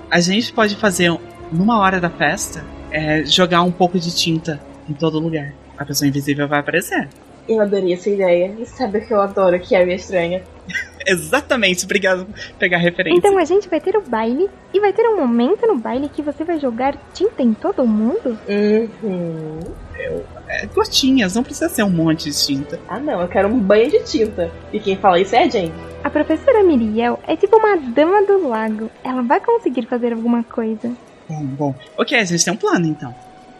A 0.09 0.19
gente 0.19 0.51
pode 0.53 0.75
fazer, 0.75 1.15
numa 1.51 1.79
hora 1.79 1.99
da 1.99 2.09
festa, 2.09 2.63
é, 2.91 3.25
jogar 3.25 3.61
um 3.61 3.71
pouco 3.71 3.99
de 3.99 4.15
tinta 4.15 4.59
em 4.89 4.93
todo 4.93 5.19
lugar. 5.19 5.53
A 5.77 5.85
pessoa 5.85 6.07
invisível 6.07 6.47
vai 6.47 6.59
aparecer. 6.59 7.09
Eu 7.47 7.61
adorei 7.61 7.93
essa 7.93 8.09
ideia. 8.09 8.53
E 8.59 8.65
sabe 8.65 8.99
o 8.99 9.05
que 9.05 9.13
eu 9.13 9.21
adoro, 9.21 9.59
que 9.59 9.75
é 9.75 9.93
estranha? 9.93 10.43
Exatamente, 11.07 11.85
obrigado 11.85 12.25
por 12.25 12.33
pegar 12.57 12.77
a 12.77 12.79
referência. 12.79 13.17
Então 13.17 13.37
a 13.37 13.45
gente 13.45 13.69
vai 13.69 13.79
ter 13.79 13.95
o 13.95 14.01
baile 14.01 14.49
e 14.73 14.79
vai 14.79 14.91
ter 14.91 15.07
um 15.07 15.17
momento 15.17 15.67
no 15.67 15.77
baile 15.77 16.09
que 16.09 16.21
você 16.21 16.43
vai 16.43 16.59
jogar 16.59 16.97
tinta 17.13 17.43
em 17.43 17.53
todo 17.53 17.85
mundo? 17.85 18.37
Uhum. 18.49 19.59
Eu, 19.97 20.25
é, 20.47 20.65
gotinhas, 20.65 21.35
não 21.35 21.43
precisa 21.43 21.69
ser 21.69 21.83
um 21.83 21.89
monte 21.89 22.29
de 22.29 22.45
tinta. 22.45 22.79
Ah 22.87 22.99
não, 22.99 23.21
eu 23.21 23.27
quero 23.27 23.47
um 23.47 23.59
banho 23.59 23.89
de 23.89 24.03
tinta. 24.03 24.51
E 24.73 24.79
quem 24.79 24.97
fala 24.97 25.19
isso 25.19 25.35
é 25.35 25.43
a 25.43 25.49
Jane. 25.49 25.73
A 26.03 26.09
professora 26.09 26.63
Miriel 26.63 27.19
é 27.27 27.35
tipo 27.35 27.55
uma 27.57 27.77
dama 27.77 28.23
do 28.25 28.47
lago. 28.47 28.89
Ela 29.03 29.21
vai 29.21 29.39
conseguir 29.39 29.85
fazer 29.85 30.13
alguma 30.13 30.43
coisa. 30.43 30.91
Bom, 31.29 31.43
bom. 31.45 31.75
Ok, 31.97 32.17
a 32.17 32.23
gente 32.23 32.43
tem 32.43 32.53
um 32.53 32.57
plano 32.57 32.85
então. 32.85 33.13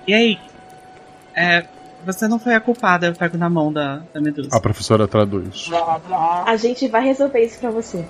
E 0.08 0.14
aí? 0.14 0.40
É, 1.36 1.66
você 2.06 2.28
não 2.28 2.38
foi 2.38 2.54
a 2.54 2.62
culpada, 2.62 3.08
eu 3.08 3.14
pego 3.14 3.38
na 3.38 3.50
mão 3.50 3.74
da, 3.74 4.04
da 4.14 4.22
Medusa. 4.22 4.50
A 4.52 4.60
professora 4.60 5.08
traduz. 5.08 5.70
A 6.46 6.56
gente 6.56 6.88
vai 6.88 7.04
resolver 7.04 7.44
isso 7.44 7.60
pra 7.60 7.72
você. 7.72 8.06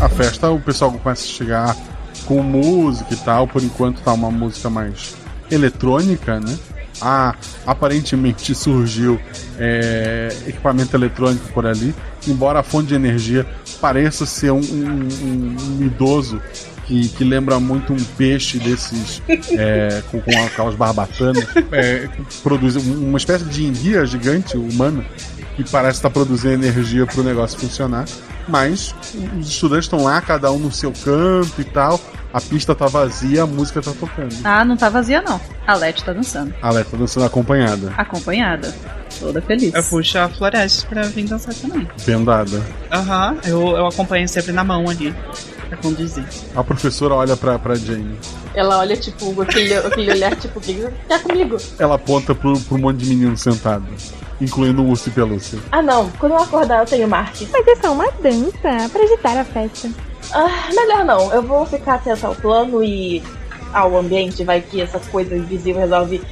A 0.00 0.08
festa, 0.08 0.50
o 0.50 0.60
pessoal 0.60 0.90
começa 0.92 1.24
a 1.24 1.28
chegar 1.28 1.76
com 2.24 2.42
música 2.42 3.14
e 3.14 3.16
tal. 3.18 3.46
Por 3.46 3.62
enquanto 3.62 4.00
tá 4.02 4.12
uma 4.12 4.30
música 4.30 4.68
mais 4.68 5.14
eletrônica, 5.50 6.40
né? 6.40 6.58
Ah, 7.00 7.34
aparentemente 7.66 8.54
surgiu 8.54 9.20
é, 9.58 10.28
equipamento 10.46 10.96
eletrônico 10.96 11.48
por 11.52 11.66
ali, 11.66 11.94
embora 12.26 12.60
a 12.60 12.62
fonte 12.62 12.88
de 12.88 12.94
energia 12.94 13.46
pareça 13.80 14.26
ser 14.26 14.52
um, 14.52 14.60
um, 14.60 15.56
um 15.80 15.86
idoso 15.86 16.40
que, 16.86 17.08
que, 17.08 17.24
lembra 17.24 17.58
muito 17.58 17.92
um 17.92 18.04
peixe 18.16 18.58
desses 18.58 19.22
é, 19.28 20.02
com, 20.10 20.20
com, 20.20 20.44
aquelas 20.44 20.74
barbatanas, 20.74 21.46
é, 21.72 22.08
produz 22.42 22.76
uma 22.76 23.18
espécie 23.18 23.44
de 23.44 23.64
enguia 23.64 24.04
gigante 24.04 24.56
humana 24.56 25.04
que 25.56 25.68
parece 25.70 25.98
estar 25.98 26.10
produzindo 26.10 26.64
energia 26.64 27.06
para 27.06 27.20
o 27.20 27.24
negócio 27.24 27.58
funcionar. 27.58 28.06
Mas 28.48 28.94
os 29.38 29.48
estudantes 29.48 29.84
estão 29.84 30.02
lá, 30.02 30.20
cada 30.20 30.50
um 30.50 30.58
no 30.58 30.72
seu 30.72 30.92
canto 30.92 31.60
e 31.60 31.64
tal. 31.64 32.00
A 32.32 32.40
pista 32.40 32.74
tá 32.74 32.86
vazia, 32.86 33.42
a 33.42 33.46
música 33.46 33.82
tá 33.82 33.92
tocando. 33.92 34.34
Ah, 34.42 34.64
não 34.64 34.76
tá 34.76 34.88
vazia 34.88 35.20
não. 35.20 35.38
A 35.66 35.74
Leti 35.74 36.02
tá 36.02 36.12
dançando. 36.12 36.54
A 36.62 36.70
Leti 36.70 36.90
tá 36.90 36.96
dançando 36.96 37.26
acompanhada. 37.26 37.92
Acompanhada. 37.96 38.74
Toda 39.20 39.42
feliz. 39.42 39.74
Eu 39.74 39.82
puxo 39.84 40.18
a 40.18 40.28
Floresta 40.28 40.86
pra 40.88 41.02
vir 41.02 41.24
dançar 41.24 41.54
também. 41.54 41.86
Vendada. 41.98 42.62
Aham, 42.90 43.32
uhum, 43.32 43.38
eu, 43.44 43.76
eu 43.76 43.86
acompanho 43.86 44.26
sempre 44.28 44.52
na 44.52 44.64
mão 44.64 44.88
ali. 44.88 45.14
Pra 45.68 45.76
conduzir. 45.76 46.24
A 46.56 46.64
professora 46.64 47.14
olha 47.14 47.36
pra, 47.36 47.58
pra 47.58 47.74
Jane. 47.74 48.18
Ela 48.54 48.78
olha, 48.78 48.96
tipo, 48.96 49.40
aquele, 49.42 49.74
aquele 49.74 50.10
olhar, 50.10 50.34
tipo, 50.36 50.60
que 50.60 50.86
tá 51.08 51.18
comigo. 51.18 51.56
Ela 51.78 51.96
aponta 51.96 52.34
pro, 52.34 52.58
pro 52.60 52.78
monte 52.78 52.98
de 52.98 53.06
menino 53.06 53.36
sentado 53.36 53.86
incluindo 54.40 54.82
o 54.82 54.88
urso 54.88 55.08
e 55.08 55.12
pelúcia. 55.12 55.58
Ah, 55.70 55.80
não. 55.80 56.10
Quando 56.18 56.32
eu 56.32 56.38
acordar, 56.38 56.80
eu 56.80 56.86
tenho 56.86 57.06
Mark. 57.06 57.36
Mas 57.52 57.66
é 57.68 57.76
só 57.76 57.92
uma 57.92 58.10
dança 58.20 58.88
pra 58.90 59.02
agitar 59.02 59.38
a 59.38 59.44
festa. 59.44 59.88
Ah, 60.32 60.68
melhor 60.74 61.04
não. 61.04 61.32
Eu 61.32 61.42
vou 61.42 61.66
ficar 61.66 61.94
atento 61.94 62.26
ao 62.26 62.34
plano 62.34 62.82
e 62.82 63.22
ao 63.72 63.96
ambiente. 63.96 64.44
Vai 64.44 64.60
que 64.60 64.80
essa 64.80 64.98
coisa 64.98 65.36
invisível 65.36 65.80
resolve 65.80 66.22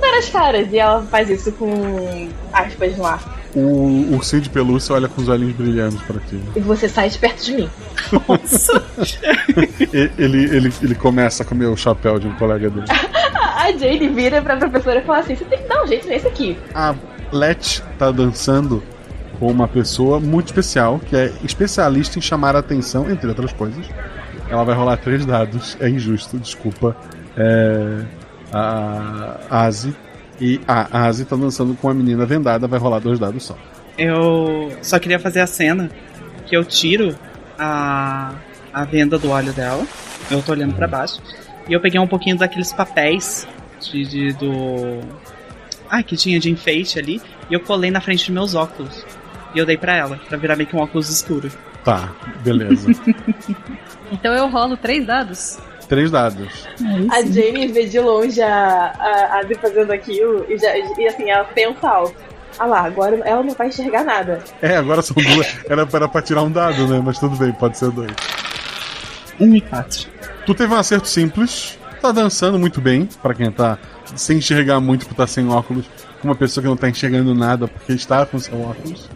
dar 0.00 0.18
as 0.18 0.28
caras. 0.28 0.72
E 0.72 0.78
ela 0.78 1.02
faz 1.02 1.28
isso 1.30 1.52
com 1.52 2.28
aspas 2.52 2.96
no 2.96 3.06
ar. 3.06 3.42
O 3.54 4.14
ursinho 4.14 4.40
de 4.40 4.48
pelúcia 4.48 4.94
olha 4.94 5.08
com 5.08 5.20
os 5.20 5.28
olhinhos 5.28 5.54
brilhando 5.54 5.98
pra 6.06 6.18
ti. 6.20 6.40
E 6.56 6.60
você 6.60 6.88
sai 6.88 7.10
de 7.10 7.18
perto 7.18 7.44
de 7.44 7.52
mim. 7.52 7.70
Nossa! 8.26 8.82
ele, 10.18 10.44
ele, 10.44 10.72
ele 10.82 10.94
começa 10.94 11.42
a 11.42 11.46
comer 11.46 11.66
o 11.66 11.76
chapéu 11.76 12.18
de 12.18 12.26
um 12.26 12.34
colega 12.36 12.70
dele. 12.70 12.86
a 13.62 13.70
Jane 13.72 14.08
vira 14.08 14.40
pra 14.40 14.56
professora 14.56 15.00
e 15.00 15.04
fala 15.04 15.18
assim: 15.18 15.36
você 15.36 15.44
tem 15.44 15.58
que 15.58 15.68
dar 15.68 15.82
um 15.82 15.86
jeito 15.86 16.08
nesse 16.08 16.26
aqui. 16.26 16.56
A 16.74 16.94
Let 17.30 17.82
tá 17.98 18.10
dançando 18.10 18.82
com 19.42 19.50
uma 19.50 19.66
pessoa 19.66 20.20
muito 20.20 20.46
especial, 20.46 21.00
que 21.00 21.16
é 21.16 21.32
especialista 21.42 22.16
em 22.16 22.22
chamar 22.22 22.54
a 22.54 22.60
atenção, 22.60 23.10
entre 23.10 23.26
outras 23.26 23.52
coisas. 23.52 23.84
Ela 24.48 24.62
vai 24.62 24.72
rolar 24.72 24.96
três 24.98 25.26
dados, 25.26 25.76
é 25.80 25.88
injusto, 25.88 26.38
desculpa. 26.38 26.96
É, 27.36 28.04
a 28.52 29.38
Asi. 29.50 29.92
E 30.40 30.60
a 30.68 31.06
Asi 31.08 31.24
tá 31.24 31.34
dançando 31.34 31.74
com 31.74 31.88
uma 31.88 31.94
menina 31.94 32.24
vendada, 32.24 32.68
vai 32.68 32.78
rolar 32.78 33.00
dois 33.00 33.18
dados 33.18 33.42
só. 33.42 33.58
Eu 33.98 34.70
só 34.80 34.96
queria 35.00 35.18
fazer 35.18 35.40
a 35.40 35.46
cena 35.48 35.90
que 36.46 36.56
eu 36.56 36.64
tiro 36.64 37.12
a, 37.58 38.34
a 38.72 38.84
venda 38.84 39.18
do 39.18 39.28
olho 39.28 39.52
dela. 39.52 39.84
Eu 40.30 40.40
tô 40.40 40.52
olhando 40.52 40.76
para 40.76 40.86
baixo. 40.86 41.20
E 41.68 41.72
eu 41.72 41.80
peguei 41.80 41.98
um 41.98 42.06
pouquinho 42.06 42.38
daqueles 42.38 42.72
papéis 42.72 43.48
de, 43.80 44.06
de 44.06 44.32
do. 44.34 45.00
Ah, 45.90 46.00
que 46.00 46.16
tinha 46.16 46.38
de 46.38 46.48
enfeite 46.48 46.96
ali. 46.96 47.20
E 47.50 47.54
eu 47.54 47.58
colei 47.58 47.90
na 47.90 48.00
frente 48.00 48.20
dos 48.20 48.28
meus 48.28 48.54
óculos. 48.54 49.04
E 49.54 49.58
eu 49.58 49.66
dei 49.66 49.76
pra 49.76 49.94
ela, 49.94 50.18
pra 50.28 50.38
virar 50.38 50.56
meio 50.56 50.68
que 50.68 50.76
um 50.76 50.80
óculos 50.80 51.08
escuro. 51.08 51.50
Tá, 51.84 52.10
beleza. 52.42 52.90
então 54.10 54.32
eu 54.34 54.48
rolo 54.48 54.76
três 54.76 55.06
dados. 55.06 55.58
Três 55.88 56.10
dados. 56.10 56.66
a 57.10 57.22
Jamie 57.22 57.68
vê 57.68 57.86
de 57.86 58.00
longe 58.00 58.40
a, 58.40 58.92
a 58.98 59.40
Adri 59.40 59.54
fazendo 59.56 59.90
aquilo 59.92 60.46
e, 60.48 60.56
já, 60.56 60.74
e 60.76 61.06
assim, 61.06 61.28
ela 61.30 61.44
pensa 61.44 61.86
alto. 61.86 62.14
Ah 62.58 62.66
lá, 62.66 62.80
agora 62.80 63.16
ela 63.24 63.42
não 63.42 63.54
vai 63.54 63.68
enxergar 63.68 64.04
nada. 64.04 64.42
É, 64.60 64.76
agora 64.76 65.02
são 65.02 65.16
duas. 65.16 65.46
Era, 65.68 65.86
era 65.92 66.08
pra 66.08 66.22
tirar 66.22 66.42
um 66.42 66.50
dado, 66.50 66.86
né? 66.86 67.00
Mas 67.04 67.18
tudo 67.18 67.36
bem, 67.36 67.52
pode 67.52 67.76
ser 67.76 67.90
dois. 67.90 68.12
Um 69.40 69.54
e 69.54 69.60
quatro. 69.60 70.08
Tu 70.46 70.54
teve 70.54 70.72
um 70.72 70.76
acerto 70.76 71.08
simples. 71.08 71.78
Tá 72.00 72.10
dançando 72.10 72.58
muito 72.58 72.80
bem, 72.80 73.08
para 73.22 73.34
quem 73.34 73.50
tá 73.50 73.78
sem 74.16 74.38
enxergar 74.38 74.80
muito 74.80 75.06
por 75.06 75.12
estar 75.12 75.24
tá 75.24 75.26
sem 75.26 75.48
óculos. 75.48 75.86
Uma 76.22 76.34
pessoa 76.34 76.62
que 76.62 76.68
não 76.68 76.76
tá 76.76 76.88
enxergando 76.88 77.34
nada 77.34 77.68
porque 77.68 77.92
está 77.92 78.24
com 78.26 78.38
seu 78.38 78.60
óculos 78.60 79.08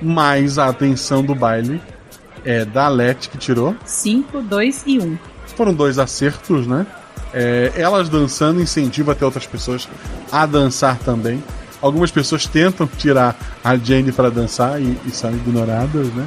mais 0.00 0.58
a 0.58 0.68
atenção 0.68 1.22
do 1.22 1.34
baile 1.34 1.80
é 2.44 2.64
da 2.64 2.88
Let 2.88 3.28
que 3.28 3.38
tirou. 3.38 3.76
5, 3.84 4.42
2 4.42 4.84
e 4.86 4.98
1. 4.98 5.02
Um. 5.02 5.18
Foram 5.56 5.74
dois 5.74 5.98
acertos, 5.98 6.66
né? 6.66 6.86
É, 7.32 7.72
elas 7.76 8.08
dançando 8.08 8.60
incentiva 8.60 9.12
até 9.12 9.24
outras 9.24 9.46
pessoas 9.46 9.88
a 10.32 10.46
dançar 10.46 10.98
também. 10.98 11.42
Algumas 11.82 12.10
pessoas 12.10 12.46
tentam 12.46 12.86
tirar 12.86 13.36
a 13.62 13.76
Jane 13.76 14.12
para 14.12 14.30
dançar 14.30 14.80
e, 14.80 14.98
e 15.06 15.10
são 15.10 15.30
ignoradas, 15.30 16.08
né? 16.08 16.26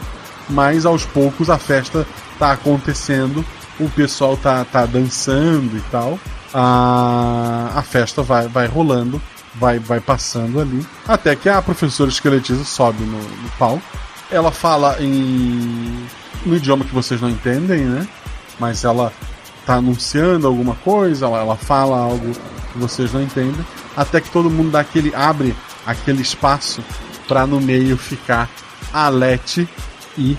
Mas 0.49 0.85
aos 0.85 1.05
poucos 1.05 1.49
a 1.49 1.57
festa 1.57 2.05
tá 2.37 2.51
acontecendo, 2.51 3.45
o 3.79 3.89
pessoal 3.89 4.35
tá, 4.37 4.65
tá 4.65 4.85
dançando 4.85 5.77
e 5.77 5.81
tal. 5.91 6.19
A, 6.53 7.71
a 7.75 7.81
festa 7.81 8.21
vai, 8.21 8.47
vai 8.47 8.67
rolando, 8.67 9.21
vai, 9.55 9.79
vai 9.79 9.99
passando 9.99 10.59
ali. 10.59 10.85
Até 11.07 11.35
que 11.35 11.49
a 11.49 11.61
professora 11.61 12.09
esqueletiza 12.09 12.63
sobe 12.63 13.03
no, 13.03 13.17
no 13.17 13.49
palco. 13.57 13.81
Ela 14.31 14.51
fala 14.51 14.97
em. 14.99 16.07
no 16.45 16.55
idioma 16.55 16.85
que 16.85 16.93
vocês 16.93 17.21
não 17.21 17.29
entendem, 17.29 17.81
né? 17.81 18.07
Mas 18.59 18.83
ela 18.83 19.11
tá 19.65 19.75
anunciando 19.75 20.47
alguma 20.47 20.75
coisa, 20.75 21.25
ela, 21.25 21.39
ela 21.39 21.55
fala 21.55 21.97
algo 21.97 22.33
que 22.71 22.77
vocês 22.79 23.13
não 23.13 23.21
entendem. 23.21 23.65
Até 23.95 24.19
que 24.19 24.29
todo 24.29 24.49
mundo 24.49 24.71
dá 24.71 24.79
aquele. 24.79 25.13
abre 25.15 25.55
aquele 25.85 26.21
espaço 26.21 26.83
para 27.27 27.45
no 27.45 27.61
meio 27.61 27.97
ficar 27.97 28.49
a 28.91 29.09
Leti 29.09 29.67
e 30.17 30.37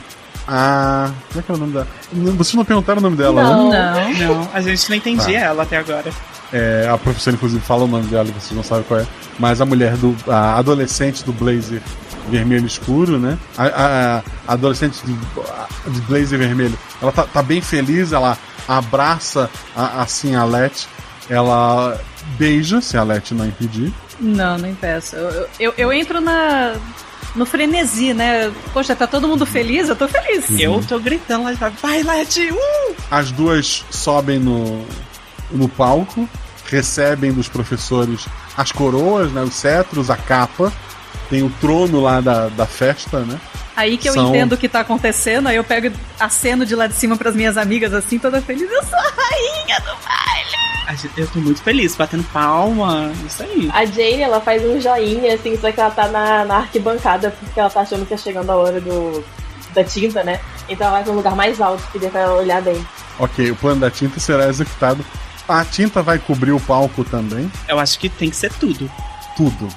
a. 0.49 1.11
Como 1.28 1.41
é 1.41 1.43
que 1.43 1.51
é 1.53 1.55
o 1.55 1.59
nome 1.59 1.73
dela? 1.73 1.89
Vocês 2.12 2.55
não 2.55 2.65
perguntaram 2.65 2.99
o 2.99 3.03
nome 3.03 3.16
dela, 3.16 3.43
não, 3.45 3.70
né? 3.70 4.15
Não, 4.19 4.35
não. 4.35 4.49
A 4.53 4.61
gente 4.61 4.89
não 4.91 4.97
entendia 4.97 5.41
Tá. 5.41 5.47
ela 5.47 5.62
até 5.62 5.77
agora. 5.77 6.11
É, 6.56 6.89
a 6.89 6.97
professora, 6.97 7.35
inclusive, 7.35 7.60
fala 7.60 7.82
o 7.82 7.89
nome 7.89 8.06
dela 8.06 8.24
vocês 8.24 8.52
não 8.52 8.62
sabem 8.62 8.85
qual 8.85 9.01
é. 9.01 9.06
Mas 9.40 9.60
a 9.60 9.66
mulher 9.66 9.97
do. 9.97 10.14
A 10.31 10.56
adolescente 10.56 11.24
do 11.24 11.32
blazer 11.32 11.82
vermelho 12.28 12.64
escuro, 12.64 13.18
né? 13.18 13.36
A, 13.59 13.64
a- 13.64 14.22
a 14.47 14.52
adolescente 14.52 15.01
de, 15.05 15.12
de 15.93 16.01
blazer 16.02 16.39
vermelho. 16.39 16.78
Ela 17.02 17.10
tá, 17.10 17.24
tá 17.24 17.43
bem 17.43 17.60
feliz, 17.60 18.12
ela 18.12 18.39
abraça 18.68 19.51
a- 19.76 20.01
assim 20.02 20.35
a 20.36 20.44
Let. 20.44 20.86
Ela 21.28 22.01
beija, 22.39 22.81
se 22.81 22.97
a 22.97 23.02
Let 23.02 23.32
não 23.32 23.47
impedir. 23.47 23.93
Não, 24.20 24.56
não 24.56 24.68
impeço. 24.68 25.16
Eu, 25.16 25.48
eu, 25.59 25.74
eu- 25.76 25.93
entro 25.93 26.20
na. 26.20 26.74
No 27.35 27.44
frenesi, 27.44 28.14
né? 28.14 28.52
Poxa, 28.72 28.94
tá 28.94 29.09
todo 29.09 29.26
mundo 29.26 29.44
feliz? 29.44 29.89
Eu 29.89 29.97
tô 29.97 30.06
feliz. 30.06 30.48
Eu 30.56 30.81
tô 30.86 31.01
gritando 31.01 31.43
lá, 31.43 31.52
vai, 31.82 32.01
Leti, 32.05 32.48
uh! 32.52 32.94
As 33.10 33.32
duas 33.32 33.85
sobem 33.90 34.39
no, 34.39 34.86
no 35.51 35.68
palco, 35.68 36.28
recebem 36.75 37.33
dos 37.33 37.49
professores 37.49 38.27
as 38.57 38.73
coroas, 38.73 39.31
né, 39.33 39.43
os 39.43 39.55
cetros, 39.55 40.11
a 40.11 40.17
capa. 40.17 40.73
Tem 41.31 41.43
o 41.43 41.51
trono 41.61 42.01
lá 42.01 42.21
da, 42.21 42.49
da 42.49 42.67
festa, 42.67 43.21
né? 43.21 43.41
Aí 43.77 43.97
que 43.97 44.09
eu 44.09 44.13
São- 44.13 44.29
entendo 44.29 44.53
o 44.53 44.57
que 44.57 44.69
tá 44.69 44.81
acontecendo, 44.81 45.49
aí 45.49 45.57
eu 45.57 45.65
pego 45.65 45.95
aceno 46.21 46.65
de 46.65 46.77
lá 46.77 46.87
de 46.87 46.95
cima 46.95 47.17
pras 47.17 47.35
minhas 47.35 47.57
amigas 47.57 47.93
assim, 47.93 48.19
toda 48.19 48.41
feliz. 48.41 48.71
Eu 48.71 48.83
sou 48.85 48.99
a 48.99 49.03
rainha 49.03 49.81
do 49.81 49.97
baile! 50.05 51.11
Eu 51.17 51.27
tô 51.27 51.41
muito 51.41 51.63
feliz, 51.63 51.97
batendo 51.97 52.23
palma, 52.33 53.11
isso 53.27 53.43
aí. 53.43 53.69
A 53.73 53.85
Jane, 53.85 54.21
ela 54.21 54.41
faz 54.41 54.63
um 54.65 54.81
joinha, 54.81 55.35
assim, 55.35 55.59
só 55.59 55.73
que 55.73 55.81
ela 55.81 55.91
tá 55.91 56.07
na, 56.09 56.45
na 56.45 56.57
arquibancada, 56.59 57.31
porque 57.41 57.59
ela 57.59 57.71
tá 57.71 57.81
achando 57.81 58.07
que 58.07 58.15
é 58.15 58.17
chegando 58.17 58.51
a 58.51 58.57
hora 58.57 58.81
do, 58.81 59.25
da 59.75 59.83
tinta, 59.83 60.23
né? 60.23 60.39
Então 60.69 60.87
ela 60.87 60.97
vai 60.97 61.05
pra 61.05 61.13
um 61.13 61.17
lugar 61.17 61.35
mais 61.35 61.61
alto, 61.61 61.83
que 61.91 61.99
dê 61.99 62.09
pra 62.09 62.21
ela 62.21 62.35
olhar 62.35 62.63
bem. 62.63 62.87
Ok, 63.19 63.51
o 63.51 63.57
plano 63.57 63.81
da 63.81 63.91
tinta 63.91 64.21
será 64.21 64.47
executado. 64.49 65.05
A 65.49 65.65
tinta 65.65 66.03
vai 66.03 66.19
cobrir 66.19 66.53
o 66.53 66.61
palco 66.61 67.05
também. 67.05 67.51
Eu 67.69 67.79
acho 67.79 67.99
que 67.99 68.09
tem 68.09 68.31
que 68.31 68.37
ser 68.37 68.53
tudo. 68.53 68.91
Tudo. 69.37 69.69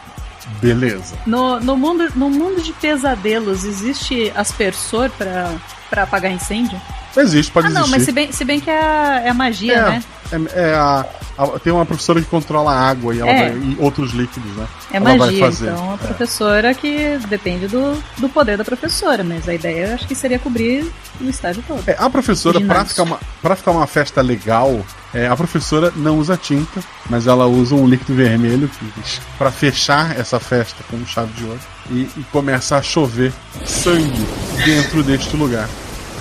Beleza. 0.61 1.17
No, 1.25 1.59
no, 1.59 1.75
mundo, 1.75 2.09
no 2.15 2.29
mundo 2.29 2.61
de 2.61 2.71
pesadelos, 2.73 3.65
existe 3.65 4.31
aspersor 4.35 5.09
pra 5.09 6.03
apagar 6.03 6.31
incêndio? 6.31 6.79
Existe, 7.17 7.51
pode 7.51 7.67
ah, 7.67 7.69
não, 7.69 7.81
existir. 7.81 7.97
mas 7.97 8.05
se 8.05 8.11
bem, 8.11 8.31
se 8.31 8.45
bem 8.45 8.59
que 8.59 8.69
é 8.69 8.79
a, 8.81 9.21
é 9.25 9.29
a 9.29 9.33
magia, 9.33 9.73
é, 9.73 9.89
né? 9.89 10.03
é- 10.31 10.61
é 10.71 10.73
a, 10.75 11.05
a- 11.37 11.59
tem 11.59 11.71
uma 11.73 11.85
professora 11.85 12.19
que 12.21 12.27
controla 12.27 12.71
a 12.71 12.79
água 12.89 13.13
e, 13.15 13.19
É. 13.19 13.23
vai- 13.23 13.51
e 13.57 13.77
outros 13.79 14.11
líquidos, 14.11 14.51
né? 14.55 14.67
É 14.91 14.97
ela 14.97 15.15
magia, 15.15 15.47
então 15.47 15.93
a 15.93 15.97
professora 15.97 16.73
que 16.73 17.17
depende 17.27 17.67
do, 17.67 18.01
do 18.17 18.29
poder 18.29 18.57
da 18.57 18.63
professora, 18.65 19.23
mas 19.23 19.47
a 19.49 19.53
ideia 19.53 19.87
eu 19.87 19.95
acho 19.95 20.07
que 20.07 20.15
seria 20.15 20.39
cobrir 20.39 20.89
o 21.19 21.29
estádio 21.29 21.63
todo. 21.67 21.83
É, 21.87 21.95
a 21.97 22.09
professora, 22.09 22.59
pra 22.61 22.85
ficar, 22.85 23.03
uma, 23.03 23.19
pra 23.41 23.55
ficar 23.55 23.71
uma 23.71 23.87
festa 23.87 24.21
legal, 24.21 24.79
é, 25.13 25.27
a 25.27 25.35
professora 25.35 25.91
não 25.95 26.17
usa 26.19 26.37
tinta, 26.37 26.81
mas 27.09 27.25
ela 27.27 27.45
usa 27.47 27.73
um 27.75 27.87
líquido 27.87 28.13
vermelho 28.13 28.69
pra 29.37 29.51
fechar 29.51 30.17
essa 30.19 30.39
festa 30.39 30.83
com 30.89 31.05
chave 31.05 31.31
de 31.33 31.43
ouro. 31.45 31.59
E, 31.89 32.01
e 32.17 32.25
começa 32.31 32.75
a 32.77 32.81
chover 32.81 33.31
sangue 33.65 34.25
dentro 34.65 35.01
deste 35.03 35.35
lugar. 35.37 35.67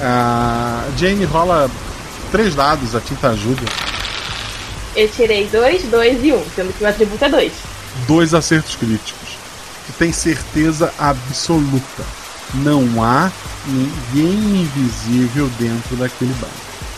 A 0.01 0.85
Jane 0.97 1.25
rola 1.25 1.71
três 2.31 2.55
dados, 2.55 2.95
a 2.95 3.01
tinta 3.01 3.31
ajuda. 3.31 3.63
Eu 4.95 5.09
tirei 5.09 5.47
dois, 5.49 5.83
dois 5.85 6.25
e 6.25 6.33
um, 6.33 6.45
sendo 6.55 6.73
que 6.77 6.85
o 6.85 6.89
atributo 6.89 7.25
é 7.25 7.29
dois. 7.29 7.53
Dois 8.07 8.35
acertos 8.35 8.77
críticos. 8.77 9.37
Tu 9.87 9.93
tem 9.99 10.13
certeza 10.13 10.93
absoluta. 10.99 12.03
Não 12.55 13.03
há 13.03 13.31
ninguém 13.67 14.63
invisível 14.63 15.49
dentro 15.59 15.97
daquele 15.97 16.33
bar. 16.35 16.51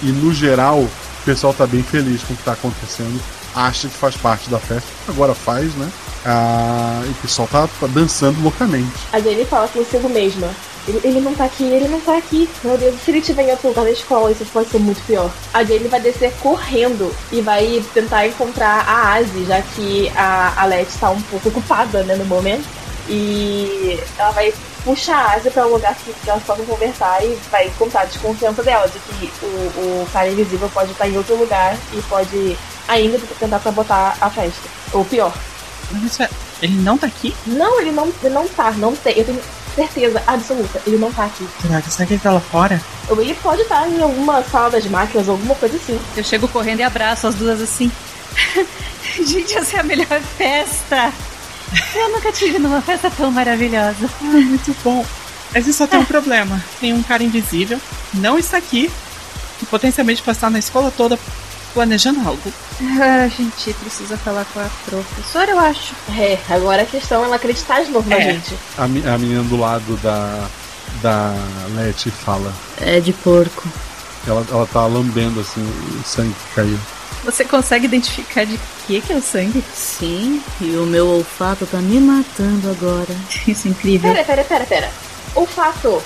E 0.03 0.07
no 0.07 0.33
geral, 0.33 0.81
o 0.81 0.91
pessoal 1.25 1.53
tá 1.53 1.67
bem 1.67 1.83
feliz 1.83 2.23
com 2.23 2.35
o 2.35 2.37
que 2.37 2.45
tá 2.45 2.53
acontecendo. 2.53 3.21
Acha 3.55 3.89
que 3.89 3.95
faz 3.95 4.17
parte 4.17 4.49
da 4.49 4.59
festa. 4.59 4.89
Agora 5.09 5.35
faz, 5.35 5.75
né? 5.75 5.91
Ah, 6.25 7.03
e 7.07 7.11
o 7.11 7.15
pessoal 7.15 7.49
tá, 7.49 7.69
tá 7.81 7.87
dançando 7.87 8.41
loucamente. 8.43 8.93
A 9.13 9.21
Jane 9.21 9.45
fala 9.45 9.67
consigo 9.69 10.09
mesma. 10.09 10.49
Ele, 10.87 11.01
ele 11.05 11.21
não 11.21 11.35
tá 11.35 11.45
aqui, 11.45 11.65
ele 11.65 11.89
não 11.89 12.01
tá 12.01 12.17
aqui. 12.17 12.49
Meu 12.65 12.79
Deus, 12.79 12.95
se 13.05 13.11
ele 13.11 13.19
estiver 13.19 13.43
em 13.43 13.51
outro 13.51 13.69
lugar 13.69 13.85
da 13.85 13.91
escola, 13.91 14.31
isso 14.33 14.45
pode 14.53 14.71
ser 14.71 14.79
muito 14.79 15.03
pior. 15.07 15.31
A 15.53 15.63
Jane 15.65 15.89
vai 15.89 16.01
descer 16.01 16.33
correndo 16.41 17.15
e 17.31 17.41
vai 17.41 17.83
tentar 17.93 18.27
encontrar 18.27 18.85
a 18.89 19.15
Asi, 19.15 19.45
já 19.45 19.61
que 19.61 20.11
a 20.17 20.55
Alette 20.63 20.97
tá 20.99 21.11
um 21.11 21.21
pouco 21.23 21.49
ocupada, 21.49 22.03
né, 22.05 22.15
no 22.17 22.25
momento. 22.25 22.67
E 23.11 23.99
ela 24.19 24.31
vai 24.33 24.53
puxar 24.85 25.17
a 25.17 25.35
Asi 25.35 25.51
pra 25.51 25.67
um 25.67 25.71
lugar 25.73 25.95
que 25.95 26.13
que 26.13 26.31
elas 26.31 26.43
possam 26.43 26.65
conversar 26.67 27.23
e 27.25 27.39
vai 27.51 27.71
contar 27.79 28.03
a 28.03 28.05
desconfiança 28.07 28.63
dela, 28.63 28.87
de 28.89 28.99
que 28.99 29.33
o, 29.43 29.47
o 29.47 30.09
cara 30.13 30.29
invisível 30.31 30.69
pode 30.73 30.93
estar 30.93 31.09
em 31.09 31.17
outro 31.17 31.37
lugar 31.37 31.77
e 31.93 32.01
pode 32.03 32.57
ainda 32.87 33.19
tentar 33.39 33.61
sabotar 33.61 34.17
a 34.21 34.31
festa. 34.31 34.69
Ou 34.93 35.05
pior, 35.05 35.33
Mas 35.91 36.21
é, 36.21 36.29
ele 36.63 36.77
não 36.77 36.97
tá 36.99 37.07
aqui? 37.07 37.35
não, 37.47 37.81
ele 37.81 37.91
não, 37.93 38.13
ele 38.23 38.35
não 38.35 38.47
tá, 38.49 38.71
não 38.73 38.95
tem. 38.97 39.19
Eu 39.19 39.25
tenho 39.25 39.41
certeza 39.75 40.23
absoluta, 40.27 40.81
ele 40.87 40.99
não 40.99 41.13
tá 41.13 41.25
aqui. 41.25 41.47
Será 41.61 41.81
que, 41.81 41.93
será 41.93 42.07
que 42.07 42.15
ele 42.15 42.21
tá 42.21 42.33
lá 42.33 42.41
fora? 42.41 42.81
Ou 43.09 43.21
ele 43.21 43.35
pode 43.35 43.63
estar 43.63 43.89
em 43.89 44.03
alguma 44.03 44.43
sala 44.43 44.71
das 44.71 44.87
máquinas, 44.87 45.29
alguma 45.29 45.55
coisa 45.55 45.77
assim. 45.77 45.99
Eu 46.17 46.25
chego 46.25 46.49
correndo 46.49 46.81
e 46.81 46.83
abraço 46.83 47.27
as 47.27 47.35
duas 47.35 47.61
assim. 47.61 47.91
Gente, 49.25 49.57
essa 49.57 49.77
é 49.77 49.81
a 49.81 49.85
melhor 49.85 50.21
festa! 50.37 51.13
Eu 51.95 52.11
nunca 52.11 52.33
tive 52.33 52.59
numa 52.59 52.81
festa 52.81 53.11
tão 53.11 53.31
maravilhosa. 53.31 54.09
Ah, 54.21 54.25
muito 54.25 54.75
bom. 54.83 55.05
Mas 55.53 55.67
isso 55.67 55.79
só 55.79 55.87
tem 55.87 55.99
um 55.99 56.05
problema. 56.05 56.63
Tem 56.81 56.93
um 56.93 57.03
cara 57.03 57.23
invisível, 57.23 57.81
não 58.15 58.39
está 58.39 58.57
aqui, 58.57 58.91
e 59.63 59.67
potencialmente 59.67 60.23
passar 60.23 60.51
na 60.51 60.59
escola 60.59 60.93
toda 60.95 61.19
planejando 61.83 62.29
algo. 62.29 62.53
Ah, 63.01 63.23
a 63.23 63.29
gente 63.29 63.73
precisa 63.75 64.17
falar 64.17 64.45
com 64.53 64.59
a 64.59 64.69
professora, 64.85 65.53
eu 65.53 65.59
acho. 65.61 65.95
É, 66.19 66.37
agora 66.51 66.83
a 66.83 66.85
questão 66.85 67.23
é 67.23 67.27
ela 67.27 67.37
acreditar 67.37 67.85
de 67.85 67.93
novo 67.93 68.09
na 68.11 68.17
É. 68.17 68.33
gente. 68.33 68.53
A, 68.77 68.83
a 68.83 69.19
menina 69.19 69.45
do 69.45 69.57
lado 69.57 69.97
da, 69.99 70.49
da 71.01 71.35
Leti 71.77 72.11
fala. 72.11 72.53
É 72.81 72.99
de 72.99 73.13
porco. 73.13 73.69
Ela, 74.27 74.45
ela 74.51 74.67
tá 74.67 74.85
lambendo 74.87 75.39
assim 75.39 75.61
o 75.63 76.03
sangue 76.05 76.35
que 76.35 76.55
caiu. 76.57 76.79
Você 77.25 77.45
consegue 77.45 77.85
identificar 77.87 78.45
de 78.45 78.59
que 78.87 79.01
que 79.01 79.13
é 79.13 79.17
o 79.17 79.23
sangue? 79.23 79.63
Sim, 79.73 80.43
e 80.61 80.77
o 80.77 80.85
meu 80.85 81.07
olfato 81.07 81.65
tá 81.65 81.79
me 81.79 82.01
matando 82.01 82.71
agora. 82.71 83.15
Isso 83.47 83.69
é 83.69 83.71
incrível. 83.71 84.13
Pera, 84.13 84.25
pera, 84.25 84.43
pera, 84.45 84.65
pera. 84.67 84.91
O 85.37 85.47
fato, 85.47 86.03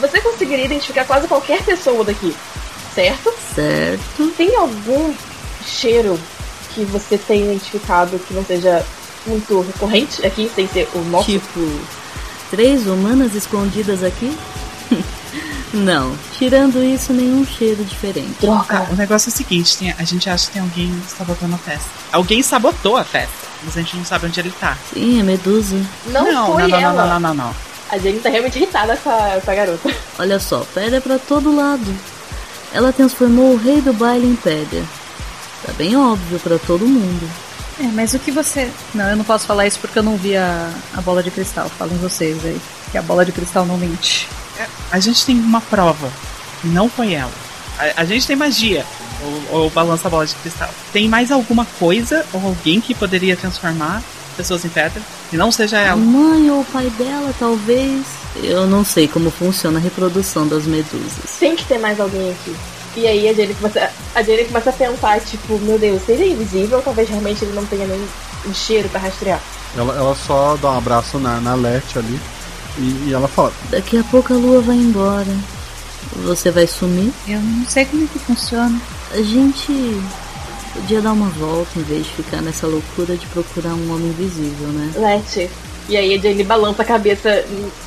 você 0.00 0.20
conseguiria 0.20 0.64
identificar 0.64 1.04
quase 1.04 1.28
qualquer 1.28 1.62
pessoa 1.62 2.02
daqui, 2.02 2.34
certo? 2.94 3.32
Certo. 3.54 4.28
Tem 4.36 4.54
algum 4.56 5.14
cheiro 5.64 6.18
que 6.74 6.84
você 6.84 7.16
tenha 7.18 7.44
identificado 7.44 8.18
que 8.18 8.32
não 8.34 8.44
seja 8.44 8.84
muito 9.26 9.60
recorrente 9.60 10.24
aqui, 10.26 10.50
sem 10.54 10.66
ser 10.68 10.88
o 10.94 10.98
nosso? 11.00 11.26
Tipo, 11.30 11.60
três 12.50 12.86
humanas 12.86 13.34
escondidas 13.34 14.02
aqui? 14.02 14.36
Não, 15.74 16.14
tirando 16.38 16.82
isso, 16.84 17.14
nenhum 17.14 17.46
cheiro 17.46 17.82
diferente. 17.82 18.46
Ah, 18.46 18.86
o 18.90 18.94
negócio 18.94 19.30
é 19.30 19.32
o 19.32 19.34
seguinte, 19.34 19.78
tem- 19.78 19.94
a 19.98 20.04
gente 20.04 20.28
acha 20.28 20.46
que 20.46 20.52
tem 20.52 20.60
alguém 20.62 21.02
sabotando 21.08 21.54
a 21.54 21.58
festa. 21.58 21.88
Alguém 22.12 22.42
sabotou 22.42 22.98
a 22.98 23.04
festa, 23.04 23.32
mas 23.64 23.74
a 23.74 23.80
gente 23.80 23.96
não 23.96 24.04
sabe 24.04 24.26
onde 24.26 24.38
ele 24.38 24.52
tá. 24.60 24.76
Sim, 24.92 25.20
é 25.20 25.22
Medusa. 25.22 25.76
Não, 26.08 26.30
não, 26.30 26.52
foi 26.52 26.62
não, 26.64 26.68
não, 26.68 26.78
ela. 26.78 26.92
não, 26.92 27.08
não, 27.20 27.20
não, 27.20 27.34
não. 27.46 27.54
A 27.88 27.96
Jane 27.96 28.18
tá 28.20 28.28
realmente 28.28 28.58
irritada 28.58 28.94
com 28.98 29.10
essa, 29.10 29.28
essa 29.30 29.54
garota. 29.54 29.90
Olha 30.18 30.38
só, 30.38 30.66
pedra 30.74 31.00
pra 31.00 31.18
todo 31.18 31.56
lado. 31.56 31.94
Ela 32.72 32.92
transformou 32.92 33.52
o 33.52 33.56
rei 33.56 33.80
do 33.80 33.92
baile 33.92 34.26
em 34.26 34.36
pedra. 34.36 34.82
Tá 35.64 35.72
bem 35.74 35.96
óbvio 35.96 36.38
pra 36.40 36.58
todo 36.58 36.86
mundo. 36.86 37.28
É, 37.80 37.84
mas 37.84 38.14
o 38.14 38.18
que 38.18 38.30
você. 38.30 38.70
Não, 38.94 39.08
eu 39.10 39.16
não 39.16 39.24
posso 39.24 39.46
falar 39.46 39.66
isso 39.66 39.78
porque 39.78 39.98
eu 39.98 40.02
não 40.02 40.16
vi 40.16 40.36
a, 40.36 40.70
a 40.94 41.00
bola 41.00 41.22
de 41.22 41.30
cristal. 41.30 41.68
Falem 41.68 41.96
vocês 41.98 42.44
aí. 42.44 42.60
Que 42.90 42.98
a 42.98 43.02
bola 43.02 43.24
de 43.24 43.32
cristal 43.32 43.64
não 43.64 43.78
mente. 43.78 44.28
É, 44.58 44.66
A 44.90 44.98
gente 44.98 45.24
tem 45.24 45.36
uma 45.36 45.60
prova. 45.60 46.10
Não 46.64 46.88
foi 46.88 47.14
ela. 47.14 47.32
A, 47.78 48.02
a 48.02 48.04
gente 48.04 48.26
tem 48.26 48.36
magia. 48.36 48.84
Ou, 49.50 49.60
ou 49.60 49.70
balança 49.70 50.08
a 50.08 50.10
bola 50.10 50.26
de 50.26 50.34
cristal. 50.34 50.70
Tem 50.92 51.08
mais 51.08 51.30
alguma 51.30 51.64
coisa 51.78 52.26
ou 52.32 52.44
alguém 52.44 52.80
que 52.80 52.94
poderia 52.94 53.36
transformar 53.36 54.02
pessoas 54.32 54.64
em. 54.64 54.70
E 55.32 55.36
não 55.36 55.52
seja 55.52 55.78
A 55.78 55.80
ela. 55.80 55.96
mãe 55.96 56.50
ou 56.50 56.60
o 56.60 56.64
pai 56.64 56.90
dela, 56.98 57.32
talvez. 57.38 58.04
Eu 58.42 58.66
não 58.66 58.84
sei 58.84 59.06
como 59.06 59.30
funciona 59.30 59.78
a 59.78 59.82
reprodução 59.82 60.46
das 60.48 60.64
medusas. 60.64 61.38
Tem 61.38 61.54
que 61.54 61.64
ter 61.64 61.78
mais 61.78 62.00
alguém 62.00 62.30
aqui. 62.30 62.54
E 62.96 63.06
aí 63.06 63.28
a 63.28 63.32
Jenny 63.32 63.54
começa, 63.54 63.90
a 64.14 64.22
Jenny 64.22 64.44
começa 64.44 64.70
a 64.70 64.72
pensar, 64.72 65.20
tipo, 65.20 65.58
meu 65.60 65.78
Deus, 65.78 66.02
se 66.04 66.12
ele 66.12 66.24
é 66.24 66.28
invisível, 66.28 66.82
talvez 66.82 67.08
realmente 67.08 67.44
ele 67.44 67.54
não 67.54 67.64
tenha 67.64 67.86
nem 67.86 68.00
um 68.46 68.52
cheiro 68.54 68.88
pra 68.88 69.00
rastrear. 69.00 69.40
Ela, 69.76 69.96
ela 69.96 70.14
só 70.14 70.56
dá 70.60 70.72
um 70.72 70.78
abraço 70.78 71.18
na, 71.18 71.40
na 71.40 71.54
Lete 71.54 71.98
ali 71.98 72.20
e, 72.78 73.08
e 73.08 73.12
ela 73.14 73.28
fala: 73.28 73.52
Daqui 73.70 73.96
a 73.98 74.04
pouco 74.04 74.34
a 74.34 74.36
lua 74.36 74.60
vai 74.60 74.76
embora. 74.76 75.34
Você 76.24 76.50
vai 76.50 76.66
sumir? 76.66 77.12
Eu 77.26 77.40
não 77.40 77.66
sei 77.66 77.86
como 77.86 78.04
é 78.04 78.06
que 78.06 78.18
funciona. 78.18 78.78
A 79.12 79.22
gente 79.22 80.02
podia 80.72 81.00
dar 81.00 81.12
uma 81.12 81.28
volta 81.28 81.78
em 81.78 81.82
vez 81.82 82.04
de 82.04 82.12
ficar 82.12 82.40
nessa 82.42 82.66
loucura 82.66 83.16
de 83.16 83.26
procurar 83.26 83.74
um 83.74 83.94
homem 83.94 84.08
invisível, 84.08 84.68
né? 84.68 84.92
Lete. 84.96 85.50
E 85.88 85.96
aí 85.96 86.14
a 86.14 86.18
Jenny 86.18 86.44
balança 86.44 86.82
a 86.82 86.84
cabeça 86.84 87.44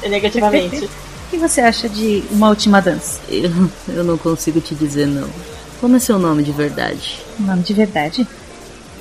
negativamente. 0.08 0.90
O 1.26 1.28
que 1.28 1.38
você 1.38 1.60
acha 1.60 1.90
de 1.90 2.24
uma 2.30 2.50
última 2.50 2.80
dança? 2.80 3.20
Eu, 3.28 3.50
eu 3.88 4.04
não 4.04 4.16
consigo 4.16 4.62
te 4.62 4.76
dizer 4.76 5.08
não. 5.08 5.28
Como 5.82 5.96
é 5.96 6.00
seu 6.00 6.20
nome 6.20 6.44
de 6.44 6.52
verdade? 6.52 7.20
Nome 7.40 7.64
de 7.64 7.74
verdade? 7.74 8.28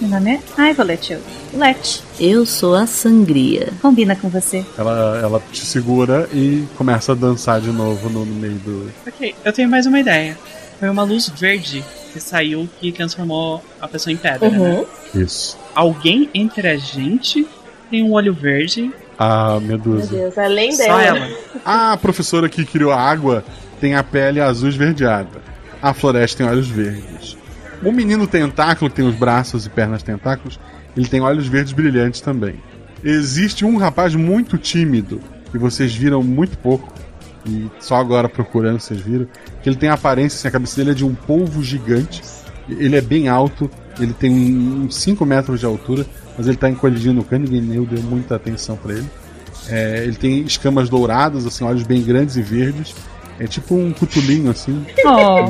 Meu 0.01 0.09
nome 0.09 0.41
é 0.59 0.71
Ivolet. 0.71 1.19
Let. 1.53 2.03
Eu 2.19 2.47
sou 2.47 2.75
a 2.75 2.87
Sangria. 2.87 3.69
Combina 3.83 4.17
com 4.17 4.31
você. 4.31 4.65
ela, 4.79 5.21
ela 5.23 5.43
te 5.53 5.67
segura 5.67 6.27
e 6.33 6.67
começa 6.79 7.13
a 7.13 7.15
dançar 7.15 7.61
de 7.61 7.71
novo 7.71 8.09
no, 8.09 8.25
no 8.25 8.35
meio 8.35 8.55
do. 8.55 8.91
Ok, 9.07 9.35
eu 9.45 9.53
tenho 9.53 9.69
mais 9.69 9.85
uma 9.85 10.01
ideia. 10.01 10.37
Foi 10.81 10.89
uma 10.89 11.03
luz 11.03 11.29
verde 11.29 11.85
que 12.15 12.21
saiu 12.21 12.69
que 12.81 12.93
transformou 12.93 13.63
a 13.81 13.89
pessoa 13.89 14.13
em 14.13 14.17
pedra, 14.17 14.49
né? 14.49 14.59
Uhum. 14.59 14.87
Isso. 15.21 15.59
Alguém 15.75 16.31
entre 16.33 16.69
a 16.69 16.77
gente 16.77 17.45
tem 17.91 18.05
um 18.05 18.13
olho 18.13 18.33
verde. 18.33 18.93
A 19.19 19.59
Meu 19.61 19.77
Medusa. 19.77 20.17
Deus, 20.17 20.39
além 20.39 20.73
Só 20.73 20.85
dela. 20.97 21.19
ela. 21.19 21.29
A 21.93 21.97
professora 21.97 22.49
que 22.49 22.65
criou 22.65 22.93
a 22.93 23.01
água 23.01 23.45
tem 23.81 23.95
a 23.95 24.03
pele 24.03 24.41
azul 24.41 24.69
esverdeada. 24.69 25.43
A 25.83 25.93
floresta 25.93 26.39
tem 26.39 26.47
olhos 26.47 26.69
verdes. 26.69 27.37
O 27.83 27.93
menino 27.93 28.27
tentáculo, 28.27 28.89
que 28.91 28.97
tem 28.97 29.07
os 29.07 29.15
braços 29.15 29.67
e 29.67 29.71
pernas 29.71 30.03
tentáculos, 30.03 30.59
ele 30.97 31.07
tem 31.07 31.21
olhos 31.21 31.47
verdes 31.47 31.73
brilhantes 31.73 32.21
também. 32.21 32.57
Existe 33.03 33.65
um 33.65 33.77
rapaz 33.77 34.15
muito 34.15 34.57
tímido, 34.57 35.21
que 35.51 35.59
vocês 35.59 35.95
viram 35.95 36.23
muito 36.23 36.57
pouco, 36.59 36.93
e 37.47 37.71
só 37.81 37.97
agora 37.97 38.29
procurando 38.29 38.81
vocês 38.81 39.01
viram, 39.01 39.27
que 39.63 39.69
ele 39.69 39.77
tem 39.77 39.89
a 39.89 39.95
aparência, 39.95 40.39
assim, 40.39 40.49
a 40.49 40.51
cabeça 40.51 40.77
dele 40.77 40.93
é 40.93 40.95
de 40.95 41.05
um 41.05 41.15
polvo 41.15 41.63
gigante. 41.63 42.23
Ele 42.69 42.97
é 42.97 43.01
bem 43.01 43.29
alto, 43.29 43.71
ele 44.01 44.15
tem 44.15 44.33
uns 44.33 44.97
5 44.97 45.25
metros 45.27 45.61
de 45.61 45.67
altura, 45.67 46.07
mas 46.37 46.47
ele 46.47 46.57
tá 46.57 46.69
encolhidinho 46.69 47.15
no 47.15 47.25
canto, 47.25 47.43
ninguém 47.43 47.61
nem 47.61 47.85
deu 47.85 48.03
muita 48.03 48.37
atenção 48.37 48.77
pra 48.77 48.95
ele. 48.95 49.09
É, 49.69 50.05
ele 50.05 50.17
tem 50.17 50.41
escamas 50.41 50.89
douradas, 50.89 51.47
assim, 51.47 51.65
olhos 51.65 51.83
bem 51.83 52.03
grandes 52.03 52.37
e 52.37 52.43
verdes. 52.43 52.95
É 53.39 53.47
tipo 53.47 53.75
um 53.75 53.93
cutulinho, 53.93 54.51
assim. 54.51 54.85
Oh, 55.05 55.49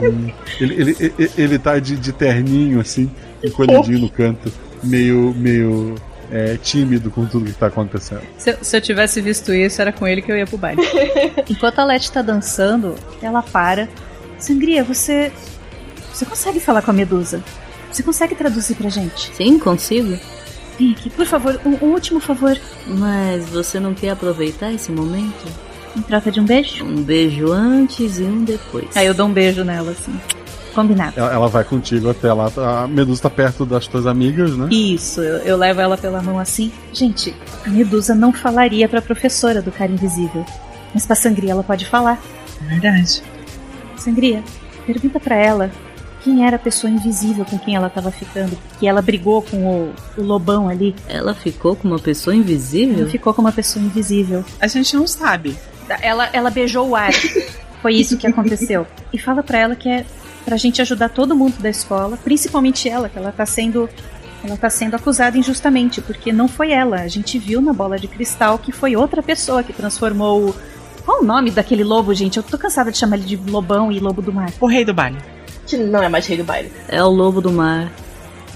Ele, 0.58 0.74
ele, 0.74 0.96
ele, 0.98 1.30
ele 1.36 1.58
tá 1.58 1.78
de, 1.78 1.96
de 1.96 2.12
terninho, 2.12 2.80
assim, 2.80 3.10
encolhidinho 3.42 3.98
no 3.98 4.08
canto, 4.08 4.50
meio, 4.82 5.34
meio 5.36 5.94
é, 6.34 6.56
tímido 6.56 7.10
com 7.10 7.24
tudo 7.26 7.46
que 7.46 7.52
tá 7.52 7.68
acontecendo. 7.68 8.22
se, 8.36 8.50
eu- 8.50 8.58
se 8.60 8.76
eu 8.76 8.80
tivesse 8.80 9.20
visto 9.20 9.54
isso, 9.54 9.80
era 9.80 9.92
com 9.92 10.06
ele 10.06 10.20
que 10.20 10.30
eu 10.32 10.36
ia 10.36 10.46
pro 10.46 10.58
baile. 10.58 10.82
Enquanto 11.48 11.78
a 11.78 11.84
Let 11.84 12.08
tá 12.10 12.20
dançando, 12.22 12.96
ela 13.22 13.42
para. 13.42 13.88
Sangria, 14.38 14.82
você. 14.82 15.32
Você 16.12 16.24
consegue 16.26 16.58
falar 16.60 16.82
com 16.82 16.90
a 16.90 16.94
Medusa? 16.94 17.42
Você 17.90 18.02
consegue 18.02 18.34
traduzir 18.34 18.74
pra 18.74 18.88
gente? 18.90 19.32
Sim, 19.34 19.58
consigo. 19.58 20.18
Vem 20.78 20.90
aqui, 20.92 21.08
por 21.08 21.24
favor, 21.24 21.60
um, 21.64 21.86
um 21.86 21.92
último 21.92 22.18
favor. 22.18 22.58
Mas 22.86 23.48
você 23.48 23.78
não 23.78 23.94
quer 23.94 24.10
aproveitar 24.10 24.72
esse 24.72 24.90
momento? 24.90 25.46
Em 25.96 26.02
troca 26.02 26.30
de 26.32 26.40
um 26.40 26.44
beijo? 26.44 26.84
Um 26.84 27.02
beijo 27.02 27.52
antes 27.52 28.18
e 28.18 28.24
um 28.24 28.42
depois. 28.42 28.88
Aí 28.96 29.06
eu 29.06 29.14
dou 29.14 29.28
um 29.28 29.32
beijo 29.32 29.62
nela, 29.62 29.92
assim. 29.92 30.12
Combinado. 30.74 31.12
Ela, 31.16 31.32
ela 31.32 31.48
vai 31.48 31.62
contigo 31.64 32.10
até 32.10 32.32
lá. 32.32 32.50
A 32.56 32.86
Medusa 32.88 33.22
tá 33.22 33.30
perto 33.30 33.64
das 33.64 33.86
tuas 33.86 34.06
amigas, 34.06 34.56
né? 34.56 34.68
Isso, 34.70 35.20
eu, 35.20 35.36
eu 35.38 35.56
levo 35.56 35.80
ela 35.80 35.96
pela 35.96 36.20
mão 36.22 36.38
assim. 36.38 36.72
Gente, 36.92 37.34
a 37.64 37.70
Medusa 37.70 38.14
não 38.14 38.32
falaria 38.32 38.88
pra 38.88 39.00
professora 39.00 39.62
do 39.62 39.70
cara 39.70 39.92
invisível. 39.92 40.44
Mas 40.92 41.06
pra 41.06 41.14
Sangria 41.16 41.52
ela 41.52 41.62
pode 41.62 41.86
falar. 41.86 42.20
É 42.60 42.64
verdade. 42.70 43.22
Sangria, 43.96 44.42
pergunta 44.86 45.18
pra 45.20 45.36
ela 45.36 45.70
quem 46.22 46.46
era 46.46 46.56
a 46.56 46.58
pessoa 46.58 46.90
invisível 46.90 47.44
com 47.44 47.58
quem 47.58 47.76
ela 47.76 47.90
tava 47.90 48.10
ficando. 48.10 48.56
Que 48.80 48.86
ela 48.88 49.02
brigou 49.02 49.42
com 49.42 49.56
o, 49.66 49.92
o 50.16 50.22
lobão 50.22 50.68
ali. 50.68 50.94
Ela 51.08 51.34
ficou 51.34 51.76
com 51.76 51.86
uma 51.86 51.98
pessoa 51.98 52.34
Ela 52.34 52.42
invisível? 52.42 53.06
ficou 53.08 53.34
com 53.34 53.42
uma 53.42 53.52
pessoa 53.52 53.84
invisível. 53.84 54.44
A 54.60 54.66
gente 54.66 54.96
não 54.96 55.06
sabe. 55.06 55.56
Ela, 56.00 56.30
ela 56.32 56.50
beijou 56.50 56.88
o 56.88 56.96
ar. 56.96 57.12
Foi 57.82 57.94
isso 57.94 58.16
que 58.16 58.26
aconteceu. 58.26 58.86
E 59.12 59.18
fala 59.18 59.42
pra 59.42 59.58
ela 59.58 59.76
que 59.76 59.88
é 59.88 60.06
pra 60.44 60.56
gente 60.56 60.80
ajudar 60.82 61.08
todo 61.08 61.34
mundo 61.34 61.54
da 61.58 61.70
escola, 61.70 62.16
principalmente 62.22 62.88
ela, 62.88 63.08
que 63.08 63.18
ela 63.18 63.32
tá 63.32 63.46
sendo. 63.46 63.88
Ela 64.44 64.56
tá 64.58 64.68
sendo 64.68 64.94
acusada 64.94 65.38
injustamente, 65.38 66.02
porque 66.02 66.30
não 66.30 66.46
foi 66.46 66.70
ela. 66.70 67.00
A 67.00 67.08
gente 67.08 67.38
viu 67.38 67.62
na 67.62 67.72
bola 67.72 67.98
de 67.98 68.06
cristal 68.06 68.58
que 68.58 68.70
foi 68.72 68.94
outra 68.94 69.22
pessoa 69.22 69.62
que 69.62 69.72
transformou. 69.72 70.48
o- 70.50 70.54
Qual 71.04 71.20
o 71.22 71.24
nome 71.24 71.50
daquele 71.50 71.82
lobo, 71.84 72.12
gente? 72.14 72.36
Eu 72.36 72.42
tô 72.42 72.56
cansada 72.58 72.90
de 72.92 72.98
chamar 72.98 73.16
ele 73.16 73.24
de 73.26 73.36
lobão 73.50 73.90
e 73.90 73.98
lobo 74.00 74.20
do 74.22 74.32
mar. 74.32 74.50
O 74.60 74.66
rei 74.66 74.84
do 74.84 74.92
baile. 74.94 75.16
Que 75.66 75.76
não 75.78 76.02
é 76.02 76.08
mais 76.10 76.26
rei 76.26 76.36
do 76.38 76.44
baile. 76.44 76.70
É 76.88 77.02
o 77.02 77.08
lobo 77.08 77.40
do 77.40 77.50
mar. 77.52 77.90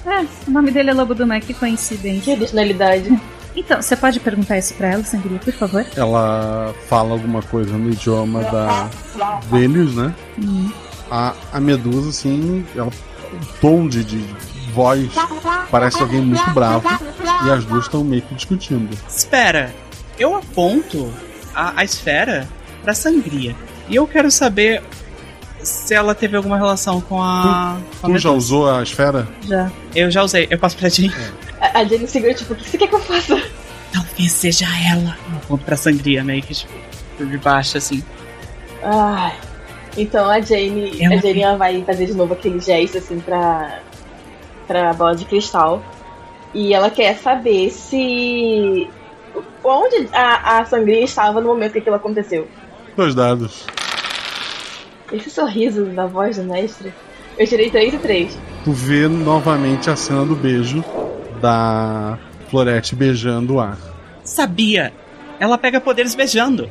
É, 0.07 0.25
o 0.47 0.51
nome 0.51 0.71
dele 0.71 0.89
é 0.91 0.95
Lobo 0.95 1.15
do 1.15 1.27
Mar, 1.27 1.41
que 1.41 1.53
coincidência. 1.53 2.23
Que 2.23 2.31
originalidade. 2.41 3.21
Então, 3.55 3.83
você 3.83 3.95
pode 3.97 4.19
perguntar 4.21 4.57
isso 4.57 4.73
pra 4.75 4.89
ela, 4.89 5.05
Sangria, 5.05 5.39
por 5.39 5.53
favor? 5.53 5.85
Ela 5.97 6.73
fala 6.89 7.13
alguma 7.13 7.43
coisa 7.43 7.77
no 7.77 7.91
idioma 7.91 8.43
da 8.45 8.89
deles, 9.51 9.95
né? 9.95 10.15
Hum. 10.39 10.71
A, 11.11 11.35
a 11.53 11.61
Medusa, 11.61 12.11
assim, 12.11 12.65
ela, 12.77 12.89
o 12.89 13.61
tom 13.61 13.89
de, 13.89 14.05
de 14.05 14.19
voz 14.73 15.11
parece 15.71 16.01
alguém 16.01 16.21
muito 16.21 16.51
bravo. 16.51 16.89
E 17.47 17.51
as 17.51 17.65
duas 17.65 17.85
estão 17.85 18.05
meio 18.05 18.23
que 18.23 18.35
discutindo. 18.35 18.97
Espera, 19.09 19.75
eu 20.19 20.35
aponto 20.35 21.13
a, 21.55 21.81
a 21.81 21.85
esfera 21.85 22.49
pra 22.83 22.95
sangria. 22.95 23.55
E 23.89 23.97
eu 23.97 24.07
quero 24.07 24.31
saber 24.31 24.83
se 25.63 25.95
ela 25.95 26.15
teve 26.15 26.37
alguma 26.37 26.57
relação 26.57 27.01
com 27.01 27.23
a. 27.23 27.79
com 28.01 28.07
a 28.07 28.11
Tu 28.11 28.19
já 28.19 28.31
usou 28.31 28.71
a 28.71 28.83
esfera? 28.83 29.29
Já. 29.43 29.71
Eu 29.95 30.11
já 30.11 30.23
usei, 30.23 30.47
eu 30.51 30.59
passo 30.59 30.77
pra 30.77 30.91
ti. 30.91 31.13
A, 31.61 31.81
a 31.81 31.85
Jenny 31.85 32.07
segura, 32.07 32.35
tipo, 32.35 32.53
o 32.53 32.57
que 32.57 32.69
você 32.69 32.79
quer 32.79 32.89
que 32.89 32.95
eu 32.95 33.01
faça? 33.01 33.43
Talvez 33.93 34.33
seja 34.33 34.67
ela. 34.91 35.17
Eu 35.31 35.37
aponto 35.39 35.65
pra 35.65 35.77
sangria, 35.77 36.23
meio 36.23 36.43
que 36.43 36.55
tipo, 36.55 36.73
por 37.17 37.27
debaixo, 37.27 37.79
assim. 37.79 38.03
Ai. 38.83 39.35
Então 39.99 40.31
a 40.31 40.41
Jane, 40.41 40.93
Eu 41.01 41.13
a 41.13 41.17
Jane 41.17 41.43
ela 41.43 41.57
vai 41.57 41.83
fazer 41.83 42.07
de 42.07 42.15
novo 42.15 42.33
aquele 42.33 42.61
gesto 42.61 42.99
assim 42.99 43.19
pra, 43.19 43.81
pra 44.67 44.93
bola 44.95 45.17
de 45.17 45.25
cristal. 45.25 45.83
E 46.55 46.73
ela 46.73 46.89
quer 46.89 47.17
saber 47.19 47.71
se. 47.71 48.89
Onde 49.63 50.09
a, 50.13 50.59
a 50.59 50.65
sangria 50.65 51.03
estava 51.03 51.41
no 51.41 51.49
momento 51.49 51.73
que 51.73 51.81
aquilo 51.81 51.97
aconteceu. 51.97 52.49
Dois 52.97 53.15
dados. 53.15 53.67
Esse 55.13 55.31
sorriso 55.31 55.85
da 55.87 56.07
voz 56.07 56.37
do 56.37 56.45
mestre. 56.45 56.93
Eu 57.37 57.47
tirei 57.47 57.71
3 57.71 57.95
e 57.95 57.99
3. 57.99 58.39
Tu 58.65 58.73
vê 58.73 59.09
novamente 59.09 59.91
a 59.91 59.97
cena 59.97 60.25
do 60.25 60.35
beijo 60.35 60.85
da 61.41 62.19
Florete 62.49 62.95
beijando 62.95 63.55
o 63.55 63.61
ar. 63.61 63.79
Sabia! 64.25 64.93
Ela 65.39 65.57
pega 65.57 65.81
poderes 65.81 66.15
beijando. 66.15 66.69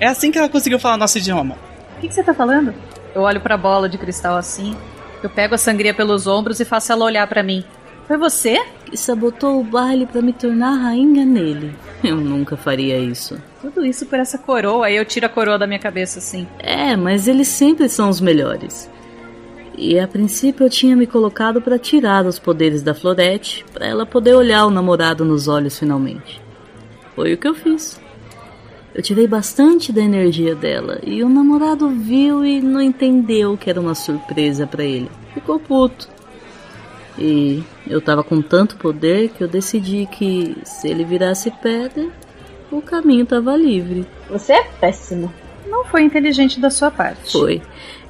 É 0.00 0.06
assim 0.06 0.30
que 0.30 0.38
ela 0.38 0.48
conseguiu 0.48 0.78
falar 0.78 0.96
nosso 0.96 1.18
idioma. 1.18 1.56
O 1.96 2.00
que, 2.00 2.08
que 2.08 2.14
você 2.14 2.22
tá 2.22 2.34
falando? 2.34 2.74
Eu 3.14 3.22
olho 3.22 3.40
pra 3.40 3.56
bola 3.56 3.88
de 3.88 3.96
cristal 3.96 4.36
assim. 4.36 4.76
Eu 5.22 5.30
pego 5.30 5.54
a 5.54 5.58
sangria 5.58 5.94
pelos 5.94 6.26
ombros 6.26 6.60
e 6.60 6.64
faço 6.64 6.92
ela 6.92 7.04
olhar 7.04 7.26
pra 7.26 7.42
mim. 7.42 7.64
Foi 8.06 8.16
você? 8.16 8.62
Que 8.84 8.96
sabotou 8.96 9.60
o 9.60 9.64
baile 9.64 10.06
pra 10.06 10.22
me 10.22 10.32
tornar 10.32 10.76
rainha 10.76 11.24
nele. 11.24 11.74
Eu 12.04 12.16
nunca 12.16 12.56
faria 12.56 12.98
isso. 12.98 13.40
Tudo 13.60 13.84
isso 13.84 14.06
por 14.06 14.18
essa 14.18 14.38
coroa. 14.38 14.86
Aí 14.86 14.96
eu 14.96 15.04
tiro 15.04 15.26
a 15.26 15.30
coroa 15.30 15.58
da 15.58 15.66
minha 15.66 15.78
cabeça 15.78 16.18
assim. 16.18 16.46
É, 16.58 16.94
mas 16.94 17.26
eles 17.26 17.48
sempre 17.48 17.88
são 17.88 18.08
os 18.08 18.20
melhores. 18.20 18.88
E 19.76 19.98
a 19.98 20.06
princípio 20.06 20.64
eu 20.64 20.70
tinha 20.70 20.94
me 20.94 21.06
colocado 21.06 21.60
pra 21.60 21.78
tirar 21.78 22.24
os 22.24 22.38
poderes 22.38 22.82
da 22.82 22.94
Florete, 22.94 23.64
pra 23.72 23.86
ela 23.86 24.06
poder 24.06 24.34
olhar 24.34 24.66
o 24.66 24.70
namorado 24.70 25.24
nos 25.24 25.48
olhos 25.48 25.78
finalmente. 25.78 26.40
Foi 27.14 27.34
o 27.34 27.36
que 27.36 27.48
eu 27.48 27.54
fiz. 27.54 28.00
Eu 28.96 29.02
tirei 29.02 29.26
bastante 29.26 29.92
da 29.92 30.00
energia 30.00 30.54
dela 30.54 30.98
e 31.04 31.22
o 31.22 31.28
namorado 31.28 31.86
viu 31.90 32.42
e 32.42 32.62
não 32.62 32.80
entendeu 32.80 33.54
que 33.54 33.68
era 33.68 33.78
uma 33.78 33.94
surpresa 33.94 34.66
pra 34.66 34.82
ele. 34.82 35.10
Ficou 35.34 35.60
puto. 35.60 36.08
E 37.18 37.62
eu 37.86 38.00
tava 38.00 38.24
com 38.24 38.40
tanto 38.40 38.76
poder 38.76 39.28
que 39.28 39.44
eu 39.44 39.48
decidi 39.48 40.08
que 40.10 40.56
se 40.64 40.88
ele 40.88 41.04
virasse 41.04 41.50
pedra, 41.62 42.08
o 42.72 42.80
caminho 42.80 43.26
tava 43.26 43.54
livre. 43.54 44.06
Você 44.30 44.54
é 44.54 44.64
péssimo. 44.64 45.30
Não 45.66 45.84
foi 45.84 46.00
inteligente 46.00 46.58
da 46.58 46.70
sua 46.70 46.90
parte. 46.90 47.32
Foi. 47.32 47.60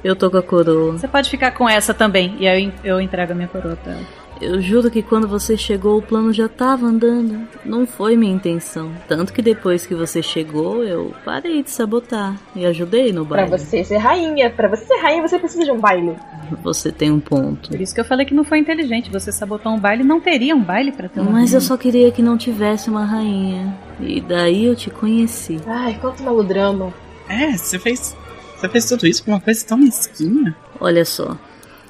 Eu 0.01 0.15
tô 0.15 0.31
com 0.31 0.37
a 0.37 0.41
coroa. 0.41 0.93
Você 0.93 1.07
pode 1.09 1.29
ficar 1.29 1.51
com 1.51 1.67
essa 1.67 1.93
também. 1.93 2.37
E 2.39 2.47
aí 2.47 2.71
eu, 2.81 2.95
eu 2.95 3.01
entrego 3.01 3.33
a 3.33 3.35
minha 3.35 3.49
coroa 3.49 3.75
pra 3.75 3.91
ela. 3.91 4.26
Eu 4.39 4.61
juro 4.61 4.91
que 4.91 5.01
quando 5.01 5.27
você 5.27 5.57
chegou 5.57 5.97
o 5.97 6.01
plano 6.01 6.31
já 6.31 6.47
tava 6.47 6.85
andando. 6.85 7.47
Não 7.65 7.87
foi 7.87 8.15
minha 8.15 8.33
intenção. 8.33 8.91
Tanto 9.07 9.33
que 9.33 9.41
depois 9.41 9.85
que 9.85 9.95
você 9.95 10.21
chegou, 10.21 10.83
eu 10.83 11.13
parei 11.25 11.63
de 11.63 11.71
sabotar 11.71 12.35
e 12.55 12.65
ajudei 12.65 13.11
no 13.11 13.25
Pra 13.25 13.45
baile. 13.45 13.57
você 13.57 13.83
ser 13.83 13.97
rainha, 13.97 14.49
pra 14.49 14.67
você 14.67 14.85
ser 14.85 14.97
rainha, 15.01 15.27
você 15.27 15.39
precisa 15.39 15.63
de 15.65 15.71
um 15.71 15.79
baile. 15.79 16.15
Você 16.63 16.91
tem 16.91 17.11
um 17.11 17.19
ponto. 17.19 17.69
Por 17.69 17.81
isso 17.81 17.93
que 17.95 17.99
eu 18.01 18.05
falei 18.05 18.25
que 18.25 18.33
não 18.33 18.43
foi 18.43 18.59
inteligente. 18.59 19.09
Você 19.11 19.31
sabotou 19.31 19.71
um 19.71 19.79
baile, 19.79 20.03
não 20.03 20.21
teria 20.21 20.55
um 20.55 20.61
baile 20.63 20.91
pra 20.91 21.09
ter 21.09 21.19
uma 21.19 21.31
Mas 21.31 21.51
eu 21.53 21.59
rainha. 21.59 21.67
só 21.67 21.77
queria 21.77 22.11
que 22.11 22.21
não 22.21 22.37
tivesse 22.37 22.89
uma 22.89 23.05
rainha. 23.05 23.75
E 23.99 24.21
daí 24.21 24.65
eu 24.65 24.75
te 24.75 24.89
conheci. 24.89 25.59
Ai, 25.65 25.97
quanto 25.99 26.21
melodrama. 26.23 26.93
É, 27.27 27.57
você 27.57 27.77
fez. 27.79 28.15
Você 28.57 28.69
fez 28.69 28.85
tudo 28.87 29.05
isso 29.07 29.23
por 29.23 29.31
uma 29.31 29.41
coisa 29.41 29.65
tão 29.65 29.77
mesquinha. 29.77 30.55
Olha 30.79 31.03
só. 31.05 31.35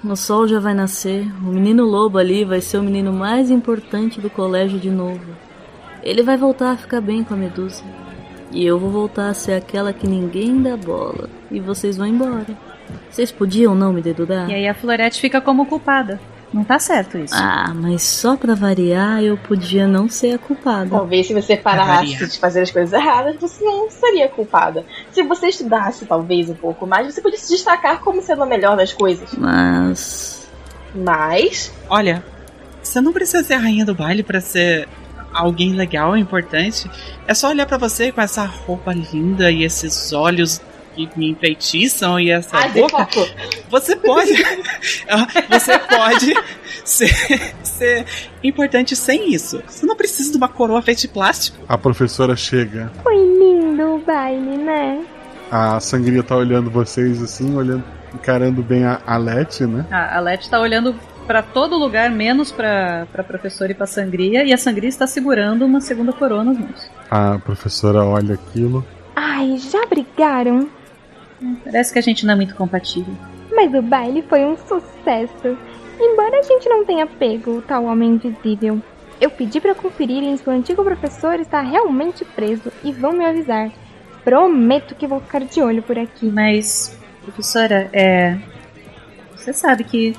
O 0.04 0.16
sol 0.16 0.48
já 0.48 0.60
vai 0.60 0.74
nascer. 0.74 1.26
O 1.42 1.48
menino 1.48 1.84
lobo 1.84 2.18
ali 2.18 2.46
vai 2.46 2.62
ser 2.62 2.78
o 2.78 2.84
menino 2.84 3.12
mais 3.12 3.50
importante 3.50 4.22
do 4.22 4.30
colégio 4.30 4.80
de 4.80 4.90
novo. 4.90 5.26
Ele 6.04 6.22
vai 6.22 6.38
voltar 6.38 6.72
a 6.72 6.78
ficar 6.78 7.02
bem 7.02 7.24
com 7.24 7.34
a 7.34 7.38
medusa. 7.38 7.84
E 8.52 8.66
eu 8.66 8.80
vou 8.80 8.90
voltar 8.90 9.30
a 9.30 9.34
ser 9.34 9.54
aquela 9.54 9.92
que 9.92 10.08
ninguém 10.08 10.62
dá 10.62 10.78
bola. 10.78 11.30
E 11.52 11.60
vocês 11.60 11.98
vão 11.98 12.08
embora. 12.08 12.46
Vocês 13.10 13.32
podiam 13.32 13.76
não 13.76 13.92
me 13.92 14.02
dedurar? 14.02 14.50
E 14.50 14.54
aí 14.54 14.68
a 14.68 14.74
Florete 14.74 15.20
fica 15.20 15.42
como 15.42 15.66
culpada. 15.66 16.20
Não 16.58 16.64
tá 16.64 16.80
certo 16.80 17.20
isso. 17.20 17.36
Ah, 17.36 17.72
mas 17.72 18.02
só 18.02 18.36
pra 18.36 18.56
variar 18.56 19.22
eu 19.22 19.38
podia 19.38 19.88
não 19.88 20.10
ser 20.10 20.34
a 20.34 20.38
culpada. 20.40 20.90
Talvez 20.90 21.28
se 21.28 21.34
você 21.36 21.56
parasse 21.56 22.26
de 22.26 22.40
fazer 22.40 22.62
as 22.62 22.72
coisas 22.72 22.92
erradas, 22.92 23.36
você 23.40 23.64
não 23.64 23.92
seria 23.92 24.28
culpada. 24.28 24.84
Se 25.12 25.22
você 25.22 25.50
estudasse 25.50 26.08
talvez 26.08 26.50
um 26.50 26.56
pouco 26.56 26.88
mais, 26.88 27.14
você 27.14 27.22
podia 27.22 27.38
se 27.38 27.50
destacar 27.50 28.00
como 28.00 28.24
sendo 28.24 28.42
a 28.42 28.46
melhor 28.48 28.76
das 28.76 28.92
coisas. 28.92 29.30
Mas. 29.38 30.48
Mas, 30.96 31.72
Olha, 31.88 32.26
você 32.82 33.00
não 33.00 33.14
precisa 33.14 33.44
ser 33.44 33.54
a 33.54 33.60
rainha 33.60 33.86
do 33.86 33.94
baile 33.94 34.24
pra 34.24 34.42
ser 34.42 34.88
alguém 35.32 35.74
legal 35.74 36.18
e 36.18 36.20
importante. 36.20 36.90
É 37.28 37.36
só 37.36 37.50
olhar 37.50 37.68
pra 37.68 37.78
você 37.78 38.12
com 38.12 38.20
essa 38.20 38.44
roupa 38.46 38.92
linda 38.94 39.52
e 39.52 39.64
esses 39.64 40.12
olhos 40.12 40.60
que 41.06 41.20
me 41.20 41.30
enfeitiçam 41.30 42.20
e 42.20 42.32
essa 42.32 42.58
ai, 42.58 42.72
boca. 42.72 43.08
Você 43.70 43.96
pode. 43.96 44.32
Ah, 45.10 45.28
você 45.50 45.78
pode 45.80 46.34
ser, 46.84 47.54
ser 47.64 48.06
importante 48.44 48.96
sem 48.96 49.34
isso. 49.34 49.62
Você 49.68 49.86
não 49.86 49.96
precisa 49.96 50.32
de 50.32 50.38
uma 50.38 50.48
coroa 50.48 50.82
feita 50.82 51.02
de 51.02 51.08
plástico. 51.08 51.58
A 51.68 51.78
professora 51.78 52.36
chega. 52.36 52.92
Foi 53.04 53.16
lindo 53.16 53.96
o 53.96 54.00
baile, 54.00 54.58
né? 54.58 55.06
A 55.52 55.80
sangria 55.80 56.24
tá 56.24 56.36
olhando 56.36 56.70
vocês 56.70 57.22
assim, 57.22 57.56
olhando, 57.56 57.84
encarando 58.14 58.62
bem 58.62 58.86
a, 58.86 59.02
a 59.06 59.18
Leti, 59.18 59.66
né? 59.66 59.86
A, 59.92 60.18
a 60.18 60.20
Leti 60.20 60.50
tá 60.50 60.60
olhando 60.60 60.96
pra 61.26 61.42
todo 61.42 61.78
lugar, 61.78 62.10
menos 62.10 62.52
pra, 62.52 63.06
pra 63.12 63.24
professora 63.24 63.72
e 63.72 63.76
pra 63.76 63.86
sangria. 63.86 64.44
E 64.44 64.54
a 64.54 64.58
sangria 64.58 64.90
está 64.90 65.06
segurando 65.06 65.66
uma 65.66 65.82
segunda 65.82 66.14
coroa 66.14 66.44
nas 66.44 66.58
mãos. 66.58 66.90
A 67.10 67.38
professora 67.40 68.04
olha 68.04 68.34
aquilo. 68.36 68.86
Ai, 69.16 69.58
já 69.58 69.86
brigaram? 69.86 70.70
Parece 71.64 71.94
que 71.94 72.00
a 72.00 72.02
gente 72.02 72.26
não 72.26 72.34
é 72.34 72.36
muito 72.36 72.56
compatível. 72.56 73.14
Mas 73.54 73.74
o 73.74 73.82
baile 73.82 74.22
foi 74.24 74.44
um 74.46 74.58
sucesso. 74.58 75.58
Embora 76.00 76.40
a 76.40 76.44
gente 76.44 76.70
não 76.70 76.86
tenha 76.86 77.08
pego 77.08 77.58
o 77.58 77.62
tal 77.62 77.86
homem 77.86 78.12
invisível. 78.12 78.82
Eu 79.20 79.32
pedi 79.32 79.60
pra 79.60 79.74
conferirem 79.74 80.38
se 80.38 80.48
o 80.48 80.52
antigo 80.52 80.84
professor 80.84 81.40
está 81.40 81.62
realmente 81.62 82.24
preso 82.24 82.72
e 82.84 82.92
vão 82.92 83.14
me 83.14 83.26
avisar. 83.26 83.72
Prometo 84.24 84.94
que 84.94 85.08
vou 85.08 85.20
ficar 85.22 85.42
de 85.42 85.62
olho 85.62 85.82
por 85.82 85.98
aqui. 85.98 86.28
Mas, 86.30 86.98
professora, 87.24 87.90
é. 87.94 88.38
Você 89.36 89.54
sabe 89.54 89.84
que 89.84 90.16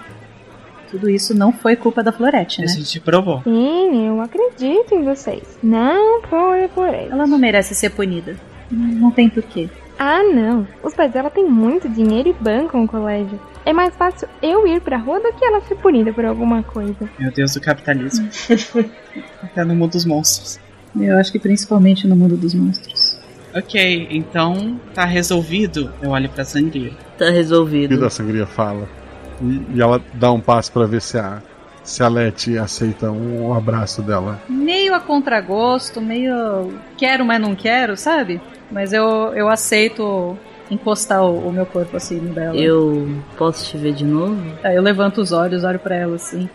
tudo 0.91 1.09
isso 1.11 1.37
não 1.37 1.53
foi 1.53 1.77
culpa 1.77 2.03
da 2.03 2.11
Florete, 2.11 2.61
A 2.63 2.65
né? 2.65 2.69
gente 2.73 2.99
provou. 2.99 3.43
Sim, 3.43 4.07
eu 4.09 4.21
acredito 4.21 4.95
em 4.95 5.05
vocês. 5.05 5.59
Não 5.63 6.23
foi 6.23 6.67
por 6.69 6.89
ele. 6.89 7.13
Ela 7.13 7.27
não 7.27 7.39
merece 7.39 7.75
ser 7.75 7.91
punida. 7.91 8.37
Não, 8.71 8.87
não 8.89 9.11
tem 9.11 9.29
porquê. 9.29 9.69
Ah, 9.99 10.23
não. 10.23 10.67
Os 10.83 10.95
pais 10.95 11.13
dela 11.13 11.29
têm 11.31 11.45
muito 11.49 11.89
dinheiro 11.89 12.29
e 12.29 12.33
bancam 12.33 12.85
o 12.85 12.89
colégio. 12.89 13.39
É 13.65 13.73
mais 13.73 13.95
fácil 13.97 14.29
eu 14.41 14.67
ir 14.67 14.81
pra 14.81 14.97
rua 14.97 15.21
do 15.21 15.33
que 15.33 15.45
ela 15.45 15.61
ser 15.63 15.75
punida 15.77 16.13
por 16.13 16.25
alguma 16.25 16.63
coisa. 16.63 17.09
Meu 17.19 17.33
Deus 17.33 17.53
do 17.55 17.61
capitalismo. 17.61 18.29
Até 19.43 19.65
no 19.65 19.75
mundo 19.75 19.93
dos 19.93 20.05
monstros. 20.05 20.59
Eu 20.99 21.19
acho 21.19 21.31
que 21.33 21.39
principalmente 21.39 22.07
no 22.07 22.17
mundo 22.17 22.37
dos 22.37 22.55
monstros. 22.55 23.19
Ok, 23.55 24.09
então 24.11 24.81
tá 24.95 25.05
resolvido. 25.05 25.93
Eu 26.01 26.11
olho 26.11 26.29
pra 26.29 26.45
sangria. 26.45 26.93
Tá 27.19 27.27
E 27.27 27.31
resolvido. 27.33 27.99
da 27.99 28.09
sangria 28.09 28.47
fala. 28.47 28.89
E, 29.43 29.63
e 29.77 29.81
ela 29.83 30.01
dá 30.15 30.31
um 30.33 30.41
passo 30.41 30.73
pra 30.73 30.87
ver 30.87 31.01
se 31.03 31.19
a, 31.19 31.43
se 31.83 32.03
a 32.03 32.09
Leti 32.09 32.57
aceita 32.57 33.11
um 33.11 33.53
abraço 33.53 34.01
dela. 34.03 34.41
Meio 34.49 34.95
a 34.95 35.01
contragosto, 35.01 36.01
meio 36.01 36.73
quero, 36.97 37.25
mas 37.25 37.41
não 37.41 37.55
quero, 37.55 37.97
sabe? 37.97 38.41
Mas 38.71 38.93
eu, 38.93 39.33
eu 39.35 39.49
aceito 39.49 40.37
encostar 40.71 41.23
o, 41.23 41.49
o 41.49 41.53
meu 41.53 41.67
corpo 41.67 41.97
assim 41.97 42.17
no 42.17 42.35
dela. 42.35 42.57
Eu 42.57 43.09
posso 43.37 43.65
te 43.65 43.79
ver 43.79 43.95
de 43.95 44.05
novo? 44.05 44.41
Aí 44.63 44.77
eu 44.77 44.83
levanto 44.83 45.21
os 45.21 45.33
olhos, 45.33 45.65
olho 45.65 45.79
pra 45.79 45.95
ela 45.95 46.17
assim. 46.17 46.49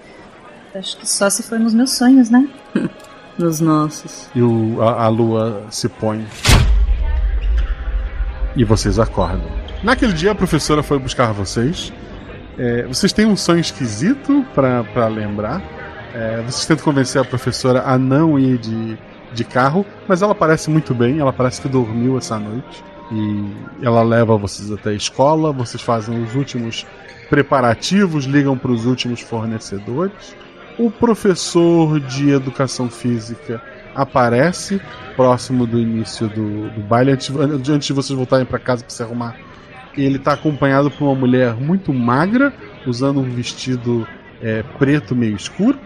Acho 0.75 0.97
que 0.97 1.07
só 1.07 1.29
se 1.29 1.43
for 1.43 1.59
nos 1.59 1.73
meus 1.73 1.91
sonhos, 1.97 2.29
né? 2.29 2.47
Nos 3.35 3.59
nossos. 3.59 4.29
E 4.35 4.43
o, 4.43 4.79
a, 4.79 5.05
a 5.05 5.07
lua 5.07 5.63
se 5.71 5.89
põe. 5.89 6.23
E 8.55 8.63
vocês 8.63 8.99
acordam. 8.99 9.41
Naquele 9.83 10.13
dia 10.13 10.31
a 10.31 10.35
professora 10.35 10.83
foi 10.83 10.99
buscar 10.99 11.31
vocês. 11.31 11.91
É, 12.59 12.83
vocês 12.83 13.11
têm 13.11 13.25
um 13.25 13.35
sonho 13.35 13.59
esquisito 13.59 14.45
pra 14.53 14.83
pra 14.83 15.07
lembrar. 15.07 15.63
É, 16.13 16.43
vocês 16.43 16.67
tentam 16.67 16.85
convencer 16.85 17.19
a 17.19 17.25
professora 17.25 17.81
a 17.87 17.97
não 17.97 18.37
ir 18.37 18.59
de, 18.59 18.99
de 19.33 19.43
carro, 19.43 19.85
mas 20.07 20.21
ela 20.21 20.35
parece 20.35 20.69
muito 20.69 20.93
bem, 20.93 21.19
ela 21.19 21.33
parece 21.33 21.61
que 21.61 21.67
dormiu 21.67 22.17
essa 22.17 22.39
noite. 22.39 22.83
E 23.11 23.85
ela 23.85 24.01
leva 24.01 24.37
vocês 24.37 24.71
até 24.71 24.91
a 24.91 24.93
escola, 24.93 25.51
vocês 25.51 25.81
fazem 25.81 26.23
os 26.23 26.35
últimos 26.35 26.85
preparativos, 27.29 28.25
ligam 28.25 28.57
para 28.57 28.71
os 28.71 28.85
últimos 28.85 29.21
fornecedores. 29.21 30.35
O 30.77 30.89
professor 30.89 31.99
de 31.99 32.31
educação 32.31 32.89
física 32.89 33.61
aparece 33.95 34.81
próximo 35.15 35.67
do 35.67 35.79
início 35.79 36.27
do, 36.27 36.69
do 36.71 36.81
baile, 36.81 37.11
antes, 37.11 37.29
antes 37.29 37.87
de 37.87 37.93
vocês 37.93 38.17
voltarem 38.17 38.45
para 38.45 38.57
casa 38.57 38.83
para 38.83 38.93
se 38.93 39.03
arrumar. 39.03 39.35
Ele 39.95 40.17
está 40.17 40.33
acompanhado 40.33 40.89
por 40.89 41.05
uma 41.05 41.15
mulher 41.15 41.53
muito 41.53 41.93
magra, 41.93 42.51
usando 42.87 43.19
um 43.19 43.29
vestido 43.29 44.07
é, 44.41 44.63
preto 44.79 45.15
meio 45.15 45.35
escuro. 45.35 45.77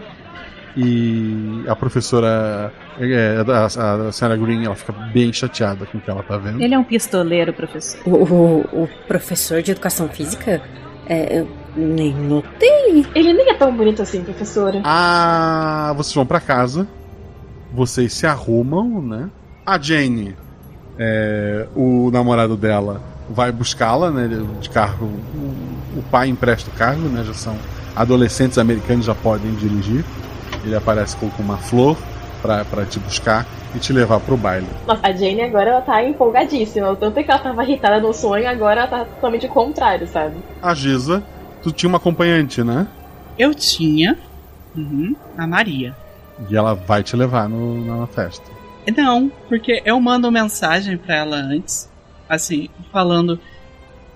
E 0.80 1.64
a 1.66 1.74
professora, 1.74 2.72
é, 3.00 3.44
a, 3.48 3.64
a, 4.06 4.12
senhora 4.12 4.36
Green, 4.36 4.64
ela 4.64 4.76
fica 4.76 4.92
bem 4.92 5.32
chateada 5.32 5.84
com 5.84 5.98
o 5.98 6.00
que 6.00 6.08
ela 6.08 6.22
tá 6.22 6.38
vendo. 6.38 6.62
Ele 6.62 6.72
é 6.72 6.78
um 6.78 6.84
pistoleiro, 6.84 7.52
professor. 7.52 8.00
O, 8.06 8.14
o, 8.22 8.84
o 8.84 8.88
professor 9.08 9.60
de 9.60 9.72
educação 9.72 10.08
física? 10.08 10.62
É, 11.08 11.40
eu 11.40 11.48
nem 11.76 12.14
notei. 12.14 13.04
ele 13.12 13.32
nem 13.32 13.50
é 13.50 13.54
tão 13.54 13.76
bonito 13.76 14.02
assim, 14.02 14.22
professora. 14.22 14.80
Ah, 14.84 15.92
vocês 15.96 16.14
vão 16.14 16.24
pra 16.24 16.38
casa. 16.38 16.86
Vocês 17.74 18.12
se 18.12 18.24
arrumam, 18.24 19.02
né? 19.02 19.28
A 19.66 19.80
Jane, 19.80 20.36
é, 20.96 21.66
o 21.74 22.08
namorado 22.12 22.56
dela, 22.56 23.02
vai 23.28 23.50
buscá-la, 23.50 24.12
né? 24.12 24.30
De 24.60 24.70
carro. 24.70 25.06
O, 25.06 25.98
o 25.98 26.02
pai 26.08 26.28
empresta 26.28 26.70
o 26.70 26.74
carro, 26.74 27.08
né? 27.08 27.24
Já 27.24 27.34
são 27.34 27.56
adolescentes 27.96 28.58
americanos, 28.58 29.06
já 29.06 29.14
podem 29.16 29.52
dirigir. 29.56 30.04
Ele 30.68 30.76
aparece 30.76 31.16
com 31.16 31.30
com 31.30 31.42
uma 31.42 31.56
flor 31.56 31.96
pra, 32.42 32.62
pra 32.64 32.84
te 32.84 32.98
buscar 32.98 33.46
e 33.74 33.78
te 33.78 33.90
levar 33.92 34.20
pro 34.20 34.36
baile. 34.36 34.66
Nossa, 34.86 35.00
a 35.02 35.12
Jane 35.12 35.40
agora 35.40 35.70
ela 35.70 35.80
tá 35.80 36.04
empolgadíssima. 36.04 36.90
O 36.90 36.96
tanto 36.96 37.18
é 37.18 37.22
que 37.22 37.30
ela 37.30 37.40
tava 37.40 37.64
irritada 37.64 37.98
no 38.00 38.12
sonho, 38.12 38.46
agora 38.46 38.82
ela 38.82 38.88
tá 38.88 39.04
totalmente 39.06 39.46
o 39.46 39.48
contrário, 39.48 40.06
sabe? 40.06 40.36
A 40.62 40.74
Giza, 40.74 41.22
tu 41.62 41.72
tinha 41.72 41.88
uma 41.88 41.96
acompanhante, 41.96 42.62
né? 42.62 42.86
Eu 43.38 43.54
tinha 43.54 44.18
uhum, 44.76 45.16
a 45.36 45.46
Maria. 45.46 45.96
E 46.50 46.56
ela 46.56 46.74
vai 46.74 47.02
te 47.02 47.16
levar 47.16 47.48
no, 47.48 47.98
na 47.98 48.06
festa. 48.06 48.44
Não, 48.94 49.32
porque 49.48 49.82
eu 49.84 49.98
mando 50.00 50.30
mensagem 50.30 50.96
pra 50.96 51.16
ela 51.16 51.36
antes, 51.36 51.90
assim, 52.28 52.68
falando: 52.92 53.40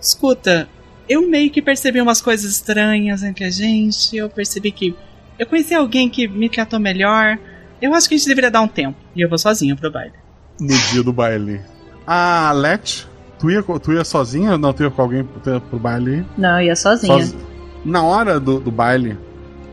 escuta, 0.00 0.68
eu 1.08 1.28
meio 1.28 1.50
que 1.50 1.60
percebi 1.60 2.00
umas 2.00 2.20
coisas 2.20 2.50
estranhas 2.50 3.22
entre 3.22 3.44
a 3.44 3.50
gente. 3.50 4.16
Eu 4.16 4.28
percebi 4.30 4.70
que 4.70 4.94
eu 5.38 5.46
conheci 5.46 5.74
alguém 5.74 6.08
que 6.08 6.26
me 6.28 6.48
tratou 6.48 6.78
melhor. 6.80 7.38
Eu 7.80 7.94
acho 7.94 8.08
que 8.08 8.14
a 8.14 8.18
gente 8.18 8.28
deveria 8.28 8.50
dar 8.50 8.60
um 8.60 8.68
tempo. 8.68 8.96
E 9.16 9.20
eu 9.22 9.28
vou 9.28 9.38
sozinha 9.38 9.74
pro 9.74 9.90
baile. 9.90 10.12
No 10.60 10.68
dia 10.92 11.02
do 11.02 11.12
baile. 11.12 11.60
A 12.06 12.52
Let, 12.52 13.06
tu 13.38 13.50
ia, 13.50 13.62
tu 13.62 13.92
ia 13.92 14.04
sozinha? 14.04 14.56
Não, 14.56 14.72
tu 14.72 14.82
ia 14.84 14.90
com 14.90 15.02
alguém 15.02 15.24
pro, 15.24 15.60
pro 15.60 15.78
baile? 15.78 16.24
Não, 16.38 16.60
eu 16.60 16.66
ia 16.66 16.76
sozinha. 16.76 17.12
Sozi- 17.24 17.36
Na 17.84 18.02
hora 18.02 18.38
do, 18.38 18.60
do 18.60 18.70
baile, 18.70 19.18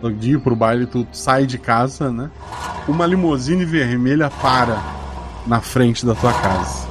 do 0.02 0.12
dia 0.12 0.34
ir 0.36 0.40
pro 0.40 0.56
baile, 0.56 0.86
tu 0.88 1.08
sai 1.12 1.46
de 1.46 1.58
casa, 1.60 2.12
né? 2.12 2.32
Uma 2.88 3.06
limusine 3.06 3.66
vermelha 3.66 4.30
para 4.42 4.82
na 5.46 5.62
frente 5.62 6.06
da 6.06 6.16
tua 6.16 6.34
casa. 6.34 6.88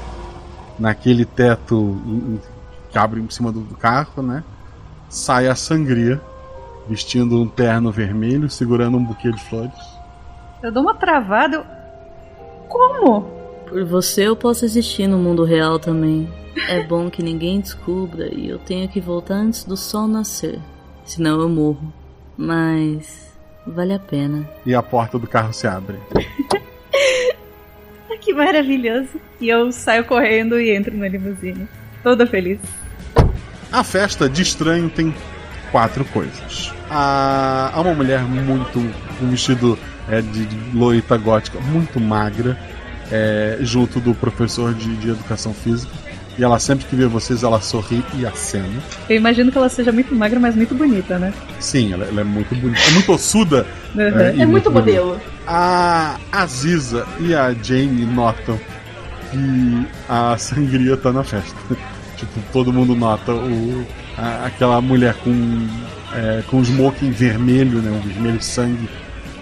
Naquele 0.78 1.24
teto 1.24 2.00
que 2.90 2.98
abre 2.98 3.20
em 3.20 3.28
cima 3.30 3.50
do, 3.50 3.60
do 3.60 3.74
carro, 3.76 4.22
né? 4.22 4.44
Sai 5.08 5.48
a 5.48 5.54
sangria 5.56 6.20
vestindo 6.88 7.40
um 7.40 7.48
terno 7.48 7.92
vermelho, 7.92 8.48
segurando 8.48 8.96
um 8.96 9.04
buquê 9.04 9.30
de 9.30 9.40
flores. 9.40 9.74
Eu 10.62 10.72
dou 10.72 10.82
uma 10.82 10.94
travada. 10.94 11.56
Eu... 11.56 11.66
Como? 12.68 13.22
Por 13.68 13.84
você 13.84 14.26
eu 14.26 14.34
posso 14.34 14.64
existir 14.64 15.06
no 15.06 15.18
mundo 15.18 15.44
real 15.44 15.78
também. 15.78 16.28
É 16.68 16.82
bom 16.82 17.10
que 17.10 17.22
ninguém 17.22 17.60
descubra 17.60 18.34
e 18.34 18.48
eu 18.48 18.58
tenho 18.58 18.88
que 18.88 19.00
voltar 19.00 19.34
antes 19.34 19.64
do 19.64 19.76
sol 19.76 20.08
nascer. 20.08 20.58
Senão 21.04 21.40
eu 21.40 21.48
morro. 21.48 21.92
Mas 22.36 23.36
vale 23.66 23.92
a 23.92 23.98
pena. 23.98 24.48
E 24.64 24.74
a 24.74 24.82
porta 24.82 25.18
do 25.18 25.26
carro 25.26 25.52
se 25.52 25.66
abre. 25.66 25.98
que 28.20 28.34
maravilhoso. 28.34 29.20
E 29.40 29.48
eu 29.48 29.72
saio 29.72 30.04
correndo 30.04 30.60
e 30.60 30.70
entro 30.70 30.96
na 30.96 31.08
limusine. 31.08 31.68
Toda 32.02 32.26
feliz. 32.26 32.60
A 33.72 33.82
festa 33.82 34.28
de 34.28 34.42
estranho 34.42 34.90
tem 34.90 35.14
quatro 35.70 36.04
coisas. 36.06 36.72
Há, 36.90 37.70
há 37.74 37.80
uma 37.80 37.94
mulher 37.94 38.20
muito. 38.22 38.78
um 39.22 39.30
vestido 39.30 39.78
é, 40.08 40.20
de, 40.20 40.48
loita 40.74 41.16
gótica, 41.16 41.60
muito 41.60 42.00
magra, 42.00 42.58
é, 43.10 43.58
junto 43.60 44.00
do 44.00 44.14
professor 44.14 44.74
de, 44.74 44.96
de 44.96 45.10
educação 45.10 45.52
física. 45.52 45.92
E 46.38 46.44
ela 46.44 46.60
sempre 46.60 46.86
que 46.86 46.94
vê 46.94 47.04
vocês, 47.06 47.42
ela 47.42 47.60
sorri 47.60 48.04
e 48.16 48.24
acena. 48.24 48.80
Eu 49.08 49.16
imagino 49.16 49.50
que 49.50 49.58
ela 49.58 49.68
seja 49.68 49.90
muito 49.90 50.14
magra, 50.14 50.38
mas 50.38 50.54
muito 50.54 50.72
bonita, 50.72 51.18
né? 51.18 51.34
Sim, 51.58 51.92
ela, 51.92 52.04
ela 52.04 52.20
é 52.20 52.24
muito 52.24 52.54
bonita. 52.54 52.80
É 52.80 52.90
muito 52.92 53.12
ossuda. 53.12 53.66
Uhum. 53.92 54.02
É, 54.02 54.42
é, 54.42 54.46
muito 54.46 54.70
modelo. 54.70 55.20
A 55.44 56.16
Aziza 56.30 57.04
e 57.18 57.34
a 57.34 57.52
Jane 57.52 58.06
notam 58.06 58.56
que 59.32 59.86
a 60.08 60.38
sangria 60.38 60.96
tá 60.96 61.12
na 61.12 61.24
festa. 61.24 61.56
tipo, 62.16 62.40
todo 62.52 62.72
mundo 62.72 62.94
nota 62.94 63.32
o, 63.32 63.84
a, 64.18 64.46
aquela 64.46 64.80
mulher 64.80 65.14
com, 65.14 65.66
é, 66.14 66.42
com 66.48 66.60
smoking 66.62 67.10
vermelho, 67.10 67.80
né? 67.80 67.90
Um 67.90 68.00
vermelho 68.00 68.42
sangue, 68.42 68.88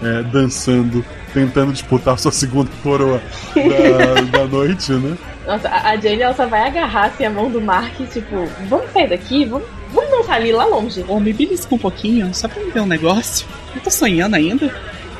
é, 0.01 0.23
dançando, 0.23 1.03
tentando 1.33 1.73
disputar 1.73 2.17
sua 2.19 2.31
segunda 2.31 2.69
coroa 2.83 3.21
da, 3.55 4.39
da 4.39 4.45
noite, 4.45 4.91
né? 4.93 5.17
Nossa, 5.45 5.69
a 5.69 5.95
Jane 5.95 6.21
ela 6.21 6.33
só 6.33 6.45
vai 6.45 6.67
agarrar 6.67 7.05
assim, 7.05 7.25
a 7.25 7.29
mão 7.29 7.49
do 7.49 7.61
Mark, 7.61 7.95
tipo, 8.11 8.47
vamos 8.67 8.91
sair 8.91 9.09
daqui, 9.09 9.45
vamos, 9.45 9.65
vamos 9.93 10.11
dançar 10.11 10.35
ali 10.35 10.51
lá 10.51 10.65
longe. 10.65 11.05
Ô, 11.07 11.19
me 11.19 11.31
belisca 11.31 11.73
um 11.73 11.77
pouquinho, 11.77 12.33
só 12.33 12.49
pra 12.49 12.61
me 12.61 12.69
ver 12.69 12.81
um 12.81 12.85
negócio. 12.85 13.47
Eu 13.73 13.81
tô 13.81 13.89
sonhando 13.89 14.35
ainda. 14.35 14.69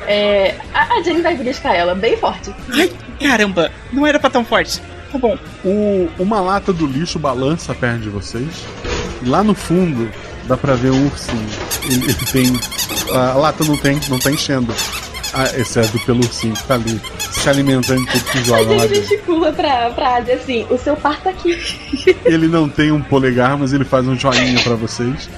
É, 0.06 0.54
a, 0.72 0.94
a 0.94 1.02
Jane 1.02 1.22
vai 1.22 1.34
beliscar 1.34 1.74
ela 1.74 1.94
bem 1.94 2.16
forte. 2.16 2.54
Ai, 2.72 2.92
caramba, 3.20 3.70
não 3.92 4.06
era 4.06 4.18
pra 4.18 4.28
tão 4.28 4.44
forte. 4.44 4.82
Tá 5.10 5.18
bom. 5.18 5.38
O, 5.64 6.08
uma 6.18 6.40
lata 6.40 6.72
do 6.72 6.86
lixo 6.86 7.18
balança 7.18 7.74
perto 7.74 8.00
de 8.00 8.10
vocês. 8.10 8.66
E 9.22 9.28
lá 9.28 9.42
no 9.42 9.54
fundo 9.54 10.10
dá 10.46 10.56
pra 10.56 10.74
ver 10.74 10.90
um 10.90 11.06
ursinho. 11.06 11.48
Ele, 11.84 12.04
ele 12.04 12.14
tem. 12.32 12.60
A 13.14 13.34
lata 13.34 13.64
não 13.64 13.76
tem, 13.76 14.00
não 14.08 14.18
tá 14.18 14.30
enchendo. 14.30 14.74
Ah, 15.32 15.44
exceto 15.56 15.98
pelo 16.00 16.20
ursinho 16.20 16.54
que 16.54 16.64
tá 16.64 16.74
ali 16.74 17.00
se 17.30 17.48
alimentando 17.48 18.04
de 18.06 18.12
tudo 18.12 18.24
que 18.24 18.44
joga 18.44 18.74
lá 18.74 18.84
Ele 18.86 18.94
gesticula 18.94 19.52
pra, 19.52 19.90
pra 19.90 20.16
Adi 20.16 20.32
assim, 20.32 20.66
o 20.70 20.78
seu 20.78 20.96
par 20.96 21.20
tá 21.20 21.30
aqui. 21.30 21.58
Ele 22.24 22.48
não 22.48 22.68
tem 22.68 22.90
um 22.90 23.02
polegar, 23.02 23.56
mas 23.56 23.72
ele 23.72 23.84
faz 23.84 24.06
um 24.08 24.16
joinha 24.18 24.60
pra 24.62 24.74
vocês. 24.74 25.28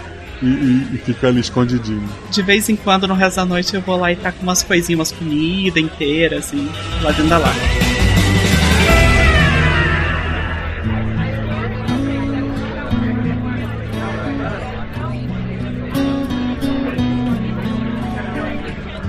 E, 0.42 0.46
e, 0.46 0.88
e, 0.94 0.98
fica 0.98 1.28
ali 1.28 1.40
escondidinho. 1.40 2.08
De 2.30 2.40
vez 2.40 2.66
em 2.70 2.76
quando, 2.76 3.06
no 3.06 3.12
resto 3.12 3.36
da 3.36 3.44
noite, 3.44 3.74
eu 3.74 3.82
vou 3.82 3.98
lá 3.98 4.10
e 4.10 4.16
tá 4.16 4.32
com 4.32 4.42
umas 4.42 4.62
coisinhas, 4.62 4.98
umas 4.98 5.12
comida 5.12 5.78
inteira, 5.78 6.38
assim, 6.38 6.66
lá 7.02 7.10
dentro 7.10 7.28
da 7.28 7.36
lata. 7.36 7.89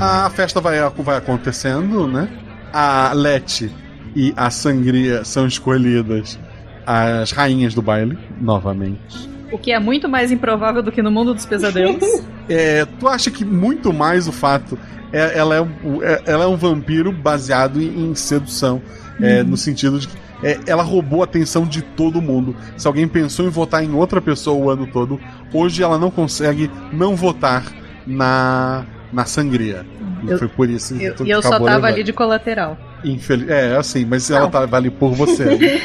A 0.02 0.28
festa 0.32 0.60
vai, 0.60 0.80
vai 0.98 1.18
acontecendo, 1.18 2.08
né? 2.08 2.28
A 2.74 3.12
Leti 3.14 3.72
e 4.16 4.34
a 4.36 4.50
Sangria 4.50 5.24
são 5.24 5.46
escolhidas 5.46 6.40
as 6.88 7.30
rainhas 7.30 7.76
do 7.76 7.84
baile, 7.84 8.18
novamente. 8.42 9.30
O 9.52 9.60
que 9.60 9.72
é 9.72 9.80
muito 9.80 10.10
mais 10.10 10.32
improvável 10.32 10.82
do 10.82 10.92
que 10.92 11.04
no 11.04 11.12
mundo 11.12 11.36
dos 11.36 11.46
pesadelos. 11.46 12.04
é, 12.50 12.84
tu 13.00 13.08
acha 13.08 13.30
que 13.30 13.46
muito 13.46 13.94
mais 13.94 14.28
o 14.28 14.32
fato. 14.32 14.76
É, 15.14 15.38
ela, 15.38 15.56
é, 15.56 15.60
é, 16.02 16.22
ela 16.26 16.46
é 16.46 16.48
um 16.48 16.58
vampiro 16.58 17.12
baseado 17.12 17.80
em, 17.80 18.10
em 18.10 18.16
sedução. 18.16 18.82
Uhum. 19.20 19.44
No 19.52 19.56
sentido 19.56 20.00
de 20.00 20.08
que 20.08 20.18
é, 20.42 20.60
ela 20.66 20.82
roubou 20.82 21.22
a 21.22 21.26
atenção 21.26 21.64
de 21.64 21.84
todo 21.84 22.20
mundo. 22.20 22.56
Se 22.76 22.88
alguém 22.88 23.08
pensou 23.08 23.46
em 23.46 23.50
votar 23.50 23.84
em 23.84 23.94
outra 23.94 24.20
pessoa 24.20 24.58
o 24.58 24.68
ano 24.68 24.88
todo, 24.88 25.20
hoje 25.54 25.84
ela 25.84 26.00
não 26.00 26.10
consegue 26.10 26.72
não 26.92 27.16
votar 27.16 27.66
na, 28.08 28.84
na 29.12 29.26
sangria. 29.26 29.86
E 30.24 30.32
eu, 30.32 30.38
foi 30.38 30.48
por 30.48 30.70
isso 30.70 30.96
que 30.96 31.04
eu, 31.04 31.16
eu 31.26 31.42
só 31.42 31.52
tava 31.52 31.66
levando. 31.66 31.86
ali 31.86 32.04
de 32.04 32.14
colateral. 32.14 32.78
Infeliz... 33.04 33.50
É, 33.50 33.76
assim, 33.76 34.06
mas 34.06 34.30
não. 34.30 34.38
ela 34.38 34.50
tava 34.50 34.78
ali 34.78 34.90
por 34.90 35.14
você. 35.14 35.46
Né? 35.46 35.82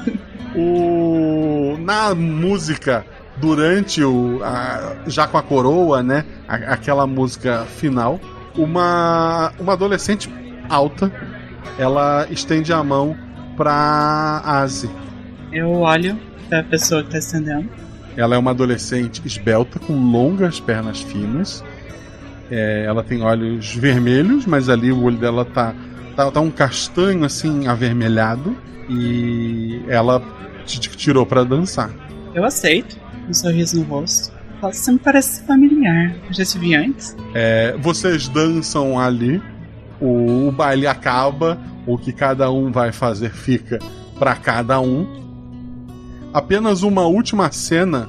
o... 0.56 1.76
Na 1.80 2.14
música, 2.14 3.04
durante 3.36 4.02
o. 4.02 4.40
A... 4.42 4.96
já 5.06 5.26
com 5.26 5.36
a 5.36 5.42
coroa, 5.42 6.02
né? 6.02 6.24
A... 6.48 6.54
aquela 6.54 7.06
música 7.06 7.64
final, 7.76 8.18
uma, 8.56 9.52
uma 9.60 9.74
adolescente 9.74 10.30
alta 10.68 11.12
ela 11.78 12.26
estende 12.30 12.72
a 12.72 12.82
mão 12.82 13.16
pra 13.56 14.42
Asi. 14.44 14.90
Eu 15.52 15.70
olho 15.70 16.18
pra 16.48 16.62
pessoa 16.62 17.02
que 17.02 17.10
tá 17.10 17.18
estendendo. 17.18 17.68
Ela 18.16 18.36
é 18.36 18.38
uma 18.38 18.52
adolescente 18.52 19.20
esbelta, 19.24 19.78
com 19.80 19.92
longas 19.92 20.60
pernas 20.60 21.00
finas 21.00 21.64
é, 22.50 22.84
ela 22.86 23.02
tem 23.02 23.22
olhos 23.22 23.74
vermelhos, 23.74 24.46
mas 24.46 24.68
ali 24.68 24.92
o 24.92 25.02
olho 25.02 25.16
dela 25.16 25.44
tá, 25.44 25.74
tá, 26.16 26.30
tá 26.30 26.40
um 26.40 26.50
castanho 26.50 27.24
assim 27.24 27.66
avermelhado 27.66 28.56
e 28.88 29.82
ela 29.88 30.22
te 30.66 30.80
tirou 30.80 31.24
para 31.24 31.44
dançar. 31.44 31.90
Eu 32.34 32.44
aceito, 32.44 32.98
um 33.28 33.34
sorriso 33.34 33.78
no 33.78 33.84
rosto. 33.84 34.32
Você 34.60 34.92
me 34.92 34.98
parece 34.98 35.44
familiar. 35.44 36.14
Já 36.30 36.44
se 36.44 36.58
vi 36.58 36.74
antes? 36.74 37.16
É, 37.34 37.76
vocês 37.78 38.28
dançam 38.28 38.98
ali, 38.98 39.42
o, 40.00 40.48
o 40.48 40.52
baile 40.52 40.86
acaba, 40.86 41.58
o 41.86 41.98
que 41.98 42.12
cada 42.12 42.50
um 42.50 42.72
vai 42.72 42.92
fazer 42.92 43.30
fica 43.30 43.78
para 44.18 44.34
cada 44.36 44.80
um. 44.80 45.22
Apenas 46.32 46.82
uma 46.82 47.06
última 47.06 47.52
cena 47.52 48.08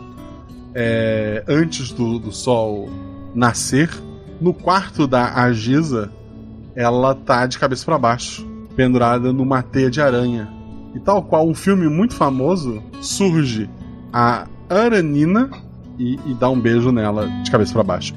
é, 0.74 1.44
antes 1.48 1.91
do, 1.91 2.20
do 2.20 2.32
sol 2.32 2.90
nascer 3.34 3.90
no 4.45 4.53
quarto 4.53 5.07
da 5.07 5.41
Agisa, 5.41 6.11
ela 6.76 7.15
tá 7.15 7.47
de 7.47 7.57
cabeça 7.57 7.84
para 7.84 7.97
baixo, 7.97 8.45
pendurada 8.76 9.34
numa 9.34 9.63
teia 9.63 9.89
de 9.89 9.99
aranha. 9.99 10.47
E 10.93 10.99
tal 10.99 11.23
qual 11.23 11.49
um 11.49 11.55
filme 11.55 11.89
muito 11.89 12.13
famoso, 12.13 12.80
surge 13.01 13.67
a 14.13 14.45
Aranina 14.69 15.49
e, 15.97 16.19
e 16.27 16.35
dá 16.35 16.47
um 16.47 16.59
beijo 16.59 16.91
nela 16.91 17.27
de 17.43 17.49
cabeça 17.49 17.73
para 17.73 17.81
baixo. 17.81 18.13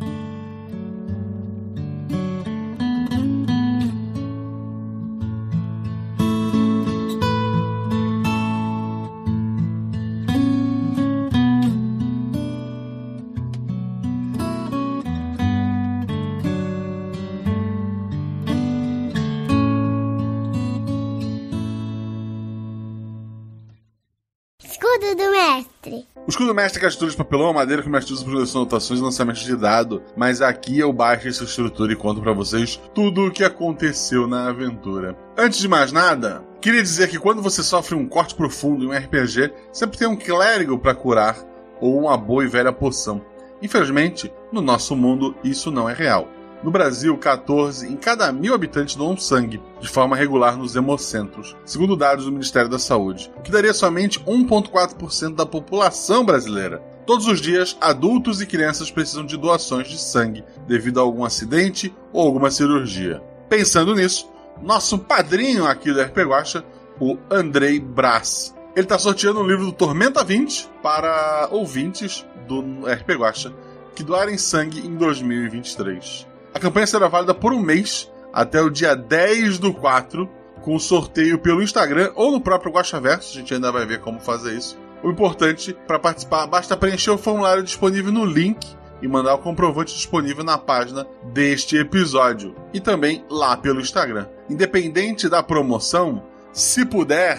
Escudo 26.49 26.55
mestre 26.55 26.81
captura 26.81 27.11
de 27.11 27.17
papelão, 27.17 27.53
madeira 27.53 27.83
que 27.83 27.89
o 27.89 27.91
mestre 27.93 28.13
usa 28.13 28.25
para 28.25 28.33
produção 28.33 28.63
anotações 28.63 29.01
e 29.01 29.03
lançamentos 29.03 29.43
de 29.43 29.57
dado, 29.57 30.03
mas 30.17 30.41
aqui 30.41 30.79
eu 30.79 30.93
baixo 30.93 31.29
essa 31.29 31.45
estrutura 31.45 31.93
e 31.93 31.97
conto 31.97 32.21
para 32.21 32.33
vocês 32.33 32.81
tudo 32.95 33.27
o 33.27 33.31
que 33.31 33.45
aconteceu 33.45 34.27
na 34.27 34.49
aventura. 34.49 35.17
Antes 35.37 35.59
de 35.59 35.69
mais 35.69 35.93
nada, 35.93 36.43
queria 36.61 36.83
dizer 36.83 37.09
que 37.09 37.19
quando 37.19 37.43
você 37.43 37.63
sofre 37.63 37.95
um 37.95 38.09
corte 38.09 38.35
profundo 38.35 38.85
em 38.85 38.89
um 38.89 38.97
RPG, 38.97 39.53
sempre 39.73 39.99
tem 39.99 40.09
um 40.09 40.17
clérigo 40.17 40.79
para 40.79 40.95
curar 40.95 41.37
ou 41.81 41.99
uma 41.99 42.17
boa 42.17 42.45
e 42.45 42.49
velha 42.49 42.73
poção. 42.73 43.25
Infelizmente, 43.61 44.33
no 44.53 44.63
nosso 44.63 44.97
mundo 44.97 45.35
isso 45.45 45.71
não 45.71 45.89
é 45.89 45.93
real. 45.93 46.29
No 46.63 46.73
Brasil, 46.73 47.17
14 47.17 47.87
em 47.87 47.97
cada 47.97 48.33
mil 48.33 48.53
habitantes 48.53 48.97
doam 48.97 49.17
sangue, 49.17 49.63
de 49.81 49.89
forma 49.89 50.17
regular 50.17 50.57
nos 50.57 50.75
hemocentros, 50.75 51.57
segundo 51.65 51.97
dados 51.97 52.25
do 52.25 52.33
Ministério 52.33 52.69
da 52.69 52.81
Saúde, 52.81 53.31
o 53.37 53.43
que 53.43 53.51
daria 53.53 53.73
somente 53.73 54.19
1,4% 54.21 55.37
da 55.37 55.47
população 55.47 56.25
brasileira. 56.25 56.83
Todos 57.07 57.29
os 57.29 57.41
dias, 57.41 57.77
adultos 57.81 58.41
e 58.41 58.47
crianças 58.47 58.91
precisam 58.91 59.25
de 59.25 59.37
doações 59.37 59.89
de 59.89 59.99
sangue 59.99 60.45
devido 60.67 60.99
a 60.99 61.03
algum 61.03 61.25
acidente 61.25 61.95
ou 62.13 62.27
alguma 62.27 62.51
cirurgia. 62.51 63.23
Pensando 63.49 63.95
nisso, 63.95 64.29
nosso 64.61 64.99
padrinho 64.99 65.65
aqui 65.65 65.93
do 65.93 66.03
RP 66.03 66.19
Guacha, 66.19 66.65
o 67.01 67.17
Andrei 67.31 67.79
Brás. 67.79 68.53
Ele 68.75 68.85
está 68.85 68.99
sorteando 68.99 69.41
o 69.41 69.47
livro 69.47 69.65
do 69.65 69.73
Tormenta 69.73 70.25
20 70.25 70.69
para 70.83 71.49
ouvintes 71.53 72.27
do 72.49 72.61
RP 72.85 73.11
Guacha 73.17 73.55
que 73.95 74.03
doarem 74.03 74.37
sangue 74.37 74.85
em 74.87 74.95
2023. 74.97 76.27
A 76.59 76.61
campanha 76.61 76.89
será 76.89 77.07
válida 77.07 77.33
por 77.33 77.53
um 77.53 77.61
mês, 77.61 78.11
até 78.33 78.61
o 78.61 78.69
dia 78.69 78.97
10 78.97 79.59
do 79.59 79.73
4, 79.73 80.29
com 80.61 80.77
sorteio 80.77 81.39
pelo 81.39 81.63
Instagram 81.63 82.11
ou 82.17 82.33
no 82.33 82.41
próprio 82.41 82.73
Guaxaverso, 82.73 83.31
a 83.31 83.41
gente 83.41 83.55
ainda 83.55 83.71
vai 83.71 83.87
ver 83.87 84.01
como 84.01 84.19
fazer 84.19 84.57
isso. 84.57 84.77
O 85.01 85.09
importante, 85.09 85.73
para 85.87 86.01
participar, 86.01 86.49
basta 86.49 86.77
preencher 86.77 87.13
o 87.13 87.17
formulário 87.17 87.63
disponível 87.63 88.11
no 88.11 88.25
link 88.25 88.59
e 89.01 89.07
mandar 89.07 89.35
o 89.35 89.39
comprovante 89.39 89.95
disponível 89.95 90.43
na 90.43 90.59
página 90.59 91.07
deste 91.33 91.77
episódio 91.77 92.57
e 92.75 92.81
também 92.81 93.25
lá 93.31 93.57
pelo 93.57 93.81
Instagram. 93.81 94.27
Independente 94.51 95.29
da 95.29 95.45
promoção, 95.45 96.25
se 96.53 96.85
puder, 96.85 97.39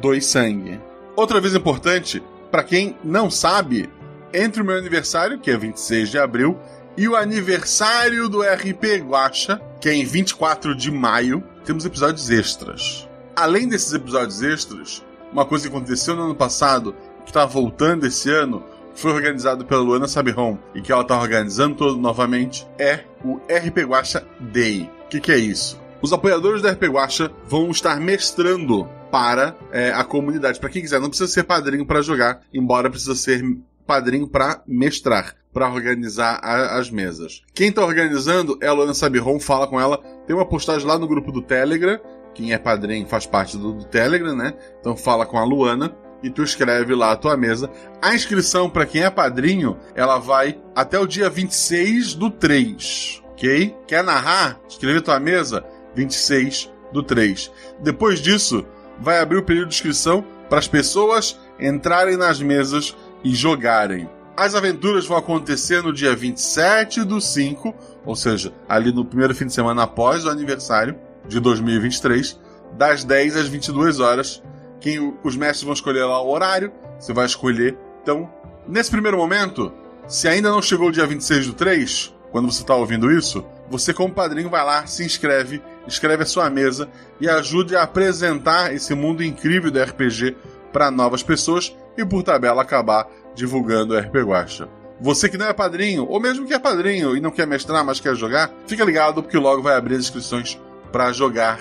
doe 0.00 0.20
sangue. 0.20 0.80
Outra 1.14 1.40
vez 1.40 1.54
importante, 1.54 2.20
para 2.50 2.64
quem 2.64 2.96
não 3.04 3.30
sabe, 3.30 3.88
entre 4.34 4.62
o 4.62 4.64
meu 4.64 4.76
aniversário, 4.76 5.38
que 5.38 5.48
é 5.48 5.56
26 5.56 6.10
de 6.10 6.18
abril, 6.18 6.58
e 6.96 7.08
o 7.08 7.16
aniversário 7.16 8.28
do 8.28 8.42
RP 8.42 9.00
Guacha, 9.02 9.60
que 9.80 9.88
é 9.88 9.94
em 9.94 10.04
24 10.04 10.74
de 10.74 10.90
maio, 10.90 11.42
temos 11.64 11.84
episódios 11.84 12.30
extras. 12.30 13.08
Além 13.34 13.68
desses 13.68 13.92
episódios 13.92 14.42
extras, 14.42 15.02
uma 15.32 15.46
coisa 15.46 15.68
que 15.68 15.74
aconteceu 15.74 16.14
no 16.14 16.24
ano 16.24 16.34
passado, 16.34 16.94
que 17.24 17.30
está 17.30 17.46
voltando 17.46 18.06
esse 18.06 18.30
ano, 18.30 18.62
foi 18.94 19.12
organizado 19.12 19.64
pela 19.64 19.80
Luana 19.80 20.06
Sabiron 20.06 20.58
e 20.74 20.82
que 20.82 20.92
ela 20.92 21.02
está 21.02 21.18
organizando 21.18 21.76
todo 21.76 21.96
novamente, 21.96 22.66
é 22.78 23.04
o 23.24 23.36
RP 23.36 23.78
Guacha 23.86 24.26
Day. 24.38 24.90
O 25.06 25.08
que, 25.08 25.20
que 25.20 25.32
é 25.32 25.38
isso? 25.38 25.80
Os 26.02 26.12
apoiadores 26.12 26.60
do 26.60 26.68
RP 26.68 26.84
Guacha 26.84 27.30
vão 27.46 27.70
estar 27.70 27.98
mestrando 27.98 28.86
para 29.10 29.56
é, 29.70 29.92
a 29.92 30.04
comunidade. 30.04 30.58
Para 30.58 30.68
quem 30.68 30.82
quiser, 30.82 31.00
não 31.00 31.08
precisa 31.08 31.30
ser 31.30 31.44
padrinho 31.44 31.86
para 31.86 32.02
jogar, 32.02 32.40
embora 32.52 32.90
precisa 32.90 33.14
ser 33.14 33.42
padrinho 33.86 34.28
para 34.28 34.62
mestrar, 34.66 35.36
para 35.52 35.70
organizar 35.70 36.40
a, 36.42 36.78
as 36.78 36.90
mesas. 36.90 37.42
Quem 37.54 37.68
está 37.68 37.84
organizando 37.84 38.58
é 38.60 38.66
a 38.66 38.72
Luana 38.72 38.94
Sabiron, 38.94 39.38
fala 39.38 39.66
com 39.66 39.80
ela. 39.80 39.98
Tem 40.26 40.34
uma 40.34 40.46
postagem 40.46 40.86
lá 40.86 40.98
no 40.98 41.06
grupo 41.06 41.30
do 41.30 41.42
Telegram. 41.42 42.00
Quem 42.34 42.52
é 42.52 42.58
padrinho 42.58 43.06
faz 43.06 43.26
parte 43.26 43.58
do, 43.58 43.72
do 43.72 43.84
Telegram, 43.84 44.34
né? 44.34 44.54
Então 44.80 44.96
fala 44.96 45.26
com 45.26 45.36
a 45.36 45.44
Luana 45.44 45.94
e 46.22 46.30
tu 46.30 46.42
escreve 46.42 46.94
lá 46.94 47.12
a 47.12 47.16
tua 47.16 47.36
mesa. 47.36 47.70
A 48.00 48.14
inscrição 48.14 48.70
para 48.70 48.86
quem 48.86 49.02
é 49.02 49.10
padrinho, 49.10 49.76
ela 49.94 50.18
vai 50.18 50.58
até 50.74 50.98
o 50.98 51.06
dia 51.06 51.28
26 51.28 52.14
do 52.14 52.30
3, 52.30 53.22
ok? 53.32 53.76
Quer 53.86 54.02
narrar? 54.02 54.60
Escreve 54.68 55.00
tua 55.00 55.20
mesa 55.20 55.64
26 55.94 56.72
do 56.92 57.02
3. 57.02 57.50
Depois 57.80 58.20
disso, 58.20 58.64
vai 58.98 59.18
abrir 59.18 59.38
o 59.38 59.42
período 59.42 59.68
de 59.68 59.74
inscrição 59.74 60.24
para 60.48 60.58
as 60.58 60.68
pessoas 60.68 61.38
entrarem 61.58 62.16
nas 62.16 62.40
mesas 62.40 62.96
e 63.24 63.34
jogarem. 63.34 64.08
As 64.36 64.54
aventuras 64.54 65.06
vão 65.06 65.18
acontecer 65.18 65.82
no 65.82 65.92
dia 65.92 66.16
27 66.16 67.04
do 67.04 67.20
5, 67.20 67.74
ou 68.04 68.16
seja, 68.16 68.52
ali 68.66 68.90
no 68.90 69.04
primeiro 69.04 69.34
fim 69.34 69.46
de 69.46 69.52
semana 69.52 69.82
após 69.82 70.24
o 70.24 70.30
aniversário 70.30 70.98
de 71.28 71.38
2023, 71.38 72.40
das 72.72 73.04
10 73.04 73.36
às 73.36 73.46
22 73.48 74.00
horas. 74.00 74.42
Quem 74.80 75.16
os 75.22 75.36
mestres 75.36 75.64
vão 75.64 75.74
escolher 75.74 76.04
lá 76.04 76.20
o 76.22 76.30
horário, 76.30 76.72
você 76.98 77.12
vai 77.12 77.26
escolher. 77.26 77.76
Então, 78.02 78.28
nesse 78.66 78.90
primeiro 78.90 79.18
momento, 79.18 79.70
se 80.08 80.26
ainda 80.26 80.50
não 80.50 80.62
chegou 80.62 80.88
o 80.88 80.92
dia 80.92 81.06
26 81.06 81.48
do 81.48 81.52
3, 81.52 82.14
quando 82.30 82.50
você 82.50 82.62
está 82.62 82.74
ouvindo 82.74 83.12
isso, 83.12 83.44
você 83.68 83.92
como 83.92 84.14
padrinho 84.14 84.48
vai 84.48 84.64
lá, 84.64 84.86
se 84.86 85.04
inscreve, 85.04 85.62
escreve 85.86 86.22
a 86.22 86.26
sua 86.26 86.48
mesa 86.48 86.88
e 87.20 87.28
ajude 87.28 87.76
a 87.76 87.82
apresentar 87.82 88.74
esse 88.74 88.94
mundo 88.94 89.22
incrível 89.22 89.70
do 89.70 89.80
RPG 89.80 90.36
para 90.72 90.90
novas 90.90 91.22
pessoas 91.22 91.76
e 91.96 92.04
por 92.04 92.22
tabela 92.22 92.62
acabar 92.62 93.06
divulgando 93.34 93.94
o 93.94 93.98
RP 93.98 94.16
Guacha. 94.16 94.68
Você 95.00 95.28
que 95.28 95.36
não 95.36 95.46
é 95.46 95.52
padrinho, 95.52 96.06
ou 96.06 96.20
mesmo 96.20 96.46
que 96.46 96.54
é 96.54 96.58
padrinho 96.58 97.16
e 97.16 97.20
não 97.20 97.30
quer 97.30 97.46
mestrar, 97.46 97.84
mas 97.84 97.98
quer 97.98 98.14
jogar, 98.14 98.52
fica 98.66 98.84
ligado 98.84 99.22
porque 99.22 99.36
logo 99.36 99.62
vai 99.62 99.74
abrir 99.74 99.96
as 99.96 100.02
inscrições 100.02 100.60
para 100.92 101.12
jogar 101.12 101.58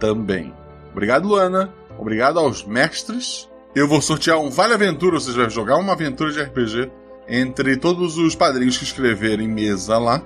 também. 0.00 0.54
Obrigado, 0.90 1.28
Luana. 1.28 1.72
Obrigado 1.98 2.38
aos 2.38 2.64
mestres. 2.64 3.48
Eu 3.74 3.86
vou 3.86 4.00
sortear 4.00 4.38
um 4.38 4.50
Vale 4.50 4.74
Aventura, 4.74 5.16
ou 5.16 5.20
seja, 5.20 5.42
vai 5.42 5.50
jogar 5.50 5.76
uma 5.76 5.92
aventura 5.92 6.32
de 6.32 6.40
RPG 6.40 6.90
entre 7.28 7.76
todos 7.76 8.16
os 8.16 8.34
padrinhos 8.34 8.78
que 8.78 8.84
escreverem 8.84 9.46
mesa 9.46 9.98
lá, 9.98 10.22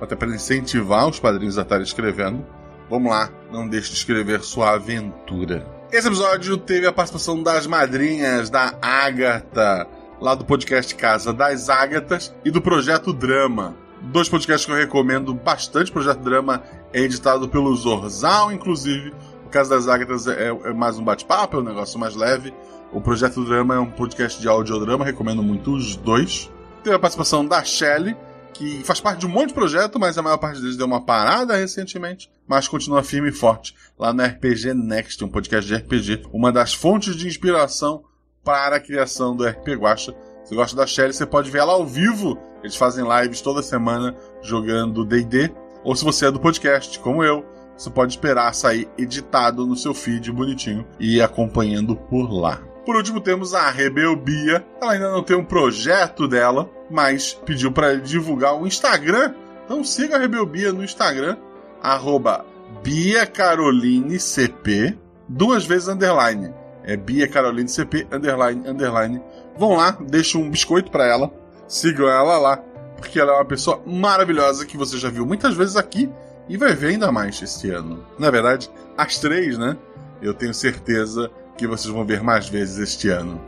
até 0.00 0.16
para 0.16 0.34
incentivar 0.34 1.08
os 1.08 1.20
padrinhos 1.20 1.58
a 1.58 1.62
estarem 1.62 1.84
escrevendo. 1.84 2.44
Vamos 2.90 3.12
lá, 3.12 3.30
não 3.52 3.68
deixe 3.68 3.90
de 3.90 3.96
escrever 3.96 4.42
sua 4.42 4.72
aventura. 4.72 5.64
Esse 5.92 6.08
episódio 6.08 6.56
teve 6.56 6.86
a 6.86 6.92
participação 6.92 7.40
das 7.42 7.66
madrinhas 7.66 8.50
da 8.50 8.74
Ágata, 8.82 9.86
lá 10.20 10.34
do 10.34 10.44
podcast 10.44 10.94
Casa 10.94 11.32
das 11.32 11.70
Ágatas, 11.70 12.34
e 12.44 12.50
do 12.50 12.60
Projeto 12.60 13.12
Drama. 13.12 13.74
Dois 14.02 14.28
podcasts 14.28 14.66
que 14.66 14.72
eu 14.72 14.76
recomendo 14.76 15.32
bastante. 15.34 15.90
O 15.90 15.94
Projeto 15.94 16.20
Drama 16.20 16.62
é 16.92 17.00
editado 17.00 17.48
pelo 17.48 17.74
Zorzal, 17.74 18.52
inclusive. 18.52 19.12
O 19.46 19.48
Casa 19.48 19.74
das 19.74 19.88
Ágatas 19.88 20.26
é, 20.26 20.48
é 20.48 20.72
mais 20.72 20.98
um 20.98 21.04
bate-papo, 21.04 21.56
é 21.56 21.60
um 21.60 21.64
negócio 21.64 21.98
mais 21.98 22.14
leve. 22.14 22.52
O 22.92 23.00
Projeto 23.00 23.44
Drama 23.44 23.74
é 23.74 23.78
um 23.78 23.90
podcast 23.90 24.40
de 24.40 24.48
audiodrama, 24.48 25.04
recomendo 25.04 25.42
muito 25.42 25.74
os 25.74 25.96
dois. 25.96 26.50
Teve 26.82 26.96
a 26.96 26.98
participação 26.98 27.44
da 27.44 27.62
Shelley, 27.62 28.16
que 28.52 28.82
faz 28.84 29.00
parte 29.00 29.20
de 29.20 29.26
um 29.26 29.30
monte 29.30 29.48
de 29.48 29.54
projeto, 29.54 29.98
mas 29.98 30.18
a 30.18 30.22
maior 30.22 30.38
parte 30.38 30.60
deles 30.60 30.76
deu 30.76 30.86
uma 30.86 31.00
parada 31.00 31.56
recentemente, 31.56 32.30
mas 32.46 32.68
continua 32.68 33.02
firme 33.02 33.30
e 33.30 33.32
forte 33.32 33.74
lá 33.98 34.12
no 34.12 34.22
RPG 34.22 34.74
Next, 34.74 35.22
um 35.24 35.28
podcast 35.28 35.66
de 35.66 35.76
RPG, 35.76 36.26
uma 36.32 36.50
das 36.50 36.74
fontes 36.74 37.16
de 37.16 37.26
inspiração 37.26 38.02
para 38.44 38.76
a 38.76 38.80
criação 38.80 39.36
do 39.36 39.46
RP 39.46 39.76
Guacha. 39.76 40.14
Se 40.44 40.54
gosta 40.54 40.76
da 40.76 40.86
Shelly, 40.86 41.12
você 41.12 41.26
pode 41.26 41.50
ver 41.50 41.58
ela 41.58 41.72
ao 41.72 41.86
vivo. 41.86 42.38
Eles 42.62 42.76
fazem 42.76 43.04
lives 43.06 43.40
toda 43.40 43.62
semana 43.62 44.14
jogando 44.42 45.04
D&D. 45.04 45.52
Ou 45.84 45.94
se 45.94 46.04
você 46.04 46.26
é 46.26 46.30
do 46.30 46.40
podcast, 46.40 46.98
como 46.98 47.24
eu, 47.24 47.44
você 47.76 47.88
pode 47.88 48.12
esperar 48.12 48.54
sair 48.54 48.88
editado 48.98 49.66
no 49.66 49.76
seu 49.76 49.94
feed 49.94 50.30
bonitinho 50.30 50.86
e 50.98 51.22
acompanhando 51.22 51.96
por 51.96 52.30
lá. 52.30 52.60
Por 52.84 52.96
último, 52.96 53.20
temos 53.20 53.54
a 53.54 53.70
Rebelbia. 53.70 54.66
Ela 54.80 54.92
ainda 54.92 55.10
não 55.10 55.22
tem 55.22 55.36
um 55.36 55.44
projeto 55.44 56.26
dela, 56.26 56.68
mas 56.90 57.32
pediu 57.32 57.72
para 57.72 57.96
divulgar 57.96 58.60
o 58.60 58.66
Instagram. 58.66 59.34
Então 59.64 59.84
siga 59.84 60.16
a 60.16 60.18
Rebelbia 60.18 60.72
no 60.72 60.82
Instagram, 60.82 61.36
arroba 61.82 62.44
BiaCarolineCP, 62.82 64.98
duas 65.28 65.64
vezes 65.64 65.88
underline. 65.88 66.52
É 66.84 66.96
Bia 66.96 67.28
Caroline 67.28 67.68
CP, 67.68 68.06
underline, 68.10 68.68
underline. 68.68 69.22
Vão 69.56 69.76
lá, 69.76 69.96
deixem 70.00 70.42
um 70.42 70.50
biscoito 70.50 70.90
para 70.90 71.06
ela, 71.06 71.30
sigam 71.68 72.08
ela 72.08 72.38
lá, 72.38 72.56
porque 72.96 73.20
ela 73.20 73.32
é 73.32 73.34
uma 73.36 73.44
pessoa 73.44 73.82
maravilhosa 73.86 74.66
que 74.66 74.76
você 74.76 74.98
já 74.98 75.10
viu 75.10 75.26
muitas 75.26 75.54
vezes 75.54 75.76
aqui 75.76 76.10
e 76.48 76.56
vai 76.56 76.74
ver 76.74 76.88
ainda 76.88 77.12
mais 77.12 77.40
este 77.40 77.70
ano. 77.70 78.04
Na 78.18 78.30
verdade, 78.30 78.70
as 78.96 79.18
três, 79.18 79.56
né? 79.56 79.76
Eu 80.20 80.34
tenho 80.34 80.52
certeza 80.52 81.30
que 81.56 81.66
vocês 81.66 81.92
vão 81.92 82.04
ver 82.04 82.22
mais 82.22 82.48
vezes 82.48 82.78
este 82.78 83.08
ano. 83.08 83.40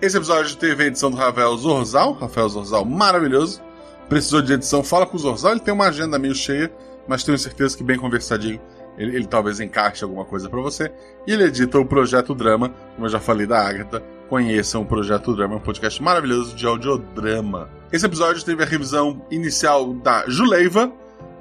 Esse 0.00 0.16
episódio 0.16 0.56
teve 0.56 0.84
a 0.84 0.86
edição 0.86 1.10
do 1.10 1.16
Rafael 1.16 1.56
Zorzal, 1.56 2.12
Rafael 2.12 2.48
Zorzal 2.48 2.84
maravilhoso. 2.84 3.62
Precisou 4.08 4.42
de 4.42 4.52
edição, 4.52 4.84
fala 4.84 5.06
com 5.06 5.16
o 5.16 5.20
Zorzal, 5.20 5.52
ele 5.52 5.60
tem 5.60 5.72
uma 5.72 5.86
agenda 5.86 6.18
meio 6.18 6.34
cheia, 6.34 6.70
mas 7.08 7.24
tenho 7.24 7.38
certeza 7.38 7.76
que 7.76 7.82
bem 7.82 7.98
conversadinho 7.98 8.60
ele, 8.98 9.16
ele 9.16 9.26
talvez 9.26 9.60
encaixe 9.60 10.04
alguma 10.04 10.24
coisa 10.24 10.48
para 10.48 10.60
você. 10.60 10.92
E 11.26 11.32
ele 11.32 11.44
edita 11.44 11.78
o 11.78 11.86
Projeto 11.86 12.34
Drama, 12.34 12.74
como 12.94 13.06
eu 13.06 13.10
já 13.10 13.20
falei 13.20 13.46
da 13.46 13.66
Agatha. 13.66 14.02
Conheçam 14.28 14.82
o 14.82 14.86
Projeto 14.86 15.34
Drama, 15.34 15.56
um 15.56 15.60
podcast 15.60 16.02
maravilhoso 16.02 16.54
de 16.54 16.66
audiodrama. 16.66 17.68
Esse 17.92 18.06
episódio 18.06 18.44
teve 18.44 18.62
a 18.62 18.66
revisão 18.66 19.24
inicial 19.30 19.92
da 19.94 20.24
Juleiva, 20.28 20.92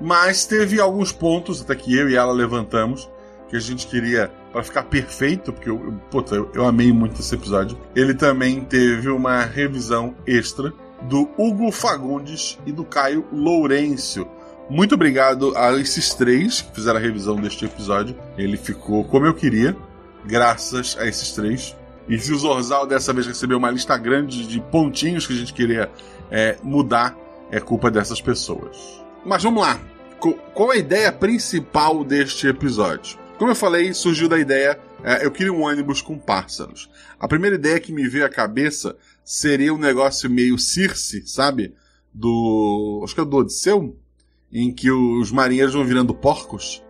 mas 0.01 0.45
teve 0.45 0.80
alguns 0.80 1.11
pontos, 1.11 1.61
até 1.61 1.75
que 1.75 1.95
eu 1.95 2.09
e 2.09 2.15
ela 2.15 2.34
levantamos, 2.34 3.09
que 3.49 3.55
a 3.55 3.59
gente 3.59 3.88
queria 3.88 4.31
para 4.51 4.63
ficar 4.63 4.84
perfeito, 4.84 5.53
porque 5.53 5.69
eu, 5.69 5.93
puta, 6.09 6.35
eu, 6.35 6.49
eu 6.53 6.65
amei 6.65 6.91
muito 6.91 7.21
esse 7.21 7.34
episódio. 7.34 7.77
Ele 7.95 8.13
também 8.13 8.61
teve 8.61 9.09
uma 9.09 9.43
revisão 9.43 10.15
extra 10.27 10.73
do 11.03 11.30
Hugo 11.38 11.71
Fagundes 11.71 12.57
e 12.65 12.71
do 12.71 12.84
Caio 12.84 13.25
Lourenço. 13.31 14.27
Muito 14.69 14.95
obrigado 14.95 15.56
a 15.57 15.77
esses 15.77 16.14
três 16.14 16.61
que 16.61 16.76
fizeram 16.76 16.98
a 16.98 17.02
revisão 17.02 17.35
deste 17.35 17.65
episódio. 17.65 18.15
Ele 18.38 18.56
ficou 18.56 19.03
como 19.03 19.26
eu 19.26 19.34
queria, 19.34 19.76
graças 20.26 20.98
a 20.98 21.06
esses 21.06 21.34
três. 21.34 21.76
E 22.07 22.18
se 22.18 22.31
o 22.31 22.38
Zorzal 22.38 22.88
dessa 22.88 23.14
vez 23.14 23.27
recebeu 23.27 23.57
uma 23.57 23.69
lista 23.69 23.98
grande 23.98 24.48
de 24.48 24.61
pontinhos 24.61 25.27
que 25.27 25.34
a 25.34 25.35
gente 25.35 25.53
queria 25.53 25.91
é, 26.31 26.57
mudar, 26.64 27.15
é 27.52 27.60
culpa 27.60 27.91
dessas 27.91 28.22
pessoas. 28.22 29.03
Mas 29.26 29.44
vamos 29.44 29.61
lá. 29.61 29.80
Qual 30.53 30.72
a 30.72 30.77
ideia 30.77 31.11
principal 31.11 32.03
deste 32.03 32.48
episódio? 32.48 33.18
Como 33.38 33.52
eu 33.52 33.56
falei, 33.56 33.94
surgiu 33.94 34.30
da 34.30 34.40
ideia. 34.40 34.80
É, 35.03 35.26
eu 35.26 35.31
queria 35.31 35.52
um 35.52 35.64
ônibus 35.64 36.02
com 36.02 36.18
pássaros. 36.18 36.90
A 37.19 37.27
primeira 37.27 37.57
ideia 37.57 37.80
que 37.80 37.91
me 37.91 38.07
veio 38.07 38.26
à 38.26 38.30
cabeça 38.30 38.95
seria 39.23 39.73
um 39.73 39.77
negócio 39.77 40.30
meio 40.30 40.57
Circe, 40.57 41.27
sabe? 41.27 41.76
Do. 42.14 43.02
Acho 43.03 43.14
que 43.14 43.22
é 43.22 43.26
do 43.26 43.38
Odisseu 43.38 43.98
em 44.53 44.71
que 44.71 44.91
os 44.91 45.31
marinheiros 45.31 45.73
vão 45.73 45.84
virando 45.84 46.13
porcos 46.13 46.84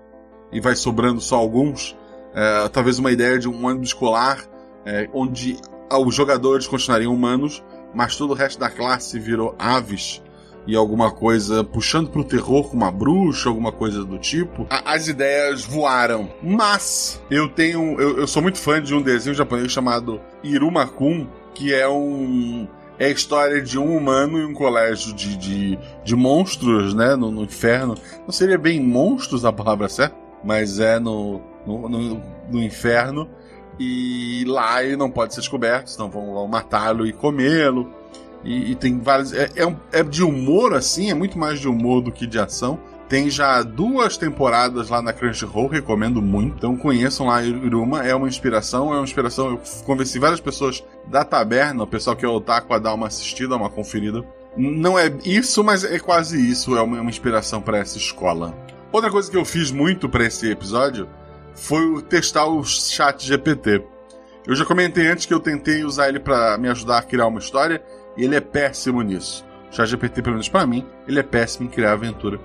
e 0.52 0.60
vai 0.60 0.76
sobrando 0.76 1.22
só 1.22 1.38
alguns. 1.38 1.96
É, 2.36 2.68
talvez 2.70 3.00
uma 3.00 3.12
ideia 3.12 3.40
de 3.40 3.48
um 3.48 3.66
ônibus 3.66 3.90
escolar 3.90 4.44
é, 4.86 5.10
onde 5.14 5.58
os 5.92 6.16
jogadores 6.16 6.68
continuariam 6.68 7.14
humanos, 7.14 7.64
mas 7.94 8.16
todo 8.16 8.32
o 8.32 8.34
resto 8.34 8.60
da 8.60 8.70
classe 8.70 9.20
virou 9.20 9.56
aves 9.58 10.22
e 10.66 10.76
alguma 10.76 11.12
coisa 11.12 11.64
puxando 11.64 12.10
pro 12.10 12.24
terror 12.24 12.70
com 12.70 12.78
uma 12.78 12.92
bruxa, 12.92 13.50
alguma 13.50 13.72
coisa 13.72 14.04
do 14.04 14.18
tipo, 14.18 14.66
a, 14.70 14.94
as 14.94 15.08
ideias 15.08 15.64
voaram. 15.64 16.32
Mas 16.42 17.22
eu 17.30 17.50
tenho. 17.50 18.00
Eu, 18.00 18.20
eu, 18.20 18.28
sou 18.28 18.42
muito 18.42 18.60
fã 18.60 18.82
de 18.82 18.94
um 18.94 19.02
desenho 19.02 19.36
japonês 19.36 19.72
chamado 19.72 20.22
Irumakun, 20.44 21.28
que 21.54 21.74
é 21.74 21.88
um. 21.88 22.68
É 23.00 23.08
a 23.08 23.10
história 23.10 23.62
de 23.62 23.80
um 23.80 23.98
humano 23.98 24.38
em 24.40 24.46
um 24.46 24.54
colégio 24.54 25.14
de, 25.14 25.36
de, 25.36 25.80
de 26.04 26.16
monstros, 26.16 26.94
né? 26.94 27.16
No, 27.16 27.32
no, 27.32 27.44
inferno. 27.44 27.96
Não 28.26 28.32
seria 28.32 28.58
bem 28.58 28.80
monstros 28.80 29.46
a 29.46 29.52
palavra 29.52 29.90
certa, 29.90 30.16
mas 30.44 30.80
é 30.80 31.00
no, 31.00 31.42
no, 31.66 31.90
no, 31.90 32.22
no 32.52 32.64
inferno. 32.64 33.30
E 33.80 34.46
lá 34.46 34.84
ele 34.84 34.96
não 34.96 35.10
pode 35.10 35.34
ser 35.34 35.42
descoberto, 35.42 35.88
senão 35.88 36.10
vão, 36.10 36.34
vão 36.34 36.48
matá-lo 36.48 37.08
e 37.08 37.12
comê-lo. 37.12 37.92
E, 38.44 38.72
e 38.72 38.76
tem 38.76 39.00
vários. 39.00 39.34
É, 39.34 39.50
é, 39.56 39.76
é, 39.92 40.04
de 40.04 40.24
humor, 40.24 40.74
assim, 40.74 41.10
é 41.10 41.14
muito 41.14 41.38
mais 41.38 41.60
de 41.60 41.68
humor 41.68 42.02
do 42.02 42.12
que 42.12 42.28
de 42.28 42.38
ação. 42.38 42.80
Tem 43.10 43.30
já 43.30 43.62
duas 43.62 44.18
temporadas 44.18 44.90
lá 44.90 45.02
na 45.02 45.14
Crunchyroll, 45.14 45.68
recomendo 45.68 46.22
muito. 46.22 46.56
Então 46.58 46.76
conheçam 46.76 47.28
lá 47.28 47.44
Iruma, 47.44 48.06
é 48.06 48.14
uma 48.16 48.28
inspiração, 48.28 48.94
é 48.94 48.98
uma 48.98 49.04
inspiração. 49.04 49.52
Eu 49.52 49.62
convenci 49.86 50.20
várias 50.20 50.40
pessoas 50.40 50.84
da 51.08 51.24
taberna, 51.24 51.84
o 51.84 51.88
pessoal 51.88 52.16
que 52.16 52.26
é 52.26 52.28
otaku, 52.28 52.74
a 52.74 52.80
dar 52.80 52.94
uma 52.94 53.08
assistida, 53.08 53.56
uma 53.56 53.70
conferida. 53.70 54.24
Não 54.56 54.98
é 54.98 55.12
isso, 55.26 55.64
mas 55.64 55.84
é 55.84 56.00
quase 56.00 56.40
isso, 56.40 56.78
é 56.78 56.82
uma, 56.82 57.02
uma 57.02 57.10
inspiração 57.10 57.62
para 57.62 57.80
essa 57.80 57.98
escola. 57.98 58.54
Outra 58.92 59.10
coisa 59.10 59.30
que 59.30 59.38
eu 59.38 59.44
fiz 59.44 59.72
muito 59.72 60.08
para 60.08 60.26
esse 60.26 60.50
episódio 60.50 61.08
foi 61.56 62.02
testar 62.04 62.46
o 62.46 62.64
chat 62.64 63.26
GPT. 63.26 63.84
Eu 64.46 64.56
já 64.56 64.66
comentei 64.66 65.08
antes 65.08 65.26
que 65.26 65.34
eu 65.34 65.40
tentei 65.40 65.84
usar 65.84 66.10
ele 66.10 66.20
para 66.20 66.58
me 66.58 66.68
ajudar 66.68 66.98
a 66.98 67.02
criar 67.02 67.28
uma 67.28 67.40
história 67.40 67.82
e 68.18 68.24
ele 68.24 68.36
é 68.36 68.42
péssimo 68.42 69.02
nisso. 69.02 69.46
O 69.72 69.76
ChatGPT, 69.76 70.22
pelo 70.22 70.36
menos 70.36 70.50
para 70.50 70.68
mim, 70.68 70.86
ele 71.08 71.20
é 71.20 71.24
péssimo 71.24 71.66
em 71.66 71.70
criar 71.70 71.94
aventura. 71.94 72.40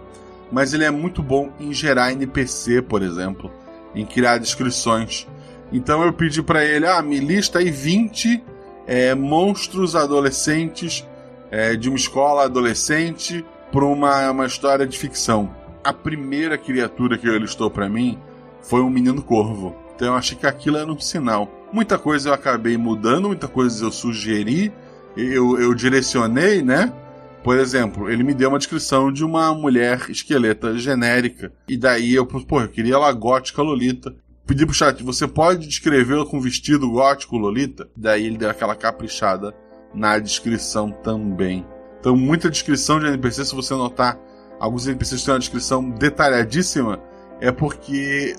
Mas 0.51 0.73
ele 0.73 0.85
é 0.85 0.91
muito 0.91 1.23
bom 1.23 1.53
em 1.61 1.75
gerar 1.75 2.13
NPC, 2.13 2.81
por 2.81 3.03
exemplo, 3.03 3.51
em 3.95 4.07
criar 4.07 4.39
descrições. 4.39 5.27
Então 5.73 6.03
eu 6.03 6.13
pedi 6.13 6.43
para 6.43 6.65
ele, 6.65 6.87
ah, 6.87 7.03
me 7.03 7.19
lista 7.19 7.59
aí 7.59 7.71
20 7.71 8.43
é, 8.87 9.15
monstros 9.15 9.95
adolescentes 9.95 11.07
é, 11.51 11.77
de 11.77 11.89
uma 11.89 11.97
escola 11.97 12.45
adolescente 12.45 13.45
para 13.71 13.85
uma, 13.85 14.31
uma 14.31 14.47
história 14.47 14.87
de 14.87 14.99
ficção. 14.99 15.55
A 15.85 15.93
primeira 15.93 16.57
criatura 16.57 17.19
que 17.19 17.27
ele 17.27 17.41
listou 17.41 17.71
para 17.71 17.89
mim 17.89 18.19
foi 18.63 18.81
um 18.81 18.91
menino 18.91 19.23
corvo. 19.23 19.77
Então 19.95 20.09
eu 20.09 20.15
achei 20.15 20.37
que 20.37 20.47
aquilo 20.47 20.79
era 20.79 20.91
um 20.91 20.99
sinal. 20.99 21.51
Muita 21.73 21.99
coisa 21.99 22.31
eu 22.31 22.33
acabei 22.33 22.77
mudando, 22.77 23.29
muita 23.29 23.47
coisa 23.47 23.85
eu 23.85 23.93
sugeri, 23.93 24.73
eu, 25.17 25.61
eu 25.61 25.75
direcionei, 25.75 26.63
né? 26.63 26.93
Por 27.43 27.59
exemplo, 27.59 28.11
ele 28.11 28.23
me 28.23 28.35
deu 28.35 28.49
uma 28.49 28.59
descrição 28.59 29.13
de 29.13 29.25
uma 29.25 29.55
mulher 29.55 30.11
esqueleta 30.11 30.77
genérica. 30.77 31.53
E 31.69 31.77
daí 31.77 32.15
eu, 32.15 32.27
pô, 32.27 32.61
eu 32.61 32.69
queria 32.69 32.95
ela 32.95 33.13
gótica 33.13 33.63
Lolita. 33.63 34.15
Pedi 34.49 34.65
pro 34.65 34.75
chat, 34.75 35.03
você 35.03 35.29
pode 35.29 35.67
descrevê-la 35.67 36.25
com 36.25 36.41
vestido 36.41 36.91
gótico 36.91 37.37
Lolita? 37.37 37.87
Daí 37.95 38.25
ele 38.25 38.39
deu 38.39 38.49
aquela 38.49 38.75
caprichada 38.75 39.55
na 39.95 40.19
descrição 40.19 40.91
também. 40.91 41.67
Então, 42.01 42.17
muita 42.17 42.49
descrição 42.49 42.99
de 42.99 43.09
NPC, 43.09 43.45
se 43.45 43.55
você 43.55 43.75
notar, 43.75 44.19
alguns 44.59 44.87
NPCs 44.87 45.23
têm 45.23 45.35
uma 45.35 45.39
descrição 45.39 45.91
detalhadíssima, 45.91 46.99
é 47.43 47.53
porque 47.53 48.35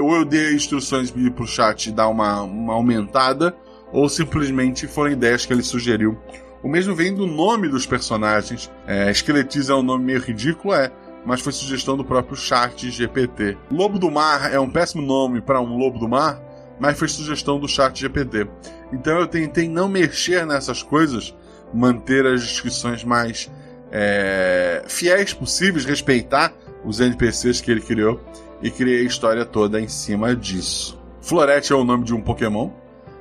ou 0.00 0.16
eu 0.16 0.24
dei 0.24 0.54
instruções 0.54 1.10
pro 1.10 1.46
chat 1.46 1.92
dar 1.92 2.08
uma, 2.08 2.40
uma 2.40 2.72
aumentada, 2.72 3.54
ou 3.92 4.08
simplesmente 4.08 4.86
foram 4.86 5.12
ideias 5.12 5.44
que 5.44 5.52
ele 5.52 5.62
sugeriu. 5.62 6.18
O 6.62 6.68
mesmo 6.70 6.94
vem 6.94 7.14
do 7.14 7.26
nome 7.26 7.68
dos 7.68 7.84
personagens. 7.84 8.70
É, 8.86 9.10
Esqueletiz 9.10 9.68
é 9.68 9.74
um 9.74 9.82
nome 9.82 10.06
meio 10.06 10.20
ridículo, 10.20 10.72
é, 10.72 10.90
mas 11.24 11.40
foi 11.40 11.52
sugestão 11.52 11.96
do 11.96 12.04
próprio 12.04 12.36
chat 12.36 12.90
GPT. 12.90 13.56
Lobo 13.70 13.98
do 13.98 14.10
Mar 14.10 14.52
é 14.52 14.58
um 14.58 14.70
péssimo 14.70 15.02
nome 15.02 15.40
para 15.40 15.60
um 15.60 15.76
lobo 15.76 15.98
do 15.98 16.08
mar, 16.08 16.40
mas 16.78 16.98
foi 16.98 17.08
sugestão 17.08 17.58
do 17.58 17.68
chat 17.68 17.98
GPT. 17.98 18.46
Então 18.92 19.18
eu 19.18 19.26
tentei 19.26 19.68
não 19.68 19.88
mexer 19.88 20.46
nessas 20.46 20.82
coisas, 20.82 21.34
manter 21.72 22.26
as 22.26 22.42
descrições 22.42 23.02
mais 23.04 23.50
é, 23.90 24.84
fiéis 24.86 25.32
possíveis, 25.32 25.84
respeitar 25.84 26.52
os 26.84 27.00
NPCs 27.00 27.60
que 27.60 27.70
ele 27.70 27.80
criou 27.80 28.20
e 28.62 28.70
criei 28.70 29.00
a 29.00 29.06
história 29.06 29.44
toda 29.44 29.80
em 29.80 29.88
cima 29.88 30.36
disso. 30.36 31.00
Florete 31.20 31.72
é 31.72 31.76
o 31.76 31.84
nome 31.84 32.04
de 32.04 32.14
um 32.14 32.20
Pokémon, 32.20 32.70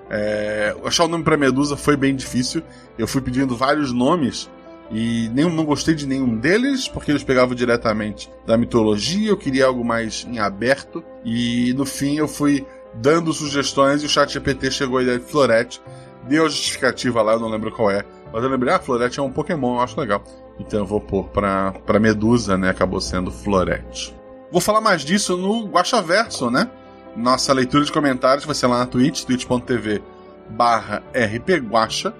é, 0.10 0.76
achar 0.86 1.06
o 1.06 1.08
nome 1.08 1.24
para 1.24 1.36
Medusa 1.36 1.76
foi 1.76 1.98
bem 1.98 2.16
difícil. 2.16 2.62
Eu 2.98 3.08
fui 3.08 3.20
pedindo 3.22 3.56
vários 3.56 3.92
nomes 3.92 4.50
e 4.91 5.30
nenhum, 5.34 5.49
não 5.49 5.65
gostei 5.65 5.95
de 5.95 6.05
nenhum 6.05 6.38
deles, 6.38 6.88
porque 6.88 7.11
eles 7.11 7.23
pegavam 7.23 7.55
diretamente 7.55 8.30
da 8.45 8.57
mitologia. 8.57 9.30
Eu 9.30 9.38
queria 9.38 9.65
algo 9.65 9.84
mais 9.84 10.26
em 10.30 10.39
aberto. 10.39 11.03
E 11.23 11.73
no 11.73 11.85
fim 11.85 12.18
eu 12.18 12.27
fui 12.27 12.65
dando 12.93 13.34
sugestões 13.34 14.03
e 14.03 14.05
o 14.05 14.10
chat 14.10 14.31
GPT 14.31 14.72
chegou 14.72 14.97
a 14.97 15.03
ideia 15.03 15.19
de 15.19 15.26
Florete. 15.26 15.81
Deu 16.27 16.45
a 16.45 16.49
justificativa 16.49 17.22
lá, 17.22 17.34
eu 17.34 17.39
não 17.39 17.49
lembro 17.49 17.72
qual 17.72 17.91
é. 17.91 18.05
Mas 18.31 18.43
eu 18.43 18.49
lembrei, 18.49 18.73
ah, 18.73 18.80
Florete 18.80 19.19
é 19.19 19.23
um 19.23 19.31
Pokémon, 19.31 19.76
eu 19.76 19.81
acho 19.81 19.99
legal. 19.99 20.23
Então 20.60 20.80
eu 20.80 20.85
vou 20.85 21.01
pôr 21.01 21.26
pra, 21.26 21.72
pra 21.85 21.99
Medusa, 21.99 22.57
né? 22.57 22.69
Acabou 22.69 23.01
sendo 23.01 23.31
Florete. 23.31 24.15
Vou 24.51 24.61
falar 24.61 24.81
mais 24.81 25.01
disso 25.01 25.35
no 25.35 25.68
Guaxaverso, 25.68 26.49
né? 26.51 26.69
Nossa 27.15 27.53
leitura 27.53 27.84
de 27.84 27.91
comentários 27.91 28.45
vai 28.45 28.55
ser 28.55 28.68
lá 28.68 28.80
na 28.80 28.85
Twitch, 28.85 29.23
twitch.tv 29.23 30.01
barra 30.49 31.01
rpguacha. 31.14 32.14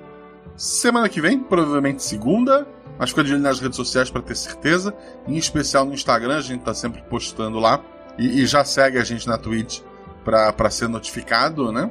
Semana 0.56 1.10
que 1.10 1.20
vem, 1.20 1.40
provavelmente 1.40 2.04
segunda, 2.04 2.68
mas 2.98 3.10
fica 3.10 3.24
de 3.24 3.34
olho 3.34 3.42
nas 3.42 3.60
redes 3.60 3.76
sociais 3.76 4.10
para 4.10 4.22
ter 4.22 4.36
certeza. 4.36 4.94
Em 5.28 5.36
especial 5.36 5.86
no 5.86 5.94
Instagram, 5.94 6.38
a 6.38 6.42
gente 6.42 6.64
tá 6.64 6.74
sempre 6.74 7.02
postando 7.04 7.60
lá. 7.60 7.82
E, 8.18 8.42
e 8.42 8.46
já 8.46 8.64
segue 8.64 9.00
a 9.00 9.04
gente 9.04 9.28
na 9.28 9.38
Twitch 9.38 9.82
para 10.24 10.70
ser 10.70 10.88
notificado, 10.88 11.72
né? 11.72 11.90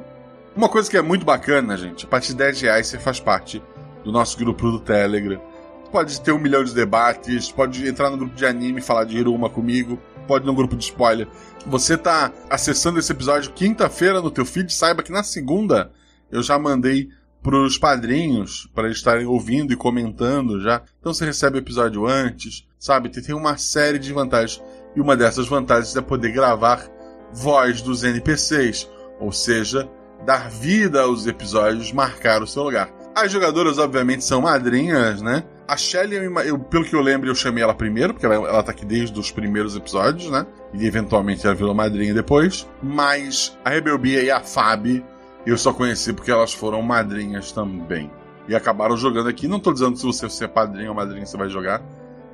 Uma 0.55 0.69
coisa 0.69 0.89
que 0.89 0.95
é 0.95 1.01
muito 1.01 1.25
bacana, 1.25 1.75
gente, 1.75 2.05
a 2.05 2.07
partir 2.07 2.29
de 2.29 2.35
10 2.35 2.61
reais 2.61 2.87
você 2.87 2.99
faz 2.99 3.19
parte 3.19 3.61
do 4.03 4.11
nosso 4.11 4.37
grupo 4.37 4.71
do 4.71 4.79
Telegram. 4.79 5.41
Pode 5.91 6.21
ter 6.21 6.31
um 6.31 6.39
milhão 6.39 6.63
de 6.63 6.73
debates, 6.73 7.51
pode 7.51 7.87
entrar 7.87 8.09
no 8.09 8.17
grupo 8.17 8.35
de 8.35 8.45
anime 8.45 8.79
e 8.79 8.83
falar 8.83 9.03
de 9.03 9.17
Hiruma 9.17 9.49
comigo, 9.49 9.99
pode 10.27 10.45
ir 10.45 10.47
no 10.47 10.55
grupo 10.55 10.75
de 10.75 10.85
spoiler. 10.85 11.27
Você 11.65 11.97
tá 11.97 12.31
acessando 12.49 12.99
esse 12.99 13.11
episódio 13.11 13.51
quinta-feira 13.51 14.21
no 14.21 14.31
teu 14.31 14.45
feed, 14.45 14.71
saiba 14.71 15.03
que 15.03 15.11
na 15.11 15.23
segunda 15.23 15.91
eu 16.31 16.41
já 16.41 16.57
mandei 16.57 17.09
pros 17.43 17.77
padrinhos 17.77 18.69
para 18.73 18.85
eles 18.85 18.97
estarem 18.97 19.27
ouvindo 19.27 19.73
e 19.73 19.75
comentando 19.75 20.61
já. 20.61 20.81
Então 20.99 21.13
você 21.13 21.25
recebe 21.25 21.57
o 21.57 21.59
episódio 21.59 22.07
antes, 22.07 22.65
sabe? 22.79 23.09
Tem 23.09 23.35
uma 23.35 23.57
série 23.57 23.99
de 23.99 24.13
vantagens. 24.13 24.63
E 24.95 25.01
uma 25.01 25.17
dessas 25.17 25.47
vantagens 25.47 25.95
é 25.95 26.01
poder 26.01 26.31
gravar 26.31 26.87
voz 27.33 27.81
dos 27.81 28.03
NPCs, 28.03 28.89
ou 29.19 29.31
seja, 29.31 29.89
dar 30.25 30.49
vida 30.49 31.01
aos 31.01 31.27
episódios, 31.27 31.91
marcar 31.91 32.41
o 32.41 32.47
seu 32.47 32.63
lugar. 32.63 32.89
As 33.15 33.31
jogadoras, 33.31 33.77
obviamente, 33.77 34.23
são 34.23 34.41
madrinhas, 34.41 35.21
né? 35.21 35.43
A 35.67 35.77
Shelly, 35.77 36.15
eu, 36.45 36.59
pelo 36.59 36.83
que 36.83 36.95
eu 36.95 37.01
lembro, 37.01 37.29
eu 37.29 37.35
chamei 37.35 37.63
ela 37.63 37.73
primeiro, 37.73 38.13
porque 38.13 38.25
ela, 38.25 38.35
ela 38.35 38.63
tá 38.63 38.71
aqui 38.71 38.85
desde 38.85 39.17
os 39.19 39.31
primeiros 39.31 39.75
episódios, 39.75 40.29
né? 40.29 40.45
E 40.73 40.85
eventualmente 40.85 41.45
ela 41.45 41.55
virou 41.55 41.73
madrinha 41.73 42.13
depois. 42.13 42.67
Mas 42.81 43.57
a 43.63 43.69
Rebelbia 43.69 44.21
e 44.21 44.29
a 44.29 44.41
Fabi 44.41 45.03
eu 45.51 45.57
só 45.57 45.73
conheci 45.73 46.13
porque 46.13 46.31
elas 46.31 46.53
foram 46.53 46.81
madrinhas 46.81 47.51
também. 47.51 48.09
E 48.47 48.55
acabaram 48.55 48.95
jogando 48.97 49.29
aqui. 49.29 49.47
Não 49.47 49.59
tô 49.59 49.73
dizendo 49.73 49.97
se 49.97 50.05
você 50.05 50.29
ser 50.29 50.49
padrinho 50.49 50.89
ou 50.89 50.95
madrinha 50.95 51.25
você 51.25 51.37
vai 51.37 51.49
jogar. 51.49 51.81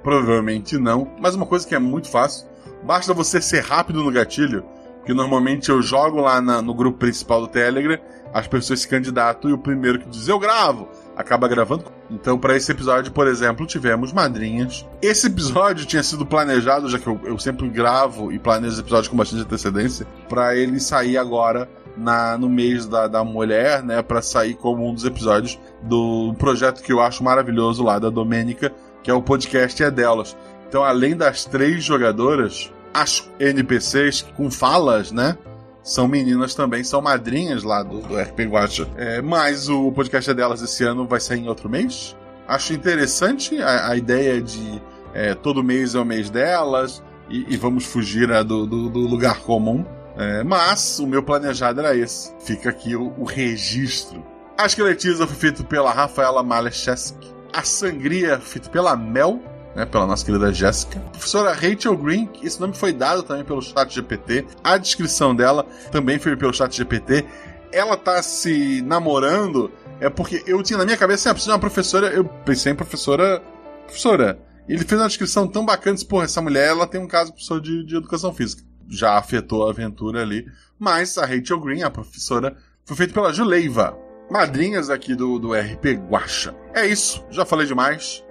Provavelmente 0.03 0.77
não. 0.77 1.11
Mas 1.19 1.35
uma 1.35 1.45
coisa 1.45 1.67
que 1.67 1.75
é 1.75 1.79
muito 1.79 2.09
fácil: 2.09 2.47
basta 2.83 3.13
você 3.13 3.41
ser 3.41 3.63
rápido 3.63 4.03
no 4.03 4.11
gatilho. 4.11 4.63
Que 5.05 5.13
normalmente 5.13 5.69
eu 5.69 5.81
jogo 5.81 6.21
lá 6.21 6.39
na, 6.39 6.61
no 6.61 6.73
grupo 6.73 6.99
principal 6.99 7.41
do 7.41 7.47
Telegram, 7.47 7.97
as 8.33 8.47
pessoas 8.47 8.81
se 8.81 8.87
candidatam 8.87 9.49
e 9.49 9.53
o 9.53 9.57
primeiro 9.57 9.99
que 9.99 10.07
diz 10.07 10.27
eu 10.27 10.37
gravo, 10.37 10.87
acaba 11.15 11.47
gravando. 11.47 11.85
Então, 12.11 12.37
para 12.37 12.55
esse 12.55 12.71
episódio, 12.71 13.11
por 13.11 13.25
exemplo, 13.25 13.65
tivemos 13.65 14.11
madrinhas. 14.11 14.85
Esse 15.01 15.27
episódio 15.27 15.85
tinha 15.85 16.03
sido 16.03 16.25
planejado, 16.25 16.89
já 16.89 16.99
que 16.99 17.07
eu, 17.07 17.19
eu 17.23 17.39
sempre 17.39 17.67
gravo 17.69 18.31
e 18.31 18.37
planejo 18.37 18.73
os 18.73 18.79
episódios 18.79 19.07
com 19.07 19.17
bastante 19.17 19.43
antecedência, 19.43 20.05
para 20.27 20.55
ele 20.55 20.79
sair 20.79 21.17
agora 21.17 21.67
na, 21.97 22.37
no 22.37 22.49
mês 22.49 22.87
da, 22.87 23.07
da 23.07 23.23
mulher, 23.23 23.83
né, 23.83 24.01
para 24.01 24.21
sair 24.21 24.53
como 24.53 24.87
um 24.87 24.93
dos 24.93 25.05
episódios 25.05 25.59
do 25.83 26.33
projeto 26.37 26.81
que 26.81 26.91
eu 26.91 27.01
acho 27.01 27.23
maravilhoso 27.23 27.83
lá 27.83 27.99
da 27.99 28.09
Domênica, 28.09 28.71
que 29.03 29.11
é 29.11 29.13
o 29.13 29.21
podcast 29.21 29.83
é 29.83 29.91
delas. 29.91 30.35
Então, 30.67 30.83
além 30.83 31.15
das 31.15 31.45
três 31.45 31.83
jogadoras, 31.83 32.71
as 32.93 33.29
NPCs 33.39 34.21
com 34.35 34.49
falas, 34.51 35.11
né? 35.11 35.37
São 35.81 36.07
meninas 36.07 36.53
também, 36.53 36.83
são 36.83 37.01
madrinhas 37.01 37.63
lá 37.63 37.81
do, 37.81 38.01
do 38.01 38.15
RP 38.19 38.41
Guacha. 38.41 38.87
É, 38.95 39.21
mas 39.21 39.69
o 39.69 39.91
podcast 39.91 40.29
é 40.29 40.33
delas 40.33 40.61
esse 40.61 40.83
ano 40.83 41.07
vai 41.07 41.19
sair 41.19 41.39
em 41.39 41.47
outro 41.47 41.69
mês. 41.69 42.15
Acho 42.47 42.73
interessante 42.73 43.59
a, 43.61 43.89
a 43.89 43.95
ideia 43.95 44.41
de 44.41 44.81
é, 45.13 45.33
todo 45.33 45.63
mês 45.63 45.95
é 45.95 45.99
o 45.99 46.05
mês 46.05 46.29
delas 46.29 47.01
e, 47.29 47.45
e 47.53 47.57
vamos 47.57 47.85
fugir 47.85 48.27
né, 48.27 48.43
do, 48.43 48.65
do, 48.65 48.89
do, 48.89 48.99
lugar 48.99 49.39
comum. 49.41 49.85
É, 50.19 50.43
mas 50.43 50.99
o 50.99 51.07
meu 51.07 51.23
planejado 51.23 51.79
era 51.79 51.95
esse. 51.95 52.33
Fica 52.41 52.69
aqui 52.69 52.93
o, 52.93 53.13
o 53.17 53.23
registro. 53.23 54.21
A 54.57 54.65
esqueletiza 54.65 55.25
foi 55.25 55.35
feito 55.37 55.63
pela 55.63 55.93
Rafaela 55.93 56.43
Malecheski. 56.43 57.33
A 57.53 57.63
sangria 57.63 58.37
feita 58.37 58.69
pela 58.69 58.97
Mel, 58.97 59.41
né, 59.73 59.85
pela 59.85 60.05
nossa 60.05 60.25
querida 60.25 60.51
Jéssica. 60.51 60.99
Professora 61.13 61.53
Rachel 61.53 61.95
Green, 61.95 62.29
esse 62.43 62.59
nome 62.59 62.73
foi 62.73 62.91
dado 62.91 63.23
também 63.23 63.45
pelo 63.45 63.61
chat 63.61 63.89
GPT. 63.95 64.45
A 64.61 64.77
descrição 64.77 65.33
dela 65.33 65.65
também 65.89 66.19
foi 66.19 66.35
pelo 66.35 66.53
chat 66.53 66.75
GPT. 66.75 67.25
Ela 67.71 67.95
tá 67.95 68.21
se 68.21 68.81
namorando, 68.81 69.71
é 70.01 70.09
porque 70.09 70.43
eu 70.45 70.61
tinha 70.61 70.77
na 70.77 70.83
minha 70.83 70.97
cabeça, 70.97 71.21
assim, 71.21 71.29
ah, 71.29 71.33
precisa 71.33 71.51
de 71.51 71.53
uma 71.53 71.59
professora, 71.59 72.07
eu 72.07 72.25
pensei 72.25 72.73
em 72.73 72.75
professora. 72.75 73.41
Professora. 73.85 74.37
Ele 74.67 74.83
fez 74.83 74.99
uma 74.99 75.07
descrição 75.07 75.47
tão 75.47 75.65
bacana, 75.65 75.95
disse, 75.95 76.05
porra, 76.05 76.25
essa 76.25 76.41
mulher 76.41 76.67
ela 76.67 76.85
tem 76.85 76.99
um 76.99 77.07
caso 77.07 77.31
professor 77.31 77.61
de, 77.61 77.85
de 77.85 77.95
educação 77.95 78.33
física. 78.33 78.68
Já 78.89 79.17
afetou 79.17 79.67
a 79.67 79.71
aventura 79.71 80.21
ali. 80.21 80.47
Mas 80.77 81.17
a 81.17 81.25
Rachel 81.25 81.59
Green, 81.59 81.83
a 81.83 81.91
professora, 81.91 82.55
foi 82.85 82.97
feita 82.97 83.13
pela 83.13 83.31
Juleiva, 83.31 83.97
madrinhas 84.31 84.89
aqui 84.89 85.13
do, 85.13 85.37
do 85.37 85.53
RP 85.53 85.97
Guacha. 86.09 86.55
É 86.73 86.87
isso, 86.87 87.23
já 87.29 87.45
falei 87.45 87.67
demais. 87.67 88.23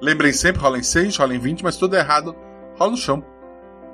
Lembrem 0.00 0.32
sempre, 0.32 0.60
rola 0.60 0.78
em 0.78 0.82
6, 0.82 1.16
rola 1.16 1.34
em 1.34 1.38
20, 1.38 1.62
mas 1.62 1.76
tudo 1.76 1.94
errado, 1.94 2.34
rola 2.76 2.90
no 2.90 2.96
chão. 2.96 3.24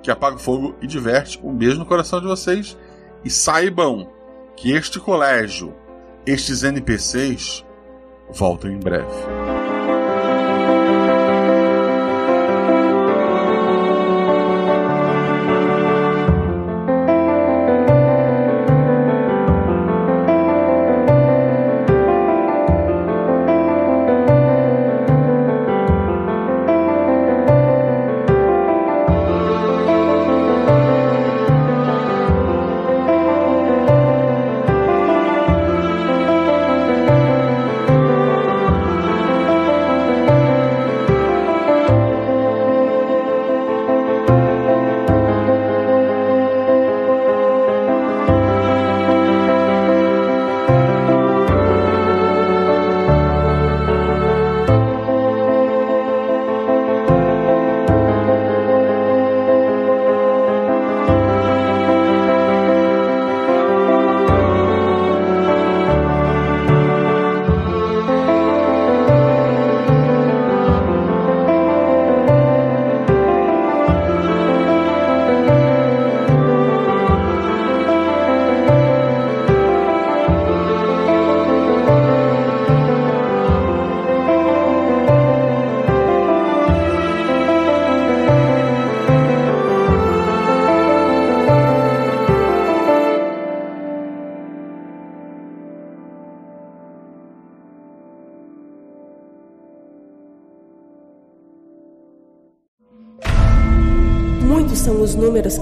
Que 0.02 0.10
apaga 0.10 0.36
o 0.36 0.38
fogo 0.38 0.74
e 0.80 0.86
diverte. 0.86 1.38
Um 1.42 1.54
beijo 1.54 1.78
no 1.78 1.84
coração 1.84 2.20
de 2.20 2.26
vocês. 2.26 2.78
E 3.24 3.28
saibam 3.28 4.10
que 4.56 4.72
este 4.72 4.98
colégio, 4.98 5.74
estes 6.24 6.62
NPCs, 6.62 7.64
voltam 8.30 8.70
em 8.70 8.78
breve. 8.78 9.57